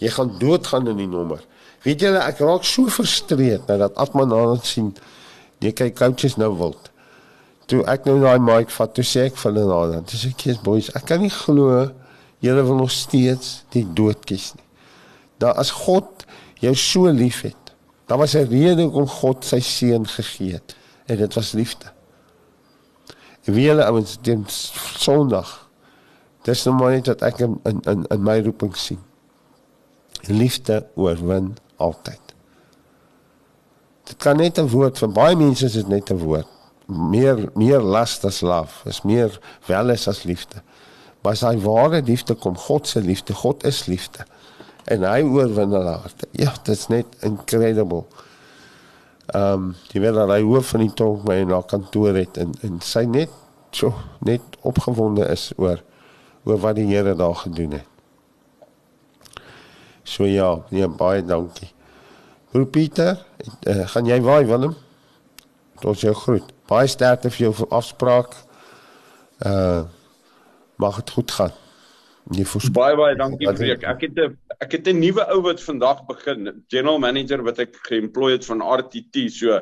Jy 0.00 0.16
gaan 0.16 0.32
doodgaan 0.40 0.88
in 0.94 1.04
die 1.04 1.10
nommer. 1.12 1.44
Weet 1.84 2.00
julle, 2.00 2.24
ek 2.24 2.40
raak 2.40 2.64
so 2.64 2.88
frustreerd 2.88 3.68
nou 3.68 3.82
dat 3.84 4.00
Atman 4.00 4.32
aan 4.32 4.64
sien 4.64 4.94
Nee, 5.62 5.72
kyk 5.78 5.94
coaches 5.98 6.36
nou 6.40 6.50
wild. 6.58 6.90
Toe 7.70 7.84
ek 7.90 8.08
nou 8.08 8.18
daai 8.22 8.42
mic 8.42 8.72
vat, 8.74 8.94
toe 8.94 9.04
sê 9.06 9.28
ek 9.30 9.38
vir 9.38 9.52
hulle 9.52 9.92
dan, 9.92 10.06
dis 10.10 10.26
ek 10.26 10.36
kies 10.42 10.58
boys, 10.64 10.90
ek 10.98 11.06
kan 11.08 11.22
nie 11.22 11.30
glo 11.32 11.86
julle 12.42 12.64
wil 12.66 12.80
nog 12.82 12.90
steeds 12.90 13.62
die 13.74 13.84
dood 13.86 14.24
kies 14.26 14.52
nie. 14.56 14.66
Daar 15.42 15.58
as 15.62 15.70
God 15.84 16.26
jou 16.62 16.74
so 16.78 17.10
liefhet, 17.10 17.74
daar 18.10 18.18
was 18.18 18.34
'n 18.34 18.50
rede 18.50 18.82
hoekom 18.82 19.06
God 19.06 19.44
sy 19.44 19.60
seun 19.60 20.06
gegee 20.06 20.58
het 20.58 20.76
en 21.06 21.16
dit 21.16 21.34
was 21.34 21.52
liefde. 21.52 21.86
En 23.44 23.54
wie 23.54 23.68
hulle 23.68 23.84
ouens 23.84 24.18
teen 24.22 24.44
Sondag. 24.48 25.68
Dis 26.42 26.64
nou 26.64 26.76
maar 26.76 26.90
net 26.90 27.06
wat 27.06 27.22
ek 27.22 27.38
in 27.38 27.60
in 27.64 28.06
in 28.10 28.22
my 28.22 28.40
roeping 28.42 28.76
sien. 28.76 29.00
Liefde 30.26 30.86
oorwin 30.94 31.56
altyd. 31.76 32.21
Dit 34.04 34.16
kan 34.16 34.36
net 34.36 34.58
'n 34.58 34.68
woord 34.68 34.98
vir 34.98 35.08
baie 35.08 35.36
mense 35.36 35.64
is 35.64 35.72
dit 35.72 35.88
net 35.88 36.10
'n 36.10 36.18
woord. 36.18 36.46
Meer 36.86 37.48
meer 37.54 37.80
last 37.80 38.24
as 38.24 38.40
love, 38.40 38.88
is 38.88 39.02
meer 39.02 39.38
weles 39.66 40.08
as 40.08 40.22
liefde. 40.22 40.62
Maar 41.22 41.36
sy 41.36 41.56
ware 41.58 42.02
liefde 42.02 42.34
kom 42.34 42.56
God 42.56 42.86
se 42.86 43.00
liefde. 43.00 43.34
God 43.34 43.64
is 43.64 43.86
liefde. 43.86 44.26
En 44.84 45.02
hy 45.02 45.22
oorwin 45.22 45.70
hulle 45.70 45.96
harte. 46.02 46.26
Ja, 46.30 46.52
dit 46.62 46.76
is 46.76 46.86
net 46.86 47.06
incredible. 47.20 48.04
Ehm 49.26 49.52
um, 49.52 49.76
die 49.92 50.00
wil 50.00 50.14
dat 50.18 50.28
hy 50.28 50.42
hoof 50.42 50.72
van 50.74 50.80
die 50.80 50.94
tong 50.98 51.22
by 51.22 51.38
na 51.46 51.62
kantoor 51.62 52.14
het 52.18 52.36
en 52.36 52.52
en 52.66 52.80
sy 52.82 53.04
net 53.06 53.30
so 53.70 53.94
net 54.18 54.42
opgewonde 54.60 55.28
is 55.30 55.52
oor 55.56 55.78
oor 56.44 56.58
wat 56.58 56.76
die 56.76 56.88
Here 56.90 57.14
daar 57.14 57.34
gedoen 57.34 57.78
het. 57.78 57.86
So 60.02 60.26
ja, 60.26 60.58
ja 60.68 60.88
baie 60.88 61.24
dankie. 61.24 61.70
Hoe 62.52 62.66
Pieter, 62.66 63.16
uh, 63.68 63.86
gaan 63.88 64.06
jy 64.06 64.18
waai 64.20 64.44
Willem? 64.44 64.74
Tot 65.80 66.00
jou 66.00 66.12
groet. 66.14 66.50
Baie 66.68 66.88
sterkte 66.90 67.30
vir 67.32 67.46
jou 67.48 67.68
afspraak. 67.72 68.36
Uh 69.40 69.84
mag 70.82 70.96
dit 70.98 71.10
goed 71.14 71.30
gaan. 71.30 71.52
Jy 72.34 72.44
voel 72.48 72.72
baie 72.74 72.96
baie 72.98 73.16
dankie 73.16 73.48
Freek. 73.54 73.84
Ek 73.86 74.00
het 74.02 74.18
'n 74.18 74.36
ek 74.58 74.72
het 74.72 74.88
'n 74.88 74.98
nuwe 74.98 75.24
ou 75.34 75.40
wat 75.42 75.60
vandag 75.62 76.04
begin, 76.06 76.64
general 76.68 76.98
manager 76.98 77.42
wat 77.42 77.58
ek 77.58 77.76
geemploy 77.88 78.32
het 78.32 78.44
van 78.44 78.60
RTT. 78.60 79.30
So 79.30 79.60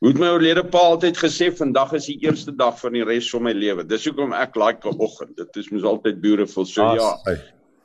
hoe 0.00 0.08
het 0.08 0.18
my 0.18 0.26
oulede 0.26 0.64
pa 0.64 0.78
altyd 0.78 1.16
gesê 1.18 1.50
vandag 1.52 1.92
is 1.92 2.06
die 2.06 2.18
eerste 2.22 2.56
dag 2.56 2.78
van 2.80 2.92
die 2.92 3.04
res 3.04 3.30
van 3.30 3.42
my 3.42 3.52
lewe. 3.52 3.84
Dis 3.84 4.04
hoekom 4.04 4.32
ek 4.32 4.56
like 4.56 4.88
'n 4.88 4.98
oggend. 4.98 5.36
Dit 5.36 5.56
is 5.56 5.70
mos 5.70 5.82
altyd 5.82 6.20
beautiful. 6.20 6.64
So 6.64 6.82
As, 6.82 7.00
ja. 7.24 7.36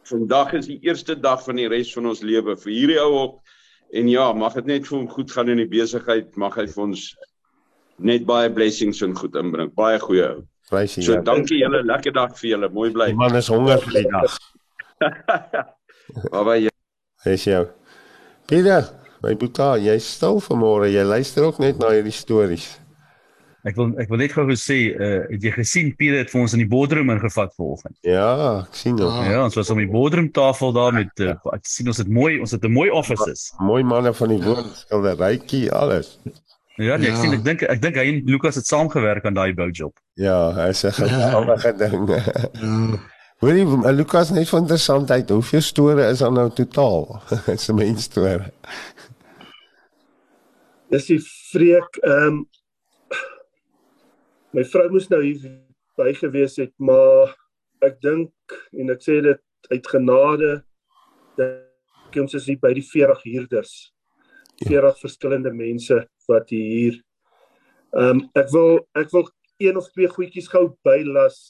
Vandag 0.04 0.54
is 0.54 0.66
die 0.68 0.80
eerste 0.82 1.20
dag 1.20 1.44
van 1.44 1.56
die 1.56 1.68
res 1.68 1.94
van 1.94 2.06
ons 2.06 2.22
lewe 2.22 2.56
vir 2.58 2.72
hierdie 2.72 3.00
ou 3.02 3.14
ook. 3.14 3.40
En 3.94 4.10
ja, 4.10 4.34
mag 4.34 4.54
dit 4.58 4.66
net 4.66 4.88
vir 4.88 4.98
hom 4.98 5.08
goed 5.10 5.32
gaan 5.32 5.50
in 5.54 5.62
die 5.62 5.70
besigheid, 5.70 6.34
mag 6.40 6.58
hy 6.60 6.66
vir 6.72 6.84
ons 6.88 7.06
net 7.98 8.26
baie 8.28 8.50
blessings 8.52 9.02
en 9.06 9.16
goed 9.16 9.36
inbring. 9.40 9.72
Baie 9.76 10.00
goeie 10.04 10.28
ou. 10.34 10.44
Prysie. 10.70 11.04
So 11.06 11.14
ja. 11.14 11.22
dankie 11.22 11.60
julle, 11.62 11.84
lekker 11.86 12.14
dag 12.16 12.34
vir 12.40 12.50
julle. 12.56 12.70
Mooi 12.74 12.90
bly. 12.94 13.12
Die 13.14 13.20
man 13.20 13.38
is 13.38 13.50
honger 13.54 13.82
vir 13.86 14.00
die 14.00 14.06
dag. 14.10 14.38
Baba 16.34 16.58
jy. 16.58 16.74
Hey 17.26 17.38
jou. 17.42 17.66
Pieter, 18.50 18.90
my 19.24 19.34
boeta, 19.42 19.76
jy 19.82 19.96
stil 20.02 20.42
vanmôre. 20.46 20.90
Jy 20.94 21.06
luister 21.06 21.46
ook 21.48 21.62
net 21.62 21.80
na 21.82 21.94
hierdie 21.94 22.14
stories. 22.14 22.68
Ek 23.66 23.74
wil 23.80 23.96
ek 23.98 24.12
wil 24.12 24.20
net 24.22 24.34
gou 24.36 24.46
sê, 24.62 24.76
uh, 24.94 25.24
het 25.26 25.42
jy 25.42 25.52
gesien 25.56 25.88
Pierre 25.98 26.20
het 26.22 26.30
vir 26.30 26.42
ons 26.44 26.54
in 26.54 26.62
die 26.62 26.70
boardroom 26.70 27.10
ingevat 27.10 27.54
vanoggend? 27.58 27.96
Ja, 28.06 28.62
ek 28.62 28.78
sien 28.78 29.00
hom. 29.02 29.16
Ja, 29.26 29.40
ons 29.48 29.58
was 29.58 29.72
op 29.74 29.82
die 29.82 29.90
boardroom 29.90 30.28
tafel 30.36 30.74
daar 30.76 30.94
met 30.94 31.24
uh, 31.26 31.34
ek 31.56 31.66
sien 31.66 31.90
ons 31.90 31.98
het 31.98 32.12
mooi, 32.12 32.36
ons 32.44 32.54
het 32.54 32.62
'n 32.62 32.72
mooi 32.72 32.92
offices. 32.94 33.48
Mooi 33.58 33.82
manne 33.84 34.14
van 34.14 34.30
die 34.30 34.42
woonskilderytjie 34.44 35.72
alles. 35.74 36.14
Ja, 36.78 36.98
nee, 36.98 37.10
ek 37.10 37.16
ja. 37.16 37.22
sien 37.24 37.34
ek 37.34 37.44
dink 37.44 37.66
ek 37.66 37.82
dink 37.82 37.98
hy 37.98 38.06
en 38.12 38.22
Lukas 38.30 38.60
het 38.62 38.70
saamgewerk 38.70 39.26
aan 39.26 39.34
daai 39.34 39.54
boujob. 39.58 39.98
Ja, 40.14 40.52
hy 40.54 40.70
sê 40.78 40.92
geweldige 40.94 41.74
ding. 41.80 42.10
Ja. 42.12 43.02
Hoorie, 43.44 43.66
Lukas 43.92 44.30
net 44.32 44.50
van 44.50 44.62
interessantheid, 44.62 45.30
hoeveel 45.30 45.62
store 45.62 46.06
is 46.08 46.22
daar 46.22 46.32
nou 46.32 46.50
totaal? 46.54 47.22
Dis 47.50 47.70
'n 47.70 47.76
mens 47.76 48.04
storie. 48.04 48.54
Dis 50.94 51.10
die 51.10 51.20
vreek 51.52 51.98
ehm 52.04 52.28
um, 52.28 52.46
my 54.56 54.64
vrou 54.72 54.88
moes 54.94 55.10
nou 55.12 55.20
hier 55.20 55.42
by 56.00 56.14
gewees 56.16 56.56
het, 56.62 56.72
maar 56.80 57.34
ek 57.84 58.00
dink 58.04 58.56
en 58.80 58.94
ek 58.94 59.04
sê 59.04 59.20
dit 59.24 59.72
uit 59.72 59.90
genade 59.92 60.52
dat 61.40 62.20
ons 62.22 62.38
is 62.38 62.48
hier 62.48 62.60
by 62.62 62.72
die 62.78 62.86
40 62.86 63.24
huurders. 63.26 63.74
40 64.64 64.72
ja. 64.72 64.92
verskillende 65.02 65.52
mense 65.52 65.98
wat 66.30 66.54
hier 66.54 67.02
ehm 67.96 68.22
um, 68.22 68.22
ek 68.40 68.48
wil 68.54 68.80
ek 68.96 69.12
wil 69.12 69.28
een 69.64 69.78
of 69.80 69.90
twee 69.92 70.08
goedjies 70.12 70.48
gou 70.52 70.70
bylas 70.84 71.50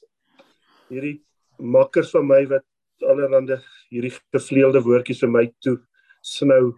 hierdie 0.89 1.19
makkers 1.57 2.11
van 2.13 2.25
my 2.29 2.41
wat 2.49 2.65
allerhande 3.05 3.59
hierdie 3.93 4.13
gevleelde 4.33 4.81
woordjies 4.85 5.21
vir 5.21 5.31
my 5.33 5.45
toe 5.65 5.77
snou 6.25 6.75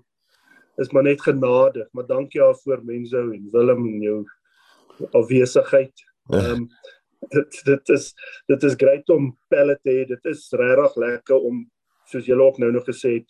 is 0.83 0.91
maar 0.91 1.07
net 1.07 1.23
genade 1.23 1.87
maar 1.95 2.07
dankie 2.07 2.43
daarvoor 2.43 2.83
mense 2.87 3.23
en 3.23 3.49
Willem 3.55 3.87
en 3.87 4.03
jou 4.03 4.19
afwesigheid 5.15 6.06
Ehm 6.33 6.51
um, 6.51 6.67
dit 7.31 7.61
dit 7.65 7.89
is 7.89 8.13
dit 8.47 8.63
is 8.63 8.75
grait 8.77 9.09
om 9.09 9.31
pelle 9.47 9.77
te 9.83 9.89
hê. 9.91 10.05
Dit 10.07 10.25
is 10.25 10.47
regtig 10.51 10.95
lekker 11.03 11.47
om 11.49 11.63
soos 12.07 12.25
julle 12.25 12.43
ook 12.43 12.59
nou 12.63 12.71
nog 12.71 12.85
gesê 12.87 13.19
het 13.19 13.27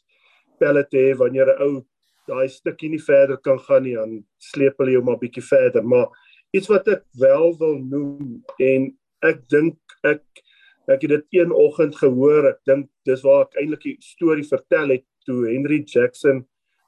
pelle 0.61 0.83
te 0.87 0.97
hê 0.97 1.15
wanneer 1.17 1.53
'n 1.53 1.61
ou 1.61 1.85
daai 2.27 2.47
stukkie 2.49 2.89
nie 2.89 3.01
verder 3.01 3.37
kan 3.37 3.59
gaan 3.59 3.83
nie, 3.83 3.95
dan 3.95 4.25
sleep 4.37 4.77
hulle 4.77 4.91
jou 4.91 5.03
maar 5.03 5.19
bietjie 5.21 5.43
verder. 5.43 5.83
Maar 5.83 6.07
iets 6.51 6.67
wat 6.67 6.87
ek 6.87 7.03
wel 7.19 7.57
wil 7.59 7.77
noem 7.79 8.43
en 8.59 8.91
ek 9.21 9.47
dink 9.49 9.77
ek 10.03 10.23
ek 10.87 11.01
het 11.01 11.09
dit 11.09 11.41
een 11.41 11.51
oggend 11.51 11.95
gehoor. 11.95 12.47
Ek 12.47 12.59
dink 12.65 12.89
dis 13.05 13.21
waar 13.21 13.45
ek 13.45 13.57
eintlik 13.59 13.83
die 13.83 13.97
storie 13.99 14.47
vertel 14.47 14.95
het 14.95 15.05
toe 15.25 15.45
Henry 15.47 15.83
Jackson 15.83 16.45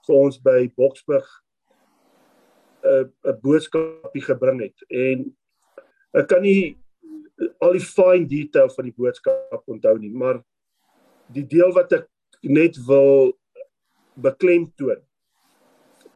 vir 0.08 0.16
ons 0.16 0.40
by 0.40 0.72
Boksburg 0.76 1.28
'n 2.84 3.12
'n 3.28 3.40
boodskapie 3.44 4.24
gebring 4.24 4.62
het 4.62 4.80
en 4.90 5.36
ek 6.18 6.30
kan 6.32 6.42
nie 6.42 6.78
al 7.64 7.76
die 7.78 7.84
fine 7.84 8.28
detail 8.28 8.70
van 8.74 8.88
die 8.90 8.96
boodskap 8.96 9.64
onthou 9.70 9.98
nie, 10.00 10.12
maar 10.12 10.42
die 11.34 11.46
deel 11.46 11.72
wat 11.76 11.94
ek 11.94 12.08
net 12.44 12.78
wil 12.88 13.34
beklemtoon 14.20 15.00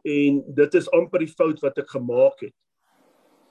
en 0.04 0.40
dit 0.58 0.76
is 0.76 0.90
amper 0.92 1.24
die 1.24 1.32
fout 1.32 1.62
wat 1.64 1.78
ek 1.80 1.88
gemaak 1.94 2.42
het. 2.44 2.54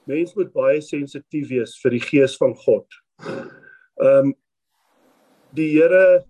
Mense 0.09 0.35
moet 0.37 0.51
baie 0.53 0.81
sensitief 0.83 1.47
wees 1.49 1.73
vir 1.81 1.95
die 1.95 2.03
gees 2.03 2.35
van 2.37 2.53
God. 2.65 2.85
Ehm 3.23 4.29
um, 4.29 4.33
die 5.53 5.69
Here 5.69 6.23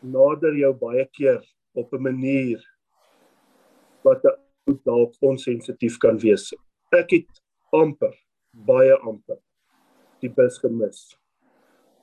nader 0.00 0.54
jou 0.56 0.70
baie 0.72 1.04
keer 1.12 1.42
op 1.76 1.92
'n 1.92 2.02
manier 2.02 2.62
wat 4.04 4.24
dalk 4.84 5.12
onsensitief 5.20 5.98
kan 5.98 6.18
wees. 6.18 6.54
Ek 6.92 7.10
het 7.10 7.28
amper 7.72 8.14
baie 8.52 8.96
amper 9.02 9.38
die 10.22 10.30
bus 10.34 10.58
gemis. 10.62 11.04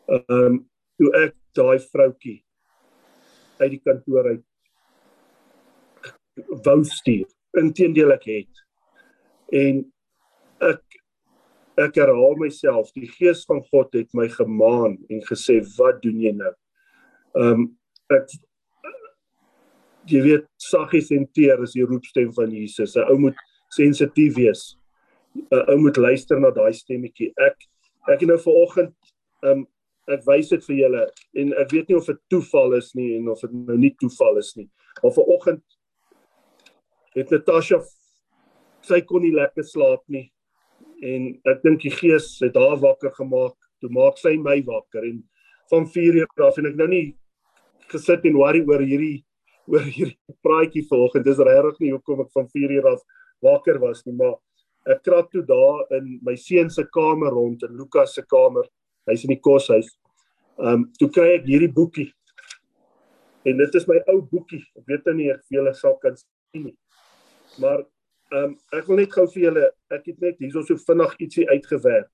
Ehm 0.07 0.35
um, 0.37 0.59
toe 0.95 1.09
ek 1.19 1.33
daai 1.57 1.79
vroutjie 1.91 2.37
uit 3.59 3.71
die 3.73 3.81
kantoor 3.83 4.29
uit 4.31 4.43
wou 6.63 6.83
stuur. 6.87 7.27
Inteendeel 7.59 8.13
ek 8.15 8.27
het. 8.29 8.63
En 9.51 9.83
ek 10.63 10.81
ek 11.83 11.97
herhaal 11.99 12.37
myself, 12.39 12.93
die 12.95 13.09
gees 13.11 13.41
van 13.49 13.59
God 13.67 13.91
het 13.97 14.07
my 14.15 14.29
gemaan 14.31 14.95
en 15.11 15.19
gesê, 15.27 15.59
"Wat 15.77 16.01
doen 16.01 16.21
jy 16.21 16.31
nou?" 16.31 16.53
Ehm 17.35 17.51
um, 17.51 17.77
ek 18.09 18.29
jy 20.07 20.21
weet 20.21 20.47
saggies 20.61 21.11
en 21.11 21.27
teer 21.33 21.61
is 21.63 21.73
die 21.73 21.85
roepstem 21.85 22.33
van 22.33 22.51
Jesus. 22.51 22.95
'n 22.95 23.09
Ou 23.09 23.17
moet 23.17 23.35
sensitief 23.69 24.35
wees. 24.35 24.77
'n 25.35 25.63
Ou 25.71 25.77
moet 25.77 25.97
luister 25.97 26.39
na 26.39 26.51
daai 26.51 26.73
stemmetjie. 26.73 27.33
Ek 27.37 27.57
ek 28.07 28.19
het 28.19 28.29
nou 28.29 28.39
vanoggend 28.39 28.93
ehm 29.43 29.51
um, 29.51 29.67
ek 30.07 30.21
wys 30.27 30.49
dit 30.53 30.65
vir 30.67 30.75
julle 30.75 31.03
en 31.41 31.53
ek 31.57 31.71
weet 31.73 31.87
nie 31.89 31.97
of 31.97 32.05
dit 32.05 32.19
toeval 32.29 32.75
is 32.77 32.93
nie 32.93 33.15
en 33.17 33.29
of 33.33 33.41
dit 33.41 33.53
nou 33.53 33.77
nie 33.77 33.95
toeval 33.99 34.37
is 34.37 34.53
nie. 34.55 34.69
Maar 35.01 35.13
vanoggend 35.17 35.63
het 37.15 37.31
Natasha 37.31 37.81
sy 38.85 39.01
kon 39.01 39.23
nie 39.25 39.33
lekker 39.33 39.65
slaap 39.65 40.03
nie 40.07 40.27
en 41.03 41.29
ek 41.51 41.63
dink 41.63 41.81
die 41.83 41.93
gees 41.93 42.35
het 42.43 42.57
haar 42.59 42.77
wakker 42.81 43.13
gemaak 43.17 43.55
toe 43.81 43.91
maak 43.91 44.19
sy 44.21 44.35
my 44.37 44.59
wakker 44.67 45.07
en 45.07 45.23
van 45.71 45.87
4 45.89 46.19
uur 46.21 46.45
af 46.47 46.59
en 46.61 46.69
ek 46.71 46.77
nou 46.79 46.87
nie 46.91 47.05
gesit 47.91 48.25
en 48.25 48.37
worry 48.39 48.61
oor 48.67 48.83
hierdie 48.83 49.23
oor 49.71 49.85
hierdie 49.85 50.37
praatjie 50.45 50.85
vanoggend 50.89 51.25
dis 51.25 51.41
regtig 51.49 51.81
nie 51.81 51.93
hoekom 51.95 52.25
ek 52.25 52.31
van 52.35 52.49
4 52.53 52.75
uur 52.77 52.89
af 52.93 53.01
wakker 53.45 53.79
was 53.81 54.05
nie 54.05 54.15
maar 54.15 54.37
ek 54.93 55.03
krat 55.07 55.31
toe 55.31 55.43
daar 55.47 55.85
in 55.97 56.19
my 56.25 56.35
seun 56.35 56.69
se 56.69 56.85
kamer 56.97 57.33
rond 57.33 57.63
in 57.67 57.77
Lukas 57.77 58.15
se 58.15 58.21
kamer 58.21 58.67
hy's 59.09 59.25
in 59.27 59.35
die 59.35 59.41
koshuis 59.41 59.89
ehm 60.59 60.73
um, 60.73 60.87
toe 60.99 61.09
kry 61.11 61.33
ek 61.39 61.49
hierdie 61.49 61.73
boekie 61.73 62.09
en 63.45 63.59
dit 63.61 63.75
is 63.81 63.87
my 63.87 63.99
ou 64.13 64.21
boekie 64.21 64.63
ek 64.79 64.89
weet 64.89 65.05
nou 65.09 65.15
nie 65.19 65.31
of 65.33 65.43
julle 65.57 65.73
sal 65.77 65.99
kan 66.01 66.17
sien 66.17 66.69
nie 66.69 66.77
Maar 67.57 67.85
ehm 68.29 68.43
um, 68.43 68.53
ek 68.73 68.87
wil 68.89 68.97
net 68.99 69.13
gou 69.13 69.25
vir 69.31 69.43
julle 69.43 69.65
ek 69.93 70.07
het 70.09 70.23
net 70.23 70.39
hierso 70.41 70.63
so 70.65 70.81
vinnig 70.87 71.11
ietsie 71.21 71.45
uitgewerk. 71.49 72.09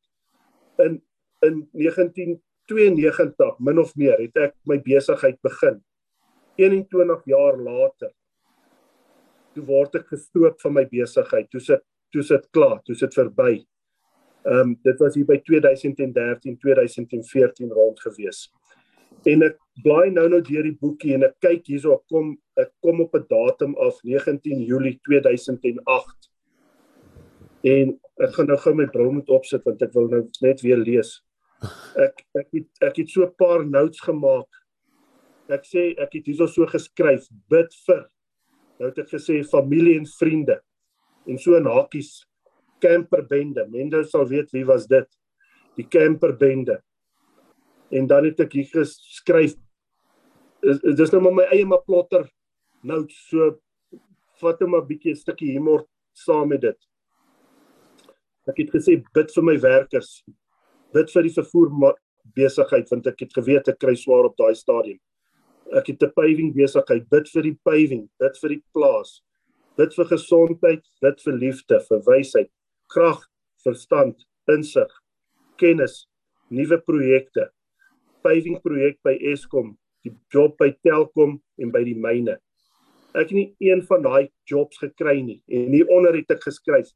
In 0.83 0.99
in 1.47 1.61
1992 1.73 3.55
min 3.59 3.79
of 3.81 3.93
meer 3.95 4.19
het 4.19 4.35
ek 4.37 4.55
my 4.67 4.77
besigheid 4.83 5.39
begin. 5.41 5.79
21 6.59 7.23
jaar 7.31 7.57
later 7.57 8.11
toe 9.55 9.63
word 9.65 9.95
ek 9.95 10.11
gestroop 10.11 10.59
van 10.61 10.75
my 10.75 10.85
besigheid. 10.91 11.47
Toe 11.49 11.63
sit 11.63 11.83
toe 12.11 12.23
sit 12.23 12.47
klaar, 12.55 12.79
toe 12.85 12.95
sit 12.95 13.13
verby. 13.13 13.65
Ehm 14.43 14.59
um, 14.59 14.79
dit 14.83 14.97
was 14.99 15.15
hier 15.15 15.25
by 15.25 15.37
2013 15.45 16.57
2014 16.57 17.71
rond 17.71 17.99
gewees. 18.01 18.47
En 19.29 19.43
ek 19.45 19.57
blaai 19.85 20.09
nou 20.13 20.27
nou 20.31 20.39
deur 20.41 20.65
die 20.65 20.77
boekie 20.81 21.13
en 21.13 21.27
ek 21.27 21.35
kyk 21.45 21.67
hierso 21.69 21.99
kom 22.09 22.33
ek 22.57 22.71
kom 22.81 23.03
op 23.03 23.13
'n 23.15 23.27
datum 23.29 23.75
af 23.77 23.99
19 24.03 24.63
Julie 24.65 24.97
2008. 25.05 26.29
En 27.63 27.99
ek 28.17 28.33
gaan 28.33 28.47
nou 28.49 28.57
gou 28.57 28.73
my 28.73 28.87
bril 28.89 29.11
moet 29.11 29.29
opsit 29.29 29.63
want 29.65 29.81
ek 29.81 29.93
wil 29.93 30.09
nou 30.09 30.23
net 30.41 30.61
weer 30.61 30.81
lees. 30.81 31.21
Ek 31.95 32.25
ek 32.33 32.49
het 32.51 32.89
ek 32.89 32.97
het 32.97 33.09
so 33.09 33.25
'n 33.25 33.35
paar 33.37 33.65
notes 33.65 34.01
gemaak. 34.01 34.49
Ek 35.49 35.63
sê 35.65 35.93
ek 35.99 36.13
het 36.13 36.25
hierso 36.25 36.47
so 36.47 36.65
geskryf 36.65 37.27
bid 37.49 37.69
vir 37.85 38.09
nou 38.79 38.89
het 38.89 38.97
ek 38.97 39.09
gesê 39.13 39.43
familie 39.45 39.99
en 39.99 40.05
vriende 40.05 40.57
en 41.27 41.37
so 41.37 41.55
in 41.55 41.65
hakies 41.65 42.25
camperbende. 42.81 43.67
Mense 43.69 44.03
sal 44.09 44.27
weet 44.27 44.51
wie 44.51 44.65
was 44.65 44.87
dit. 44.87 45.07
Die 45.77 45.87
camperbende. 45.87 46.81
En 47.91 48.07
dan 48.07 48.25
het 48.25 48.39
ek 48.39 48.53
hier 48.53 48.69
geskryf 48.71 49.57
dis 50.61 51.11
nou 51.13 51.21
maar 51.25 51.37
my 51.39 51.45
eie 51.55 51.65
maar 51.65 51.81
plotter 51.87 52.27
notes 52.85 53.17
so 53.29 53.55
vat 54.41 54.61
hom 54.61 54.75
'n 54.75 54.87
bietjie 54.87 55.11
'n 55.11 55.21
stukkie 55.21 55.53
humor 55.53 55.85
saam 56.13 56.49
met 56.49 56.61
dit. 56.61 56.77
Ek 58.47 58.57
het 58.57 58.69
gesê 58.69 59.01
bid 59.13 59.31
vir 59.31 59.43
my 59.43 59.57
werkers. 59.57 60.23
Bid 60.93 61.09
vir 61.09 61.23
die 61.23 61.33
vervoer 61.33 61.95
besigheid 62.35 62.89
want 62.89 63.07
ek 63.07 63.19
het 63.19 63.33
geweet 63.33 63.67
ek 63.67 63.79
kry 63.79 63.95
swaar 63.95 64.25
op 64.25 64.37
daai 64.37 64.55
stadium. 64.55 64.99
Ek 65.73 65.87
het 65.87 66.03
'n 66.03 66.13
paving 66.15 66.53
besigheid. 66.53 67.09
Bid 67.09 67.27
vir 67.29 67.43
die 67.43 67.57
paving. 67.63 68.09
Bid 68.19 68.37
vir 68.37 68.49
die 68.49 68.63
plaas 68.73 69.21
bid 69.79 69.95
vir 69.97 70.11
gesondheid 70.11 70.83
bid 71.01 71.23
vir 71.25 71.39
liefde 71.45 71.79
vir 71.87 72.03
wysheid 72.07 72.51
krag 72.93 73.23
verstand 73.63 74.27
insig 74.51 74.91
kennis 75.61 76.05
nuwe 76.51 76.79
projekte 76.83 77.51
paving 78.21 78.59
projek 78.61 78.99
by 79.05 79.15
Eskom, 79.33 79.75
die 80.05 80.13
job 80.33 80.57
by 80.61 80.71
Telkom 80.85 81.37
en 81.61 81.73
by 81.73 81.83
die 81.85 81.97
myne. 81.97 82.37
Ek 83.11 83.27
het 83.27 83.35
nie 83.35 83.47
een 83.67 83.83
van 83.89 84.05
daai 84.05 84.29
jobs 84.49 84.79
gekry 84.81 85.19
nie 85.25 85.39
en 85.51 85.73
hieronder 85.75 86.15
het 86.15 86.31
ek 86.37 86.45
geskryf 86.47 86.93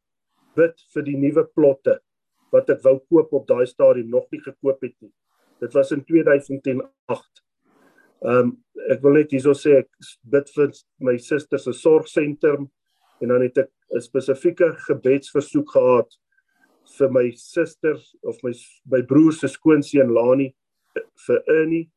bid 0.55 0.77
vir 0.93 1.07
die 1.07 1.17
nuwe 1.19 1.43
plotte 1.57 1.97
wat 2.55 2.69
ek 2.71 2.83
wou 2.85 2.97
koop 3.11 3.33
op 3.35 3.47
daai 3.49 3.65
stadium 3.67 4.13
nog 4.13 4.29
nie 4.31 4.39
gekoop 4.43 4.79
het 4.85 4.95
nie. 5.03 5.11
Dit 5.59 5.75
was 5.75 5.91
in 5.91 6.03
2008. 6.07 7.44
Ehm 8.25 8.37
um, 8.49 8.53
ek 8.91 9.01
wil 9.01 9.15
net 9.17 9.31
hierso 9.33 9.53
sê 9.57 9.79
ek 9.81 9.89
bid 10.33 10.49
vir 10.55 10.71
my 11.07 11.15
suster 11.21 11.61
se 11.61 11.71
sorgsentrum 11.73 12.67
en 13.21 13.31
dan 13.31 13.41
het 13.45 13.57
ek 13.63 13.71
'n 13.95 14.01
spesifieke 14.01 14.67
gebedsversoek 14.87 15.69
gehad 15.73 16.09
vir 16.97 17.09
my 17.11 17.31
suster 17.37 17.97
of 18.23 18.37
my 18.43 18.53
my 18.91 19.01
broer 19.01 19.33
se 19.33 19.47
skoonseun 19.47 20.13
Lani 20.13 20.53
vir 21.27 21.43
Ernie, 21.47 21.89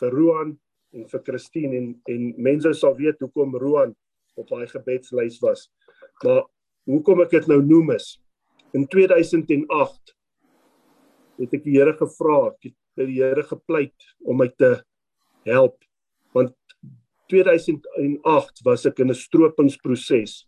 vir 0.00 0.10
Roan 0.10 0.58
en 0.92 1.06
vir 1.12 1.22
Christine 1.26 1.76
en 1.76 1.88
en 2.08 2.34
mense 2.36 2.74
sal 2.74 2.96
weet 2.96 3.20
hoekom 3.20 3.56
Roan 3.56 3.94
op 4.36 4.48
daai 4.48 4.66
gebedslys 4.66 5.40
was. 5.42 5.70
Maar 6.24 6.42
hoekom 6.86 7.22
ek 7.22 7.30
dit 7.30 7.48
nou 7.48 7.60
noem 7.62 7.94
is 7.94 8.18
in 8.74 8.86
2008 8.90 10.14
het 11.38 11.54
ek 11.54 11.62
die 11.64 11.78
Here 11.78 11.94
gevra, 11.98 12.50
ek 12.50 12.72
het 12.98 13.06
die 13.06 13.22
Here 13.22 13.42
gepleit 13.42 14.10
om 14.24 14.38
my 14.38 14.48
te 14.48 14.76
help 15.44 15.78
want 16.34 16.54
2008 17.30 18.64
was 18.64 18.86
ek 18.86 18.98
in 18.98 19.10
'n 19.10 19.14
stropingsproses. 19.14 20.46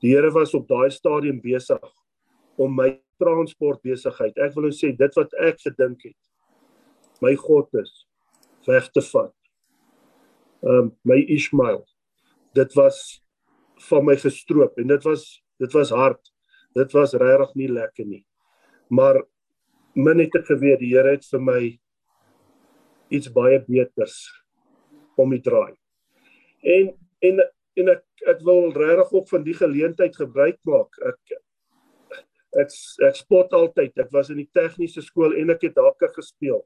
Die 0.00 0.14
Here 0.14 0.30
was 0.30 0.54
op 0.54 0.68
daai 0.68 0.90
stadium 0.90 1.40
besig 1.40 1.82
om 2.56 2.74
my 2.74 3.00
transport 3.18 3.82
besigheid. 3.82 4.36
Ek 4.38 4.54
wil 4.54 4.68
nou 4.68 4.72
sê 4.72 4.96
dit 4.96 5.16
wat 5.16 5.32
ek 5.34 5.60
gedink 5.60 6.02
het 6.04 6.20
my 7.22 7.34
God 7.36 7.68
is 7.74 8.06
weg 8.66 8.88
te 8.92 9.02
vat. 9.12 9.34
Ehm 10.64 10.78
um, 10.78 10.92
my 11.04 11.18
Ismael. 11.28 11.84
Dit 12.54 12.74
was 12.74 13.20
van 13.90 14.04
my 14.04 14.16
gestroop 14.16 14.78
en 14.78 14.86
dit 14.88 15.04
was 15.04 15.42
dit 15.58 15.72
was 15.72 15.90
hard. 15.90 16.32
Dit 16.74 16.92
was 16.92 17.14
regtig 17.14 17.54
nie 17.54 17.68
lekker 17.68 18.06
nie. 18.06 18.24
Maar 18.88 19.22
min 19.94 20.18
het 20.18 20.34
ek 20.34 20.46
geweet 20.46 20.80
die 20.80 20.94
Here 20.94 21.14
het 21.14 21.26
vir 21.30 21.40
my 21.40 21.60
iets 23.08 23.32
baie 23.32 23.60
beters 23.66 24.44
om 25.16 25.30
die 25.30 25.42
draai. 25.42 25.74
En 26.62 26.94
en 27.24 27.42
en 27.74 27.90
ek 27.96 28.04
ek 28.30 28.42
wil 28.46 28.70
regtig 28.72 29.12
ook 29.12 29.28
van 29.28 29.44
die 29.44 29.56
geleentheid 29.56 30.16
gebruik 30.16 30.58
maak. 30.68 30.94
Ek 31.02 31.38
ek 32.62 32.74
ek 33.08 33.18
spot 33.18 33.52
altyd. 33.52 33.92
Ek 33.98 34.10
was 34.14 34.30
in 34.30 34.40
die 34.42 34.50
tegniese 34.54 35.02
skool 35.02 35.34
en 35.36 35.50
ek 35.54 35.68
het 35.68 35.80
hakker 35.80 36.12
gespeel. 36.14 36.62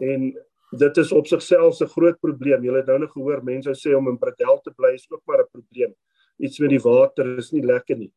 En 0.00 0.32
dit 0.76 0.98
is 0.98 1.12
op 1.12 1.26
sigself 1.26 1.80
'n 1.80 1.94
groot 1.94 2.18
probleem. 2.20 2.64
Jy 2.64 2.74
het 2.76 2.86
nou 2.86 2.98
nog 2.98 3.12
gehoor 3.12 3.44
mense 3.44 3.70
sê 3.70 3.94
om 3.94 4.08
in 4.08 4.18
Bradel 4.18 4.60
te 4.60 4.70
bly 4.70 4.94
is 4.94 5.06
ook 5.10 5.22
maar 5.26 5.40
'n 5.40 5.52
probleem. 5.52 5.94
Iets 6.38 6.58
met 6.58 6.70
die 6.70 6.80
water 6.80 7.38
is 7.38 7.52
nie 7.52 7.62
lekker 7.62 7.96
nie. 7.96 8.12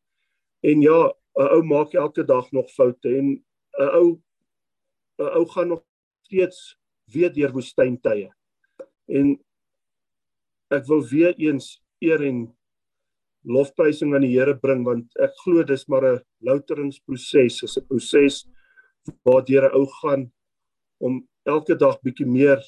En 0.62 0.80
ja, 0.80 1.12
'n 1.36 1.48
ou 1.56 1.62
maak 1.62 1.94
elke 1.94 2.24
dag 2.24 2.50
nog 2.52 2.70
foute 2.70 3.08
en 3.08 3.44
'n 3.78 3.90
ou 3.94 4.20
'n 5.18 5.32
ou 5.36 5.46
gaan 5.46 5.68
nog 5.68 5.82
steeds 6.22 6.79
weer 7.12 7.32
deur 7.32 7.52
woestyntye. 7.52 8.30
En 9.08 9.34
ek 10.70 10.86
wil 10.86 11.02
weer 11.10 11.34
eens 11.38 11.78
eer 12.00 12.22
en 12.24 12.44
lofprysing 13.44 14.14
aan 14.14 14.24
die 14.26 14.34
Here 14.34 14.54
bring 14.60 14.84
want 14.84 15.08
ek 15.22 15.34
glo 15.44 15.64
dis 15.64 15.86
maar 15.88 16.04
'n 16.04 16.20
louteringsproses, 16.44 17.62
is 17.62 17.76
'n 17.78 17.86
proses 17.88 18.46
waardeur 19.24 19.64
'n 19.68 19.74
ou 19.74 19.86
gaan 20.00 20.32
om 21.00 21.26
elke 21.46 21.74
dag 21.74 22.00
bietjie 22.02 22.26
meer 22.26 22.60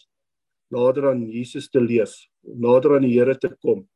nader 0.71 1.11
aan 1.11 1.29
Jesus 1.29 1.69
te 1.69 1.81
leef, 1.81 2.13
nader 2.43 2.97
aan 2.97 3.07
die 3.07 3.19
Here 3.19 3.37
te 3.39 3.51
kom, 3.61 3.89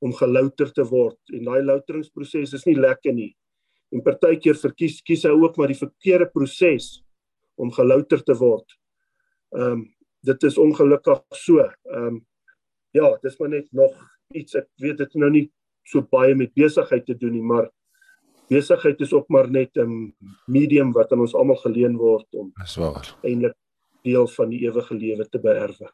om 0.00 0.12
gelouter 0.12 0.72
te 0.72 0.84
word. 0.84 1.18
En 1.32 1.44
daai 1.44 1.62
louteringsproses 1.62 2.54
is 2.54 2.64
nie 2.66 2.76
lekker 2.76 3.12
nie. 3.12 3.36
En 3.92 4.02
partykeer 4.02 4.56
verkies 4.58 5.02
kies 5.02 5.24
hy 5.24 5.30
ook 5.30 5.56
maar 5.56 5.68
die 5.68 5.78
verkeerde 5.78 6.26
proses 6.32 7.04
om 7.56 7.70
gelouter 7.70 8.22
te 8.24 8.34
word. 8.34 8.66
Ehm 9.54 9.70
um, 9.70 9.82
dit 10.24 10.42
is 10.42 10.58
ongelukkig 10.58 11.22
so. 11.30 11.58
Ehm 11.60 12.06
um, 12.06 12.26
ja, 12.90 13.16
dis 13.22 13.38
maar 13.38 13.48
net 13.48 13.66
nog 13.72 13.92
iets 14.32 14.54
ek 14.54 14.68
weet 14.82 14.98
dit 14.98 15.14
nou 15.14 15.30
nie 15.30 15.48
so 15.84 16.02
baie 16.02 16.34
met 16.34 16.54
besigheid 16.54 17.04
te 17.06 17.16
doen 17.16 17.32
nie, 17.32 17.42
maar 17.42 17.68
besigheid 18.48 19.00
is 19.00 19.12
ook 19.12 19.28
maar 19.28 19.50
net 19.50 19.76
'n 19.76 20.14
medium 20.46 20.92
wat 20.92 21.12
aan 21.12 21.20
ons 21.20 21.34
almal 21.34 21.56
geleen 21.56 21.96
word 21.96 22.26
om 22.34 22.52
Dis 22.60 22.76
waar. 22.76 23.16
eintlik 23.22 23.54
deel 24.02 24.26
van 24.28 24.48
die 24.48 24.60
ewige 24.66 24.94
lewe 24.94 25.28
te 25.28 25.38
beerwe. 25.40 25.90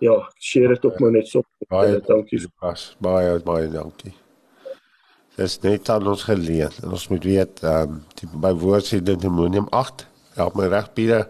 Ja, 0.00 0.30
share 0.38 0.68
dit 0.68 0.84
ook 0.84 0.98
maar 1.00 1.10
net 1.10 1.26
so. 1.28 1.42
Baie 1.68 2.00
dankie. 2.00 2.38
Lukas. 2.40 2.96
Baie 3.00 3.38
baie 3.42 3.68
dankie. 3.70 4.14
Dis 5.36 5.60
net 5.62 5.88
aan 5.88 6.06
ons 6.06 6.22
geleen. 6.24 6.70
En 6.82 6.90
ons 6.90 7.08
moet 7.08 7.24
weet 7.24 7.62
ehm 7.62 7.82
um, 7.90 8.04
die 8.14 8.28
by 8.40 8.52
woord 8.52 8.84
sê 8.86 9.02
Deuteronomium 9.02 9.66
8. 9.70 10.06
Help 10.34 10.54
my 10.54 10.66
reg 10.66 10.92
Pieter. 10.92 11.28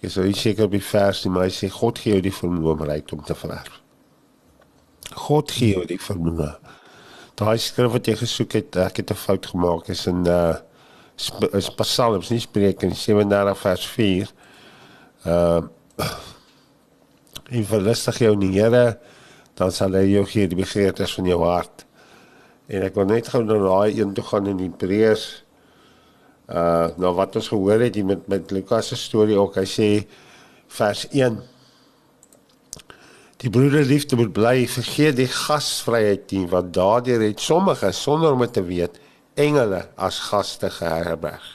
Jy 0.00 0.10
sou 0.10 0.24
nie 0.24 0.36
seker 0.36 0.64
op 0.64 0.72
die 0.72 0.84
vers 0.84 1.24
nie, 1.24 1.32
maar 1.34 1.48
hy 1.48 1.54
sê 1.54 1.68
God 1.72 1.98
gee 2.00 2.14
jou 2.14 2.24
die 2.24 2.34
vermoë 2.34 2.72
om 2.72 2.84
rykdom 2.88 3.24
te 3.26 3.36
verwerf. 3.36 3.80
God 5.28 5.52
gee 5.52 5.74
jou 5.74 5.84
die 5.88 6.00
vermoë. 6.00 6.54
Daai 7.40 7.58
skrif 7.58 7.92
wat 7.92 8.08
jy 8.08 8.16
gesoek 8.20 8.56
het, 8.56 8.76
ek 8.76 9.02
het 9.02 9.10
'n 9.10 9.22
fout 9.26 9.46
gemaak 9.46 9.88
is 9.88 10.06
in 10.06 10.26
uh 10.26 10.56
is 11.52 11.68
Psalms, 11.76 12.30
nie 12.30 12.40
Spreuke 12.40 12.86
nie, 12.86 12.96
37 12.96 13.58
vers 13.58 13.86
4. 13.86 14.32
Uh 15.26 15.60
En 17.50 17.64
verlustig 17.66 18.20
jou 18.22 18.34
in 18.36 18.44
die 18.44 18.52
Here, 18.54 18.98
dan 19.58 19.72
sal 19.74 19.96
hy 19.98 20.04
jou 20.06 20.22
gee 20.30 20.46
die 20.50 20.58
begeertes 20.58 21.16
van 21.18 21.26
jou 21.26 21.40
hart. 21.42 21.84
En 22.70 22.84
ek 22.86 22.94
wil 22.94 23.08
net 23.10 23.30
gou 23.32 23.42
na 23.42 23.56
daai 23.58 23.98
een 23.98 24.12
toe 24.14 24.24
gaan 24.28 24.46
in 24.52 24.60
Hebreërs 24.62 25.24
uh 26.50 26.88
nou 26.98 27.14
wat 27.14 27.36
ons 27.36 27.48
gehoor 27.48 27.80
het 27.80 27.94
hier 27.94 28.04
met 28.04 28.26
met 28.28 28.50
Lukas 28.50 28.88
se 28.88 28.96
storie 28.96 29.38
ook 29.38 29.60
hy 29.60 29.66
sê 29.68 29.88
vers 30.68 31.06
1 31.10 31.38
Die 33.40 33.50
broederliefde 33.50 34.18
moet 34.20 34.32
bly 34.36 34.66
vergeet 34.68 35.16
die 35.16 35.30
gasvryheid 35.32 36.32
nie 36.36 36.48
want 36.50 36.74
daardeur 36.76 37.22
het 37.24 37.40
sommige 37.40 37.92
sonder 37.96 38.34
om 38.36 38.44
dit 38.44 38.52
te 38.52 38.64
weet 38.66 38.98
engele 39.40 39.86
as 39.96 40.18
gaste 40.28 40.68
geherberg. 40.70 41.46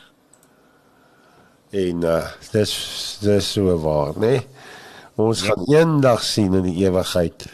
En 1.70 2.02
uh 2.10 2.24
dis 2.52 2.74
dis 3.22 3.52
so 3.52 3.76
waar, 3.84 4.16
né? 4.16 4.32
Nee? 4.32 4.48
Ons 5.16 5.46
gaan 5.48 5.64
eendag 5.72 6.24
sien 6.24 6.54
in 6.58 6.66
die 6.68 6.82
ewigheid 6.84 7.46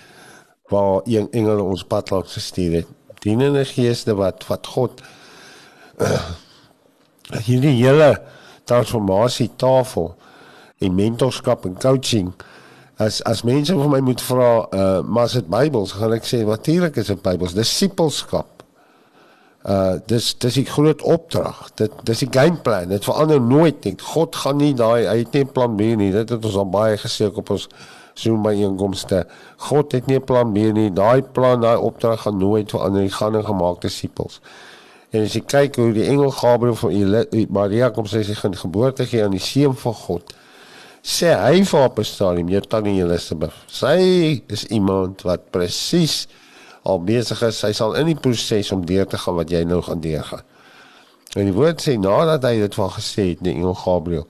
waar 0.72 1.02
een 1.06 1.28
engele 1.32 1.62
ons 1.62 1.84
pad 1.84 2.10
langs 2.10 2.34
gestuur 2.34 2.80
het. 2.80 2.88
Dienende 3.22 3.66
geeste 3.66 4.16
wat 4.16 4.48
wat 4.48 4.68
God 4.68 5.04
uh, 6.02 6.22
hierdie 7.30 7.76
hele 7.84 8.22
transformasie 8.64 9.50
tafel 9.56 10.16
en 10.82 10.96
mentorskap 10.96 11.66
en 11.66 11.78
coaching 11.78 12.34
as 13.02 13.22
as 13.26 13.44
mense 13.48 13.74
vir 13.74 13.90
my 13.90 14.00
moet 14.06 14.22
vra 14.22 14.50
uh 14.72 15.02
maar 15.02 15.30
as 15.30 15.38
dit 15.40 15.48
Bybels? 15.50 15.96
Gaan 15.98 16.16
ek 16.18 16.28
sê 16.28 16.42
natuurlik 16.46 16.98
is 17.02 17.10
dit 17.14 17.22
Bybels. 17.24 17.56
Disipelskap 17.58 18.66
uh 19.66 19.98
dis 20.10 20.34
dis 20.38 20.58
'n 20.58 20.66
groot 20.66 21.02
opdrag. 21.02 21.72
Dit 21.76 21.92
dis 22.04 22.22
'n 22.26 22.32
gameplan. 22.32 22.90
Dit 22.90 23.06
verander 23.06 23.42
nooit 23.42 23.84
nie 23.86 23.96
God 23.98 24.36
gaan 24.36 24.58
nie 24.58 24.74
daai 24.74 25.08
hy 25.08 25.18
het 25.24 25.34
nie 25.34 25.44
'n 25.44 25.52
plan 25.52 25.76
B 25.76 25.82
nie. 25.98 26.12
Dit 26.12 26.30
het 26.30 26.46
ons 26.46 26.56
al 26.56 26.70
baie 26.70 26.98
gesê 26.98 27.32
op 27.34 27.50
ons 27.50 27.68
Zoom 28.14 28.44
by 28.44 28.54
inkomste 28.54 29.26
God 29.58 29.92
het 29.92 30.06
nie 30.08 30.18
'n 30.18 30.24
plan 30.24 30.54
B 30.54 30.58
nie. 30.58 30.92
Daai 30.94 31.22
plan 31.22 31.62
daai 31.62 31.78
opdrag 31.78 32.22
gaan 32.22 32.38
nooit 32.38 32.72
verander 32.72 33.02
hy 33.02 33.10
gaan 33.10 33.38
'n 33.38 33.46
gemaakte 33.46 33.88
disipels 33.88 34.42
En 35.12 35.26
as 35.28 35.34
jy 35.36 35.42
kyk 35.44 35.76
hoe 35.76 35.90
die 35.96 36.06
engel 36.08 36.32
Gabriël 36.32 36.78
van 36.80 37.26
Maria 37.52 37.90
kom 37.92 38.08
sê 38.08 38.22
sy 38.24 38.36
gaan 38.40 38.56
geboorte 38.56 39.04
gee 39.10 39.24
aan 39.26 39.36
die 39.36 39.44
seun 39.44 39.76
van 39.76 39.96
God. 40.06 40.36
Sê 41.04 41.34
hy 41.36 41.64
vir 41.68 41.84
op 41.84 42.00
'n 42.00 42.06
stadium, 42.08 42.50
jy 42.50 42.62
tannie 42.62 43.02
Elisabeth. 43.04 43.52
Sy 43.68 44.44
is 44.48 44.64
iemand 44.70 45.24
wat 45.28 45.52
presies 45.52 46.28
al 46.84 47.04
besig 47.04 47.42
is. 47.42 47.60
Sy 47.60 47.72
sal 47.74 47.96
in 47.96 48.06
die 48.06 48.16
proses 48.16 48.72
om 48.72 48.86
deur 48.86 49.06
te 49.06 49.18
gaan 49.18 49.36
wat 49.36 49.50
jy 49.50 49.64
nou 49.64 49.82
gaan 49.82 50.00
deurgaan. 50.00 50.44
En 51.36 51.46
die 51.46 51.54
woord 51.54 51.82
sê 51.82 51.98
nadat 52.00 52.44
hy 52.44 52.60
dit 52.60 52.76
van 52.76 52.90
gesê 52.90 53.28
het, 53.30 53.44
die 53.44 53.54
engel 53.54 53.76
Gabriël, 53.76 54.28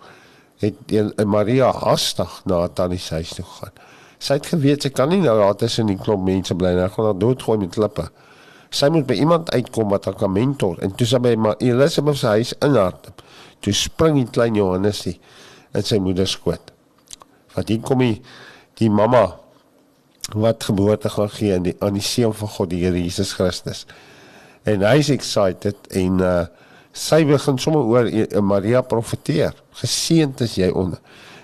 het 0.62 1.26
Maria 1.26 1.72
hastig 1.72 2.42
na 2.46 2.68
tannie 2.68 3.00
se 3.00 3.14
huis 3.14 3.30
toe 3.30 3.46
gegaan. 3.46 3.74
Sy 4.20 4.34
het 4.34 4.46
geweet 4.46 4.82
sy 4.82 4.90
kan 4.90 5.10
nie 5.10 5.22
nou 5.22 5.38
daar 5.38 5.56
tussen 5.56 5.88
die 5.88 5.98
klomp 5.98 6.26
mense 6.26 6.56
bly 6.56 6.74
nie. 6.74 6.82
Hy 6.82 6.90
gaan 6.90 7.06
haar 7.06 7.20
doodgooi 7.20 7.58
met 7.58 7.70
klippe 7.74 8.10
sy 8.72 8.88
moet 8.94 9.08
by 9.08 9.18
iemand 9.20 9.52
uitkom 9.52 9.92
wat 9.92 10.08
haar 10.08 10.16
kan 10.20 10.32
mentor. 10.32 10.80
En 10.84 10.94
toe 10.96 11.08
sy 11.08 11.20
by 11.22 11.36
Elisabeth 11.60 12.22
se 12.22 12.34
huis 12.38 12.54
inhardop 12.64 13.22
toe 13.62 13.74
spring 13.76 14.18
die 14.18 14.30
klein 14.34 14.58
Johannesie 14.58 15.18
in 15.78 15.86
sy 15.86 16.00
moeder 16.02 16.30
skoot. 16.30 16.72
Wat 17.56 17.70
hier 17.70 17.82
kom 17.86 18.02
die, 18.04 18.18
die 18.80 18.90
mamma 18.92 19.28
wat 20.38 20.64
geboorte 20.64 21.12
gaan 21.12 21.30
gee 21.34 21.56
aan 21.56 21.66
die 21.68 21.76
aan 21.84 21.98
die 21.98 22.06
seun 22.06 22.34
van 22.38 22.52
God 22.56 22.72
die 22.72 22.82
Here 22.86 22.98
Jesus 22.98 23.34
Christus. 23.38 23.86
En 24.70 24.86
hy 24.86 24.98
is 25.02 25.12
excited 25.14 25.90
en 25.98 26.22
uh, 26.24 26.46
sy 26.94 27.24
begin 27.28 27.60
sommer 27.60 27.88
oor 27.90 28.08
uh, 28.08 28.26
Maria 28.46 28.84
profeteer. 28.86 29.58
Geseënd 29.82 30.44
is 30.46 30.56
jy 30.62 30.70
onder. 30.72 31.02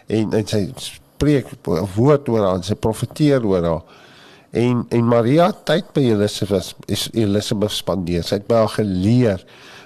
En 0.07 0.33
en 0.37 0.47
sy 0.47 0.63
spreek 0.81 1.51
woord 1.97 2.29
oor 2.31 2.45
haar 2.45 2.63
sy 2.65 2.77
profeteer 2.79 3.45
oor 3.45 3.65
haar 3.65 4.03
en 4.51 4.85
en 4.89 5.07
Maria 5.07 5.51
tyd 5.51 5.89
by 5.93 6.03
Elisabeth 6.13 6.75
is 6.85 7.07
Elisabeth 7.13 7.71
spandeer. 7.71 8.23
Sy 8.23 8.39
het 8.39 8.47
by 8.47 8.61
haar 8.63 8.73
geleer 8.77 9.43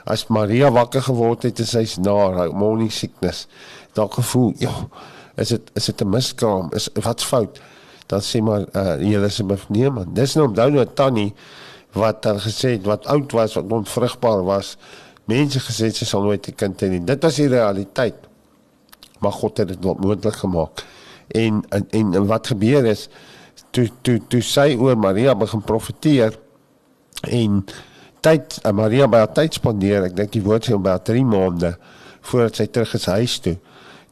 as 0.10 0.28
Maria 0.34 0.72
wakker 0.74 1.04
geword 1.06 1.44
het 1.48 1.60
en 1.62 1.70
sy's 1.70 1.98
na 2.02 2.14
haar 2.36 2.54
morning 2.54 2.92
sickness. 2.94 3.48
Daar 3.98 4.10
gevoel, 4.10 4.54
ja, 4.62 4.74
is 5.36 5.54
dit 5.54 5.72
is 5.76 5.86
dit 5.86 6.02
'n 6.02 6.10
miskraam? 6.10 6.70
Is 6.74 6.90
wat's 6.94 7.24
fout? 7.24 7.62
Dan 8.08 8.22
sê 8.22 8.42
maar 8.42 8.66
uh, 8.76 9.00
Elisabeth 9.00 9.70
nee 9.70 9.90
man. 9.90 10.14
Dis 10.14 10.36
nou 10.36 10.48
onthou 10.48 10.70
nou 10.72 10.86
Tannie 10.94 11.34
wat 11.92 12.22
dan 12.24 12.40
gesê 12.40 12.78
het 12.78 12.86
wat 12.86 13.06
oud 13.06 13.32
was, 13.32 13.54
wat 13.54 13.72
onvrugbaar 13.72 14.44
was. 14.44 14.78
Mense 15.26 15.60
gesê 15.60 15.92
sy 15.92 16.06
sal 16.06 16.22
nooit 16.22 16.48
'n 16.48 16.56
kind 16.56 16.82
hê 16.82 16.90
nie. 16.90 17.04
Dit 17.04 17.24
was 17.24 17.36
die 17.36 17.48
realiteit. 17.48 18.16
Maar 19.20 19.32
God 19.32 19.58
het 19.58 19.68
dit 19.68 19.84
moontlik 19.84 20.36
gemaak. 20.36 20.84
En, 21.28 21.64
en 21.70 21.88
en 21.90 22.26
wat 22.26 22.48
gebeur 22.48 22.86
is 22.86 23.10
toe 23.72 23.88
toe 24.04 24.20
toe 24.28 24.42
sy 24.44 24.76
oor 24.76 24.98
Maria 25.00 25.36
begin 25.38 25.64
profeteer 25.64 26.36
en 27.28 27.62
tyd 28.26 28.60
uh, 28.66 28.72
Maria 28.76 29.08
by 29.10 29.24
haar 29.24 29.34
tyd 29.36 29.58
spandeer 29.58 30.08
ek 30.10 30.16
dink 30.18 30.34
die 30.36 30.44
woord 30.46 30.68
sê 30.68 30.76
om 30.76 30.84
by 30.84 30.98
3 31.08 31.24
maande 31.28 31.76
voordat 32.30 32.62
sy 32.62 32.68
terug 32.70 32.96
is 33.00 33.08
huis 33.10 33.38
toe. 33.42 33.56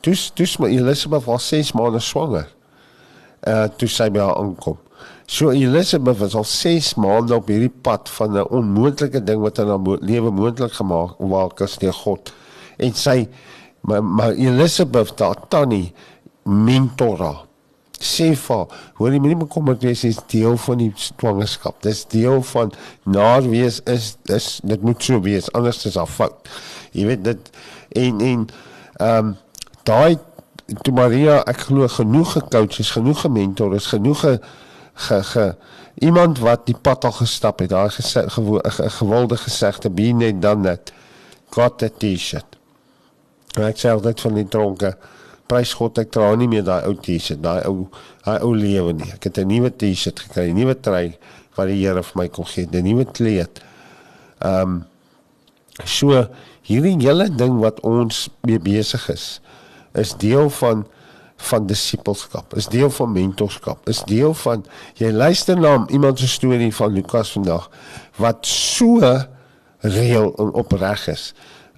Toe 0.01 0.15
toe 0.35 0.47
maar 0.59 0.73
Elisabeth 0.73 1.27
was 1.27 1.49
6 1.51 1.73
maande 1.77 2.01
swanger 2.03 2.47
uh 3.47 3.67
toe 3.79 3.89
sy 3.91 4.09
by 4.13 4.23
haar 4.23 4.39
aankom. 4.39 4.79
So 5.29 5.51
Elisabeth 5.53 6.17
was 6.23 6.35
al 6.35 6.47
6 6.47 6.95
maande 6.97 7.35
op 7.37 7.51
hierdie 7.51 7.71
pad 7.71 8.09
van 8.17 8.37
'n 8.37 8.47
onmoontlike 8.49 9.23
ding 9.23 9.43
wat 9.43 9.59
in 9.59 9.67
haar 9.67 9.79
mo 9.79 9.97
lewe 10.01 10.31
moontlik 10.31 10.73
gemaak 10.73 11.19
maak 11.19 11.61
as 11.61 11.77
deur 11.77 11.93
God. 11.93 12.33
En 12.77 12.93
sy 12.93 13.27
maar, 13.81 14.03
maar 14.03 14.33
Elisabeth 14.33 15.17
daar 15.17 15.47
tannie 15.47 15.93
mentora 16.43 17.48
sê 18.03 18.29
vir 18.35 18.65
hoor 18.99 19.13
jy 19.13 19.19
moenie 19.19 19.41
bekommerd 19.41 19.83
wees 19.83 20.03
is 20.07 20.19
deel 20.31 20.57
van 20.65 20.79
die 20.81 20.89
swangerskap. 20.99 21.81
Dis 21.83 22.05
deel 22.11 22.41
van 22.51 22.71
naar 23.03 23.43
wees 23.49 23.81
is 23.89 24.13
dis 24.29 24.59
dit 24.63 24.85
moet 24.85 25.03
so 25.03 25.21
wees 25.25 25.51
anders 25.57 25.85
is 25.85 25.97
daar 25.99 26.09
fout. 26.09 26.49
Jy 26.95 27.05
weet 27.11 27.23
dit 27.27 27.51
en 28.05 28.23
en 28.31 28.47
ehm 28.99 29.31
um, 29.31 29.35
daai 29.87 30.17
toe 30.85 30.93
Maria 30.93 31.39
ek 31.49 31.65
glo 31.69 31.87
genoeg 31.89 32.35
gecoach 32.37 32.79
is 32.83 32.91
genoeg 32.93 33.23
gementor 33.25 33.73
is 33.75 33.87
genoeg 33.89 34.19
ge, 34.19 34.35
ge, 35.07 35.23
ge 35.23 35.45
iemand 36.05 36.39
wat 36.45 36.67
die 36.69 36.77
pad 36.77 37.07
al 37.09 37.15
gestap 37.17 37.63
het 37.63 37.73
daai 37.73 37.89
gewilde 38.99 39.37
gesegde 39.37 39.89
be 39.89 40.11
net 40.13 40.41
dan 40.41 40.61
net. 40.61 40.93
Got 41.49 41.79
that 41.79 41.97
t-shirt 41.99 42.59
ek 43.57 43.79
sê 43.81 43.89
altyd 43.89 44.21
van 44.21 44.37
die 44.37 44.47
tronke 44.47 44.91
prys 45.49 45.73
God 45.77 45.97
ek 46.01 46.11
dra 46.13 46.29
nie 46.37 46.49
meer 46.51 46.65
daai 46.67 46.85
ou 46.89 46.95
T-shirt, 46.95 47.41
daai 47.43 47.63
ou 47.69 47.87
daai 48.25 48.37
ou 48.45 48.53
lewe 48.53 48.93
nie. 48.93 49.09
Ek 49.15 49.29
het 49.29 49.39
'n 49.39 49.47
nuwe 49.49 49.71
T-shirt 49.71 50.19
gekry, 50.19 50.51
'n 50.51 50.55
nuwe 50.55 50.75
trui 50.75 51.17
wat 51.57 51.67
die 51.67 51.81
Here 51.81 52.03
vir 52.03 52.15
my 52.15 52.27
kon 52.27 52.45
gee, 52.45 52.67
'n 52.67 52.83
nuwe 52.83 53.05
kleed. 53.05 53.61
Ehm 54.41 54.61
um, 54.61 54.85
so 55.85 56.27
hierdie 56.67 56.97
hele 57.01 57.29
ding 57.29 57.59
wat 57.59 57.79
ons 57.87 58.29
mee 58.45 58.59
besig 58.59 59.09
is, 59.09 59.39
is 59.95 60.13
deel 60.13 60.49
van 60.49 60.85
van 61.39 61.67
disipelskap, 61.67 62.53
is 62.59 62.67
deel 62.67 62.89
van 62.91 63.13
mentorskap, 63.15 63.87
is 63.87 64.03
deel 64.03 64.33
van 64.33 64.65
jy 64.99 65.11
luister 65.11 65.55
na 65.55 65.85
iemand 65.87 66.19
se 66.19 66.27
storie 66.27 66.73
van 66.75 66.91
Lukas 66.93 67.31
vandag 67.31 67.69
wat 68.19 68.45
so 68.45 68.99
reël 69.79 70.33
en 70.35 70.51
opreg 70.59 71.07
is. 71.07 71.33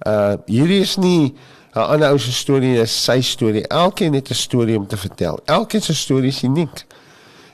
Uh 0.06 0.34
hierdie 0.46 0.80
is 0.82 0.96
nie 0.98 1.34
'n 1.74 1.80
ander 1.80 2.10
ou 2.10 2.18
se 2.18 2.32
storie 2.32 2.80
is 2.80 3.04
sy 3.04 3.20
storie. 3.20 3.66
Elkeen 3.68 4.14
het 4.14 4.30
'n 4.30 4.34
storie 4.34 4.78
om 4.78 4.86
te 4.86 4.96
vertel. 4.96 5.40
Elkeen 5.44 5.82
se 5.82 5.94
storie 5.94 6.28
is 6.28 6.42
uniek. 6.42 6.86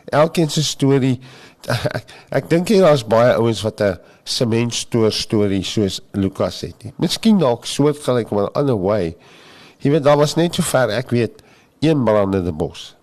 Elkeen 0.04 0.50
se 0.50 0.62
storie 0.62 1.20
ek, 1.66 2.04
ek 2.30 2.50
dink 2.50 2.70
hier 2.70 2.84
daar's 2.86 3.04
baie 3.06 3.34
ouens 3.36 3.62
wat 3.62 3.80
'n 3.80 3.98
sementstoor 4.24 5.12
storie 5.12 5.64
soos 5.64 6.00
Lukas 6.12 6.60
het 6.60 6.84
nie. 6.84 6.92
Miskien 6.96 7.38
dalk 7.38 7.66
soortgelyk 7.66 8.30
maar 8.30 8.48
'n 8.48 8.54
ander 8.54 8.80
way. 8.80 9.16
Jy 9.78 9.90
weet 9.90 10.04
daar 10.04 10.16
was 10.16 10.34
net 10.34 10.54
so 10.54 10.62
ver 10.62 10.90
ek 10.90 11.10
weet 11.10 11.42
een 11.80 12.04
brandende 12.04 12.52
bos. 12.52 12.96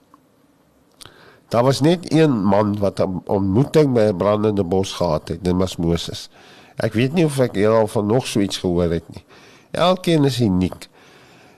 Daar 1.49 1.63
was 1.63 1.81
net 1.81 2.11
een 2.11 2.43
man 2.43 2.77
wat 2.79 2.99
'n 2.99 3.21
ontmoeting 3.25 3.93
by 3.93 4.11
'n 4.11 4.17
brandende 4.17 4.63
bos 4.63 4.93
gehad 4.93 5.27
het, 5.27 5.43
dit 5.43 5.55
was 5.55 5.77
Moses. 5.77 6.29
Ek 6.75 6.93
weet 6.93 7.13
nie 7.13 7.25
of 7.25 7.39
ek 7.39 7.55
al 7.65 7.87
van 7.87 8.05
nog 8.05 8.27
so 8.27 8.39
iets 8.39 8.57
gehoor 8.57 8.91
het 8.91 9.03
nie. 9.13 9.23
Elkeen 9.71 10.23
is 10.23 10.39
uniek. 10.39 10.87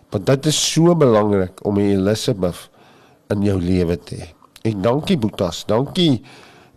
Want 0.10 0.26
dit 0.26 0.46
is 0.46 0.72
so 0.72 0.96
belangrik 0.96 1.66
om 1.66 1.78
'n 1.78 1.92
Elisabeth 2.00 2.70
in 3.28 3.44
jou 3.44 3.62
lewe 3.62 3.98
te 4.00 4.16
hê. 4.16 4.28
En 4.62 4.82
dankie 4.82 5.18
Boetas, 5.18 5.66
dankie 5.66 6.22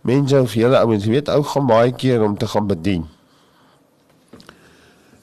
mense 0.01 0.41
of 0.41 0.53
julle 0.53 0.77
ouens, 0.77 1.05
weet 1.05 1.29
ou 1.29 1.43
gaan 1.43 1.67
baie 1.67 1.91
keer 1.91 2.23
om 2.23 2.37
te 2.37 2.47
gaan 2.47 2.67
bedien. 2.67 3.07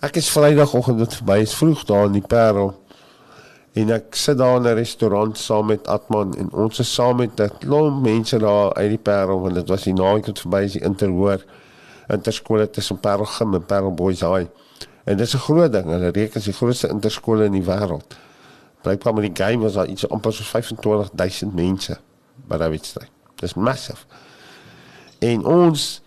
Ek 0.00 0.16
is 0.16 0.30
Vrydagoggend 0.30 0.98
dit 0.98 1.14
verby, 1.14 1.40
is 1.42 1.54
vroeg 1.54 1.84
daar 1.84 2.06
in 2.06 2.12
die 2.12 2.26
Parel. 2.26 2.74
En 3.78 3.90
ek 3.90 4.14
sit 4.14 4.38
daar 4.38 4.56
in 4.56 4.66
'n 4.66 4.74
restaurant 4.74 5.38
saam 5.38 5.66
met 5.66 5.86
Atman 5.86 6.36
en 6.36 6.52
ons 6.52 6.78
is 6.78 6.94
saam 6.94 7.16
met 7.16 7.40
'n 7.40 7.50
klomp 7.58 8.02
mense 8.02 8.38
daar 8.38 8.74
uit 8.74 8.88
die 8.88 8.98
Parel 8.98 9.40
want 9.40 9.54
dit 9.54 9.68
was 9.68 9.82
die 9.82 9.92
naweek 9.92 10.26
wat 10.26 10.38
verby 10.38 10.62
is 10.64 10.72
die 10.72 10.84
interhoor 10.84 11.44
interskole 12.08 12.70
tussen 12.70 12.98
Parel 13.00 13.24
Gym 13.24 13.54
en 13.54 13.64
Parel 13.64 13.94
Boys 13.94 14.20
High. 14.20 14.48
En 15.08 15.16
dit 15.16 15.26
is 15.26 15.34
'n 15.34 15.38
groot 15.38 15.72
ding. 15.72 15.86
Hulle 15.86 16.08
reken 16.08 16.36
as 16.36 16.44
die 16.44 16.52
grootste 16.52 16.88
interskole 16.88 17.44
in 17.44 17.52
die 17.52 17.64
wêreld. 17.64 18.16
Blykbaar 18.82 19.14
met 19.14 19.34
die 19.34 19.44
game 19.44 19.62
was 19.62 19.72
daar 19.72 19.86
iets 19.86 20.08
amper 20.08 20.32
so 20.32 20.42
25000 20.42 21.54
mense 21.54 21.98
by 22.46 22.56
daai 22.56 22.70
wedstryd. 22.70 23.10
Dis 23.34 23.54
massief. 23.54 24.06
En 25.18 25.44
ons 25.44 26.02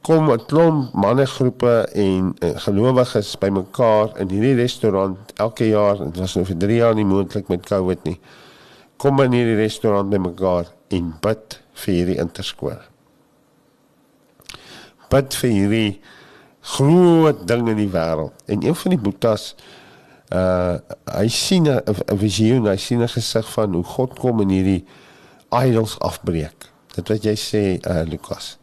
kom 0.00 0.30
'n 0.30 0.44
klomp 0.46 0.92
mannegroepe 0.92 1.88
en 1.92 2.34
uh, 2.38 2.50
gelowiges 2.54 3.38
bymekaar 3.38 4.18
in 4.18 4.28
hierdie 4.28 4.54
restaurant 4.54 5.32
elke 5.34 5.68
jaar. 5.68 5.96
Dit 5.96 6.16
was 6.16 6.34
nou 6.34 6.46
vir 6.46 6.56
3 6.56 6.74
jaar 6.74 6.94
nie 6.94 7.04
moontlik 7.04 7.48
met 7.48 7.66
COVID 7.66 8.04
nie. 8.04 8.20
Kom 8.96 9.20
in 9.20 9.32
hierdie 9.32 9.56
restaurant 9.56 10.10
bymekaar 10.10 10.66
en 10.88 11.14
bid 11.20 11.60
vir 11.72 11.94
hierdie 11.94 12.18
interskole. 12.18 12.82
Bid 15.08 15.34
vir 15.34 15.50
hierdie 15.50 16.00
groot 16.68 17.46
ding 17.48 17.68
in 17.68 17.78
die 17.80 17.90
wêreld. 17.92 18.32
En 18.46 18.64
een 18.64 18.76
van 18.76 18.94
die 18.94 19.00
boetas 19.00 19.54
uh 20.34 20.76
hy 21.08 21.28
sien 21.32 21.68
'n 21.68 22.18
visioen, 22.20 22.66
hy 22.68 22.76
sien 22.76 23.02
'n 23.02 23.08
gesig 23.08 23.52
van 23.52 23.74
hoe 23.74 23.84
God 23.84 24.18
kom 24.18 24.40
en 24.40 24.48
hierdie 24.48 24.84
idols 25.50 25.98
afbreek. 25.98 26.68
Dit 26.94 27.08
wat 27.08 27.24
jy 27.24 27.36
sê 27.36 27.62
uh 27.80 28.02
Lukas. 28.04 28.58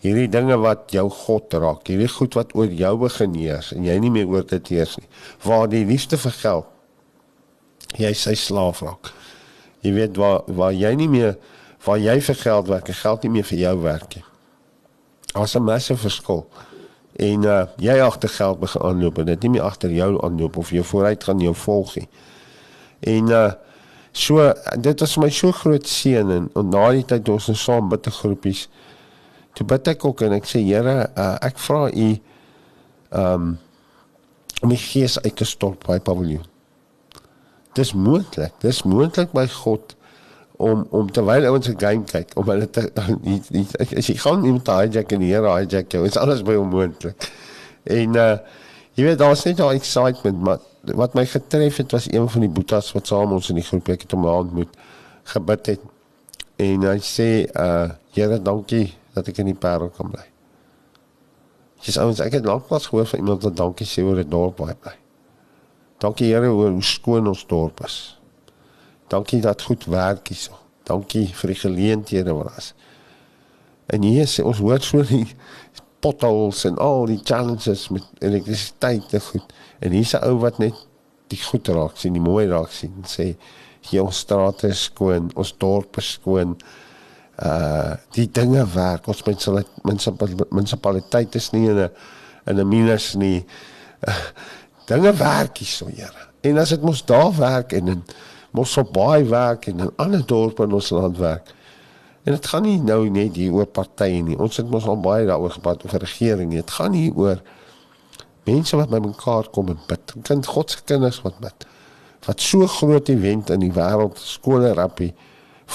Hierdie 0.00 0.28
dinge 0.28 0.56
wat 0.56 0.92
jou 0.92 1.08
God 1.10 1.52
raak, 1.52 1.88
hierdie 1.88 2.08
goed 2.08 2.34
wat 2.34 2.54
oor 2.54 2.68
jou 2.68 2.96
begin 2.98 3.34
heers 3.34 3.72
en 3.72 3.84
jy 3.84 3.98
nie 3.98 4.10
meer 4.10 4.28
oor 4.28 4.46
dit 4.46 4.68
heers 4.68 4.96
nie. 4.96 5.08
Waar 5.42 5.68
die 5.68 5.84
liefde 5.84 6.16
vir 6.16 6.32
geld 6.32 6.66
jy 7.98 8.12
sy 8.14 8.34
slaaf 8.34 8.80
raak. 8.82 9.12
Jy 9.84 9.92
weet 9.92 10.16
waar 10.16 10.42
waar 10.46 10.72
jy 10.72 10.94
nie 10.94 11.08
meer 11.08 11.36
waar 11.84 11.98
jy 12.00 12.20
vir 12.20 12.34
geld 12.34 12.68
werk, 12.68 12.88
geld 12.88 13.22
nie 13.22 13.30
meer 13.30 13.44
vir 13.44 13.58
jou 13.58 13.74
werk 13.82 14.14
nie. 14.16 14.24
Daar's 15.34 15.54
'n 15.54 15.62
massive 15.62 16.00
verskil. 16.00 16.46
En 17.16 17.44
uh 17.46 17.60
jy 17.78 17.98
agter 18.02 18.28
geld 18.28 18.60
begin 18.60 18.82
aanloop 18.82 19.18
en 19.18 19.28
dit 19.30 19.42
nie 19.42 19.50
meer 19.56 19.62
agter 19.62 19.92
jou 19.94 20.14
aanloop 20.24 20.56
of 20.56 20.70
jy 20.74 20.82
vooruit 20.82 21.24
gaan 21.24 21.40
jou 21.40 21.54
volg 21.54 21.94
nie. 21.96 22.08
En 23.00 23.30
uh 23.30 23.52
So 24.14 24.52
dit 24.78 25.00
was 25.00 25.16
my 25.18 25.28
so 25.34 25.50
groot 25.52 25.88
seën 25.90 26.28
en, 26.30 26.44
en 26.54 26.68
na 26.70 26.84
die 26.94 27.02
tyd 27.10 27.28
ons 27.34 27.48
ons 27.50 27.62
saam 27.66 27.88
bid 27.90 28.04
te 28.06 28.12
groepies. 28.14 28.68
Toe 29.58 29.66
bid 29.66 29.90
ek 29.90 30.06
ook 30.06 30.22
en 30.22 30.36
ek 30.36 30.46
sê 30.46 30.62
Here, 30.62 31.08
uh, 31.18 31.34
ek 31.42 31.58
vra 31.58 31.88
u 31.90 32.08
um 33.10 33.48
om 34.62 34.70
my 34.70 34.76
gees 34.78 35.18
uit 35.18 35.34
te 35.36 35.44
stort 35.44 35.82
by 35.84 35.98
paviljoen. 36.00 36.46
Dis 37.74 37.90
moontlik. 37.92 38.54
Dis 38.62 38.84
moontlik 38.86 39.34
by 39.34 39.44
God 39.50 39.96
om 40.56 40.86
om 40.90 41.10
terwyl 41.10 41.46
ouens 41.50 41.68
'n 41.68 41.78
game 41.78 42.04
kyk 42.04 42.30
om 42.38 42.48
hulle 42.48 42.70
te 42.70 42.90
as 43.98 44.06
jy 44.06 44.14
gaan 44.14 44.44
iemand 44.44 44.66
hijack 44.66 45.12
en 45.12 45.20
hier 45.20 45.42
hijack 45.42 45.92
jou 45.92 46.04
is 46.06 46.16
alles 46.16 46.42
by 46.42 46.54
onmoontlik. 46.54 47.30
En 47.82 48.14
uh 48.14 48.38
jy 48.94 49.04
weet 49.04 49.18
daar's 49.18 49.44
net 49.44 49.56
daai 49.56 49.74
excitement 49.74 50.40
maar 50.40 50.58
wat 50.94 51.14
my 51.14 51.26
getref 51.26 51.76
het 51.76 51.90
was 51.92 52.06
een 52.12 52.28
van 52.28 52.40
die 52.40 52.50
boetas 52.50 52.92
wat 52.92 53.06
saam 53.06 53.32
ons 53.32 53.48
in 53.50 53.58
die 53.58 53.64
groep 53.64 53.88
ek 53.88 54.06
het 54.06 54.12
hom 54.14 54.24
ontmoet 54.24 54.76
gebid 55.24 55.66
het 55.66 55.80
en 56.56 56.82
hy 56.82 56.98
sê 56.98 57.50
uh 57.56 57.90
Here 58.14 58.38
dankie 58.38 58.94
dat 59.14 59.28
ek 59.28 59.38
in 59.42 59.48
die 59.50 59.58
parel 59.58 59.88
kan 59.90 60.06
bly. 60.06 60.22
Dis 61.82 61.98
ouens 61.98 62.20
ek 62.22 62.32
het 62.38 62.44
lank 62.46 62.68
pas 62.68 62.86
gehoor 62.86 63.06
van 63.10 63.18
iemand 63.18 63.42
wat 63.42 63.56
dankie 63.56 63.86
sê 63.86 64.04
oor 64.06 64.22
'n 64.22 64.30
dorp 64.30 64.58
hy 64.58 64.74
bly. 64.74 64.94
Dankie 65.98 66.30
Here 66.30 66.46
oor 66.46 66.70
hoe 66.70 66.82
skoon 66.82 67.26
ons 67.26 67.46
dorp 67.46 67.84
is. 67.84 68.18
Dankie 69.14 69.40
dat 69.40 69.62
goed 69.62 69.84
werk 69.84 70.28
hierso. 70.28 70.58
Dankie 70.82 71.28
vir 71.38 71.52
die 71.52 71.60
geleenthede 71.60 72.34
wat 72.34 72.50
ons. 72.50 72.72
En 73.94 74.02
hier 74.02 74.26
sê 74.26 74.42
ons 74.42 74.58
hoor 74.64 74.82
so 74.82 75.04
die 75.06 75.26
potholes 76.04 76.64
en 76.68 76.80
al 76.82 77.06
die 77.08 77.20
challenges 77.22 77.86
met 77.94 78.24
elektrisiteit 78.24 79.14
en 79.14 79.22
goed. 79.28 79.54
En 79.80 79.94
hier's 79.94 80.14
'n 80.16 80.24
ou 80.28 80.38
wat 80.42 80.58
net 80.58 80.74
die 81.32 81.40
goed 81.42 81.68
raak 81.68 81.96
sien, 81.96 82.12
die 82.12 82.22
mooi 82.22 82.46
raak 82.48 82.72
sien 82.72 82.92
en 82.96 83.08
sê 83.08 83.36
hier 83.90 84.04
ons 84.04 84.18
strate 84.18 84.72
skoon, 84.72 85.30
ons 85.34 85.54
dorp 85.58 85.96
is 86.02 86.10
skoon. 86.18 86.56
Uh 87.38 87.94
die 88.14 88.28
dinge 88.30 88.66
werk. 88.74 89.08
Ons 89.08 89.24
mense 89.26 89.64
mense 89.82 90.12
munisipaliteit 90.50 91.34
is 91.34 91.50
nie 91.52 91.68
in 91.68 91.78
'n 91.78 91.90
in 92.46 92.60
'n 92.60 92.68
minus 92.68 93.14
nie. 93.14 93.44
Uh, 94.08 94.14
dinge 94.90 95.12
werk 95.12 95.58
hier 95.58 95.68
so, 95.68 95.86
Here. 95.86 96.28
En 96.40 96.58
as 96.58 96.68
dit 96.68 96.82
mos 96.82 97.04
daar 97.04 97.36
werk 97.36 97.72
en 97.72 97.88
in 97.88 98.02
mos 98.54 98.76
op 98.78 98.92
baie 98.94 99.24
werk 99.26 99.66
en 99.66 99.82
in 99.86 99.92
ander 99.98 100.22
dorpe 100.26 100.62
in 100.62 100.72
ons 100.76 100.90
land 100.94 101.18
werk. 101.18 101.50
En 102.24 102.32
dit 102.32 102.46
gaan 102.46 102.62
nie 102.64 102.78
nou 102.80 103.02
net 103.12 103.36
hier 103.36 103.52
oor 103.52 103.66
partye 103.66 104.22
nie. 104.24 104.36
Ons 104.40 104.56
het 104.60 104.70
mos 104.70 104.86
al 104.88 105.00
baie 105.02 105.26
daaroor 105.28 105.56
gepraat 105.58 105.82
oor 105.84 105.98
regering. 106.00 106.54
Dit 106.54 106.70
gaan 106.78 106.94
hier 106.96 107.12
oor 107.18 107.42
mense 108.46 108.78
wat 108.78 108.92
bymekaar 108.92 109.50
kom 109.52 109.72
en 109.74 109.80
bid. 109.88 110.14
Kind 110.24 110.46
God 110.46 110.70
se 110.70 110.84
kinders 110.86 111.20
wat 111.24 111.40
bid. 111.42 111.66
Wat 112.24 112.40
so 112.40 112.66
groot 112.78 113.10
event 113.12 113.50
in 113.52 113.66
die 113.66 113.72
wêreld 113.74 114.20
skole 114.22 114.72
rappie 114.78 115.12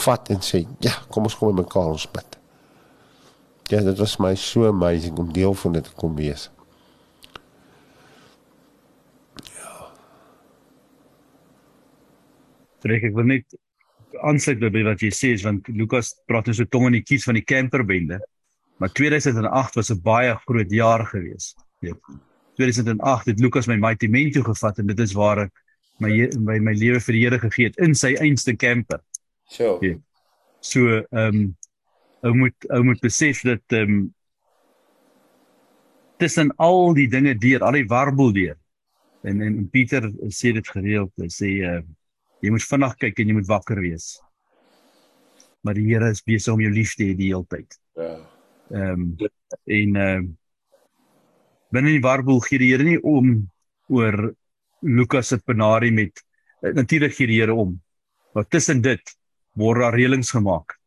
vat 0.06 0.30
en 0.30 0.42
sê, 0.42 0.66
"Ja, 0.80 0.94
kom 1.10 1.24
ons 1.24 1.38
kom 1.38 1.56
bymekaar 1.56 1.92
ons 1.94 2.08
bid." 2.12 2.38
Ja, 3.70 3.82
dit 3.82 3.98
was 3.98 4.18
my 4.18 4.36
so 4.36 4.68
amazing 4.68 5.18
om 5.18 5.34
deel 5.34 5.54
van 5.54 5.72
dit 5.72 5.84
te 5.84 5.92
kom 5.96 6.16
wees. 6.16 6.50
Trek 12.84 13.04
ek 13.10 13.16
wil 13.16 13.30
net 13.30 13.58
aansluit 14.26 14.62
by 14.74 14.84
wat 14.88 15.04
jy 15.06 15.12
sê 15.14 15.34
is 15.36 15.46
want 15.46 15.68
Lukas 15.70 16.14
praat 16.28 16.50
nou 16.50 16.56
so 16.58 16.66
tong 16.66 16.88
in 16.90 17.00
die 17.00 17.06
kies 17.06 17.28
van 17.28 17.38
die 17.38 17.46
camperbende. 17.46 18.20
Maar 18.80 18.92
2008 18.96 19.76
was 19.76 19.92
'n 19.92 20.02
baie 20.02 20.36
groot 20.46 20.72
jaar 20.72 21.06
gewees. 21.06 21.56
Ja. 21.82 21.94
2008 22.56 23.26
het 23.26 23.40
Lukas 23.40 23.68
my 23.68 23.76
Mighty 23.76 24.08
Men 24.08 24.32
toe 24.32 24.44
gevat 24.44 24.80
en 24.80 24.88
dit 24.88 25.00
is 25.00 25.14
waar 25.14 25.46
ek 25.46 25.52
my 26.00 26.30
my, 26.40 26.60
my 26.60 26.74
lewe 26.74 27.00
vir 27.00 27.14
die 27.14 27.24
Here 27.24 27.40
gegee 27.40 27.66
het 27.70 27.78
in 27.78 27.96
sy 27.96 28.16
einste 28.16 28.56
camper. 28.56 29.02
So. 29.48 29.78
Ja. 29.82 29.96
So 30.62 31.04
ehm 31.12 31.36
um, 31.36 31.56
ou 32.22 32.34
moet 32.36 32.70
ou 32.70 32.84
moet 32.84 33.00
besef 33.00 33.42
dat 33.48 33.64
ehm 33.68 33.92
um, 33.92 34.14
tussen 36.20 36.52
al 36.58 36.94
die 36.94 37.08
dinge 37.08 37.36
deur, 37.40 37.64
al 37.64 37.78
die 37.80 37.88
warbel 37.88 38.34
deur. 38.36 38.58
En 39.24 39.42
en 39.42 39.70
Pieter 39.70 40.10
sê 40.28 40.52
dit 40.54 40.68
gereeld, 40.68 41.12
hy 41.16 41.30
sê 41.32 41.52
uh, 41.64 41.82
jy 42.44 42.52
moet 42.54 42.66
vinnig 42.66 42.98
kyk 43.04 43.22
en 43.22 43.32
jy 43.32 43.38
moet 43.38 43.50
wakker 43.50 43.82
wees. 43.84 44.10
Maar 45.66 45.76
die 45.76 45.88
Here 45.90 46.10
is 46.14 46.24
besig 46.24 46.54
om 46.54 46.62
jou 46.64 46.72
lief 46.72 46.96
te 46.96 47.10
hê 47.10 47.16
die 47.18 47.32
hele 47.34 47.48
tyd. 47.52 47.80
Ja. 48.00 48.14
Ehm 48.70 49.06
um, 49.06 49.30
en 49.66 49.96
ehm 49.96 50.28
uh, 50.28 50.28
binne 51.74 51.94
die 51.94 52.04
warbel 52.06 52.40
gee 52.46 52.62
die 52.62 52.72
Here 52.72 52.86
nie 52.86 53.00
om 53.06 53.36
oor 53.90 54.32
Lukas 54.82 55.34
se 55.34 55.40
penarie 55.42 55.92
met 55.92 56.24
uh, 56.64 56.74
natuurlik 56.74 57.16
gee 57.18 57.28
die 57.30 57.42
Here 57.42 57.54
om. 57.54 57.76
Maar 58.34 58.48
tussen 58.48 58.82
dit 58.82 59.16
word 59.60 59.84
daar 59.84 59.98
reëlings 59.98 60.32
gemaak 60.32 60.78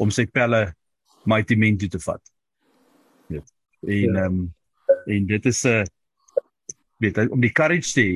om 0.00 0.10
sy 0.10 0.26
pelle 0.26 0.72
mighty 1.28 1.56
men 1.56 1.76
toe 1.78 1.88
te 1.88 2.00
vat. 2.00 2.22
Ja. 3.28 3.42
En 3.82 4.16
ehm 4.16 4.24
um, 4.24 4.44
en 5.04 5.26
dit 5.26 5.46
is 5.46 5.64
'n 5.64 5.68
uh, 5.68 5.84
weet 6.98 7.18
om 7.28 7.40
die 7.40 7.52
courage 7.52 7.92
te 7.92 8.00
hê 8.00 8.14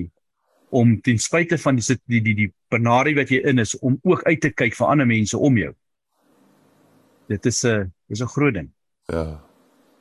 om 0.71 1.01
ten 1.01 1.19
spyte 1.19 1.59
van 1.59 1.77
die 1.77 1.99
die 2.07 2.21
die 2.21 2.35
die 2.35 2.53
penarie 2.69 3.15
wat 3.17 3.31
jy 3.31 3.43
in 3.49 3.59
is 3.59 3.79
om 3.79 3.99
ook 4.03 4.23
uit 4.29 4.41
te 4.41 4.51
kyk 4.51 4.77
vir 4.77 4.87
ander 4.87 5.07
mense 5.07 5.39
om 5.39 5.57
jou. 5.57 5.75
Dit 7.29 7.47
is 7.47 7.65
'n 7.65 7.93
is 8.09 8.23
'n 8.23 8.27
groot 8.27 8.55
ding. 8.55 8.71
Ja. 9.07 9.41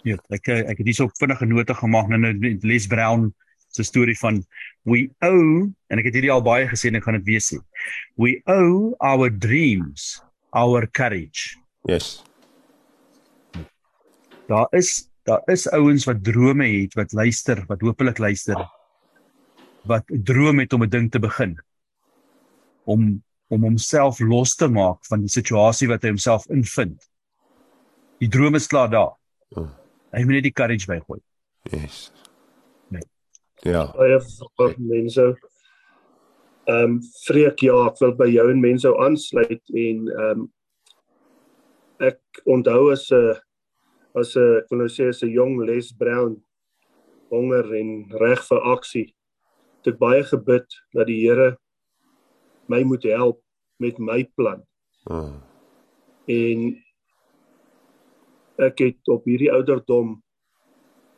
Ja, 0.04 0.18
ek 0.30 0.48
ek 0.48 0.78
het 0.78 0.86
hierso 0.86 1.10
vinnige 1.20 1.46
note 1.46 1.74
gemaak 1.74 2.08
nou 2.08 2.58
Les 2.62 2.88
Brown 2.88 3.34
'n 3.80 3.84
storie 3.84 4.18
van 4.18 4.42
we 4.84 5.10
owe 5.20 5.68
en 5.90 6.00
ek 6.00 6.10
het 6.10 6.18
hierdie 6.18 6.32
al 6.32 6.44
baie 6.46 6.68
gesê 6.70 6.90
en 6.90 6.96
ek 7.00 7.04
gaan 7.04 7.20
dit 7.20 7.26
weer 7.26 7.44
sê. 7.44 7.60
We 8.18 8.42
owe 8.46 8.96
our 9.00 9.30
dreams 9.30 10.22
our 10.56 10.88
courage. 10.88 11.58
Yes. 11.86 12.24
Daar 14.48 14.68
is 14.72 15.10
daar 15.28 15.44
is 15.52 15.68
ouens 15.76 16.06
wat 16.08 16.24
drome 16.24 16.66
het, 16.66 16.94
wat 16.96 17.12
luister, 17.12 17.66
wat 17.68 17.82
hopelik 17.84 18.18
luister. 18.18 18.56
Wat 19.88 20.04
droom 20.08 20.60
het 20.60 20.74
om 20.74 20.84
'n 20.84 20.90
ding 20.90 21.12
te 21.12 21.20
begin. 21.20 21.58
Om 22.86 23.24
om 23.50 23.64
homself 23.64 24.20
los 24.20 24.56
te 24.56 24.68
maak 24.68 25.06
van 25.08 25.22
die 25.24 25.32
situasie 25.32 25.88
wat 25.88 26.04
hy 26.04 26.10
homself 26.10 26.48
invind. 26.52 27.10
Die 28.20 28.28
droom 28.28 28.56
is 28.56 28.68
klaar 28.68 28.90
daar. 28.92 29.14
Hmm. 29.56 29.72
Hy 30.12 30.24
moet 30.26 30.40
net 30.40 30.48
die 30.48 30.56
courage 30.56 30.88
bygooi. 30.90 31.20
Yes. 31.72 32.12
Nee. 32.90 33.06
Ja. 33.64 33.88
baie 33.96 34.20
van 34.56 34.76
mense. 34.78 35.28
Ehm 36.68 36.84
um, 36.84 37.02
Freek 37.24 37.64
ja, 37.64 37.76
ek 37.88 38.00
wil 38.04 38.16
by 38.20 38.28
jou 38.28 38.48
en 38.52 38.64
mense 38.64 38.92
aansluit 39.00 39.64
en 39.74 40.08
ehm 40.12 40.42
um, 40.42 40.48
ek 42.04 42.20
onthou 42.46 42.92
as 42.92 43.08
'n 43.12 43.38
as 44.16 44.36
'n 44.36 44.58
ek 44.58 44.70
wil 44.72 44.84
nou 44.84 44.90
sê 44.92 45.08
as 45.10 45.24
'n 45.24 45.32
jong 45.32 45.64
Les 45.66 45.92
Brown 45.92 46.36
honger 47.30 47.74
en 47.76 48.10
reg 48.20 48.44
vir 48.50 48.62
aksie. 48.74 49.08
Het 49.88 49.94
ek 49.96 50.00
baie 50.04 50.24
gebid 50.28 50.66
dat 50.92 51.08
die 51.08 51.22
Here 51.24 51.54
my 52.68 52.82
moet 52.84 53.06
help 53.08 53.40
met 53.80 54.00
my 54.00 54.24
plan 54.36 54.64
Hmm. 55.08 55.38
en 56.28 56.64
ek 58.60 58.82
het 58.84 59.08
op 59.14 59.24
hierdie 59.30 59.48
ouderdom 59.54 60.18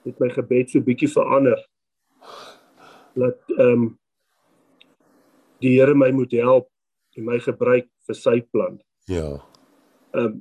het 0.06 0.20
my 0.22 0.30
gebed 0.30 0.70
so 0.70 0.84
bietjie 0.86 1.10
verander 1.10 1.58
dat 3.18 3.42
ehm 3.58 3.72
um, 3.74 3.88
die 5.64 5.74
Here 5.80 5.96
my 5.98 6.12
moet 6.14 6.38
help 6.38 6.70
en 7.18 7.26
my 7.26 7.40
gebruik 7.42 7.90
vir 8.06 8.16
sy 8.16 8.38
plan. 8.54 8.78
Ja. 9.10 9.42
Ehm 10.14 10.26
um, 10.30 10.40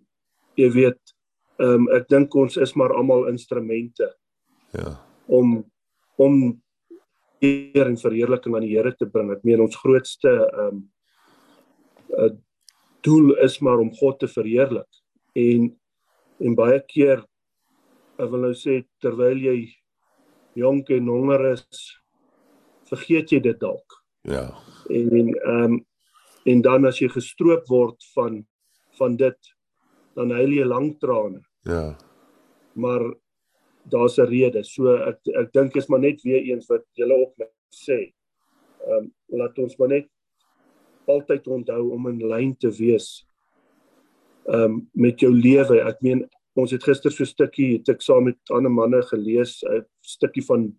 jy 0.61 0.69
weet 0.77 1.15
ehm 1.57 1.87
um, 1.87 1.91
ek 1.97 2.05
dink 2.13 2.35
ons 2.37 2.61
is 2.61 2.77
maar 2.77 2.93
almal 2.93 3.31
instrumente 3.33 4.13
Ja. 4.77 4.99
om 5.27 5.65
om 6.21 6.61
eer 7.45 7.87
en 7.87 7.99
verheerliking 8.01 8.57
aan 8.57 8.67
die 8.67 8.75
Here 8.77 8.95
te 8.97 9.07
bring. 9.07 9.33
Ek 9.35 9.45
meen 9.47 9.63
ons 9.65 9.77
grootste 9.79 10.35
ehm 10.49 10.79
um, 10.79 10.85
uh, 12.19 12.35
doel 13.07 13.37
is 13.45 13.61
maar 13.63 13.79
om 13.79 13.93
God 13.95 14.19
te 14.19 14.29
verheerlik. 14.29 14.89
En 15.39 15.69
en 16.43 16.55
baie 16.59 16.81
keer 16.87 17.23
ek 18.19 18.31
wil 18.33 18.49
nou 18.49 18.55
sê 18.59 18.81
terwyl 19.03 19.39
jy 19.39 19.59
jonk 20.59 20.91
en 20.91 21.11
honger 21.13 21.45
is, 21.53 21.83
vergeet 22.91 23.31
jy 23.35 23.41
dit 23.45 23.61
dalk. 23.63 24.01
Ja. 24.27 24.49
En 24.91 25.13
ehm 25.13 25.63
um, 25.69 25.79
en 26.49 26.63
dan 26.65 26.87
as 26.89 26.97
jy 27.03 27.11
gestroop 27.13 27.67
word 27.69 28.05
van 28.15 28.43
van 28.99 29.17
dit, 29.19 29.51
dan 30.17 30.33
huil 30.35 30.57
jy 30.57 30.65
lank 30.67 30.99
trane 30.99 31.43
Ja. 31.69 31.95
maar 32.75 33.03
daar's 33.91 34.19
'n 34.19 34.27
rede. 34.27 34.65
So 34.65 34.97
ek 34.97 35.19
ek 35.35 35.53
dink 35.53 35.77
is 35.77 35.89
maar 35.89 36.01
net 36.01 36.23
weer 36.23 36.43
eens 36.43 36.67
wat 36.69 36.85
julle 36.93 37.15
ook 37.15 37.35
net 37.39 37.53
sê. 37.71 38.13
Ehm 38.87 39.05
um, 39.05 39.13
laat 39.29 39.59
ons 39.59 39.77
maar 39.77 39.89
net 39.89 40.09
altyd 41.07 41.47
onthou 41.47 41.91
om 41.93 42.07
in 42.09 42.29
lyn 42.29 42.57
te 42.57 42.71
wees 42.71 43.27
ehm 44.47 44.63
um, 44.63 44.89
met 44.93 45.21
jou 45.21 45.33
lewe. 45.33 45.81
Ek 45.81 46.03
meen 46.03 46.29
ons 46.55 46.71
het 46.71 46.85
gister 46.85 47.11
so 47.11 47.23
'n 47.23 47.27
stukkie 47.27 47.73
het 47.77 47.89
ek 47.89 48.03
saam 48.03 48.25
met 48.25 48.39
ander 48.51 48.71
manne 48.71 49.03
gelees 49.03 49.63
'n 49.65 49.85
stukkie 50.01 50.45
van 50.45 50.75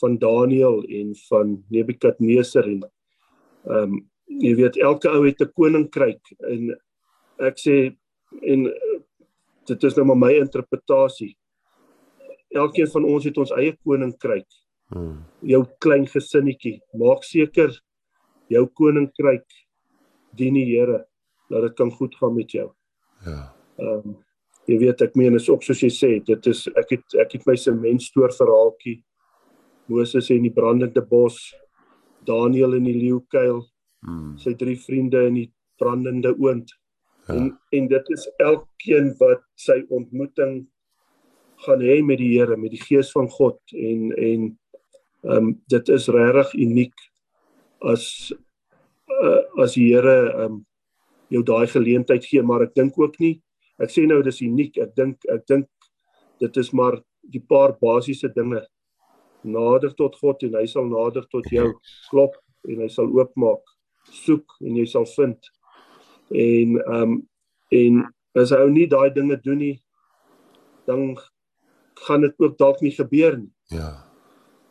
van 0.00 0.18
Daniël 0.18 0.82
en 0.82 1.14
van 1.28 1.64
Nebukadneser 1.70 2.64
en 2.64 2.82
ehm 3.64 3.92
um, 3.94 4.10
jy 4.26 4.54
weet 4.56 4.76
elke 4.76 5.08
ou 5.08 5.26
het 5.26 5.40
'n 5.40 5.52
koninkryk 5.52 6.22
en 6.40 6.74
ek 7.38 7.56
sê 7.58 7.96
en 8.42 8.72
dit 9.66 9.84
is 9.84 9.96
nou 9.96 10.06
maar 10.06 10.16
my 10.16 10.32
interpretasie 10.34 11.36
elkeen 12.54 12.90
van 12.92 13.06
ons 13.08 13.24
het 13.28 13.38
ons 13.38 13.52
eie 13.58 13.74
koninkryk. 13.84 14.46
Hmm. 14.92 15.24
Jou 15.42 15.64
klein 15.82 16.06
gesinnetjie. 16.06 16.78
Maak 17.00 17.24
seker 17.24 17.72
jou 18.52 18.66
koninkryk 18.66 19.46
dien 20.36 20.54
die 20.58 20.66
Here 20.72 21.04
dat 21.50 21.62
dit 21.68 21.74
kan 21.78 21.90
goed 21.90 22.14
gaan 22.20 22.34
met 22.36 22.52
jou. 22.52 22.70
Ja. 23.26 23.50
Ehm 23.78 24.08
um, 24.14 24.16
jy 24.64 24.78
weet 24.80 25.02
ek 25.04 25.16
meen 25.20 25.34
is 25.36 25.50
ook 25.52 25.60
soos 25.62 25.82
jy 25.84 25.90
sê, 25.92 26.08
dit 26.24 26.46
is 26.48 26.62
ek 26.80 26.94
het 26.94 27.16
ek 27.20 27.34
het 27.36 27.42
my 27.46 27.52
sementstoor 27.60 28.32
verhaaltjie. 28.32 29.02
Moses 29.92 30.30
in 30.32 30.46
die 30.46 30.54
brandende 30.54 31.02
bos, 31.04 31.36
Daniël 32.24 32.78
in 32.78 32.86
die 32.88 32.96
leeukuil, 32.96 33.60
Hmm. 34.04 34.34
sy 34.36 34.52
drie 34.60 34.76
vriende 34.76 35.22
in 35.30 35.36
die 35.38 35.50
brandende 35.80 36.34
oond. 36.36 36.72
Ja. 37.26 37.34
En 37.34 37.46
en 37.72 37.86
dit 37.88 38.10
is 38.12 38.26
elkeen 38.44 39.14
wat 39.20 39.42
sy 39.56 39.78
ontmoeting 39.88 40.66
gaan 41.64 41.80
hê 41.80 42.02
met 42.02 42.18
die 42.18 42.34
Here, 42.38 42.56
met 42.56 42.70
die 42.74 42.82
gees 42.82 43.12
van 43.12 43.28
God 43.28 43.58
en 43.72 44.12
en 44.12 44.52
ehm 45.24 45.36
um, 45.36 45.52
dit 45.72 45.88
is 45.88 46.08
regtig 46.12 46.54
uniek 46.60 46.94
as 47.80 48.32
uh, 49.08 49.42
as 49.62 49.76
die 49.78 49.88
Here 49.92 50.18
ehm 50.32 50.44
um, 50.44 50.62
jou 51.32 51.42
daai 51.42 51.66
geleentheid 51.66 52.24
gee, 52.24 52.42
maar 52.42 52.62
ek 52.62 52.74
dink 52.76 52.98
ook 53.00 53.16
nie 53.18 53.38
ek 53.82 53.90
sê 53.90 54.04
nou 54.06 54.20
dis 54.22 54.40
uniek. 54.44 54.76
Ek 54.78 54.94
dink 54.96 55.26
ek 55.32 55.44
dink 55.50 55.68
dit 56.42 56.60
is 56.60 56.70
maar 56.76 56.98
die 57.32 57.42
paar 57.42 57.74
basiese 57.80 58.30
dinge. 58.34 58.62
Nader 59.44 59.94
tot 59.98 60.16
God 60.20 60.42
en 60.46 60.58
hy 60.58 60.66
sal 60.70 60.88
nader 60.88 61.26
tot 61.32 61.46
jou. 61.52 61.70
Klop 62.10 62.36
en 62.68 62.84
hy 62.84 62.90
sal 62.92 63.10
oopmaak. 63.12 63.62
Soek 64.24 64.58
en 64.64 64.78
jy 64.80 64.86
sal 64.90 65.08
vind. 65.16 65.52
En 66.30 66.78
ehm 66.80 67.14
um, 67.14 67.22
en 67.74 68.04
as 68.38 68.52
hy 68.54 68.58
ou 68.62 68.70
nie 68.70 68.86
daai 68.90 69.08
dinge 69.14 69.34
doen 69.42 69.58
nie, 69.58 69.76
dan 70.86 71.14
gaan 72.06 72.20
dit 72.20 72.34
ook 72.38 72.58
dalk 72.58 72.80
nie 72.80 72.92
gebeur 72.94 73.36
nie. 73.38 73.52
Ja. 73.72 73.92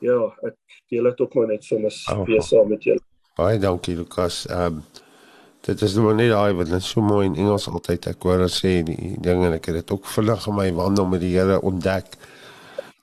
Ja, 0.03 0.19
ek 0.43 0.55
deel 0.91 1.03
dit 1.09 1.21
ook 1.21 1.33
maar 1.33 1.47
net 1.47 1.63
soms 1.63 2.03
Oh. 2.11 2.25
weer 2.27 2.41
saam 2.43 2.67
met 2.69 2.83
julle. 2.83 2.99
Baie 3.35 3.59
dankie 3.59 3.95
Lukas. 3.95 4.45
Ehm 4.47 4.65
um, 4.77 4.83
dit 5.63 5.81
is 5.81 5.93
nou 5.95 6.05
maar 6.05 6.15
net 6.19 6.29
daai 6.33 6.53
wat 6.53 6.67
net 6.67 6.83
so 6.83 7.01
mooi 7.01 7.25
in 7.25 7.35
Engels 7.39 7.69
altyd 7.71 8.07
ek 8.11 8.23
hoor 8.27 8.33
hulle 8.41 8.49
sê 8.51 8.73
die 8.83 9.13
dinge 9.23 9.45
en 9.47 9.53
ek 9.55 9.65
het 9.71 9.75
dit 9.79 9.91
ook 9.95 10.05
vinnig 10.11 10.47
in 10.47 10.55
my 10.57 10.65
wandel 10.75 11.05
met 11.07 11.21
die 11.23 11.31
Here 11.37 11.61
ontdek. 11.61 12.17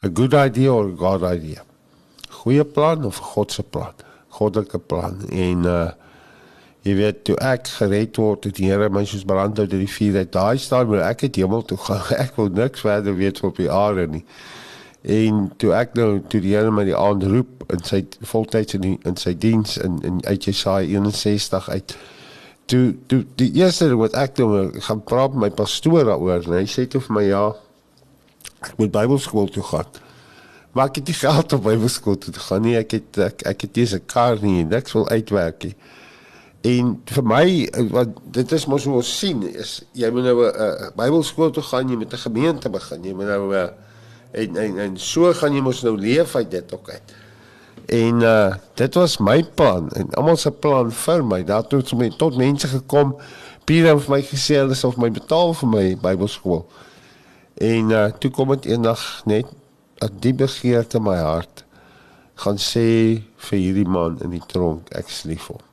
A 0.05 0.09
good 0.13 0.35
idea 0.35 0.73
or 0.73 0.91
a 0.93 0.97
God 0.97 1.25
idea. 1.33 1.65
Goeie 2.43 2.65
plan 2.65 3.05
of 3.05 3.17
God 3.33 3.53
se 3.53 3.63
plan? 3.63 3.95
Goddelike 4.29 4.79
plan 4.79 5.23
en 5.31 5.65
uh 5.65 5.91
jy 6.83 6.95
weet 6.97 7.25
toe 7.29 7.37
ek 7.45 7.69
gered 7.77 8.17
word 8.17 8.47
het 8.49 8.57
die 8.57 8.71
Here 8.71 8.89
my 8.93 9.03
soos 9.09 9.27
brand 9.29 9.59
uit 9.59 9.73
die 9.73 9.89
vuur 9.89 10.23
uit 10.23 10.33
daai 10.33 10.85
wil 10.89 11.03
ek 11.05 11.27
het 11.27 11.37
hemel 11.37 11.63
toe 11.63 11.79
gaan. 11.79 12.07
Ek 12.25 12.37
wil 12.37 12.49
niks 12.49 12.81
verder 12.87 13.17
weet 13.17 13.43
op 13.45 13.61
die 13.61 13.71
aarde 13.71 14.07
nie. 14.09 14.25
En 15.03 15.47
toe 15.57 15.73
ek 15.73 15.95
nou 15.97 16.21
toe 16.29 16.41
die 16.45 16.55
Here 16.55 16.73
my 16.73 16.85
die 16.89 16.97
aand 16.97 17.25
roep 17.25 17.65
in 17.73 17.85
sy 17.85 18.03
voltyds 18.33 18.77
in 18.77 18.85
die, 18.85 18.97
in 19.09 19.17
sy 19.17 19.33
diens 19.37 19.77
in 19.81 20.01
in 20.05 20.21
uit 20.27 20.45
Jesaja 20.45 20.89
61 20.89 21.69
uit. 21.69 21.97
Toe 22.69 22.85
toe 23.09 23.23
die 23.41 23.51
eerste 23.61 23.89
ding 23.89 24.01
wat 24.01 24.17
ek 24.17 24.41
nou 24.41 24.69
gaan 24.81 25.05
praat 25.05 25.37
met 25.37 25.51
my 25.51 25.51
pastoor 25.63 26.05
daaroor 26.09 26.45
en 26.45 26.59
hy 26.61 26.67
sê 26.69 26.87
toe 26.89 27.01
vir 27.07 27.17
my 27.17 27.25
ja 27.29 27.47
ek 28.61 28.77
moet 28.81 28.93
Bybelskool 28.93 29.49
toe 29.53 29.65
gaan. 29.69 29.89
Maar 30.73 30.91
ek 30.93 31.01
het 31.01 31.09
nie 31.11 31.21
geld 31.21 31.53
om 31.57 31.65
Bybelskool 31.65 32.21
toe 32.21 32.33
te 32.33 32.45
gaan 32.45 32.63
nie. 32.65 32.77
Ek 32.79 32.93
het 32.97 33.25
ek, 33.25 33.49
ek 33.49 33.65
het 33.67 33.77
nie 33.77 33.89
'n 33.89 34.05
kar 34.07 34.37
nie. 34.41 34.65
Niks 34.65 34.93
wil 34.93 35.09
uitwerk 35.09 35.65
nie. 35.65 35.75
En 36.61 36.91
vir 37.09 37.25
my 37.25 37.45
wat 37.89 38.19
dit 38.37 38.53
is 38.53 38.67
mos 38.69 38.85
hoe 38.85 38.99
ons 39.01 39.13
sien 39.19 39.41
is 39.49 39.79
jy 39.97 40.11
moet 40.13 40.27
nou 40.29 40.45
'n 40.45 40.51
uh, 40.53 40.91
Bybelskool 40.97 41.51
toe 41.51 41.63
gaan, 41.63 41.89
jy 41.89 41.97
moet 41.97 42.13
'n 42.13 42.27
gemeente 42.27 42.69
begin. 42.71 43.05
Jy 43.05 43.15
moet 43.15 43.27
nou 43.27 43.55
uh, 43.55 43.69
en, 44.33 44.57
en 44.57 44.79
en 44.79 44.97
so 44.97 45.33
gaan 45.33 45.55
jy 45.55 45.61
mos 45.61 45.83
nou 45.83 45.97
leef 45.97 46.37
uit 46.37 46.51
dit 46.51 46.75
ook 46.75 46.91
uit. 46.91 47.15
En 47.89 48.21
uh 48.21 48.55
dit 48.75 48.95
was 48.95 49.19
my 49.19 49.45
plan 49.55 49.89
en 49.91 50.11
almal 50.11 50.37
se 50.37 50.51
plan 50.51 50.93
vir 50.93 51.25
my. 51.25 51.45
Daar 51.45 51.65
het 51.65 51.69
tot, 51.69 52.19
tot 52.19 52.37
mense 52.37 52.69
gekom. 52.69 53.17
Pierre 53.65 53.95
het 53.95 54.05
vir 54.05 54.15
my 54.17 54.23
gesê 54.23 54.61
hulle 54.61 54.75
sal 54.75 54.95
my 54.97 55.11
betaal 55.11 55.55
vir 55.55 55.69
my 55.69 55.97
Bybelskool. 56.03 56.67
En 57.55 57.91
uh 57.91 58.05
toe 58.19 58.31
kom 58.31 58.49
dit 58.49 58.71
eendag 58.75 59.23
net 59.25 59.47
dat 59.99 60.13
die 60.21 60.35
begeerte 60.35 60.97
in 60.97 61.09
my 61.09 61.17
hart 61.17 61.65
gaan 62.35 62.57
sê 62.57 63.21
vir 63.49 63.59
hierdie 63.59 63.89
man 63.89 64.21
in 64.25 64.31
die 64.31 64.47
tronk 64.47 64.93
ek 64.97 65.09
is 65.09 65.25
lief 65.25 65.49
vir 65.49 65.57
hom. 65.57 65.70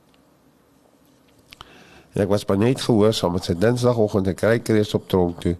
En 2.18 2.24
ek 2.24 2.30
was 2.32 2.44
maar 2.48 2.58
net 2.58 2.80
gehoorsaam 2.82 3.36
met 3.38 3.46
sy 3.46 3.54
Dinsdagoggend 3.54 4.26
ek 4.32 4.40
ry 4.42 4.56
reeds 4.74 4.94
op 4.98 5.04
tronk 5.08 5.38
toe. 5.44 5.54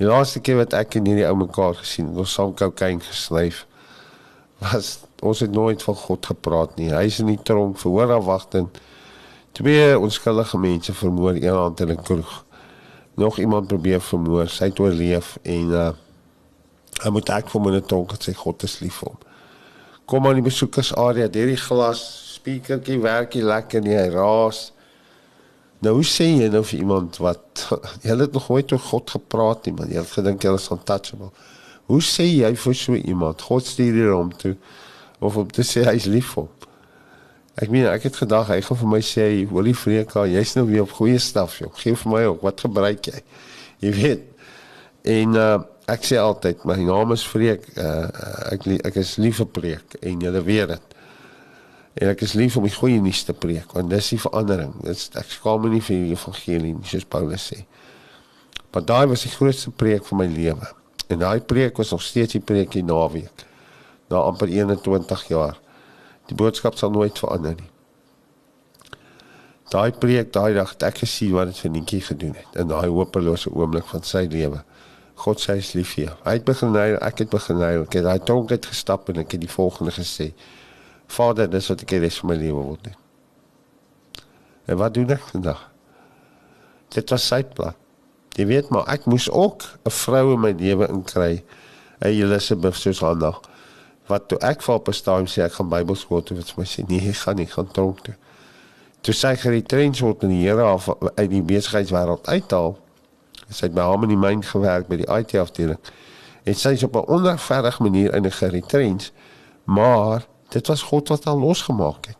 Die 0.00 0.08
laaste 0.08 0.40
keer 0.42 0.58
wat 0.58 0.74
ek 0.74 0.96
en 0.98 1.06
hierdie 1.06 1.28
ou 1.28 1.36
mekaar 1.38 1.76
gesien 1.78 2.08
het, 2.10 2.16
ons 2.18 2.32
saam 2.34 2.54
kokain 2.58 2.98
gesnyf 3.06 3.62
was 4.62 4.98
ons 5.22 5.40
het 5.40 5.50
nooit 5.54 5.82
van 5.82 5.94
God 5.94 6.26
gepraat 6.26 6.74
nie. 6.78 6.90
Hy 6.90 7.04
is 7.06 7.20
in 7.22 7.30
die 7.30 7.38
tronk 7.46 7.78
verhoor 7.78 8.16
afwagting. 8.16 8.66
Twee 9.54 9.92
onskuldige 9.98 10.58
mense 10.58 10.94
vermoor 10.94 11.38
een 11.38 11.54
hand 11.54 11.80
in 11.80 11.94
'n 11.94 12.02
kroeg. 12.02 12.44
Nog 13.14 13.38
iemand 13.38 13.66
probeer 13.66 14.00
vermoor. 14.00 14.48
Sy 14.48 14.64
het 14.64 14.78
oorleef 14.78 15.38
en 15.42 15.70
uh 15.70 15.92
hy 17.02 17.10
moet 17.10 17.30
ek 17.30 17.48
vir 17.50 17.60
my 17.60 17.80
tronk 17.80 18.12
sê 18.18 18.34
God 18.34 18.62
is 18.62 18.80
lief 18.80 18.94
vir 18.94 19.08
hom. 19.08 19.18
Kom 20.06 20.26
aan 20.26 20.34
die 20.34 20.50
besoekersarea, 20.50 21.28
hierdie 21.32 21.56
glas 21.56 22.02
speakertjie 22.34 23.00
werkie 23.00 23.42
lekker 23.42 23.80
nie, 23.80 23.96
hy 23.96 24.08
raas. 24.08 24.72
Nou 25.82 25.96
hoe 25.98 26.06
sê 26.06 26.28
jy 26.30 26.46
nou 26.52 26.62
vir 26.62 26.78
iemand 26.78 27.18
wat 27.22 27.64
jy 28.06 28.14
het 28.14 28.36
nog 28.36 28.48
nooit 28.48 28.72
oor 28.72 28.82
God 28.86 29.14
gepraat 29.16 29.66
nie, 29.66 29.74
man. 29.74 29.90
Jy 29.90 29.98
het 29.98 30.14
gedink 30.14 30.44
jy 30.46 30.54
is 30.54 30.68
untouchable. 30.70 31.32
Hoe 31.90 32.02
sê 32.06 32.28
jy 32.28 32.52
vir 32.54 32.76
so 32.78 32.98
iemand 32.98 33.42
God 33.42 33.66
stuur 33.66 33.96
hier 33.98 34.12
om 34.14 34.30
toe 34.38 34.54
of 35.18 35.36
om 35.38 35.48
te 35.50 35.64
sê 35.66 35.82
hy's 35.88 36.06
lief 36.10 36.34
vir 36.36 36.44
hom? 36.44 36.68
Ek 37.58 37.68
meen 37.68 37.88
ek 37.90 38.06
het 38.06 38.16
gedag 38.22 38.48
hy 38.48 38.60
gaan 38.64 38.78
vir 38.80 38.92
my 38.94 39.00
sê 39.04 39.26
Willie 39.50 39.76
Freka, 39.76 40.22
jy's 40.30 40.54
nou 40.56 40.64
weer 40.70 40.86
op 40.86 40.94
goeie 40.96 41.18
staf, 41.20 41.58
joh. 41.60 41.72
Geef 41.82 42.06
vir 42.06 42.14
my 42.14 42.22
ook, 42.30 42.46
wat 42.46 42.62
gebruik 42.64 43.10
jy? 43.10 43.20
Jy 43.82 43.92
weet. 43.98 44.26
En 45.18 45.38
uh 45.38 45.52
ek 45.90 46.04
sê 46.06 46.14
altyd 46.16 46.62
my 46.64 46.76
naam 46.86 47.10
is 47.12 47.24
Freek. 47.26 47.66
Uh 47.74 48.06
ek 48.54 48.68
ek 48.86 49.00
is 49.02 49.16
lief 49.18 49.40
vir 49.42 49.50
preek 49.58 49.96
en 50.00 50.22
jy 50.22 50.30
weet 50.46 50.76
dit. 50.76 50.91
En 51.94 52.08
ek 52.08 52.22
is 52.24 52.32
lief 52.38 52.56
om 52.56 52.64
die 52.64 52.72
goeie 52.74 53.00
nuus 53.04 53.22
te 53.28 53.34
preek 53.36 53.74
want 53.76 53.90
dis 53.92 54.12
die 54.14 54.20
verandering. 54.22 54.72
Dis 54.84 55.10
ek 55.18 55.32
skaam 55.34 55.64
my 55.64 55.72
nie 55.74 55.82
vir 55.84 55.98
die 55.98 56.14
evangelie 56.16 56.76
nie, 56.76 56.88
soos 56.88 57.08
Paulus 57.08 57.50
sê. 57.52 57.62
Maar 58.72 58.86
daai 58.88 59.06
was 59.10 59.26
die 59.26 59.32
grootste 59.34 59.70
preek 59.70 60.06
van 60.08 60.22
my 60.22 60.28
lewe. 60.32 60.70
En 61.12 61.20
daai 61.20 61.40
preek 61.44 61.76
was 61.76 61.92
nog 61.92 62.02
steeds 62.02 62.38
die 62.38 62.40
preek 62.40 62.72
hier 62.72 62.86
naweek. 62.88 63.44
Na 64.08 64.24
amper 64.24 64.48
21 64.48 65.26
jaar. 65.28 65.58
Die 66.30 66.36
boodskap 66.38 66.78
sal 66.80 66.90
nooit 66.94 67.18
verander 67.20 67.58
nie. 67.58 67.68
Daai 69.72 69.92
preek 69.96 70.32
daai 70.32 70.52
dag 70.56 70.72
het 70.74 70.84
ek 70.88 71.02
gesien 71.04 71.32
wat 71.36 71.48
dit 71.48 71.60
vir 71.64 71.70
Nietjie 71.72 72.00
gedoen 72.04 72.34
het 72.36 72.56
in 72.60 72.68
daai 72.68 72.88
hopelose 72.92 73.52
oomblik 73.52 73.86
van 73.88 74.04
sy 74.04 74.26
lewe. 74.32 74.60
God 75.22 75.40
sê 75.40 75.54
hy 75.54 75.62
is 75.62 75.70
lief 75.76 75.94
vir 75.94 76.04
jou. 76.06 76.16
Hy 76.24 76.34
het 76.38 76.44
begin 76.48 76.76
hy 76.76 76.88
ek 76.98 77.22
het 77.24 77.30
begin 77.32 77.60
hy 77.60 77.70
het 77.80 77.96
daai 78.04 78.24
tronk 78.28 78.52
uit 78.52 78.68
gestap 78.68 79.08
en 79.12 79.22
ek 79.22 79.36
het 79.36 79.44
die 79.44 79.52
volgende 79.52 79.94
gesê. 79.96 80.32
Vader, 81.12 81.50
dis 81.50 81.68
wat 81.68 81.84
ek 81.84 81.94
hierdie 81.94 82.10
vir 82.10 82.28
my 82.30 82.36
lewe 82.40 82.64
wil 82.70 82.78
doen. 82.82 82.98
En 84.70 84.78
wat 84.80 84.94
doen 84.94 85.10
ek 85.12 85.28
vandag? 85.32 85.62
Dit 86.92 87.10
was 87.12 87.26
sy 87.26 87.42
plan. 87.44 87.76
Jy 88.36 88.46
weet 88.48 88.68
maar 88.72 88.88
ek 88.88 89.04
moes 89.10 89.28
ook 89.30 89.64
'n 89.84 89.90
vrou 89.90 90.32
in 90.34 90.40
my 90.40 90.52
lewe 90.56 90.88
inkry. 90.88 91.44
Hey 92.00 92.22
Elisabeth 92.22 92.74
soos 92.74 93.00
nog 93.00 93.42
wat 94.10 94.28
toe 94.28 94.38
ek 94.38 94.62
vir 94.62 94.74
op 94.74 94.88
'n 94.88 94.92
stadium 94.92 95.26
sê 95.26 95.42
ek 95.42 95.52
gaan 95.52 95.68
Bybelskool 95.68 96.22
toe 96.22 96.36
wat 96.36 96.56
my 96.56 96.64
sê 96.64 96.84
nee 96.88 97.08
ek 97.08 97.16
gaan 97.16 97.36
nie 97.36 97.46
gaan 97.46 97.70
tronk 97.70 98.00
toe. 98.04 98.14
Toe 99.00 99.14
sy 99.14 99.36
geretrain 99.36 99.94
word 100.00 100.22
in 100.22 100.28
die 100.28 100.46
Here 100.46 100.62
af 100.62 100.88
uit 101.14 101.30
die 101.30 101.42
besigheidswêreld 101.42 102.26
uithaal. 102.26 102.78
Sy 103.48 103.66
het 103.66 103.74
by 103.74 103.82
hom 103.82 104.02
in 104.02 104.08
die 104.08 104.16
myn 104.16 104.42
gewerk 104.42 104.88
by 104.88 104.96
die 104.96 105.10
IT 105.18 105.34
afdeling. 105.34 105.78
En 106.44 106.54
sy 106.54 106.72
is 106.72 106.82
op 106.82 106.96
'n 106.96 107.08
onregverdige 107.08 107.82
manier 107.82 108.14
in 108.14 108.24
'n 108.24 108.30
geretrain, 108.30 109.00
maar 109.64 110.26
dit 110.52 110.66
was 110.66 110.82
God 110.82 111.08
wat 111.08 111.24
haar 111.24 111.38
losgemaak 111.38 112.10
het. 112.12 112.18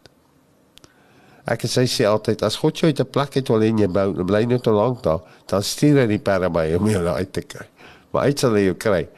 Ek 1.53 1.65
sê 1.67 1.85
sy 1.91 2.07
altyd 2.07 2.45
as 2.47 2.57
God 2.63 2.79
jou 2.79 2.89
uit 2.91 3.01
'n 3.01 3.11
plek 3.11 3.35
het 3.35 3.49
wil 3.49 3.63
en 3.63 3.79
jy 3.79 3.89
bou, 3.89 4.25
bly 4.25 4.45
net 4.45 4.63
te 4.63 4.71
lank 4.71 5.03
daar, 5.03 5.21
dan 5.47 5.63
stuur 5.63 5.99
hy 6.01 6.07
die 6.07 6.19
perde 6.19 6.51
by 6.51 6.75
om 6.79 6.89
jou 6.89 7.07
uit 7.07 7.33
te 7.33 7.43
kry. 7.43 7.67
Maar 8.13 8.25
hy 8.25 8.33
sal 8.37 8.57
jou 8.59 8.75
kry. 8.75 9.09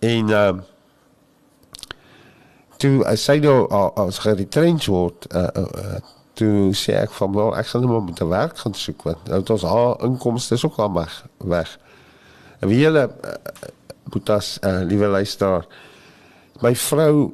En 0.00 0.30
ehm 0.30 0.58
uh, 0.58 0.62
toe 2.76 3.04
as 3.04 3.26
hy 3.26 3.38
nou 3.38 3.68
as 3.96 4.18
geretrain 4.18 4.80
word, 4.86 5.26
uh, 5.32 5.48
uh, 5.56 5.62
uh, 5.62 6.00
toe 6.34 6.74
sê 6.74 6.96
ek 6.98 7.14
van 7.16 7.32
wel 7.32 7.56
ek 7.56 7.66
gaan 7.70 7.80
net 7.80 7.90
maar 7.90 8.02
met 8.02 8.20
'n 8.20 8.28
werk 8.28 8.58
gaan 8.58 8.74
soek 8.74 9.02
want 9.02 9.24
nou 9.24 9.38
het 9.40 9.50
ons 9.50 9.62
haar 9.62 10.02
inkomste 10.04 10.54
is 10.54 10.64
ook 10.64 10.78
al 10.78 10.92
weg. 10.92 11.26
weg. 11.38 11.78
En 12.60 12.68
wie 12.68 12.78
julle 12.78 13.08
uh, 13.24 13.30
Boetas 14.04 14.58
uh, 14.60 14.80
liewe 14.82 15.06
luister 15.06 15.66
my 16.60 16.74
vrou 16.74 17.32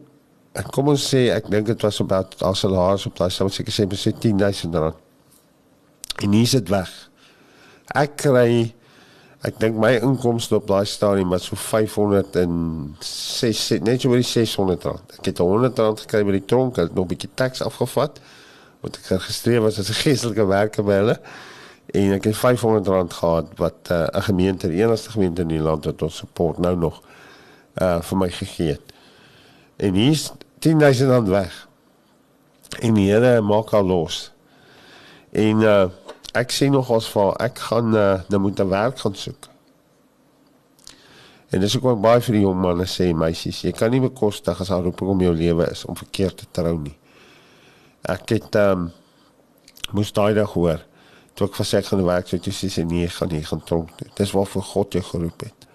kom 0.75 0.91
ons 0.91 1.05
sê 1.13 1.29
ek 1.31 1.47
dink 1.51 1.67
dit 1.71 1.83
was 1.83 2.01
op 2.03 2.11
haar 2.11 2.57
salaris 2.59 3.07
op 3.07 3.17
daai 3.19 3.31
sou 3.31 3.49
seker 3.53 3.73
sê 3.73 3.87
besit 3.87 4.23
10000 4.23 4.75
rand. 4.75 4.95
En 6.21 6.33
hier 6.33 6.43
is 6.43 6.51
dit 6.59 6.69
weg. 6.69 7.11
Ek 7.95 8.17
kry 8.17 8.75
ek 9.47 9.61
dink 9.63 9.77
my 9.81 9.95
inkomste 10.03 10.57
op 10.59 10.67
daai 10.69 10.85
stadium 10.85 11.31
was 11.33 11.45
so 11.49 11.57
506 11.57 13.71
net 13.87 14.01
so 14.03 14.09
oor 14.11 14.21
die 14.21 14.27
600 14.27 14.85
rand. 14.91 15.07
Ek 15.19 15.25
het 15.31 15.39
100 15.41 15.79
rand 15.81 16.01
gekry 16.05 16.23
by 16.27 16.33
die 16.37 16.49
tronk, 16.51 16.77
het 16.77 16.95
nog 16.95 17.05
'n 17.07 17.13
bietjie 17.15 17.33
tax 17.35 17.63
afgevat 17.63 18.21
wat 18.83 18.97
ek 18.97 19.05
geregistreer 19.13 19.63
was 19.63 19.79
as 19.79 19.89
'n 19.89 20.03
geestelike 20.03 20.47
werker 20.47 20.85
by 20.85 20.93
hulle. 20.93 21.21
En 21.95 22.13
ek 22.13 22.25
het 22.25 22.37
500 22.37 22.87
rand 22.87 23.13
gehad 23.13 23.47
wat 23.57 23.89
uh, 23.91 24.07
'n 24.13 24.23
gemeente, 24.23 24.69
die 24.69 24.83
enigste 24.83 25.11
gemeente 25.11 25.43
in 25.43 25.49
die 25.49 25.63
land 25.63 25.85
wat 25.85 26.03
ons 26.03 26.17
support 26.17 26.59
nou 26.59 26.77
nog 26.77 27.03
uh 27.81 28.03
vir 28.03 28.19
my 28.19 28.31
gegee 28.31 28.69
het. 28.69 28.93
En 29.81 29.95
hier 29.95 30.11
is 30.11 30.33
10000 30.59 31.11
rand 31.11 31.29
weg. 31.29 31.69
En 32.81 32.95
die 32.95 33.09
Here 33.11 33.41
maak 33.41 33.73
al 33.73 33.87
los. 33.89 34.29
En 35.33 35.65
uh 35.65 35.89
ek 36.31 36.53
sê 36.55 36.69
nog 36.71 36.87
ons 36.95 37.09
vir 37.11 37.33
ek 37.43 37.57
gaan 37.59 37.95
uh 37.97 38.21
nou 38.31 38.41
moet 38.45 38.61
'n 38.61 38.69
werk 38.69 38.99
gaan 39.03 39.15
soek. 39.15 39.49
En 41.51 41.61
dis 41.61 41.77
ook 41.77 41.83
wat 41.83 42.01
baie 42.01 42.21
vir 42.21 42.35
die 42.35 42.43
jong 42.45 42.61
manne 42.61 42.87
sê, 42.87 43.09
meisies, 43.15 43.63
jy 43.67 43.73
kan 43.73 43.91
nie 43.91 44.01
bekostig 44.01 44.61
as 44.61 44.69
haar 44.69 44.85
roeping 44.87 45.11
om 45.11 45.21
jou 45.21 45.33
lewe 45.35 45.67
is 45.71 45.85
om 45.85 45.97
verkeerd 45.97 46.37
te 46.37 46.47
trou 46.51 46.77
nie. 46.79 46.97
Ek 48.03 48.29
het 48.29 48.55
um 48.55 48.93
moes 49.91 50.13
daai 50.13 50.35
dag 50.35 50.53
hoor 50.53 50.85
toe 51.35 51.49
ek 51.49 51.57
gesê 51.57 51.79
ek 51.79 51.87
gaan 51.87 52.05
werk, 52.05 52.29
so 52.29 52.39
toe 52.39 52.53
sê 52.53 52.69
sy 52.69 52.83
nee, 52.85 53.09
ek 53.09 53.17
gaan 53.17 53.33
nie 53.33 53.43
gaan 53.43 53.65
tronk 53.65 53.91
nie. 54.01 54.13
Dis 54.15 54.37
waarvoor 54.37 54.63
God 54.63 54.93
jou 54.93 55.03
geroep 55.03 55.41
het. 55.41 55.67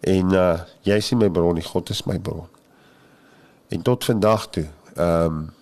En 0.00 0.34
uh 0.34 0.58
jy 0.82 1.00
sien 1.00 1.18
my 1.18 1.30
bron, 1.30 1.62
God 1.62 1.90
is 1.90 2.04
my 2.06 2.18
bron. 2.18 2.55
En 3.68 3.82
tot 3.82 4.04
vandag 4.04 4.48
toe, 4.48 4.66
ehm 4.94 5.24
um, 5.24 5.54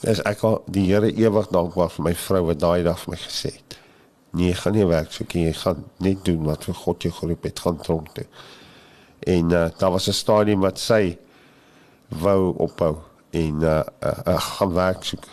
is 0.00 0.22
ek 0.26 0.40
al 0.46 0.62
die 0.72 0.86
Here 0.88 1.10
ewig 1.12 1.48
dankbaar 1.52 1.90
vir 1.92 2.04
my 2.06 2.12
vrou 2.16 2.40
wat 2.46 2.58
daai 2.62 2.82
dag 2.82 2.98
vir 3.02 3.12
my 3.12 3.18
gesê 3.20 3.50
het. 3.52 3.76
Nee, 4.32 4.54
gaan 4.56 4.72
nie 4.72 4.86
werk 4.88 5.12
soek 5.12 5.34
nie, 5.36 5.44
jy 5.44 5.52
gaan 5.58 5.84
net 6.02 6.24
doen 6.24 6.46
wat 6.48 6.64
vir 6.64 6.74
God 6.74 7.04
jou 7.04 7.12
geroep 7.12 7.44
het, 7.44 7.60
gaan 7.60 7.78
tronk 7.82 8.14
toe. 8.16 8.24
En 9.20 9.52
uh, 9.52 9.66
daar 9.78 9.92
was 9.92 10.08
'n 10.08 10.16
stadium 10.16 10.60
wat 10.60 10.78
sy 10.78 11.18
wou 12.08 12.54
ophou 12.56 12.96
en 13.30 13.62
uh, 13.62 13.82
uh, 14.02 14.18
uh 14.26 14.40
gaan 14.40 14.72
werk 14.72 15.04
soek. 15.04 15.26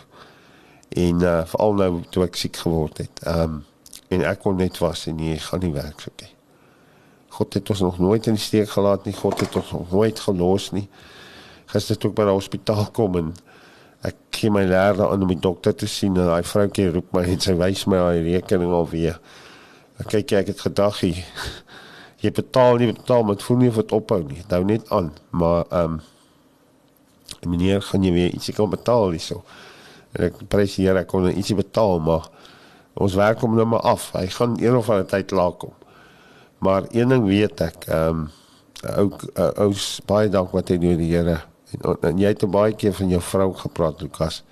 En 0.88 1.22
uh 1.22 1.46
veral 1.46 1.74
nou 1.74 2.02
toe 2.10 2.24
ek 2.24 2.36
siek 2.36 2.56
geword 2.56 2.98
het. 2.98 3.22
Ehm 3.22 3.42
um, 3.42 3.64
en 4.08 4.24
ek 4.26 4.40
kon 4.42 4.56
net 4.56 4.78
was 4.78 5.06
en 5.06 5.16
nee, 5.16 5.38
gaan 5.38 5.60
nie 5.60 5.72
werk 5.72 6.00
soek 6.00 6.20
nie. 6.20 6.34
God 7.28 7.54
het 7.54 7.70
ons 7.70 7.80
nog 7.80 7.98
nooit 7.98 8.26
in 8.26 8.34
die 8.34 8.42
steek 8.42 8.70
gelaat 8.70 9.04
nie. 9.04 9.14
God 9.14 9.40
het 9.40 9.56
ons 9.56 9.70
nog 9.70 9.90
nooit 9.90 10.20
gelos 10.20 10.70
nie 10.70 10.88
gister 11.70 11.98
toe 11.98 12.10
ek 12.10 12.18
by 12.18 12.26
die 12.28 12.34
hospitaal 12.34 12.90
kom 12.96 13.16
en 13.20 13.30
ek 14.06 14.16
gee 14.34 14.50
my 14.52 14.62
lerde 14.64 15.04
aan 15.04 15.22
om 15.22 15.30
die 15.30 15.40
dokter 15.40 15.74
te 15.76 15.88
sien 15.90 16.16
en 16.16 16.30
daai 16.30 16.46
vroutjie 16.46 16.88
roep 16.94 17.10
my 17.14 17.24
en 17.28 17.42
sy 17.44 17.54
wys 17.60 17.84
my 17.90 18.00
haar 18.00 18.20
rekening 18.24 18.72
alweer. 18.74 19.18
Ek 20.00 20.08
kyk 20.14 20.32
ek 20.40 20.54
het 20.54 20.62
gedag 20.64 21.02
jy, 21.04 21.12
jy 22.24 22.32
betaal 22.36 22.80
nie 22.80 22.94
betaal 22.94 23.26
maar 23.26 23.36
dit 23.36 23.44
voel 23.48 23.60
nie 23.60 23.72
of 23.72 23.80
dit 23.82 23.92
ophou 23.96 24.22
nie. 24.24 24.40
Dit 24.40 24.56
hou 24.56 24.62
net 24.68 24.88
aan, 24.96 25.12
maar 25.30 25.66
ehm 25.68 25.98
um, 25.98 26.00
meneer 27.46 27.80
gaan 27.80 28.02
jy 28.04 28.10
weer 28.12 28.32
ietsie 28.36 28.52
kan 28.52 28.68
betaal 28.72 29.14
hierso. 29.14 29.44
En 30.16 30.26
ek 30.26 30.40
prys 30.52 30.74
hier 30.80 30.98
ek 30.98 31.08
kon 31.12 31.28
ietsie 31.30 31.56
betaal 31.56 32.00
maar 32.04 32.26
ons 33.00 33.14
werk 33.16 33.44
hom 33.44 33.54
nou 33.56 33.68
maar 33.68 33.84
af. 33.86 34.10
Hy 34.16 34.26
gaan 34.34 34.58
een 34.60 34.76
of 34.76 34.90
ander 34.90 35.06
tyd 35.08 35.32
laat 35.36 35.60
kom. 35.62 35.76
Maar 36.60 36.88
een 36.92 37.12
ding 37.12 37.28
weet 37.28 37.62
ek, 37.64 37.86
ehm 37.88 38.26
um, 38.26 38.28
uh, 38.80 39.52
ou 39.60 39.70
baie 40.08 40.28
dank 40.32 40.52
wat 40.56 40.72
hy 40.72 40.80
doen 40.80 41.00
die 41.00 41.12
Here 41.12 41.38
En, 41.70 41.96
en 42.00 42.18
jy 42.18 42.32
het 42.32 42.46
baie 42.50 42.74
keer 42.74 42.94
van 42.96 43.08
jou 43.08 43.20
vrou 43.22 43.50
gepraat, 43.54 44.00
Lukas. 44.02 44.42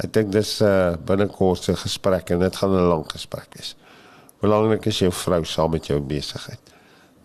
Ek 0.00 0.12
dink 0.12 0.32
dis 0.32 0.60
'n 0.60 0.64
uh, 0.64 0.96
binnekort 0.96 1.62
se 1.62 1.76
gesprek 1.76 2.30
en 2.30 2.38
dit 2.40 2.56
gaan 2.56 2.70
'n 2.72 2.88
lang 2.88 3.04
gesprek 3.08 3.48
wees. 3.56 3.76
Belangrik 4.40 4.86
is 4.86 4.98
jou 4.98 5.12
vrou 5.12 5.44
saam 5.44 5.70
met 5.70 5.86
jou 5.86 6.00
besigheid. 6.00 6.60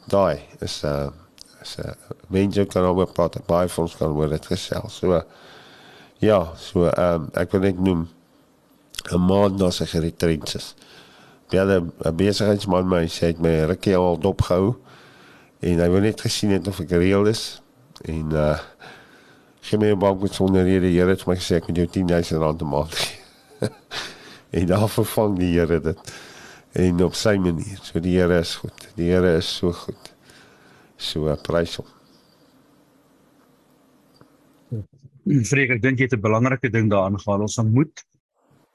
Daai 0.07 0.39
is 0.59 0.83
'n 0.83 0.87
uh, 0.87 1.09
is 1.61 1.77
'n 1.77 1.87
uh, 1.87 1.93
mense 2.27 2.65
kan 2.65 2.83
oor 2.83 3.11
praat, 3.11 3.45
baie 3.47 3.69
van 3.69 3.83
ons 3.83 3.95
kan 3.95 4.11
oor 4.11 4.29
dit 4.29 4.45
gesels. 4.45 4.95
So 4.95 5.23
ja, 6.19 6.51
so 6.57 6.87
ehm 6.87 7.13
um, 7.13 7.29
ek 7.33 7.51
wil 7.51 7.61
net 7.61 7.79
noem 7.79 8.07
'n 9.11 9.21
man 9.21 9.55
na 9.55 9.71
sy 9.71 9.85
geretreats. 9.85 10.75
Belle 11.49 11.79
'n 11.79 12.15
besigheidsman 12.15 12.87
my 12.87 13.07
sê 13.07 13.31
het 13.31 13.39
my 13.39 13.65
rukkie 13.65 13.95
al 13.95 14.19
dopgehou 14.19 14.75
en 15.59 15.79
hy 15.79 15.89
wou 15.89 16.01
net 16.01 16.21
gesien 16.21 16.51
het 16.51 16.67
of 16.67 16.79
ek 16.79 16.91
reël 16.91 17.27
is 17.27 17.61
en 18.03 18.31
uh 18.31 18.59
gee 19.65 19.77
my 19.81 19.91
'n 19.91 19.99
bank 19.99 20.21
met 20.21 20.33
sonder 20.33 20.63
rede. 20.63 20.91
Here 20.93 21.09
het 21.09 21.25
my 21.25 21.35
gesê 21.35 21.57
ek 21.57 21.67
moet 21.67 21.77
jou 21.77 21.87
10000 21.87 22.39
rand 22.41 22.61
'n 22.61 22.69
maand 22.69 22.93
gee. 22.93 23.17
en 24.57 24.65
daar 24.65 24.89
vervang 24.89 25.37
die 25.39 25.53
Here 25.57 25.79
dit 25.81 26.13
en 26.75 27.03
op 27.03 27.15
sy 27.15 27.37
manier. 27.37 27.79
So 27.81 27.99
die 27.99 28.17
Here 28.17 28.39
is 28.39 28.55
goed. 28.55 28.87
Die 28.95 29.09
Here 29.09 29.37
is 29.37 29.49
so 29.57 29.71
goed. 29.71 30.13
So 30.97 31.35
prys 31.43 31.75
hom. 31.79 31.87
Vreek, 35.25 35.71
ek 35.73 35.81
dink 35.81 35.97
jy 35.97 36.05
het 36.05 36.13
'n 36.13 36.21
belangrike 36.21 36.69
ding 36.69 36.89
daarin 36.91 37.17
gehaal. 37.19 37.41
Ons 37.41 37.57
moet 37.63 38.05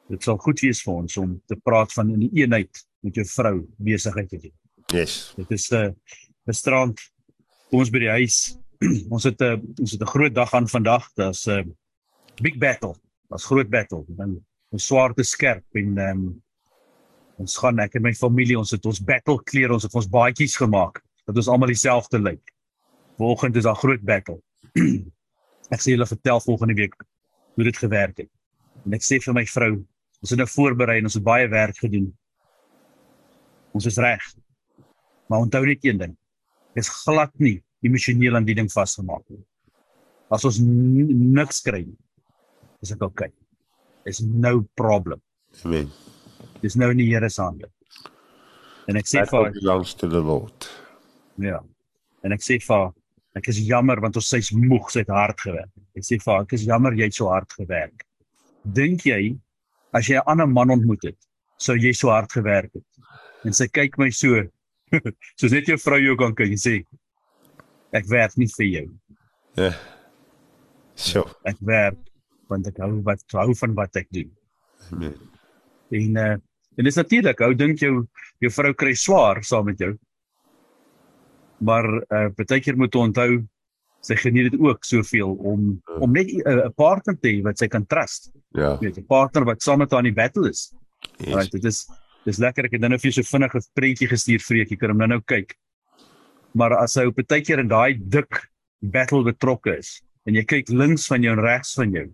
dit 0.09 0.23
sal 0.23 0.37
goed 0.43 0.61
wees 0.61 0.83
vir 0.83 0.95
ons 0.95 1.17
om 1.17 1.41
te 1.47 1.57
praat 1.57 1.93
van 1.93 2.11
in 2.11 2.21
die 2.27 2.43
eenheid 2.43 2.83
met 3.01 3.15
jou 3.15 3.25
vrou 3.25 3.57
besigheid 3.79 4.29
te 4.29 4.39
doen. 4.39 4.57
Yes. 4.91 5.35
Dit 5.37 5.51
is 5.51 5.71
'n 5.71 5.95
uh, 5.95 6.53
strand 6.53 6.99
kom 7.71 7.79
ons 7.79 7.91
by 7.91 7.99
die 8.03 8.11
huis 8.11 8.59
ons 9.15 9.25
het 9.29 9.41
'n 9.41 9.45
uh, 9.45 9.81
ons 9.81 9.93
het 9.93 10.03
'n 10.03 10.13
groot 10.15 10.35
dag 10.35 10.55
aan 10.55 10.69
vandag. 10.69 11.13
Daar's 11.15 11.47
'n 11.47 11.51
uh, 11.51 11.65
big 12.43 12.59
battle. 12.59 12.95
Daar's 13.29 13.45
groot 13.45 13.69
battle. 13.69 14.05
Dan 14.09 14.45
'n 14.73 14.79
swaarte 14.79 15.23
skerp 15.23 15.65
en 15.73 15.99
um, 15.99 16.43
ons 17.37 17.57
gaan 17.57 17.79
ek 17.79 17.95
en 17.95 18.03
my 18.03 18.15
familie, 18.15 18.59
ons 18.59 18.71
het 18.71 18.87
ons 18.87 19.01
battle 19.01 19.43
klere, 19.43 19.73
ons 19.73 19.83
het 19.83 19.95
ons 19.95 20.09
baadjies 20.09 20.57
gemaak 20.57 21.03
dat 21.25 21.37
ons 21.37 21.49
almal 21.49 21.69
dieselfde 21.69 22.19
lyk. 22.19 22.53
Volgende 23.17 23.59
is 23.59 23.65
daar 23.65 23.77
groot 23.77 24.03
battle. 24.03 24.41
ek 25.75 25.81
sê 25.81 25.93
julle 25.93 26.07
vertel 26.07 26.41
volgende 26.41 26.75
week 26.75 26.95
hoe 27.55 27.65
dit 27.65 27.77
gewerk 27.77 28.17
het. 28.17 28.31
En 28.85 28.93
ek 28.93 29.05
sê 29.05 29.21
vir 29.21 29.35
my 29.35 29.47
vrou, 29.47 29.73
ons 30.21 30.31
het 30.31 30.39
nou 30.39 30.49
voorberei 30.49 30.99
en 30.99 31.05
ons 31.05 31.15
het 31.15 31.25
baie 31.25 31.49
werk 31.49 31.77
gedoen. 31.79 32.17
Ons 33.73 33.87
is 33.87 33.99
reg. 33.99 34.23
Maar 35.29 35.39
onthou 35.39 35.67
net 35.67 35.85
een 35.85 35.99
ding. 35.99 36.17
Dis 36.75 36.89
glad 36.89 37.33
nie 37.39 37.63
emosioneel 37.87 38.37
aan 38.37 38.47
die 38.47 38.57
ding 38.59 38.71
vasgemaak 38.73 39.25
nie. 39.29 39.43
As 40.31 40.45
ons 40.47 40.61
niks 40.61 41.61
kry 41.67 41.83
nie, 41.85 41.99
is 42.83 42.93
dit 42.93 43.03
oukei. 43.03 43.29
Okay. 43.29 43.35
There's 44.05 44.23
no 44.23 44.63
problem. 44.77 45.21
Amen. 45.65 45.91
Dis 46.63 46.77
nou 46.77 46.91
in 46.93 47.01
die 47.01 47.09
Here 47.11 47.29
se 47.31 47.43
hande. 47.43 47.69
En 48.89 48.99
ek 48.99 49.09
sê 49.09 49.25
vir 49.29 49.53
belongs 49.55 49.93
to 50.01 50.09
the 50.11 50.23
Lord. 50.25 50.69
Ja. 51.41 51.61
En 52.25 52.35
ek 52.37 52.45
sê 52.45 52.59
vir 52.63 52.91
ek 53.39 53.51
is 53.53 53.61
jammer 53.63 54.01
want 54.03 54.17
ons 54.19 54.31
sy's 54.33 54.51
moeg, 54.57 54.89
sy't 54.93 55.13
hard 55.15 55.39
gewerk. 55.41 55.73
Ek 55.97 56.07
sê 56.07 56.19
vir 56.23 56.41
ek 56.41 56.55
is 56.57 56.67
jammer 56.69 56.97
jy 56.99 57.11
het 57.11 57.17
so 57.17 57.31
hard 57.31 57.51
gewerk. 57.57 58.07
Dink 58.65 59.07
jy 59.09 59.37
as 59.97 60.09
jy 60.09 60.17
'n 60.19 60.27
ander 60.27 60.47
man 60.47 60.71
ontmoet 60.71 61.11
het, 61.11 61.19
sou 61.59 61.77
jy 61.77 61.93
so 61.93 62.11
hard 62.11 62.33
gewerk 62.33 62.73
het? 62.75 62.87
En 63.45 63.53
sy 63.53 63.69
kyk 63.69 63.99
my 63.99 64.11
so 64.11 64.43
soos 65.39 65.53
net 65.53 65.69
jou 65.69 65.79
vrou 65.79 66.01
jou 66.01 66.17
kan 66.19 66.35
kyk 66.35 66.51
en 66.57 66.61
sê 66.61 66.75
ek 67.93 68.07
werk 68.09 68.37
nie 68.37 68.49
vir 68.57 68.67
jou. 68.67 68.87
Ja. 69.57 69.73
So, 70.95 71.25
Ek 71.45 71.57
werk 71.61 71.99
want 72.51 72.67
ek 72.67 72.79
hou 72.83 73.01
wat 73.07 73.23
hou 73.33 73.55
van 73.55 73.75
wat 73.75 73.97
ek 73.97 74.09
doen. 74.11 74.31
amen. 74.93 75.15
En 75.91 76.17
uh, 76.17 76.37
en 76.79 76.85
dis 76.87 76.97
natuurlik, 76.97 77.41
ou 77.41 77.55
dink 77.55 77.79
jou 77.79 78.07
jou 78.41 78.51
vrou 78.51 78.73
kry 78.75 78.95
swaar 78.95 79.43
saam 79.45 79.65
met 79.67 79.79
jou. 79.79 79.95
Maar 81.61 81.87
uh 82.11 82.29
baie 82.37 82.61
keer 82.61 82.77
moet 82.77 82.95
onthou 82.97 83.43
sy 84.01 84.17
geniet 84.17 84.51
dit 84.51 84.61
ook 84.61 84.85
soveel 84.85 85.35
om 85.45 85.81
om 86.01 86.13
net 86.13 86.31
'n 86.33 86.41
uh, 86.49 86.69
partner 86.77 87.17
te 87.21 87.29
hê 87.29 87.43
wat 87.43 87.59
sy 87.59 87.69
kan 87.69 87.87
trust. 87.87 88.31
Ja. 88.57 88.79
Weet, 88.81 88.99
'n 88.99 89.07
partner 89.07 89.45
wat 89.45 89.63
saam 89.63 89.79
met 89.79 89.91
haar 89.91 90.01
in 90.05 90.15
die 90.15 90.23
battle 90.23 90.49
is. 90.49 90.73
Yes. 91.19 91.35
Right, 91.35 91.51
dit 91.53 91.65
is 91.65 91.87
dis 92.25 92.39
lekker 92.39 92.65
ek 92.65 92.73
het 92.73 92.81
nou-nou 92.81 92.99
vir 92.99 93.11
jou 93.11 93.23
so 93.23 93.37
vinnig 93.37 93.55
'n 93.55 93.61
prentjie 93.75 94.09
gestuur 94.09 94.41
vreek, 94.41 94.71
jy 94.71 94.77
kan 94.77 94.91
hom 94.91 94.99
nou-nou 94.99 95.21
kyk. 95.27 95.55
Maar 96.53 96.77
as 96.83 96.95
hy 96.99 97.05
op 97.07 97.19
'n 97.19 97.27
tydjie 97.27 97.59
in 97.59 97.69
daai 97.69 97.95
dik 97.99 98.51
battle 98.81 99.23
betrokke 99.25 99.79
is 99.79 100.01
en 100.27 100.35
jy 100.35 100.45
kyk 100.45 100.69
links 100.69 101.07
van 101.07 101.23
jou 101.23 101.33
en 101.37 101.43
regs 101.45 101.75
van 101.75 101.93
jou 101.93 102.09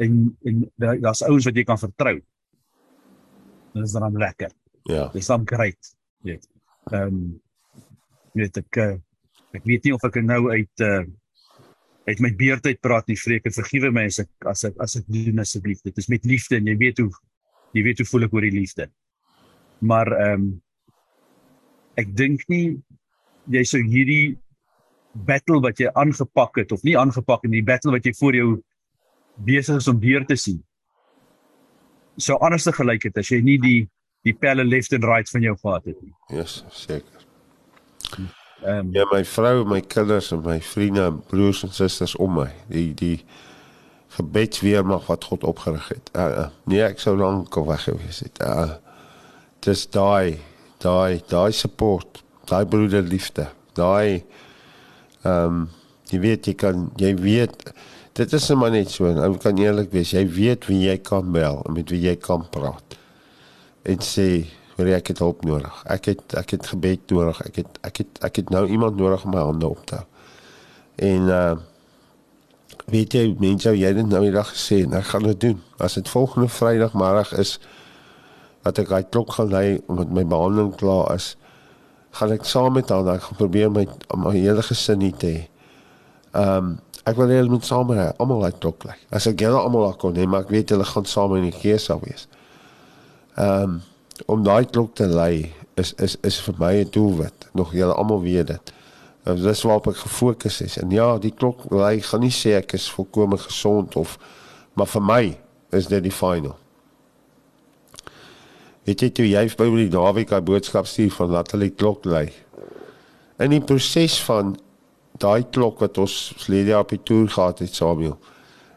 en 0.00 0.36
en 0.44 0.70
daar- 0.76 1.00
daar's 1.00 1.22
ouens 1.22 1.44
wat 1.44 1.54
jy 1.56 1.64
kan 1.64 1.78
vertrou. 1.78 2.20
Dit 3.74 3.84
is 3.84 3.92
dan 3.92 4.16
lekker. 4.16 4.50
Ja. 4.84 5.08
Dis 5.12 5.26
dan 5.26 5.46
great. 5.46 5.96
Jy 6.22 6.32
weet. 6.32 6.48
Ehm 6.92 7.02
um, 7.06 7.40
jy 8.34 8.40
weet 8.42 8.56
ek 8.56 8.76
uh, 8.76 8.96
ek 9.52 9.64
weet 9.64 9.84
nie 9.84 9.92
of 9.94 10.04
ek 10.04 10.14
nou 10.22 10.50
uit 10.50 10.80
uh 10.80 11.04
uit 12.06 12.18
my 12.20 12.32
beerd 12.34 12.66
uit 12.66 12.80
praat 12.80 13.06
nie, 13.06 13.16
vreek 13.16 13.44
en 13.46 13.52
vergewe 13.54 13.92
my 13.92 14.04
as 14.10 14.18
ek 14.18 14.28
as 14.50 14.64
ek 14.64 14.74
as 14.82 14.96
ek 14.96 15.04
doen 15.06 15.38
asseblief. 15.38 15.82
Dit 15.82 15.98
is 15.98 16.08
met 16.08 16.24
liefde 16.24 16.56
en 16.56 16.66
jy 16.66 16.76
weet 16.76 16.98
hoe 16.98 17.10
jy 17.72 17.82
weet 17.82 17.98
hoe 17.98 18.06
voel 18.06 18.24
ek 18.24 18.32
oor 18.34 18.40
die 18.40 18.58
liefde. 18.58 18.88
Maar 19.80 20.12
ehm 20.12 20.32
um, 20.40 20.62
ek 21.96 22.16
dink 22.16 22.42
nie 22.48 22.80
jy 23.50 23.62
sou 23.66 23.80
hierdie 23.82 24.36
battle 25.12 25.60
wat 25.64 25.80
jy 25.80 25.90
aangepak 25.98 26.62
het 26.62 26.72
of 26.72 26.84
nie 26.86 26.96
aangepak 26.98 27.44
nie, 27.44 27.60
die 27.60 27.66
battle 27.66 27.92
wat 27.92 28.06
jy 28.06 28.14
voor 28.18 28.36
jou 28.38 28.50
besig 29.46 29.80
is 29.80 29.88
om 29.88 29.98
deur 30.00 30.24
te 30.26 30.36
sien. 30.36 30.60
Sou 32.20 32.36
anders 32.44 32.64
te 32.68 32.72
gelyk 32.76 33.08
het 33.08 33.18
as 33.18 33.32
jy 33.32 33.40
nie 33.44 33.58
die 33.60 33.80
die 34.22 34.34
pelle 34.38 34.62
left 34.62 34.92
and 34.94 35.02
right 35.04 35.26
van 35.34 35.42
jou 35.42 35.56
gehad 35.58 35.88
het 35.90 35.96
nie. 35.98 36.12
Yes, 36.30 36.60
seker. 36.70 37.24
Ehm 38.62 38.86
um, 38.86 38.92
Ja, 38.94 39.06
my 39.10 39.24
vrou, 39.26 39.64
my 39.66 39.80
kinders 39.80 40.30
en 40.32 40.44
my 40.44 40.60
vriende, 40.62 41.08
broers 41.28 41.64
en 41.66 41.72
susters 41.74 42.14
om 42.16 42.36
my. 42.38 42.50
Die 42.70 42.92
die 42.94 43.16
gebedsweermag 44.14 45.06
wat 45.08 45.24
God 45.24 45.44
opgerig 45.44 45.88
het. 45.88 46.10
Uh, 46.14 46.22
uh, 46.22 46.46
nee, 46.68 46.82
ek 46.84 47.00
sou 47.00 47.16
lank 47.16 47.56
al 47.56 47.66
weg 47.66 47.86
gewees 47.88 48.20
het. 48.22 48.38
Uh, 48.44 48.76
dis 49.64 49.86
daai 49.90 50.38
daai 50.82 51.22
daai 51.30 51.52
support, 51.54 52.22
daai 52.50 52.64
broederliefde, 52.66 53.48
daai 53.78 54.24
ehm 55.22 55.62
um, 55.62 55.68
jy 56.12 56.18
weet 56.20 56.46
jy 56.50 56.54
kan 56.60 56.88
jy 57.00 57.14
weet 57.16 57.72
dit 58.18 58.32
is 58.36 58.48
net 58.48 58.58
maar 58.60 58.72
net 58.74 58.90
so. 58.92 59.08
Ek 59.08 59.38
kan 59.40 59.60
eerlik 59.60 59.92
wees, 59.94 60.12
jy 60.12 60.26
weet 60.28 60.66
wie 60.68 60.82
jy 60.84 60.98
kan 61.04 61.30
bel 61.32 61.62
en 61.64 61.76
met 61.76 61.92
wie 61.92 62.02
jy 62.02 62.16
kan 62.20 62.44
praat. 62.52 62.98
En 63.88 64.02
sê 64.04 64.26
jy, 64.76 64.88
ek 64.96 65.12
het 65.12 65.22
hulp 65.22 65.44
nodig. 65.46 65.82
Ek 65.90 66.10
het 66.10 66.36
ek 66.38 66.56
het 66.56 66.70
gebed 66.74 67.12
nodig. 67.14 67.40
Ek 67.46 67.62
het 67.62 67.78
ek 67.88 68.02
het 68.02 68.24
ek 68.28 68.40
het 68.42 68.50
nou 68.52 68.66
iemand 68.68 68.98
nodig 69.00 69.24
om 69.24 69.34
my 69.34 69.44
hande 69.46 69.68
op 69.68 69.84
te 69.86 70.00
hou. 70.00 70.06
En 71.12 71.30
uh 71.32 71.52
weet 72.92 73.14
jy 73.14 73.36
mense 73.38 73.70
jy 73.70 73.86
het 73.86 73.96
dit 73.96 74.08
nou 74.10 74.20
die 74.24 74.32
dag 74.34 74.48
gesê 74.50 74.80
en 74.82 74.96
ek 74.98 75.12
gaan 75.12 75.28
dit 75.28 75.40
doen. 75.40 75.60
As 75.78 75.94
dit 75.94 76.08
volgende 76.08 76.48
Vrydagmiddag 76.50 77.30
is 77.38 77.58
dat 78.66 78.80
ek 78.82 78.90
daai 78.90 79.04
klok 79.08 79.36
gaan 79.36 79.52
lei 79.52 79.80
omdat 79.86 80.10
my 80.10 80.24
behandeling 80.26 80.74
klaar 80.76 81.14
is, 81.14 81.36
gaan 82.12 82.32
ek 82.34 82.44
saam 82.48 82.76
met 82.76 82.90
haar 82.92 83.08
ek 83.14 83.26
gaan 83.28 83.38
probeer 83.40 83.70
my 83.72 83.86
my 84.16 84.34
hele 84.36 84.62
gesin 84.62 85.00
hier 85.00 85.16
te 85.16 85.30
hê. 85.32 85.44
Um 86.36 86.76
ek 87.08 87.16
wil 87.18 87.32
hê 87.32 87.40
hulle 87.40 87.50
moet 87.50 87.66
saam 87.66 87.90
ry, 87.90 88.10
almal 88.22 88.44
daai 88.44 88.58
klok 88.62 88.84
lei. 88.86 88.98
As 89.10 89.26
ek 89.26 89.42
hulle 89.42 89.58
almal 89.58 89.88
daar 89.88 89.98
kon 89.98 90.14
hê, 90.18 90.26
maar 90.28 90.44
ek 90.46 90.52
weet 90.54 90.74
hulle 90.74 90.86
gaan 90.86 91.08
saam 91.08 91.34
in 91.38 91.48
die 91.48 91.56
gees 91.56 91.88
sal 91.90 92.02
wees. 92.04 92.28
Um 93.36 93.80
om 94.30 94.44
daai 94.44 94.68
klok 94.70 94.94
te 95.00 95.08
lei 95.08 95.50
is 95.80 95.94
is 95.98 96.16
is 96.22 96.38
vir 96.46 96.54
my 96.58 96.74
'n 96.84 96.90
doelwit. 96.90 97.48
Nog 97.54 97.72
julle 97.72 97.94
almal 97.94 98.22
weet 98.22 98.46
dit. 98.46 98.72
Uh, 99.26 99.34
dis 99.34 99.62
waarop 99.62 99.86
ek 99.86 99.96
gefokus 99.96 100.60
is. 100.60 100.78
En 100.78 100.90
ja, 100.90 101.18
die 101.18 101.30
klok 101.30 101.70
lei 101.70 102.00
gaan 102.00 102.20
nie 102.20 102.34
sê 102.34 102.56
ek 102.58 102.74
is 102.74 102.90
volkome 102.90 103.38
gesond 103.38 103.96
of 103.96 104.18
maar 104.74 104.86
vir 104.86 105.02
my 105.02 105.38
is 105.70 105.86
dit 105.86 106.02
die 106.02 106.12
final. 106.12 106.56
Weet 108.82 109.04
jy 109.04 109.08
toe 109.14 109.26
jy 109.28 109.44
by 109.58 109.66
die 109.76 109.90
naweek 109.92 110.32
'n 110.32 110.44
boodskap 110.44 110.86
stuur 110.86 111.12
van 111.14 111.30
laat 111.30 111.52
hulle 111.52 111.70
die 111.70 111.78
klok 111.78 112.04
lei. 112.04 112.32
In 113.38 113.50
die 113.50 113.60
proses 113.60 114.18
van 114.26 114.56
daai 115.18 115.44
klok 115.50 115.78
wat 115.80 115.98
ons 115.98 116.34
verlede 116.36 116.74
jaar 116.74 116.82
op 116.82 116.90
die 116.90 117.02
toer 117.02 117.28
gehad 117.28 117.58
het 117.58 117.74
Samuel 117.74 118.18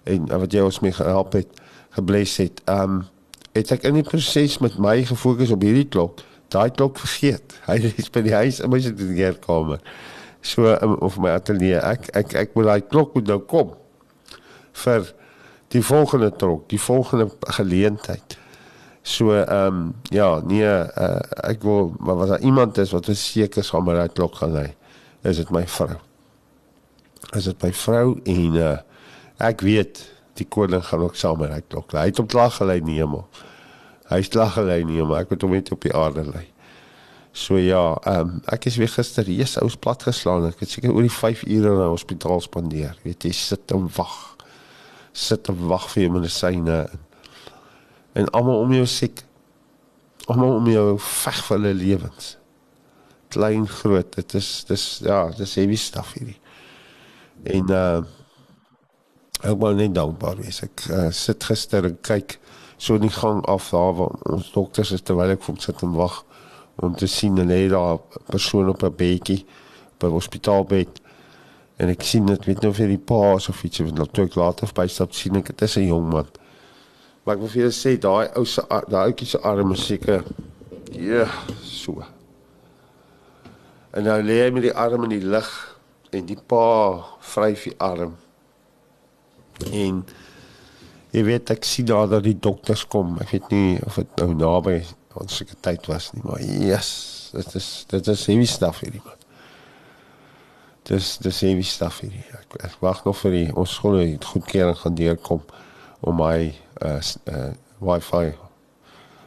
en 0.06 0.28
wat 0.30 0.54
jy 0.54 0.62
ons 0.62 0.80
mee 0.80 0.94
gehelp 0.94 1.34
het, 1.34 1.48
gebless 1.98 2.38
het. 2.38 2.62
Um 2.70 3.06
het 3.56 3.72
ek 3.72 3.88
in 3.88 3.96
die 3.96 4.04
proses 4.04 4.60
met 4.60 4.78
my 4.78 5.00
gefokus 5.08 5.54
op 5.56 5.62
hierdie 5.64 5.88
klok, 5.88 6.22
daai 6.52 6.70
klok 6.70 7.00
vergeet. 7.00 7.56
Hy 7.70 7.80
is 7.98 8.12
by 8.12 8.22
die 8.22 8.36
huis 8.36 8.60
in 8.60 8.70
my 8.70 8.80
studeerkamer. 8.84 9.82
So 10.46 10.70
um, 10.76 10.98
of 11.02 11.18
my 11.18 11.34
ateljee. 11.34 11.80
Ek 11.82 12.12
ek 12.14 12.36
ek 12.36 12.54
wil 12.54 12.70
daai 12.70 12.86
klok 12.86 13.16
moet 13.16 13.28
nou 13.32 13.40
kom 13.40 13.74
vir 14.86 15.14
die 15.74 15.82
volgende 15.82 16.30
trok, 16.36 16.68
die 16.70 16.80
volgende 16.80 17.32
geleentheid. 17.58 18.38
So 19.06 19.36
ehm 19.38 19.68
um, 19.68 19.94
ja, 20.10 20.40
nee, 20.42 20.66
uh, 20.66 21.20
ek 21.46 21.62
wil 21.62 21.92
maar 22.00 22.16
was 22.18 22.30
daar 22.30 22.42
iemand 22.42 22.78
is 22.82 22.90
wat 22.92 23.06
seker 23.14 23.64
sal 23.64 23.84
met 23.86 24.00
daai 24.00 24.10
klok 24.10 24.40
gaan 24.42 24.56
lê. 24.58 24.66
Is 25.22 25.38
dit 25.38 25.52
my 25.54 25.62
vrou? 25.70 26.00
Is 27.38 27.46
dit 27.46 27.62
my 27.62 27.70
vrou 27.74 28.16
en 28.24 28.58
uh, 28.58 28.72
ek 29.46 29.62
weet 29.62 30.02
die 30.42 30.48
koning 30.50 30.82
gaan 30.90 31.06
ook 31.06 31.22
saam 31.22 31.38
met 31.38 31.54
daai 31.54 31.62
klok 31.70 31.94
lê. 31.94 32.02
Hy 32.02 32.10
het 32.16 32.24
op 32.26 32.34
lag 32.34 32.58
gelei 32.58 32.80
in 32.82 32.90
die 32.90 32.98
hemel. 32.98 33.28
Hy 34.10 34.24
het 34.24 34.40
lag 34.42 34.58
gelei 34.58 34.82
in 34.82 34.90
die 34.90 34.98
hemel. 34.98 35.20
Ek 35.22 35.30
moet 35.30 35.46
hom 35.46 35.54
net 35.54 35.70
op 35.78 35.86
die 35.86 35.94
aarde 35.94 36.26
lê. 36.32 36.44
So 37.36 37.62
ja, 37.62 37.86
ehm 38.10 38.34
um, 38.34 38.44
ek 38.58 38.66
is 38.72 38.82
weer 38.82 38.90
gister 38.90 39.30
hier 39.30 39.54
sous 39.54 39.78
plat 39.78 40.02
geslaan. 40.10 40.50
Ek 40.50 40.66
het 40.66 40.74
seker 40.74 40.90
oor 40.96 41.06
die 41.06 41.14
5 41.14 41.46
ure 41.46 41.78
in 41.78 41.84
die 41.84 41.94
hospitaal 41.94 42.42
spandeer. 42.42 42.98
Weet 43.06 43.30
jy, 43.30 43.38
sit 43.38 43.78
en 43.78 43.86
wag. 44.02 44.18
Sit 45.14 45.54
en 45.54 45.68
wag 45.70 45.92
vir 45.94 46.08
jou 46.08 46.16
medisyne 46.18 46.88
en 46.90 47.05
en 48.16 48.30
almal 48.38 48.64
om 48.64 48.74
jou 48.74 48.88
siek. 48.90 49.24
Almal 50.32 50.58
om 50.60 50.68
jou 50.72 50.88
veg 51.04 51.42
vir 51.48 51.58
hulle 51.58 51.74
lewens. 51.78 52.36
Klein, 53.36 53.68
groot, 53.68 54.16
dit 54.16 54.38
is 54.40 54.50
dis 54.70 54.86
ja, 55.06 55.26
dis 55.38 55.56
heavy 55.60 55.78
stuff 55.80 56.16
hierdie. 56.18 56.40
En 57.56 57.76
uh 57.80 58.06
ek 59.46 59.60
wou 59.62 59.74
net 59.78 59.92
dankbaar 59.94 60.40
wees. 60.40 60.62
Ek 60.64 60.86
uh, 60.90 61.10
sit 61.14 61.44
gister 61.46 61.86
en 61.86 61.98
kyk 62.02 62.38
so 62.82 62.96
in 62.98 63.04
die 63.06 63.14
gang 63.14 63.44
af 63.52 63.68
daar 63.70 63.94
waar 63.94 64.16
ons 64.34 64.48
dokters 64.56 64.94
is 64.96 65.04
terwyl 65.06 65.34
ek 65.36 65.44
vir 65.44 65.54
hom 65.54 65.60
sit 65.62 65.84
en 65.86 65.94
wag 65.94 66.22
om 66.84 66.96
te 66.98 67.08
sien 67.08 67.38
en 67.40 67.52
hy 67.54 67.68
daar 67.72 68.00
'n 68.00 68.24
persoon 68.32 68.70
op 68.70 68.84
'n 68.84 68.96
bedjie 68.96 69.46
by 70.00 70.10
hospitaalbed 70.12 71.02
en 71.78 71.90
ek 71.90 72.02
sien 72.02 72.26
dit 72.26 72.46
weet 72.46 72.62
nou 72.62 72.74
hy 72.74 72.88
die 72.88 72.98
pa 72.98 73.36
of 73.36 73.64
iets 73.64 73.80
want 73.80 73.96
dan 73.96 74.12
toe 74.12 74.26
ek 74.26 74.36
later 74.36 74.72
bystap 74.74 75.14
sien 75.14 75.36
ek 75.36 75.48
dit 75.48 75.62
is 75.62 75.78
'n 75.78 75.88
jong 75.88 76.10
man. 76.10 76.28
Maar 77.26 77.36
ek 77.36 77.42
wil 77.42 77.50
vir 77.50 77.64
julle 77.64 77.74
sê 77.74 77.96
daai 77.98 78.28
ou 78.38 78.46
se 78.46 78.62
daai 78.70 79.08
ouetjie 79.10 79.32
se 79.32 79.40
arm 79.42 79.74
is 79.74 79.86
seker 79.90 80.22
ja, 80.96 81.26
so. 81.66 82.04
En 83.96 84.06
nou 84.06 84.20
lê 84.24 84.38
hy 84.44 84.52
met 84.54 84.68
die 84.68 84.76
arm 84.76 85.08
in 85.08 85.16
die 85.16 85.26
lug 85.26 85.50
en 86.16 86.28
die 86.30 86.38
pa 86.38 86.68
vryf 87.34 87.66
die 87.68 87.76
arm. 87.84 88.14
En 89.72 90.04
jy 91.16 91.24
weet 91.28 91.52
ek 91.56 91.68
sien 91.68 91.88
daar 91.90 92.08
dat 92.12 92.26
die 92.28 92.38
dokters 92.40 92.86
kom. 92.92 93.16
Ek 93.24 93.34
weet 93.34 93.52
nie 93.56 93.80
of 93.88 94.00
dit 94.00 94.22
nou 94.22 94.32
naby 94.36 94.80
ons 95.16 95.38
seker 95.40 95.56
tyd 95.64 95.86
was 95.88 96.10
nie, 96.12 96.22
maar 96.28 96.42
yes, 96.44 96.90
dit 97.32 97.54
is 97.56 97.70
dit 97.88 98.10
is 98.12 98.26
heavy 98.28 98.48
stuff 98.52 98.82
hierdie 98.84 99.04
man. 99.06 99.22
Dis 100.86 101.14
dis 101.24 101.40
heavy 101.48 101.64
stuff 101.64 102.02
hierdie. 102.04 102.26
Ek, 102.36 102.58
ek 102.68 102.76
wag 102.84 103.06
nog 103.08 103.16
vir 103.22 103.38
die 103.38 103.48
ons 103.56 103.78
skole 103.80 104.04
het 104.04 104.28
goedkeuring 104.28 104.76
gaan 104.82 105.00
deurkom 105.00 105.42
om 106.04 106.20
my 106.20 106.52
uh, 106.82 107.00
uh 107.28 107.52
wifi 107.80 108.34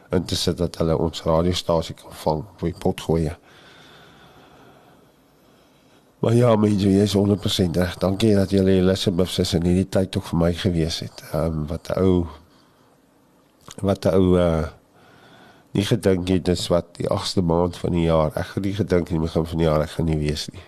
en 0.08 0.24
dit 0.24 0.38
sê 0.38 0.54
dat 0.56 0.76
hulle 0.80 0.96
ons 0.96 1.22
radiostasie 1.22 1.94
kan 1.94 2.14
vang 2.22 2.44
vir 2.60 2.70
die 2.70 2.80
potgoeie. 2.80 3.34
Maar 6.18 6.34
ja, 6.34 6.54
mense, 6.56 6.88
jy 6.88 7.04
is 7.04 7.14
100% 7.14 7.76
reg. 7.78 7.94
Dankie 8.02 8.34
dat 8.34 8.50
julle 8.50 8.78
Elizabeth 8.80 9.30
se 9.30 9.44
in 9.56 9.68
hierdie 9.68 9.88
tyd 9.88 10.16
ook 10.16 10.26
vir 10.32 10.40
my 10.40 10.52
gewees 10.52 11.02
het. 11.04 11.22
Ehm 11.32 11.60
um, 11.60 11.66
wat 11.70 11.90
'n 11.94 12.00
ou 12.02 12.26
wat 13.82 14.04
'n 14.04 14.14
ou 14.14 14.38
uh 14.38 14.66
nie 15.72 15.84
gedink 15.84 16.28
het 16.28 16.44
dis 16.44 16.68
wat 16.68 16.86
die 16.96 17.06
8ste 17.06 17.42
maand 17.42 17.76
van 17.76 17.92
die 17.92 18.06
jaar. 18.08 18.32
Ek 18.34 18.54
het 18.54 18.64
nie 18.64 18.74
gedink 18.74 19.08
in 19.08 19.20
die 19.20 19.26
begin 19.26 19.46
van 19.46 19.58
die 19.58 19.66
jaar 19.66 19.82
ek 19.82 19.90
gaan 19.90 20.06
nie 20.06 20.18
wees 20.18 20.48
nie. 20.48 20.64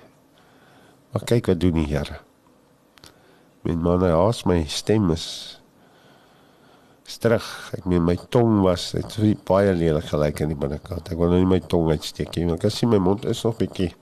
Maar 1.10 1.24
kyk 1.24 1.46
wat 1.46 1.60
doen 1.60 1.72
die 1.72 1.86
Here. 1.86 2.20
My 3.62 3.74
man, 3.74 4.02
haas 4.02 4.44
my 4.44 4.64
stem 4.66 5.10
is 5.10 5.59
terug. 7.18 7.46
Ek 7.74 7.84
meen 7.84 8.04
my 8.04 8.16
tong 8.28 8.60
was 8.62 8.90
dit 8.92 9.12
so 9.12 9.34
baie 9.48 9.72
lelik 9.74 10.06
gelyk 10.12 10.42
aan 10.42 10.54
die 10.54 10.60
binnekant. 10.60 11.10
Ek 11.10 11.18
wil 11.18 11.32
nou 11.32 11.40
nie 11.40 11.52
my 11.56 11.60
tong 11.60 11.90
uitsteek 11.90 12.36
nie. 12.36 12.46
Ek 12.54 12.60
kan 12.60 12.70
sien 12.70 12.88
my 12.92 12.98
mond 13.02 13.24
is 13.24 13.42
nog 13.44 13.56
bietjie 13.58 13.94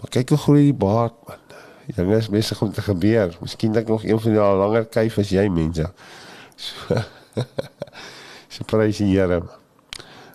Maar 0.00 0.08
kyk 0.08 0.28
hoe 0.32 0.38
groei 0.38 0.62
die 0.70 0.76
baard 0.76 1.16
man. 1.28 1.40
Die 1.86 1.94
ding 1.96 2.12
is 2.14 2.30
besig 2.32 2.60
om 2.62 2.72
te 2.72 2.82
gebeur. 2.82 3.34
Miskien 3.42 3.74
dat 3.74 3.82
ek 3.82 3.92
nog 3.92 4.04
een 4.04 4.20
van 4.20 4.32
die 4.32 4.40
langer 4.40 4.86
kuif 4.88 5.18
as 5.20 5.32
jy 5.34 5.46
mense. 5.52 5.88
So, 6.56 7.00
so 8.52 8.64
prys 8.68 9.00
die 9.02 9.10
Here. 9.12 9.42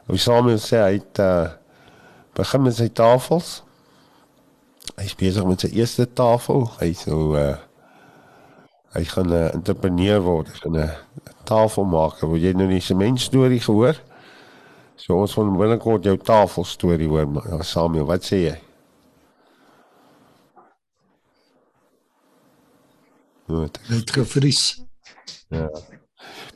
Ou 0.06 0.20
Samuel 0.22 0.62
sê 0.62 0.82
hy 0.84 0.98
het 1.00 1.22
uh, 1.24 1.48
begin 2.38 2.66
met 2.68 2.78
sy 2.78 2.92
tafels. 2.94 3.56
Hy 4.94 5.08
is 5.08 5.18
besig 5.18 5.48
met 5.50 5.66
sy 5.66 5.72
eerste 5.74 6.06
tafel. 6.14 6.68
Hy 6.78 6.92
so 7.00 7.34
uh, 7.40 7.56
hy 8.94 9.04
gaan 9.10 9.32
'n 9.32 9.40
uh, 9.40 9.48
entrepreneur 9.58 10.22
word, 10.24 10.54
hy 10.54 10.62
gaan 10.62 10.78
'n 10.78 10.84
uh, 10.86 11.34
tafelmaker. 11.48 12.30
Wil 12.32 12.44
jy 12.44 12.54
nou 12.58 12.68
die 12.70 12.84
sement 12.84 13.22
storie 13.22 13.62
gehoor? 13.64 14.00
So 15.00 15.18
ons 15.20 15.34
gaan 15.36 15.56
binnekort 15.60 16.06
jou 16.08 16.16
tafel 16.18 16.66
storie 16.68 17.10
hoor, 17.12 17.28
Samuel. 17.64 18.08
Wat 18.10 18.26
sê 18.26 18.42
jy? 18.46 18.56
Goed. 23.46 23.78
Het 23.90 24.12
gevries. 24.12 24.64
Ja. 25.54 25.70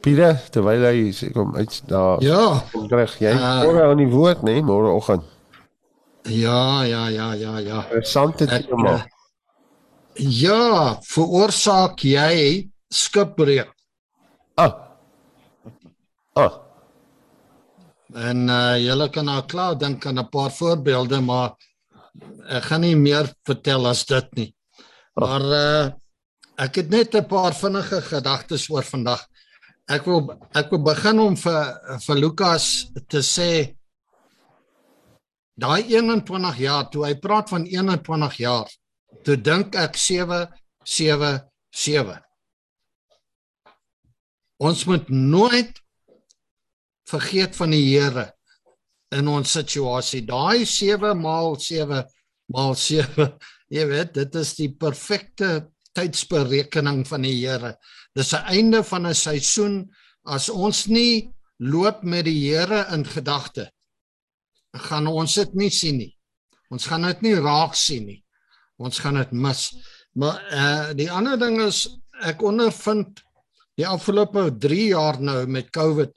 Pieter, 0.01 0.39
terwyl 0.53 0.85
hy 0.87 1.09
sê 1.13 1.29
kom 1.35 1.51
uit 1.57 1.81
daar. 1.89 2.23
Ja. 2.23 2.43
Kom 2.71 2.87
reg. 2.89 3.13
Jy 3.21 3.33
uh, 3.35 3.59
môre 3.67 3.89
aan 3.91 4.01
die 4.01 4.09
woord, 4.09 4.41
né? 4.47 4.57
Nee, 4.57 4.65
môre 4.65 4.93
oggend. 4.95 5.27
Ja, 6.29 6.83
ja, 6.87 7.07
ja, 7.13 7.33
ja, 7.37 7.57
ja. 7.59 7.83
Interessante 7.87 8.47
tema. 8.49 8.95
Uh, 8.95 9.03
ja, 10.19 10.97
veroorsaak 11.11 12.01
jy 12.07 12.69
skipbreuk. 12.89 13.75
Ah. 14.59 14.73
Ah. 16.35 16.53
En 18.29 18.49
uh 18.49 18.75
julle 18.81 19.09
kan 19.13 19.25
nou 19.25 19.41
klaar 19.47 19.77
dink 19.77 20.05
aan 20.05 20.19
'n 20.19 20.29
paar 20.29 20.51
voorbeelde, 20.51 21.21
maar 21.21 21.55
ek 22.49 22.63
gaan 22.63 22.81
nie 22.81 22.95
meer 22.95 23.25
vertel 23.47 23.87
as 23.87 24.05
dit 24.05 24.35
nie. 24.35 24.49
Maar 25.15 25.43
uh 25.63 25.83
Ek 26.59 26.75
het 26.75 26.89
net 26.91 27.15
'n 27.15 27.27
paar 27.27 27.53
vinnige 27.55 28.01
gedagtes 28.01 28.69
oor 28.69 28.83
vandag. 28.83 29.21
Ek 29.87 30.05
wil 30.05 30.35
ek 30.53 30.69
wil 30.69 30.83
begin 30.83 31.19
om 31.19 31.35
vir 31.37 31.61
vir 32.05 32.15
Lukas 32.15 32.91
te 33.07 33.21
sê 33.23 33.75
daai 35.55 35.83
21 35.87 36.57
jaar 36.57 36.89
toe 36.91 37.05
hy 37.05 37.15
praat 37.15 37.49
van 37.49 37.63
21 37.65 38.35
jaar, 38.37 38.67
toe 39.23 39.37
dink 39.41 39.75
ek 39.75 39.95
7 39.95 40.49
7 40.83 41.47
7. 41.71 42.28
Ons 44.59 44.83
moet 44.85 45.07
nooit 45.09 45.77
vergeet 47.09 47.55
van 47.55 47.71
die 47.71 47.85
Here 47.87 48.27
in 49.15 49.29
ons 49.31 49.53
situasie. 49.55 50.25
Daai 50.27 50.65
7 50.67 51.15
maal 51.17 51.55
7 51.59 52.03
maal 52.53 52.75
7, 52.75 53.29
jy 53.75 53.85
weet, 53.87 54.13
dit 54.17 54.35
is 54.41 54.53
die 54.57 54.69
perfekte 54.73 55.69
tydsberekening 55.97 57.05
van 57.07 57.25
die 57.25 57.37
Here. 57.39 57.77
Dis 58.15 58.33
'n 58.33 58.45
einde 58.51 58.83
van 58.83 59.07
'n 59.07 59.15
seisoen 59.15 59.89
as 60.25 60.49
ons 60.49 60.87
nie 60.87 61.31
loop 61.57 62.03
met 62.03 62.25
die 62.25 62.51
Here 62.51 62.85
in 62.93 63.05
gedagte 63.05 63.71
gaan 64.73 65.07
ons 65.07 65.33
dit 65.33 65.53
nie 65.53 65.69
sien 65.69 65.97
nie. 65.97 66.13
Ons 66.69 66.85
gaan 66.85 67.07
dit 67.07 67.21
nie 67.21 67.35
raak 67.35 67.75
sien 67.75 68.05
nie. 68.05 68.23
Ons 68.77 68.99
gaan 68.99 69.15
dit 69.15 69.31
mis. 69.31 69.73
Maar 70.13 70.35
eh 70.51 70.59
uh, 70.59 70.93
die 70.93 71.09
ander 71.11 71.37
ding 71.39 71.61
is 71.61 71.87
ek 72.21 72.43
ondervind 72.43 73.23
die 73.79 73.87
afgelope 73.87 74.49
3 74.59 74.87
jaar 74.91 75.19
nou 75.23 75.43
met 75.47 75.71
COVID 75.75 76.11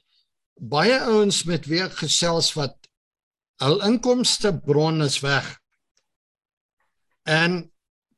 baie 0.62 0.98
ouens 1.06 1.43
met 1.47 1.66
wie 1.70 1.82
ek 1.82 2.01
gesels 2.02 2.52
wat 2.59 2.89
hul 3.62 3.78
inkomste 3.86 4.51
bron 4.66 5.02
is 5.05 5.20
weg. 5.22 5.47
En 7.26 7.62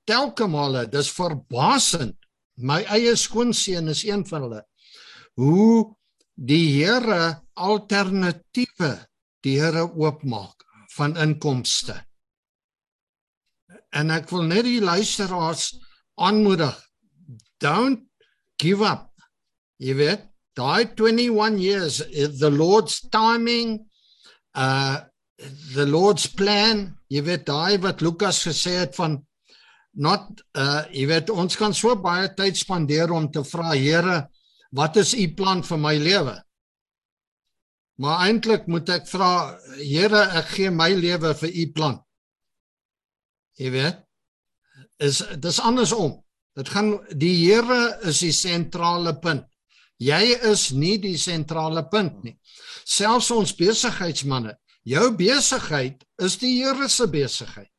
telke 0.09 0.49
male 0.49 0.87
dis 0.89 1.11
verbasend. 1.13 2.17
My 2.57 2.83
eie 2.95 3.17
skoonseun 3.19 3.91
is 3.93 4.05
een 4.07 4.25
van 4.29 4.47
hulle. 4.47 4.63
Hoe 5.41 5.93
die 6.35 6.79
Here 6.79 7.41
alternatiewe 7.55 8.93
die 9.45 9.59
Here 9.61 9.85
oopmaak 9.91 10.65
van 10.97 11.17
inkomste. 11.21 11.99
En 13.93 14.13
ek 14.15 14.31
wil 14.33 14.47
net 14.49 14.65
die 14.69 14.81
luisteraars 14.81 15.75
aanmoedig. 16.17 16.77
Don't 17.61 18.07
give 18.61 18.85
up 18.85 19.14
jy 19.83 19.95
weet 19.99 20.29
daai 20.55 20.87
21 20.95 21.59
years 21.59 21.99
the 22.39 22.51
lord's 22.51 23.01
timing 23.11 23.79
uh 24.55 25.03
the 25.75 25.87
lord's 25.87 26.27
plan 26.27 26.93
jy 27.11 27.23
weet 27.27 27.47
daai 27.47 27.79
wat 27.83 28.03
Lukas 28.03 28.45
gesê 28.47 28.79
het 28.85 28.95
van 28.97 29.19
not 29.95 30.43
uh 30.59 30.85
jy 30.95 31.07
weet 31.11 31.31
ons 31.31 31.57
kan 31.59 31.75
so 31.75 31.95
baie 31.97 32.29
tyd 32.39 32.59
spandeer 32.59 33.13
om 33.15 33.31
te 33.31 33.43
vra 33.47 33.75
Here 33.75 34.25
wat 34.75 34.97
is 34.97 35.15
u 35.15 35.27
plan 35.35 35.63
vir 35.63 35.79
my 35.79 35.95
lewe? 35.99 36.35
Maar 38.03 38.25
eintlik 38.27 38.67
moet 38.67 38.89
ek 38.91 39.07
vra 39.07 39.55
Here 39.79 40.25
ek 40.41 40.51
gee 40.57 40.71
my 40.71 40.91
lewe 40.99 41.35
vir 41.39 41.51
u 41.51 41.67
plan. 41.75 41.99
Jy 43.59 43.71
weet 43.71 44.01
is 45.03 45.23
dis 45.43 45.61
andersom. 45.63 46.19
Dit 46.59 46.71
gaan 46.71 46.97
die 47.11 47.35
Here 47.47 47.99
is 48.07 48.23
die 48.23 48.35
sentrale 48.35 49.15
punt 49.23 49.47
jy 50.05 50.25
is 50.53 50.71
nie 50.73 50.97
die 51.03 51.17
sentrale 51.21 51.87
punt 51.93 52.25
nie 52.27 52.37
selfs 52.85 53.31
ons 53.35 53.55
besigheidsmense 53.59 54.57
jou 54.95 55.07
besigheid 55.19 56.03
is 56.23 56.37
die 56.43 56.59
Here 56.61 56.89
se 56.93 57.09
besigheid 57.09 57.71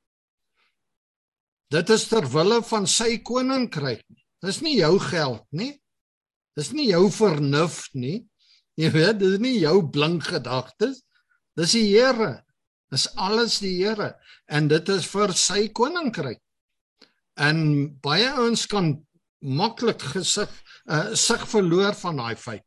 Dit 1.73 1.89
is 1.89 2.06
ter 2.07 2.27
wille 2.30 2.61
van 2.69 2.85
sy 2.88 3.18
koninkryk. 3.26 4.06
Dis 4.45 4.61
nie 4.61 4.77
jou 4.77 4.95
geld 5.02 5.43
nie. 5.52 5.73
Dis 6.56 6.72
nie 6.76 6.91
jou 6.91 7.07
vernuf 7.11 7.88
nie. 7.97 8.22
Jy 8.80 8.91
weet, 8.93 9.19
dis 9.19 9.39
nie 9.41 9.57
jou 9.57 9.80
blink 9.91 10.27
gedagtes. 10.30 11.02
Dis 11.57 11.73
die 11.76 11.88
Here. 11.89 12.45
Dis 12.93 13.07
alles 13.18 13.60
die 13.64 13.73
Here 13.80 14.14
en 14.45 14.69
dit 14.69 14.89
is 14.93 15.07
vir 15.10 15.34
sy 15.34 15.65
koninkryk. 15.73 16.39
En 17.41 17.57
baie 18.06 18.30
ouens 18.38 18.68
kan 18.69 18.93
maklik 19.41 20.06
gesig 20.14 20.52
uh, 20.90 21.14
sig 21.16 21.48
verloor 21.49 21.94
van 21.94 22.22
daai 22.22 22.36
feit. 22.36 22.66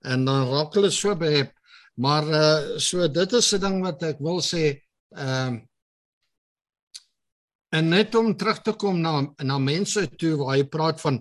En 0.00 0.24
dan 0.24 0.48
raak 0.50 0.74
hulle 0.74 0.90
so 0.90 1.16
behep. 1.16 1.52
Maar 2.00 2.28
uh, 2.28 2.78
so 2.78 3.08
dit 3.08 3.32
is 3.32 3.52
'n 3.54 3.60
ding 3.60 3.82
wat 3.82 4.02
ek 4.02 4.18
wil 4.18 4.40
sê, 4.40 4.80
ehm 5.16 5.54
uh, 5.54 5.60
En 7.70 7.88
net 7.88 8.14
om 8.18 8.36
terug 8.36 8.62
te 8.66 8.72
kom 8.74 8.98
na 9.00 9.12
na 9.46 9.58
mense 9.58 10.02
toe 10.18 10.34
waar 10.40 10.56
hy 10.56 10.64
praat 10.66 11.00
van 11.00 11.20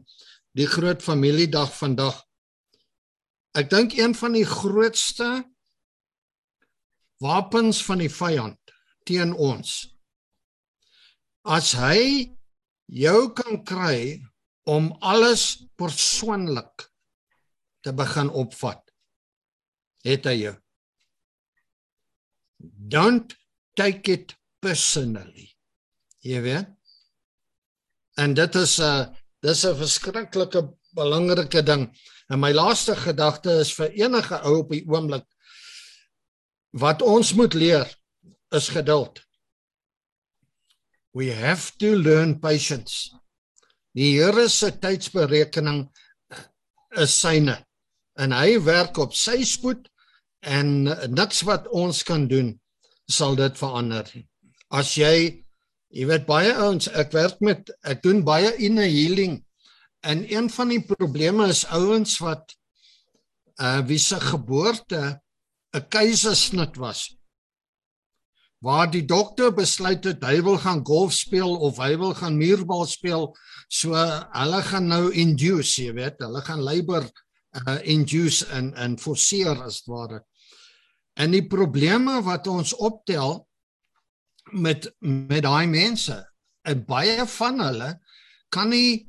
die 0.57 0.65
groot 0.65 1.01
familiedag 1.01 1.69
vandag. 1.77 2.23
Ek 3.53 3.69
dink 3.69 3.93
een 3.93 4.15
van 4.17 4.33
die 4.33 4.47
grootste 4.49 5.27
wapens 7.21 7.83
van 7.85 8.01
die 8.01 8.09
vyand 8.09 8.73
teen 9.05 9.33
ons 9.35 9.77
as 11.49 11.71
hy 11.77 12.29
jou 12.87 13.31
kan 13.35 13.61
kry 13.65 14.19
om 14.69 14.91
alles 15.01 15.43
persoonlik 15.79 16.87
te 17.85 17.93
begin 17.95 18.29
opvat 18.43 18.83
het 20.07 20.27
hy 20.29 20.35
jou 20.45 20.57
don't 22.95 23.37
take 23.79 24.17
it 24.17 24.35
personally 24.63 25.49
Jy 26.19 26.41
weet? 26.43 26.67
En 28.19 28.33
dit 28.35 28.55
is 28.55 28.79
'n 28.79 29.15
dis 29.41 29.63
'n 29.65 29.75
verskriklike 29.75 30.61
belangrike 30.91 31.63
ding. 31.63 31.87
En 32.27 32.39
my 32.39 32.51
laaste 32.51 32.95
gedagte 32.95 33.51
is 33.59 33.73
vir 33.73 33.89
enige 33.91 34.41
ou 34.43 34.57
op 34.57 34.69
die 34.69 34.83
oomblik 34.87 35.25
wat 36.71 37.01
ons 37.01 37.33
moet 37.33 37.53
leer 37.53 37.87
is 38.51 38.69
geduld. 38.69 39.23
We 41.11 41.33
have 41.33 41.77
to 41.77 41.95
learn 41.95 42.39
patience. 42.39 43.15
Die 43.99 44.13
Here 44.15 44.47
se 44.47 44.69
tydsberekening 44.79 45.81
is 47.03 47.15
syne 47.19 47.57
en 48.15 48.31
hy 48.31 48.55
werk 48.63 48.95
op 49.03 49.11
sy 49.11 49.41
spoed 49.43 49.89
en 50.47 50.87
niks 51.17 51.41
wat 51.49 51.67
ons 51.75 51.99
kan 52.07 52.23
doen 52.31 52.53
sal 53.11 53.35
dit 53.35 53.59
verander. 53.59 54.07
As 54.71 54.93
jy 54.95 55.43
jy 55.91 56.05
weet 56.07 56.27
baie 56.29 56.53
ouens, 56.63 56.87
ek 56.87 57.11
werk 57.17 57.43
met 57.43 57.73
ek 57.83 57.99
doen 58.05 58.23
baie 58.23 58.53
inner 58.63 58.87
healing 58.87 59.35
en 60.07 60.23
een 60.31 60.47
van 60.55 60.71
die 60.71 60.83
probleme 60.93 61.49
is 61.51 61.65
ouens 61.67 62.15
wat 62.23 62.55
uh 63.59 63.81
wie 63.89 63.99
se 63.99 64.21
geboorte 64.29 65.19
'n 65.75 65.87
keisersnit 65.91 66.79
was 66.79 67.18
waar 68.59 68.89
die 68.91 69.05
dokter 69.07 69.53
besluit 69.55 70.03
het 70.03 70.23
hy 70.27 70.39
wil 70.43 70.57
gaan 70.59 70.81
golf 70.85 71.13
speel 71.15 71.55
of 71.63 71.79
hy 71.79 71.93
wil 71.99 72.13
gaan 72.15 72.37
muurbal 72.39 72.85
speel. 72.89 73.29
So 73.71 73.95
hulle 73.95 74.61
gaan 74.67 74.89
nou 74.91 75.05
induce 75.15 75.85
jy 75.85 75.93
weet 75.95 76.19
hulle 76.23 76.41
gaan 76.43 76.63
labor 76.65 77.05
uh, 77.05 77.77
induce 77.87 78.47
en 78.55 78.73
en 78.75 78.97
forceer 78.99 79.61
as 79.63 79.81
ware. 79.87 80.23
En 81.19 81.31
die 81.35 81.45
probleme 81.47 82.19
wat 82.25 82.47
ons 82.51 82.75
optel 82.75 83.45
met 84.51 84.89
met 84.99 85.43
daai 85.45 85.67
mense 85.69 86.17
en 86.67 86.85
baie 86.85 87.25
van 87.39 87.63
hulle 87.63 87.93
kan 88.51 88.73
nie 88.75 89.07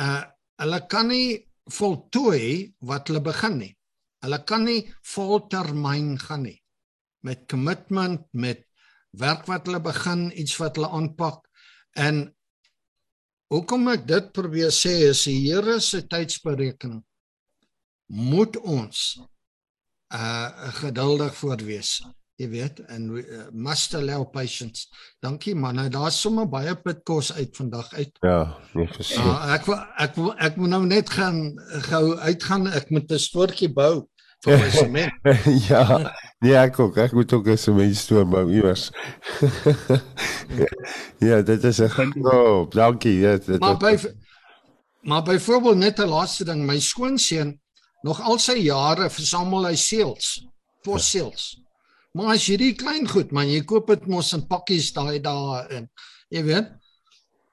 uh 0.00 0.22
hulle 0.62 0.78
kan 0.86 1.08
nie 1.10 1.42
voltooi 1.74 2.70
wat 2.86 3.08
hulle 3.08 3.22
begin 3.24 3.56
nie. 3.58 3.72
Hulle 4.22 4.38
kan 4.46 4.62
nie 4.62 4.84
voltermyn 5.02 6.12
gaan 6.22 6.44
nie 6.46 6.61
met 7.26 7.46
commitment, 7.50 8.26
met 8.32 8.64
werk 9.18 9.46
wat 9.50 9.66
hulle 9.68 9.80
begin, 9.80 10.30
iets 10.38 10.56
wat 10.60 10.76
hulle 10.76 10.90
aanpak. 10.90 11.44
En 11.98 12.24
hoekom 13.52 13.90
ek 13.92 14.06
dit 14.08 14.32
probeer 14.32 14.72
sê 14.74 14.94
is 15.10 15.26
die 15.28 15.38
Here 15.44 15.78
se 15.80 16.02
tydsberekening 16.06 17.02
moet 18.12 18.58
ons 18.60 19.20
uh 20.12 20.72
geduldig 20.82 21.32
voorwees. 21.34 22.00
Jy 22.40 22.48
weet, 22.50 22.80
en 22.90 23.04
uh, 23.20 23.42
must 23.52 23.94
allow 23.94 24.24
patience. 24.32 24.88
Dankie 25.22 25.54
man. 25.54 25.76
Nou 25.78 25.86
daar's 25.92 26.18
sommer 26.20 26.48
baie 26.50 26.72
pitkos 26.80 27.30
uit 27.36 27.52
vandag 27.56 27.92
uit. 27.94 28.16
Ja, 28.24 28.56
nee, 28.72 28.88
verseker. 28.88 29.28
Uh, 29.28 29.52
ek 29.54 29.68
ek 30.06 30.18
ek 30.48 30.58
moet 30.60 30.72
nou 30.72 30.82
net 30.88 31.12
gaan 31.12 31.42
gou 31.86 32.16
uitgaan. 32.18 32.66
Ek 32.72 32.90
moet 32.90 33.12
'n 33.12 33.20
stoortjie 33.20 33.70
bou 33.72 34.08
vir 34.44 34.58
my 34.58 34.70
sement. 34.80 35.12
ja, 35.68 35.84
nee, 36.42 36.56
ek 36.58 36.78
ook. 36.82 36.98
Ek 37.00 37.14
moet 37.16 37.32
ook 37.32 37.48
'n 37.48 37.56
sement 37.56 37.96
stoor 37.96 38.26
bou 38.28 38.44
iewers. 38.50 38.90
ja, 41.28 41.40
dit 41.42 41.64
is 41.64 41.80
'n 41.80 42.12
oh, 42.26 42.68
dankie. 42.70 43.18
Ja, 43.22 43.36
dit, 43.38 43.58
maar 43.58 43.78
by 43.78 43.96
maar 45.02 45.22
byvoorbeeld 45.22 45.76
net 45.76 45.98
'n 45.98 46.08
laaste 46.08 46.44
ding, 46.44 46.66
my 46.66 46.78
skoonseun 46.80 47.60
nog 48.02 48.20
al 48.20 48.38
sy 48.38 48.58
jare 48.58 49.10
versamel 49.10 49.66
hy 49.66 49.76
seels, 49.76 50.46
fossiels. 50.82 51.62
Maar 52.12 52.34
as 52.34 52.46
jy 52.46 52.56
die 52.60 52.74
klein 52.74 53.08
goed, 53.08 53.32
man, 53.32 53.48
jy 53.48 53.62
koop 53.64 53.88
dit 53.88 54.06
mos 54.06 54.32
in 54.36 54.46
pakkies 54.46 54.92
daai 54.92 55.20
dae 55.22 55.62
en 55.78 55.90
jy 56.28 56.42
weet. 56.44 56.68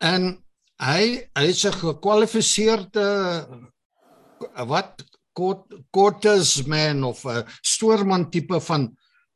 En 0.04 0.44
hy 0.84 1.04
hy 1.38 1.46
is 1.48 1.66
'n 1.66 1.74
gekwalifiseerde 1.74 3.08
wat 4.68 5.04
Cortes 5.92 6.56
man 6.68 7.04
of 7.04 7.26
'n 7.26 7.46
stoorman 7.62 8.30
tipe 8.30 8.60
van 8.70 8.90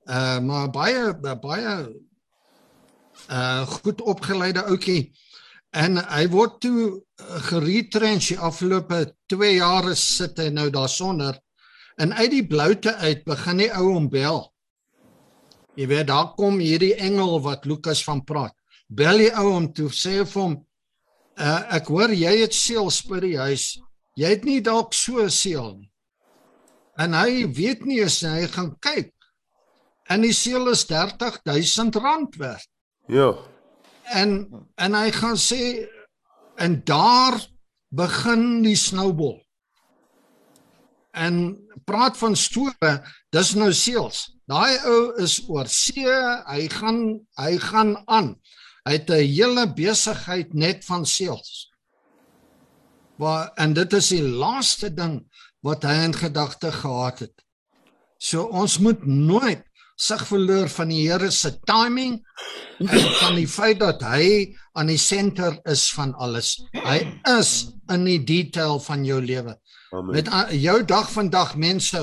uh 0.10 0.40
maar 0.40 0.70
baie 0.70 1.14
baie 1.20 1.76
uh 3.30 3.62
goed 3.68 4.02
opgeleide 4.02 4.66
ouetjie 4.68 5.14
en 5.72 5.98
hy 5.98 6.28
word 6.30 6.60
toe 6.62 7.02
geretrench 7.50 8.28
die 8.34 8.40
afgelope 8.40 9.00
2 9.32 9.56
jare 9.56 9.96
sit 9.96 10.38
hy 10.38 10.50
nou 10.54 10.70
daarsonder 10.70 11.40
en 11.98 12.14
uit 12.14 12.32
die 12.32 12.46
bloute 12.48 12.94
uit 13.06 13.24
begin 13.26 13.62
die 13.62 13.72
ou 13.74 13.94
hom 13.94 14.10
bel. 14.10 14.44
Jy 15.78 15.88
weet 15.90 16.10
daar 16.10 16.34
kom 16.38 16.60
hierdie 16.62 16.96
engel 17.02 17.40
wat 17.46 17.66
Lukas 17.66 18.04
van 18.06 18.22
praat. 18.26 18.54
Bel 18.90 19.24
die 19.24 19.32
ou 19.34 19.48
hom 19.56 19.72
toe 19.74 19.90
sê 19.94 20.22
vir 20.22 20.42
hom 20.42 20.60
uh 21.42 21.62
ek 21.80 21.90
hoor 21.90 22.14
jy 22.14 22.36
het 22.44 22.54
seels 22.54 23.02
by 23.10 23.22
die 23.24 23.38
huis. 23.38 23.72
Jy 24.20 24.36
het 24.36 24.44
nie 24.46 24.62
dalk 24.62 24.94
so 24.94 25.26
seël 25.30 25.74
nie. 25.80 25.90
En 27.02 27.16
hy 27.18 27.48
weet 27.58 27.86
nie 27.90 28.04
as 28.06 28.20
hy 28.22 28.46
gaan 28.54 28.74
kyk. 28.84 29.14
En 30.12 30.22
die 30.26 30.34
seël 30.36 30.70
is 30.74 30.86
30000 30.90 31.96
rand 31.96 32.36
werd. 32.42 32.70
Ja. 33.08 33.34
En 34.14 34.52
en 34.76 34.98
hy 34.98 35.10
gaan 35.16 35.40
sê 35.40 35.88
en 36.62 36.82
daar 36.86 37.40
begin 37.94 38.62
die 38.66 38.78
snowball. 38.78 39.40
En 41.14 41.58
praat 41.86 42.18
van 42.18 42.36
store, 42.36 42.94
dis 43.34 43.54
nou 43.58 43.72
seels. 43.74 44.26
Daai 44.50 44.78
ou 44.90 45.02
is 45.24 45.38
oor 45.48 45.70
see, 45.72 46.10
hy 46.50 46.66
gaan 46.74 47.04
hy 47.40 47.58
gaan 47.62 47.96
aan. 48.06 48.34
Hy 48.84 48.98
het 48.98 49.10
'n 49.10 49.30
hele 49.30 49.66
besigheid 49.74 50.54
net 50.54 50.86
van 50.86 51.06
seels. 51.06 51.72
Maar 53.18 53.52
en 53.56 53.74
dit 53.74 53.94
is 53.94 54.08
die 54.10 54.24
laaste 54.24 54.94
ding 54.94 55.22
wat 55.64 55.86
hy 55.88 55.96
in 56.06 56.16
gedagte 56.16 56.72
gehad 56.72 57.24
het. 57.24 57.36
So 58.20 58.48
ons 58.52 58.78
moet 58.84 59.06
nooit 59.08 59.64
sig 59.96 60.22
verloor 60.28 60.70
van 60.74 60.90
die 60.90 61.04
Here 61.06 61.30
se 61.32 61.54
timing 61.68 62.18
en 62.80 63.04
van 63.20 63.36
die 63.38 63.48
feit 63.48 63.80
dat 63.80 64.02
hy 64.04 64.56
aan 64.74 64.90
die 64.90 65.00
senter 65.00 65.60
is 65.70 65.86
van 65.94 66.14
alles. 66.16 66.56
Hy 66.74 67.00
is 67.38 67.54
in 67.94 68.08
die 68.08 68.20
detail 68.24 68.80
van 68.84 69.06
jou 69.06 69.22
lewe. 69.22 69.56
Met 70.10 70.32
jou 70.58 70.80
dag 70.90 71.12
vandag 71.14 71.56
mense 71.62 72.02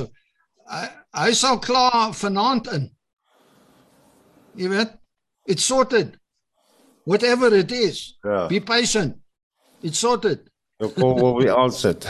hy, 0.71 0.87
hy 1.19 1.33
sal 1.35 1.59
klaar 1.59 2.15
vanaand 2.15 2.71
in. 2.77 2.87
Jy 4.59 4.71
weet, 4.71 4.95
it's 5.51 5.67
sorted. 5.67 6.17
Whatever 7.05 7.53
it 7.57 7.73
is. 7.73 8.19
Ja. 8.23 8.47
Be 8.47 8.61
patient. 8.61 9.17
It's 9.83 9.99
sorted. 9.99 10.47
Ek 10.81 10.95
kom 10.97 11.19
wel 11.19 11.37
weer 11.43 11.57
aansit. 11.59 12.07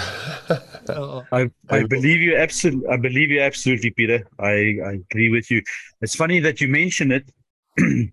I 1.32 1.50
I 1.70 1.84
believe 1.84 2.20
you 2.20 2.36
absolutely 2.36 2.88
I 2.88 2.96
believe 2.96 3.30
you 3.30 3.40
absolutely 3.40 3.90
Peter. 3.90 4.26
I 4.38 4.78
I 4.90 4.92
agree 5.04 5.30
with 5.30 5.50
you. 5.50 5.62
It's 6.00 6.16
funny 6.16 6.40
that 6.40 6.60
you 6.60 6.68
mention 6.68 7.12
it. 7.12 7.30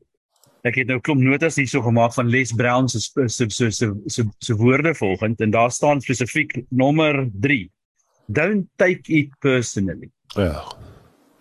ek 0.67 0.81
het 0.81 0.89
nou 0.91 0.97
klomp 0.99 1.21
notas 1.23 1.55
hierso 1.59 1.81
gemaak 1.85 2.15
van 2.17 2.29
Les 2.33 2.51
Brown 2.57 2.89
se 2.91 2.99
se 2.99 3.47
se 3.49 3.69
se 3.71 3.91
se 4.07 4.25
se 4.39 4.57
woorde 4.59 4.93
volgend 4.97 5.41
en 5.41 5.53
daar 5.53 5.71
staan 5.71 6.01
spesifiek 6.01 6.57
nommer 6.69 7.27
3. 7.41 7.69
Don't 8.27 8.67
take 8.75 9.07
it 9.07 9.31
personally. 9.39 10.11
Ja. 10.35 10.63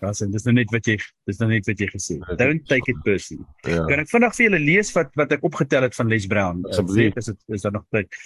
Ja, 0.01 0.11
so 0.13 0.27
dis 0.29 0.45
nou 0.45 0.53
net 0.53 0.69
wat 0.71 0.85
jy 0.85 0.95
dis 1.25 1.39
nou 1.41 1.49
net 1.49 1.65
wat 1.67 1.79
jy 1.81 1.87
gesê 1.89 2.19
het. 2.21 2.37
Don't 2.39 2.67
take 2.69 2.91
it 2.93 2.99
personally. 3.05 3.47
Ja. 3.65 3.83
Kan 3.89 4.03
ek 4.03 4.11
vinnig 4.11 4.35
vir 4.37 4.45
julle 4.45 4.59
lees 4.61 4.91
wat 4.95 5.09
wat 5.17 5.33
ek 5.35 5.47
opgetel 5.47 5.87
het 5.87 5.97
van 5.97 6.11
Les 6.11 6.27
Brown? 6.29 6.61
Asseblief. 6.69 7.17
Is 7.17 7.31
dit 7.31 7.57
is 7.57 7.65
daar 7.65 7.73
nog 7.79 7.87
tyd? 7.95 8.19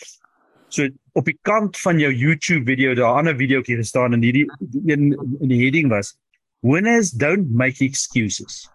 So 0.72 0.88
op 1.20 1.28
die 1.28 1.38
kant 1.48 1.78
van 1.84 2.00
jou 2.00 2.12
YouTube 2.16 2.66
video 2.66 2.96
daar 2.96 3.14
'n 3.14 3.18
ander 3.18 3.36
videoetjie 3.36 3.78
gestaan 3.78 4.14
en 4.14 4.24
hierdie 4.24 4.48
die 4.60 4.94
een 4.94 5.12
in 5.42 5.48
die 5.48 5.62
heading 5.64 5.90
was 5.90 6.16
Winners 6.62 7.10
don't 7.12 7.52
make 7.52 7.82
excuses. 7.82 8.70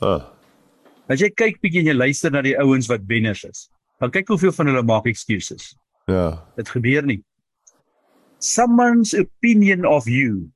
Ah. 0.00 0.32
As 1.08 1.20
jy 1.20 1.28
kyk 1.28 1.60
bietjie 1.60 1.84
en 1.84 1.90
jy 1.92 1.94
luister 1.96 2.32
na 2.32 2.40
die 2.42 2.56
ouens 2.56 2.88
wat 2.88 3.04
wenners 3.06 3.44
is, 3.44 3.68
dan 4.00 4.10
kyk 4.10 4.32
hoeveel 4.32 4.54
van 4.56 4.70
hulle 4.70 4.82
maak 4.82 5.06
excuses. 5.06 5.74
Ja. 6.08 6.42
Dit 6.56 6.72
gebeur 6.72 7.04
nie. 7.04 7.20
Someone's 8.40 9.12
opinion 9.14 9.84
of 9.84 10.08
you 10.08 10.48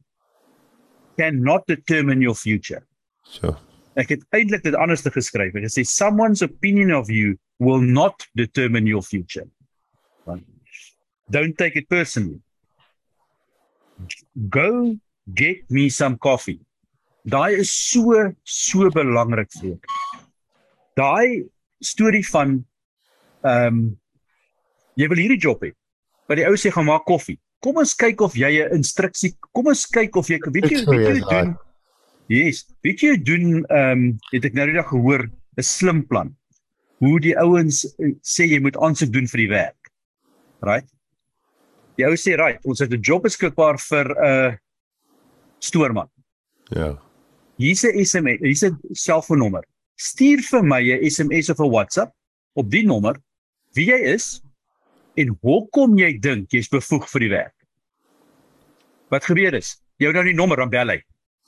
cannot 1.21 1.67
determine 1.69 2.25
your 2.25 2.37
future. 2.37 2.83
So. 3.23 3.55
Ek 4.01 4.15
het 4.15 4.25
eintlik 4.33 4.65
dit 4.65 4.75
anders 4.75 5.05
te 5.05 5.13
geskryf. 5.13 5.53
Ek 5.55 5.69
het 5.69 5.77
sê 5.77 5.85
someone's 5.85 6.43
opinion 6.47 6.95
of 6.97 7.13
you 7.13 7.37
will 7.61 7.85
not 7.85 8.25
determine 8.33 8.89
your 8.89 9.05
future. 9.05 9.45
Don't 11.31 11.57
take 11.57 11.77
it 11.77 11.89
personally. 11.89 12.41
Go 14.49 14.97
get 15.35 15.71
me 15.71 15.89
some 15.89 16.17
coffee. 16.19 16.61
Daai 17.29 17.61
is 17.63 17.71
so 17.71 18.33
so 18.45 18.91
belangrik 18.91 19.53
vir 19.61 19.77
ek. 19.77 19.91
Daai 20.97 21.29
storie 21.93 22.25
van 22.33 22.59
ehm 23.45 23.67
um, 23.69 23.83
jy 25.01 25.07
wil 25.09 25.23
hierdie 25.23 25.41
job 25.41 25.63
hê. 25.65 25.71
Maar 26.29 26.41
die 26.41 26.49
ou 26.49 26.57
sê 26.61 26.73
gaan 26.75 26.89
maak 26.89 27.07
koffie. 27.09 27.39
Kom 27.65 27.79
ons 27.81 27.95
kyk 27.95 28.21
of 28.25 28.35
jy 28.37 28.51
'n 28.65 28.75
instruksie, 28.81 29.35
kom 29.53 29.69
ons 29.73 29.85
kyk 29.87 30.17
of 30.17 30.29
jy 30.29 30.41
weet 30.41 30.71
jy 30.73 30.83
weet 30.89 31.07
jy 31.09 31.23
doen. 31.29 31.55
Yes, 32.29 32.65
weet 32.83 33.05
jy 33.05 33.17
doen 33.17 33.47
ehm 33.69 33.93
um, 33.93 34.05
het 34.33 34.45
ek 34.45 34.57
nou 34.59 34.67
die 34.67 34.79
dag 34.81 34.91
gehoor 34.91 35.29
'n 35.29 35.63
slim 35.63 36.03
plan. 36.09 36.35
hoe 37.01 37.21
die 37.21 37.37
ouens 37.41 37.85
uh, 37.89 38.13
sê 38.21 38.47
jy 38.51 38.61
moet 38.63 38.77
aansoek 38.77 39.13
doen 39.15 39.29
vir 39.33 39.45
die 39.45 39.51
werk. 39.51 39.93
Right? 40.67 40.89
Ou 41.99 42.17
sê 42.17 42.37
right, 42.39 42.61
ons 42.65 42.79
het 42.79 42.93
'n 42.93 43.03
job 43.03 43.23
beskikbaar 43.23 43.79
vir 43.79 44.07
'n 44.09 44.25
uh, 44.25 44.57
stoorman. 45.59 46.09
Ja. 46.71 46.99
Hier's 47.57 47.85
'n 47.85 48.05
SMS, 48.05 48.41
hier's 48.41 48.65
'n 48.65 48.79
selfoonnommer. 48.93 49.65
Stuur 49.97 50.41
vir 50.43 50.63
my 50.63 50.81
'n 50.81 51.11
SMS 51.11 51.51
of 51.51 51.59
'n 51.59 51.71
WhatsApp 51.71 52.13
op 52.55 52.71
die 52.71 52.87
nommer 52.87 53.17
wie 53.75 53.87
jy 53.91 54.01
is 54.15 54.41
en 55.15 55.39
hoekom 55.43 55.99
jy 55.99 56.19
dink 56.19 56.51
jy's 56.53 56.69
bevoeg 56.69 57.09
vir 57.09 57.21
die 57.21 57.31
werk. 57.31 57.55
Wat 59.11 59.25
gebeur 59.25 59.55
is, 59.55 59.77
jy 59.99 60.07
het 60.07 60.15
nou 60.15 60.25
die 60.25 60.35
nommer 60.35 60.57
dan 60.57 60.71
bel 60.71 60.89
hy. 60.89 61.03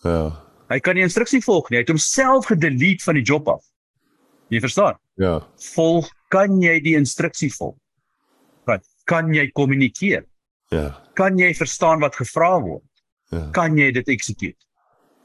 Ja. 0.05 0.43
Hy 0.69 0.81
kan 0.81 0.97
die 0.97 1.05
instruksie 1.05 1.43
volg 1.45 1.71
nie. 1.71 1.79
Hy 1.79 1.85
het 1.85 1.93
homself 1.93 2.47
gedelete 2.47 3.05
van 3.05 3.15
die 3.15 3.25
job 3.25 3.49
af. 3.49 3.65
Jy 4.49 4.61
verstaan? 4.61 4.99
Ja. 5.21 5.41
Volg 5.75 6.09
kan 6.33 6.61
jy 6.63 6.79
die 6.81 6.97
instruksie 6.97 7.51
volg. 7.53 7.77
Wat 8.69 8.85
kan 9.05 9.33
jy 9.35 9.51
kommunikeer? 9.53 10.25
Ja. 10.73 10.89
Kan 11.19 11.39
jy 11.41 11.53
verstaan 11.55 12.01
wat 12.01 12.17
gevra 12.17 12.57
word? 12.63 12.85
Ja. 13.33 13.47
Kan 13.57 13.77
jy 13.77 13.91
dit 13.93 14.09
execute? 14.13 14.59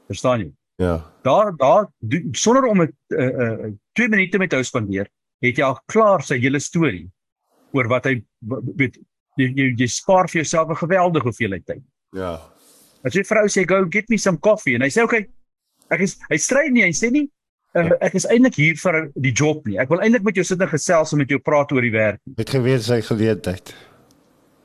Verstaan 0.08 0.44
jy? 0.44 0.50
Ja. 0.78 1.00
Daar 1.26 1.52
daar 1.56 1.88
sonder 2.32 2.68
om 2.68 2.80
uh 2.80 2.88
uh 3.10 3.70
2 3.92 4.08
minute 4.08 4.38
met 4.38 4.52
jou 4.52 4.62
spandeer, 4.64 5.08
het 5.42 5.58
jy 5.58 5.64
al 5.64 5.80
klaar 5.86 6.22
sy 6.22 6.38
hele 6.38 6.60
storie 6.60 7.08
oor 7.72 7.88
wat 7.90 8.06
hy 8.06 8.20
weet 8.76 9.00
jy 9.38 9.48
jy, 9.54 9.72
jy 9.78 9.88
spaar 9.90 10.28
vir 10.30 10.42
jouself 10.42 10.70
'n 10.70 10.84
geweldige 10.84 11.24
hoeveelheid 11.30 11.66
tyd. 11.66 11.82
Ja. 12.12 12.38
As 13.04 13.14
jy 13.14 13.24
vrou 13.24 13.46
sê 13.48 13.66
go 13.66 13.84
get 13.90 14.08
me 14.08 14.18
some 14.18 14.38
coffee 14.38 14.74
en 14.74 14.82
hy 14.82 14.88
sê 14.88 15.02
okay, 15.02 15.26
ek 15.90 16.00
is 16.00 16.18
hy 16.30 16.36
stry 16.36 16.68
nie, 16.70 16.84
hy 16.84 16.92
sê 16.92 17.10
nie 17.10 17.28
uh, 17.74 17.90
ek 18.00 18.14
is 18.14 18.26
eintlik 18.26 18.54
hier 18.54 18.76
vir 18.76 19.10
die 19.16 19.32
job 19.32 19.66
nie. 19.66 19.78
Ek 19.78 19.88
wil 19.88 20.00
eintlik 20.00 20.22
met 20.22 20.36
jou 20.36 20.44
sit 20.44 20.60
en 20.60 20.68
gesels 20.68 21.12
en 21.12 21.18
met 21.18 21.30
jou 21.30 21.38
praat 21.38 21.72
oor 21.72 21.82
die 21.82 21.94
werk. 21.94 22.20
Het 22.36 22.50
geweet 22.50 22.82
sy 22.82 23.00
geleentheid. 23.02 23.74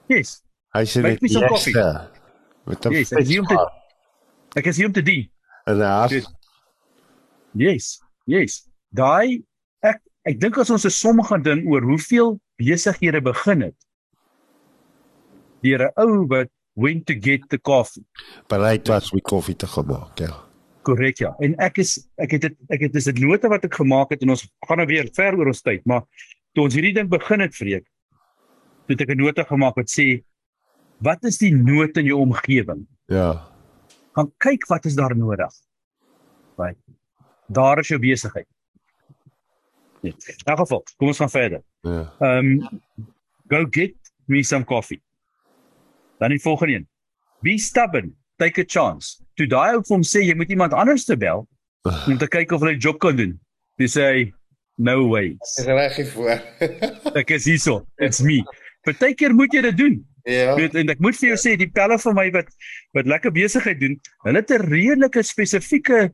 Yes. 0.07 0.42
Hy 0.73 0.83
sê 0.89 1.01
dit 1.05 1.21
me 1.21 1.29
some 1.29 1.47
coffee. 1.47 1.73
Met 2.65 2.85
'n 2.85 2.91
Yes, 2.93 3.11
ek 3.11 3.19
is 3.19 3.27
hier 3.29 3.41
om 3.41 3.47
te- 3.47 3.71
Ek 4.59 4.65
is 4.65 4.77
hier 4.77 4.85
om 4.87 4.93
te 4.93 5.01
dien. 5.03 5.29
en 5.65 5.79
haar. 5.79 6.09
Goed. 6.09 6.27
Yes. 7.53 7.99
Yes. 8.25 8.67
Daai 8.93 9.43
ek 9.81 10.01
ek 10.25 10.39
dink 10.39 10.57
as 10.57 10.69
ons 10.69 10.85
'n 10.85 10.89
som 10.89 11.21
gaan 11.23 11.41
ding 11.43 11.67
oor 11.67 11.81
hoeveel 11.81 12.39
besighede 12.57 13.21
begin 13.21 13.61
het 13.61 13.75
deur 15.63 15.81
'n 15.87 15.91
ou 15.97 16.25
wat 16.27 16.49
went 16.75 17.05
to 17.05 17.13
get 17.13 17.41
the 17.49 17.57
coffee. 17.61 18.03
bereid 18.47 18.87
was 18.87 19.11
om 19.11 19.21
koffie 19.21 19.55
te 19.55 19.67
gaan 19.67 19.85
maak. 19.85 20.17
Ja. 20.19 20.43
Korrek 20.83 21.17
ja. 21.19 21.35
En 21.39 21.55
ek 21.59 21.77
is 21.77 22.07
ek 22.17 22.31
het 22.31 22.41
dit 22.41 22.55
ek 22.69 22.81
het 22.81 22.93
dis 22.93 23.07
'n 23.07 23.19
nota 23.19 23.47
wat 23.47 23.63
ek 23.63 23.73
gemaak 23.75 24.09
het 24.09 24.21
en 24.21 24.29
ons 24.29 24.47
gaan 24.67 24.77
nou 24.77 24.87
weer 24.87 25.07
ver 25.13 25.35
oor 25.37 25.47
ons 25.47 25.61
tyd, 25.61 25.85
maar 25.85 26.01
toe 26.53 26.63
ons 26.63 26.73
hierdie 26.73 26.93
ding 26.93 27.09
begin 27.09 27.39
het 27.39 27.55
vreek, 27.55 27.85
toe 28.87 28.95
het 28.97 29.01
ek 29.01 29.09
'n 29.09 29.17
nota 29.17 29.43
gemaak 29.43 29.75
wat 29.75 29.87
sê 29.89 30.23
wat 30.99 31.23
is 31.23 31.37
die 31.37 31.53
nood 31.55 31.97
in 31.97 32.05
jou 32.05 32.19
omgewing? 32.21 32.85
Ja. 33.11 33.47
Gaan 34.13 34.31
kyk 34.37 34.67
wat 34.69 34.85
is 34.85 34.95
daar 34.95 35.15
nodig. 35.17 35.53
Right. 36.57 36.77
Daar 37.47 37.79
is 37.79 37.87
jou 37.87 37.99
besigheid. 37.99 38.47
Nee. 40.01 40.13
In 40.27 40.51
elk 40.51 40.59
geval, 40.59 40.83
kom 40.97 41.07
ons 41.07 41.17
gaan 41.17 41.31
verder. 41.31 41.63
Ja. 41.81 42.11
Um 42.19 42.81
go 43.47 43.65
get 43.69 43.95
me 44.25 44.43
some 44.43 44.65
coffee. 44.65 45.01
Dan 46.19 46.29
die 46.29 46.41
volgende 46.41 46.73
een. 46.73 46.87
Be 47.39 47.57
stubborn, 47.57 48.15
take 48.35 48.61
a 48.61 48.65
chance. 48.67 49.19
Toe 49.33 49.47
daai 49.47 49.73
ou 49.75 49.81
vir 49.81 49.95
hom 49.95 50.05
sê 50.07 50.23
jy 50.23 50.35
moet 50.37 50.51
iemand 50.53 50.73
anders 50.73 51.05
te 51.05 51.17
bel 51.19 51.47
om 51.83 52.17
te 52.17 52.27
kyk 52.31 52.53
of 52.55 52.63
hulle 52.63 52.77
die 52.77 52.83
job 52.83 52.99
kan 53.03 53.17
doen. 53.17 53.33
Dis 53.81 53.97
sê 53.97 54.31
no 54.75 55.09
ways. 55.09 55.57
Reg 55.65 55.97
hier 55.99 56.11
voor. 56.13 56.39
Ek 57.19 57.33
is 57.35 57.47
hierso. 57.49 57.81
It's 57.97 58.21
me. 58.23 58.41
Partykeer 58.87 59.35
moet 59.35 59.53
jy 59.53 59.63
dit 59.67 59.77
doen. 59.77 59.99
Ja. 60.25 60.55
Weet 60.55 60.75
en 60.75 60.89
ek 60.89 60.99
moet 61.03 61.15
vir 61.19 61.29
jou 61.33 61.37
sê 61.37 61.55
die 61.59 61.69
pelle 61.71 61.97
van 61.99 62.15
my 62.15 62.29
wat 62.31 62.49
wat 62.93 63.05
lekker 63.05 63.31
besigheid 63.31 63.79
doen, 63.79 63.99
hulle 64.23 64.37
het 64.41 64.51
'n 64.51 64.65
redelike 64.69 65.23
spesifieke 65.23 66.11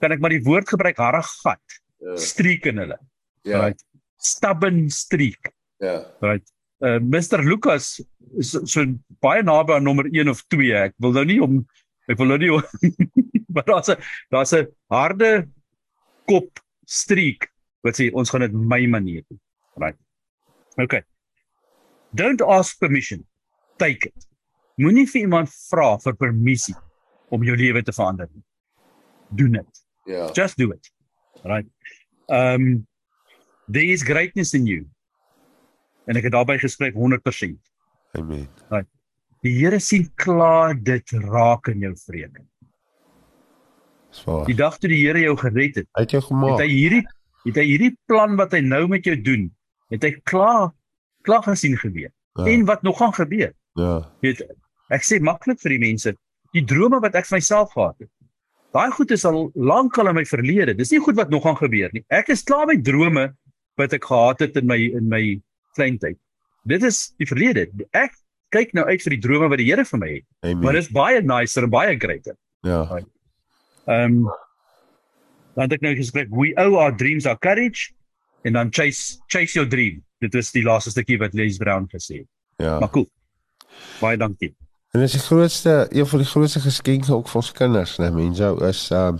kan 0.00 0.12
ek 0.12 0.20
maar 0.20 0.30
die 0.30 0.42
woord 0.44 0.68
gebruik 0.68 0.96
harde 0.96 1.22
gat 1.22 1.80
Ja. 2.04 2.16
streek 2.16 2.66
in 2.66 2.76
hulle. 2.78 2.98
Ja. 3.44 3.60
Right. 3.64 3.80
Stubborn 4.18 4.90
streak. 4.90 5.52
Ja. 5.80 6.04
Right. 6.20 6.44
Uh 6.80 6.98
Mr 7.00 7.40
Lucas 7.44 8.00
is 8.36 8.50
so, 8.50 8.64
so 8.64 8.84
baie 9.22 9.42
naby 9.42 9.72
aan 9.72 9.84
nommer 9.84 10.04
1 10.12 10.28
of 10.28 10.42
2. 10.52 10.72
Ek 10.74 10.94
wil 10.98 11.12
nou 11.12 11.24
nie 11.24 11.40
om 11.42 11.66
ek 12.08 12.18
wil 12.18 12.26
nou 12.26 12.38
nie 12.38 12.50
maar 13.54 13.64
daar's 13.64 13.88
'n 13.88 13.96
daar's 14.30 14.52
'n 14.52 14.66
harde 14.90 15.48
kop 16.26 16.60
streak 16.86 17.48
wat 17.82 17.96
sê 17.96 18.10
ons 18.12 18.30
gaan 18.30 18.40
dit 18.40 18.52
my 18.52 18.86
manier 18.86 19.22
doen. 19.28 19.40
Right. 19.76 19.96
Okay. 20.76 21.02
Don't 22.12 22.42
ask 22.42 22.78
permission. 22.78 23.24
Take 23.76 24.10
it. 24.10 24.26
Moenie 24.80 25.06
vir 25.10 25.20
iemand 25.24 25.52
vra 25.70 25.94
vir 26.02 26.16
permissie 26.18 26.74
om 27.34 27.44
jou 27.46 27.54
lewe 27.58 27.82
te 27.82 27.94
verander 27.94 28.28
nie. 28.30 28.42
Doen 29.34 29.60
dit. 29.60 29.84
Ja. 30.10 30.28
Just 30.36 30.58
do 30.58 30.70
it. 30.74 30.90
Right. 31.44 31.68
Um 32.28 32.86
there 33.68 33.86
is 33.92 34.02
greatness 34.02 34.54
in 34.54 34.66
you. 34.66 34.84
En 36.06 36.18
ek 36.20 36.28
het 36.28 36.34
daarbey 36.34 36.58
geskryf 36.60 36.94
100%. 36.94 37.56
Amen. 38.18 38.48
Die 39.44 39.52
Here 39.58 39.78
sien 39.80 40.06
klaar 40.16 40.72
dit 40.80 41.10
raak 41.26 41.68
in 41.68 41.82
jou 41.84 41.92
vrede. 42.06 42.44
Swaar. 44.14 44.46
Die 44.48 44.56
dag 44.56 44.78
toe 44.80 44.88
die 44.88 45.02
Here 45.02 45.20
jou 45.20 45.34
gered 45.36 45.82
het, 45.82 45.88
het 45.98 46.14
jou 46.14 46.20
het 46.22 46.30
gemaak. 46.30 46.60
hy 46.62 46.68
hierdie 46.70 47.02
het 47.44 47.58
hy 47.60 47.64
hierdie 47.68 47.90
plan 48.08 48.38
wat 48.40 48.54
hy 48.56 48.62
nou 48.64 48.86
met 48.88 49.04
jou 49.04 49.16
doen, 49.20 49.50
het 49.92 50.04
hy 50.06 50.14
klaar 50.24 50.70
klaar 51.24 51.44
gesien 51.44 51.76
gebeur. 51.80 52.10
Ja. 52.36 52.46
En 52.52 52.64
wat 52.68 52.82
nog 52.82 52.98
gaan 53.00 53.12
gebeur. 53.16 53.52
Ja. 53.78 53.94
Weet 54.24 54.42
ek 54.94 55.06
sê 55.06 55.20
maklik 55.22 55.60
vir 55.62 55.74
die 55.74 55.82
mense, 55.82 56.14
die 56.54 56.64
drome 56.66 57.00
wat 57.02 57.16
ek 57.18 57.26
vir 57.28 57.40
myself 57.40 57.72
gehad 57.74 57.96
het. 58.04 58.10
Daai 58.74 58.90
goed 58.94 59.12
is 59.14 59.24
al 59.26 59.48
lank 59.54 59.96
al 59.98 60.10
in 60.10 60.18
my 60.18 60.24
verlede. 60.26 60.74
Dis 60.74 60.90
nie 60.90 61.02
goed 61.02 61.16
wat 61.18 61.30
nog 61.30 61.44
gaan 61.46 61.58
gebeur 61.58 61.92
nie. 61.94 62.02
Ek 62.10 62.30
is 62.34 62.42
klaar 62.46 62.66
met 62.70 62.82
drome 62.86 63.28
wat 63.78 63.94
ek 63.94 64.06
gehad 64.10 64.42
het 64.42 64.58
in 64.58 64.66
my 64.70 64.78
in 64.98 65.08
my 65.10 65.22
kleintyd. 65.78 66.18
Dit 66.66 66.86
is 66.86 67.12
die 67.20 67.28
verlede. 67.28 67.68
Ek 67.94 68.14
kyk 68.54 68.74
nou 68.74 68.86
uit 68.86 69.02
vir 69.02 69.16
die 69.16 69.22
drome 69.22 69.50
wat 69.50 69.60
die 69.62 69.68
Here 69.68 69.84
vir 69.86 70.00
my 70.00 70.10
het. 70.12 70.26
Maar 70.42 70.54
Amen. 70.54 70.78
dit 70.78 70.82
is 70.82 70.92
baie 70.94 71.22
nicer 71.22 71.68
baie 71.70 71.98
greater. 71.98 72.38
Ja. 72.66 72.82
Ehm 73.86 74.24
um, 74.24 74.32
dan 75.54 75.68
het 75.68 75.76
ek 75.76 75.84
nou 75.86 75.92
geskryf 75.94 76.30
we 76.34 76.50
owe 76.58 76.80
our 76.82 76.94
dreams 76.98 77.28
our 77.30 77.38
courage 77.38 77.92
en 78.42 78.56
dan 78.58 78.72
chase 78.74 79.20
chase 79.30 79.54
your 79.54 79.68
dream. 79.70 80.02
Dit 80.18 80.34
is 80.34 80.50
die 80.50 80.64
laaste 80.66 80.90
stukkie 80.90 81.18
wat 81.20 81.34
Les 81.38 81.58
Brown 81.62 81.86
gesê 81.92 82.24
het. 82.24 82.30
Ja. 82.58 82.78
Maar 82.82 82.90
cool. 82.90 83.06
Baie 84.00 84.18
dankie. 84.20 84.54
En 84.94 85.00
dis 85.02 85.16
die 85.16 85.20
grootste 85.20 85.86
een 85.90 86.06
van 86.06 86.22
die 86.22 86.28
grootste 86.28 86.60
geskenke 86.60 87.14
ook 87.14 87.28
vir 87.28 87.40
ons 87.40 87.52
kinders, 87.52 87.96
né, 87.98 88.10
mense, 88.14 88.50
is 88.68 88.88
ehm 88.94 89.18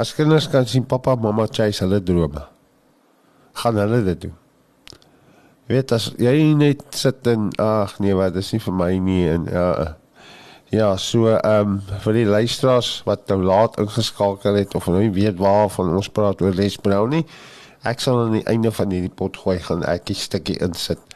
as 0.00 0.14
kinders 0.16 0.48
kan 0.50 0.66
sien 0.66 0.86
pappa, 0.88 1.14
mamma 1.14 1.46
chase 1.46 1.84
hulle 1.84 2.00
drome. 2.02 2.42
Gaan 3.60 3.76
hulle 3.78 4.00
dit 4.04 4.20
doen. 4.24 4.32
Jy 5.68 5.76
weet 5.76 5.92
as 5.94 6.08
jy 6.18 6.32
net 6.58 6.82
sit 6.98 7.26
en 7.30 7.50
ag 7.62 7.98
nee, 8.02 8.14
wat 8.18 8.34
dis 8.34 8.50
nie 8.56 8.62
vir 8.64 8.74
my 8.74 8.92
nie 8.98 9.26
en 9.30 9.44
ja 9.52 9.66
ja, 10.72 10.96
so 10.96 11.28
ehm 11.28 11.76
vir 12.02 12.16
die 12.16 12.26
luisteraars 12.26 13.02
wat 13.04 13.28
nou 13.28 13.42
laat 13.44 13.76
ingeskakel 13.78 14.56
het 14.56 14.74
of 14.74 14.86
nou 14.88 15.02
nie 15.02 15.12
weet 15.12 15.36
waarvan 15.38 15.92
ons 15.92 16.08
praat 16.08 16.40
oor 16.40 16.56
Les 16.56 16.78
Brown 16.80 17.12
nie. 17.12 17.26
Ek 17.84 18.00
sal 18.00 18.18
aan 18.22 18.38
die 18.38 18.46
einde 18.48 18.72
van 18.72 18.90
hierdie 18.90 19.12
pot 19.12 19.36
gooi 19.36 19.58
gaan 19.60 19.84
ek 19.84 20.10
'n 20.10 20.14
stukkie 20.16 20.58
insit 20.64 21.11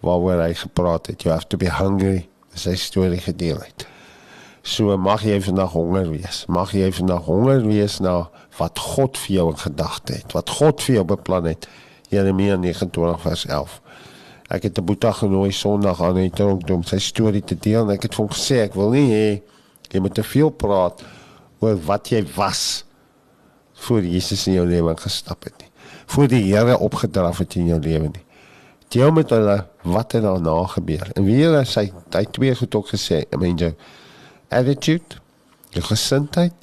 waaroor 0.00 0.42
hy 0.42 0.54
gepraat 0.54 1.06
het. 1.06 1.22
You 1.22 1.34
have 1.34 1.48
to 1.48 1.56
be 1.56 1.70
hungry 1.70 2.28
sy 2.58 2.74
storie 2.78 3.20
gedeel 3.22 3.60
het. 3.62 3.86
So 4.66 4.96
mag 5.00 5.22
jy 5.24 5.38
vandag 5.42 5.72
honger 5.76 6.10
wees. 6.10 6.42
Mag 6.50 6.74
jy 6.76 6.90
vandag 6.92 7.28
honger 7.28 7.62
wees 7.66 7.98
na 8.04 8.28
wat 8.58 8.78
God 8.78 9.18
vir 9.22 9.34
jou 9.36 9.46
in 9.52 9.60
gedagte 9.60 10.18
het. 10.18 10.34
Wat 10.36 10.50
God 10.58 10.82
vir 10.84 10.98
jou 10.98 11.04
beplan 11.14 11.48
het. 11.48 11.68
Jeremia 12.12 12.56
29 12.58 13.22
vers 13.22 13.46
11. 13.46 13.78
Ek 14.48 14.62
het 14.62 14.78
'n 14.78 14.84
boeta 14.84 15.12
genooi 15.12 15.52
Sondag 15.52 16.02
aan 16.02 16.14
net 16.14 16.40
om 16.40 16.58
om 16.72 16.82
sy 16.82 16.98
storie 16.98 17.44
te 17.44 17.54
deel 17.54 17.84
en 17.84 17.94
ek 17.94 18.02
het 18.02 18.14
vir 18.14 18.24
hom 18.24 18.34
gesê 18.34 18.62
ek 18.64 18.74
wil 18.74 18.90
nie 18.90 19.10
hê 19.12 19.42
jy 19.92 20.00
moet 20.00 20.14
te 20.14 20.22
veel 20.22 20.50
praat 20.50 21.02
oor 21.60 21.76
wat 21.76 22.08
jy 22.08 22.24
was 22.36 22.84
voor 23.72 24.02
Jesus 24.02 24.46
in 24.46 24.54
jou 24.54 24.66
lewe 24.66 24.96
gestap 24.96 25.44
het 25.44 25.54
nie. 25.58 25.68
Voor 26.06 26.28
die 26.28 26.54
Here 26.54 26.78
opgedraf 26.78 27.38
het 27.38 27.54
in 27.54 27.66
jou 27.66 27.80
lewe 27.80 28.08
nie 28.08 28.27
deel 28.92 29.12
met 29.12 29.30
hulle 29.30 29.56
wat 29.82 30.12
er 30.16 30.24
daarna 30.24 30.56
gebeur. 30.74 31.10
En 31.14 31.26
hulle 31.28 31.64
sy 31.68 31.88
hy 31.90 32.22
het 32.22 32.32
twee 32.32 32.54
goed 32.56 32.74
ook 32.74 32.92
gesê, 32.94 33.24
I 33.32 33.40
mean 33.40 33.58
jou 33.60 33.72
attitude, 34.48 35.20
jou 35.76 35.84
gesindheid 35.84 36.54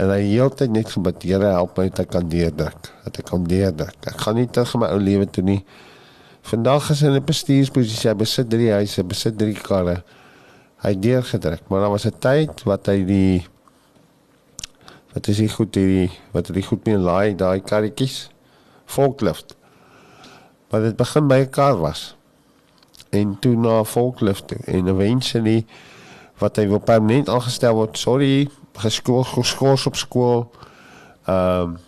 en 0.00 0.08
hy 0.12 0.20
heeltyd 0.30 0.72
net 0.72 0.92
gebid, 0.94 1.22
Here 1.28 1.52
help 1.52 1.76
my 1.76 1.88
dat 1.90 2.06
ek 2.06 2.10
kan 2.14 2.28
deurdruk, 2.32 2.90
dat 3.04 3.20
ek 3.20 3.26
kan 3.28 3.44
deurdruk. 3.44 3.96
Ek 4.08 4.20
gaan 4.24 4.38
nie 4.40 4.48
terug 4.48 4.74
in 4.76 4.80
my 4.84 4.88
ou 4.94 5.00
lewe 5.00 5.28
toe 5.28 5.44
nie. 5.44 5.60
Vandag 6.48 6.88
is 6.94 7.02
hy 7.04 7.10
in 7.12 7.20
'n 7.20 7.24
bestuursposisie, 7.24 8.08
hy 8.08 8.16
besit 8.16 8.48
drie 8.48 8.70
huise, 8.72 9.04
besit 9.04 9.36
drie 9.36 9.54
karre. 9.54 10.02
Hy 10.80 10.88
het 10.94 11.02
deurgedruk, 11.02 11.68
maar 11.68 11.80
daar 11.80 11.90
was 11.90 12.06
'n 12.06 12.16
tyd 12.18 12.64
wat 12.64 12.86
hy 12.86 13.04
die 13.04 13.46
wat 15.14 15.28
is 15.28 15.40
die 15.42 15.48
goed 15.50 15.74
hierdie 15.74 16.10
wat 16.32 16.46
het 16.46 16.56
die 16.56 16.66
goed 16.66 16.86
mee 16.86 16.98
laai 16.98 17.34
daai 17.34 17.60
karretjies 17.60 18.28
forklift 18.86 19.56
Maar 20.70 20.80
dit 20.80 20.96
begin 20.96 21.26
by 21.26 21.34
'n 21.34 21.50
kar 21.50 21.78
was. 21.78 22.16
En 23.10 23.38
toe 23.38 23.56
na 23.56 23.84
volklift 23.84 24.52
en 24.52 24.86
eventually 24.86 25.66
wat 26.38 26.56
hy 26.56 26.68
wil 26.68 26.78
permanent 26.78 27.28
aangestel 27.28 27.74
word. 27.74 27.98
Sorry, 27.98 28.48
geskool 28.72 29.24
geskort 29.24 29.86
op 29.86 29.96
skool. 29.96 30.50
Ehm 31.24 31.62
um, 31.62 31.78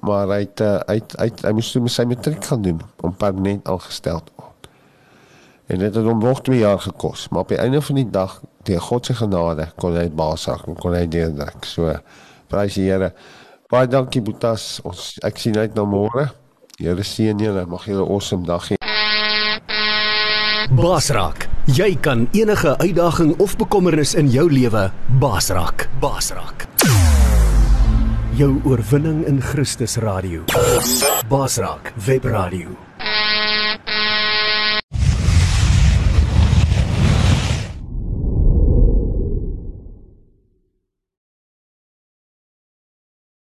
maar 0.00 0.28
hy 0.28 0.38
het, 0.38 0.58
hy, 0.58 0.94
het, 0.96 1.14
hy, 1.18 1.24
het, 1.28 1.42
hy 1.44 1.50
moes 1.52 1.70
toe 1.72 1.88
sy 1.92 2.06
matriek 2.08 2.44
gaan 2.44 2.62
doen 2.64 2.80
om 3.04 3.12
permanent 3.20 3.68
aangestel 3.68 4.22
te 4.24 4.32
word. 4.36 4.68
En 5.66 5.78
dit 5.78 5.94
het 5.94 6.04
hom 6.04 6.22
nog 6.24 6.40
2 6.42 6.58
jaar 6.58 6.80
gekos, 6.80 7.28
maar 7.28 7.44
op 7.44 7.52
die 7.52 7.58
einde 7.60 7.82
van 7.82 7.94
die 8.00 8.10
dag, 8.10 8.38
deur 8.62 8.80
God 8.80 9.06
se 9.06 9.14
genade, 9.14 9.68
kon 9.76 9.96
hy 9.96 10.06
baasag 10.08 10.64
en 10.68 10.78
kon 10.80 10.96
hy 10.96 11.04
deurdruk. 11.08 11.68
So 11.68 11.92
prys 12.48 12.78
die 12.80 12.88
Here. 12.88 13.12
Baie 13.68 13.88
dankie 13.88 14.22
Boetas. 14.24 14.80
Ons 14.84 15.14
ek 15.24 15.40
sien 15.40 15.56
uit 15.60 15.76
na 15.76 15.84
môre. 15.88 16.30
Here 16.78 17.04
seën 17.06 17.38
julle. 17.38 17.66
Mag 17.66 17.84
julle 17.86 18.02
'n 18.02 18.10
awesome 18.10 18.44
dag 18.46 18.62
hê. 18.68 18.76
Basrak, 20.74 21.46
jy 21.66 21.96
kan 22.00 22.28
enige 22.32 22.76
uitdaging 22.78 23.38
of 23.38 23.56
bekommernis 23.56 24.14
in 24.14 24.28
jou 24.30 24.50
lewe 24.50 24.90
basrak. 25.20 25.88
Basrak. 26.00 26.66
Jou 28.36 28.60
oorwinning 28.64 29.24
in 29.26 29.40
Christus 29.40 29.96
radio. 29.96 30.42
Basrak 31.28 31.92
Web 32.06 32.24
Radio. 32.24 32.68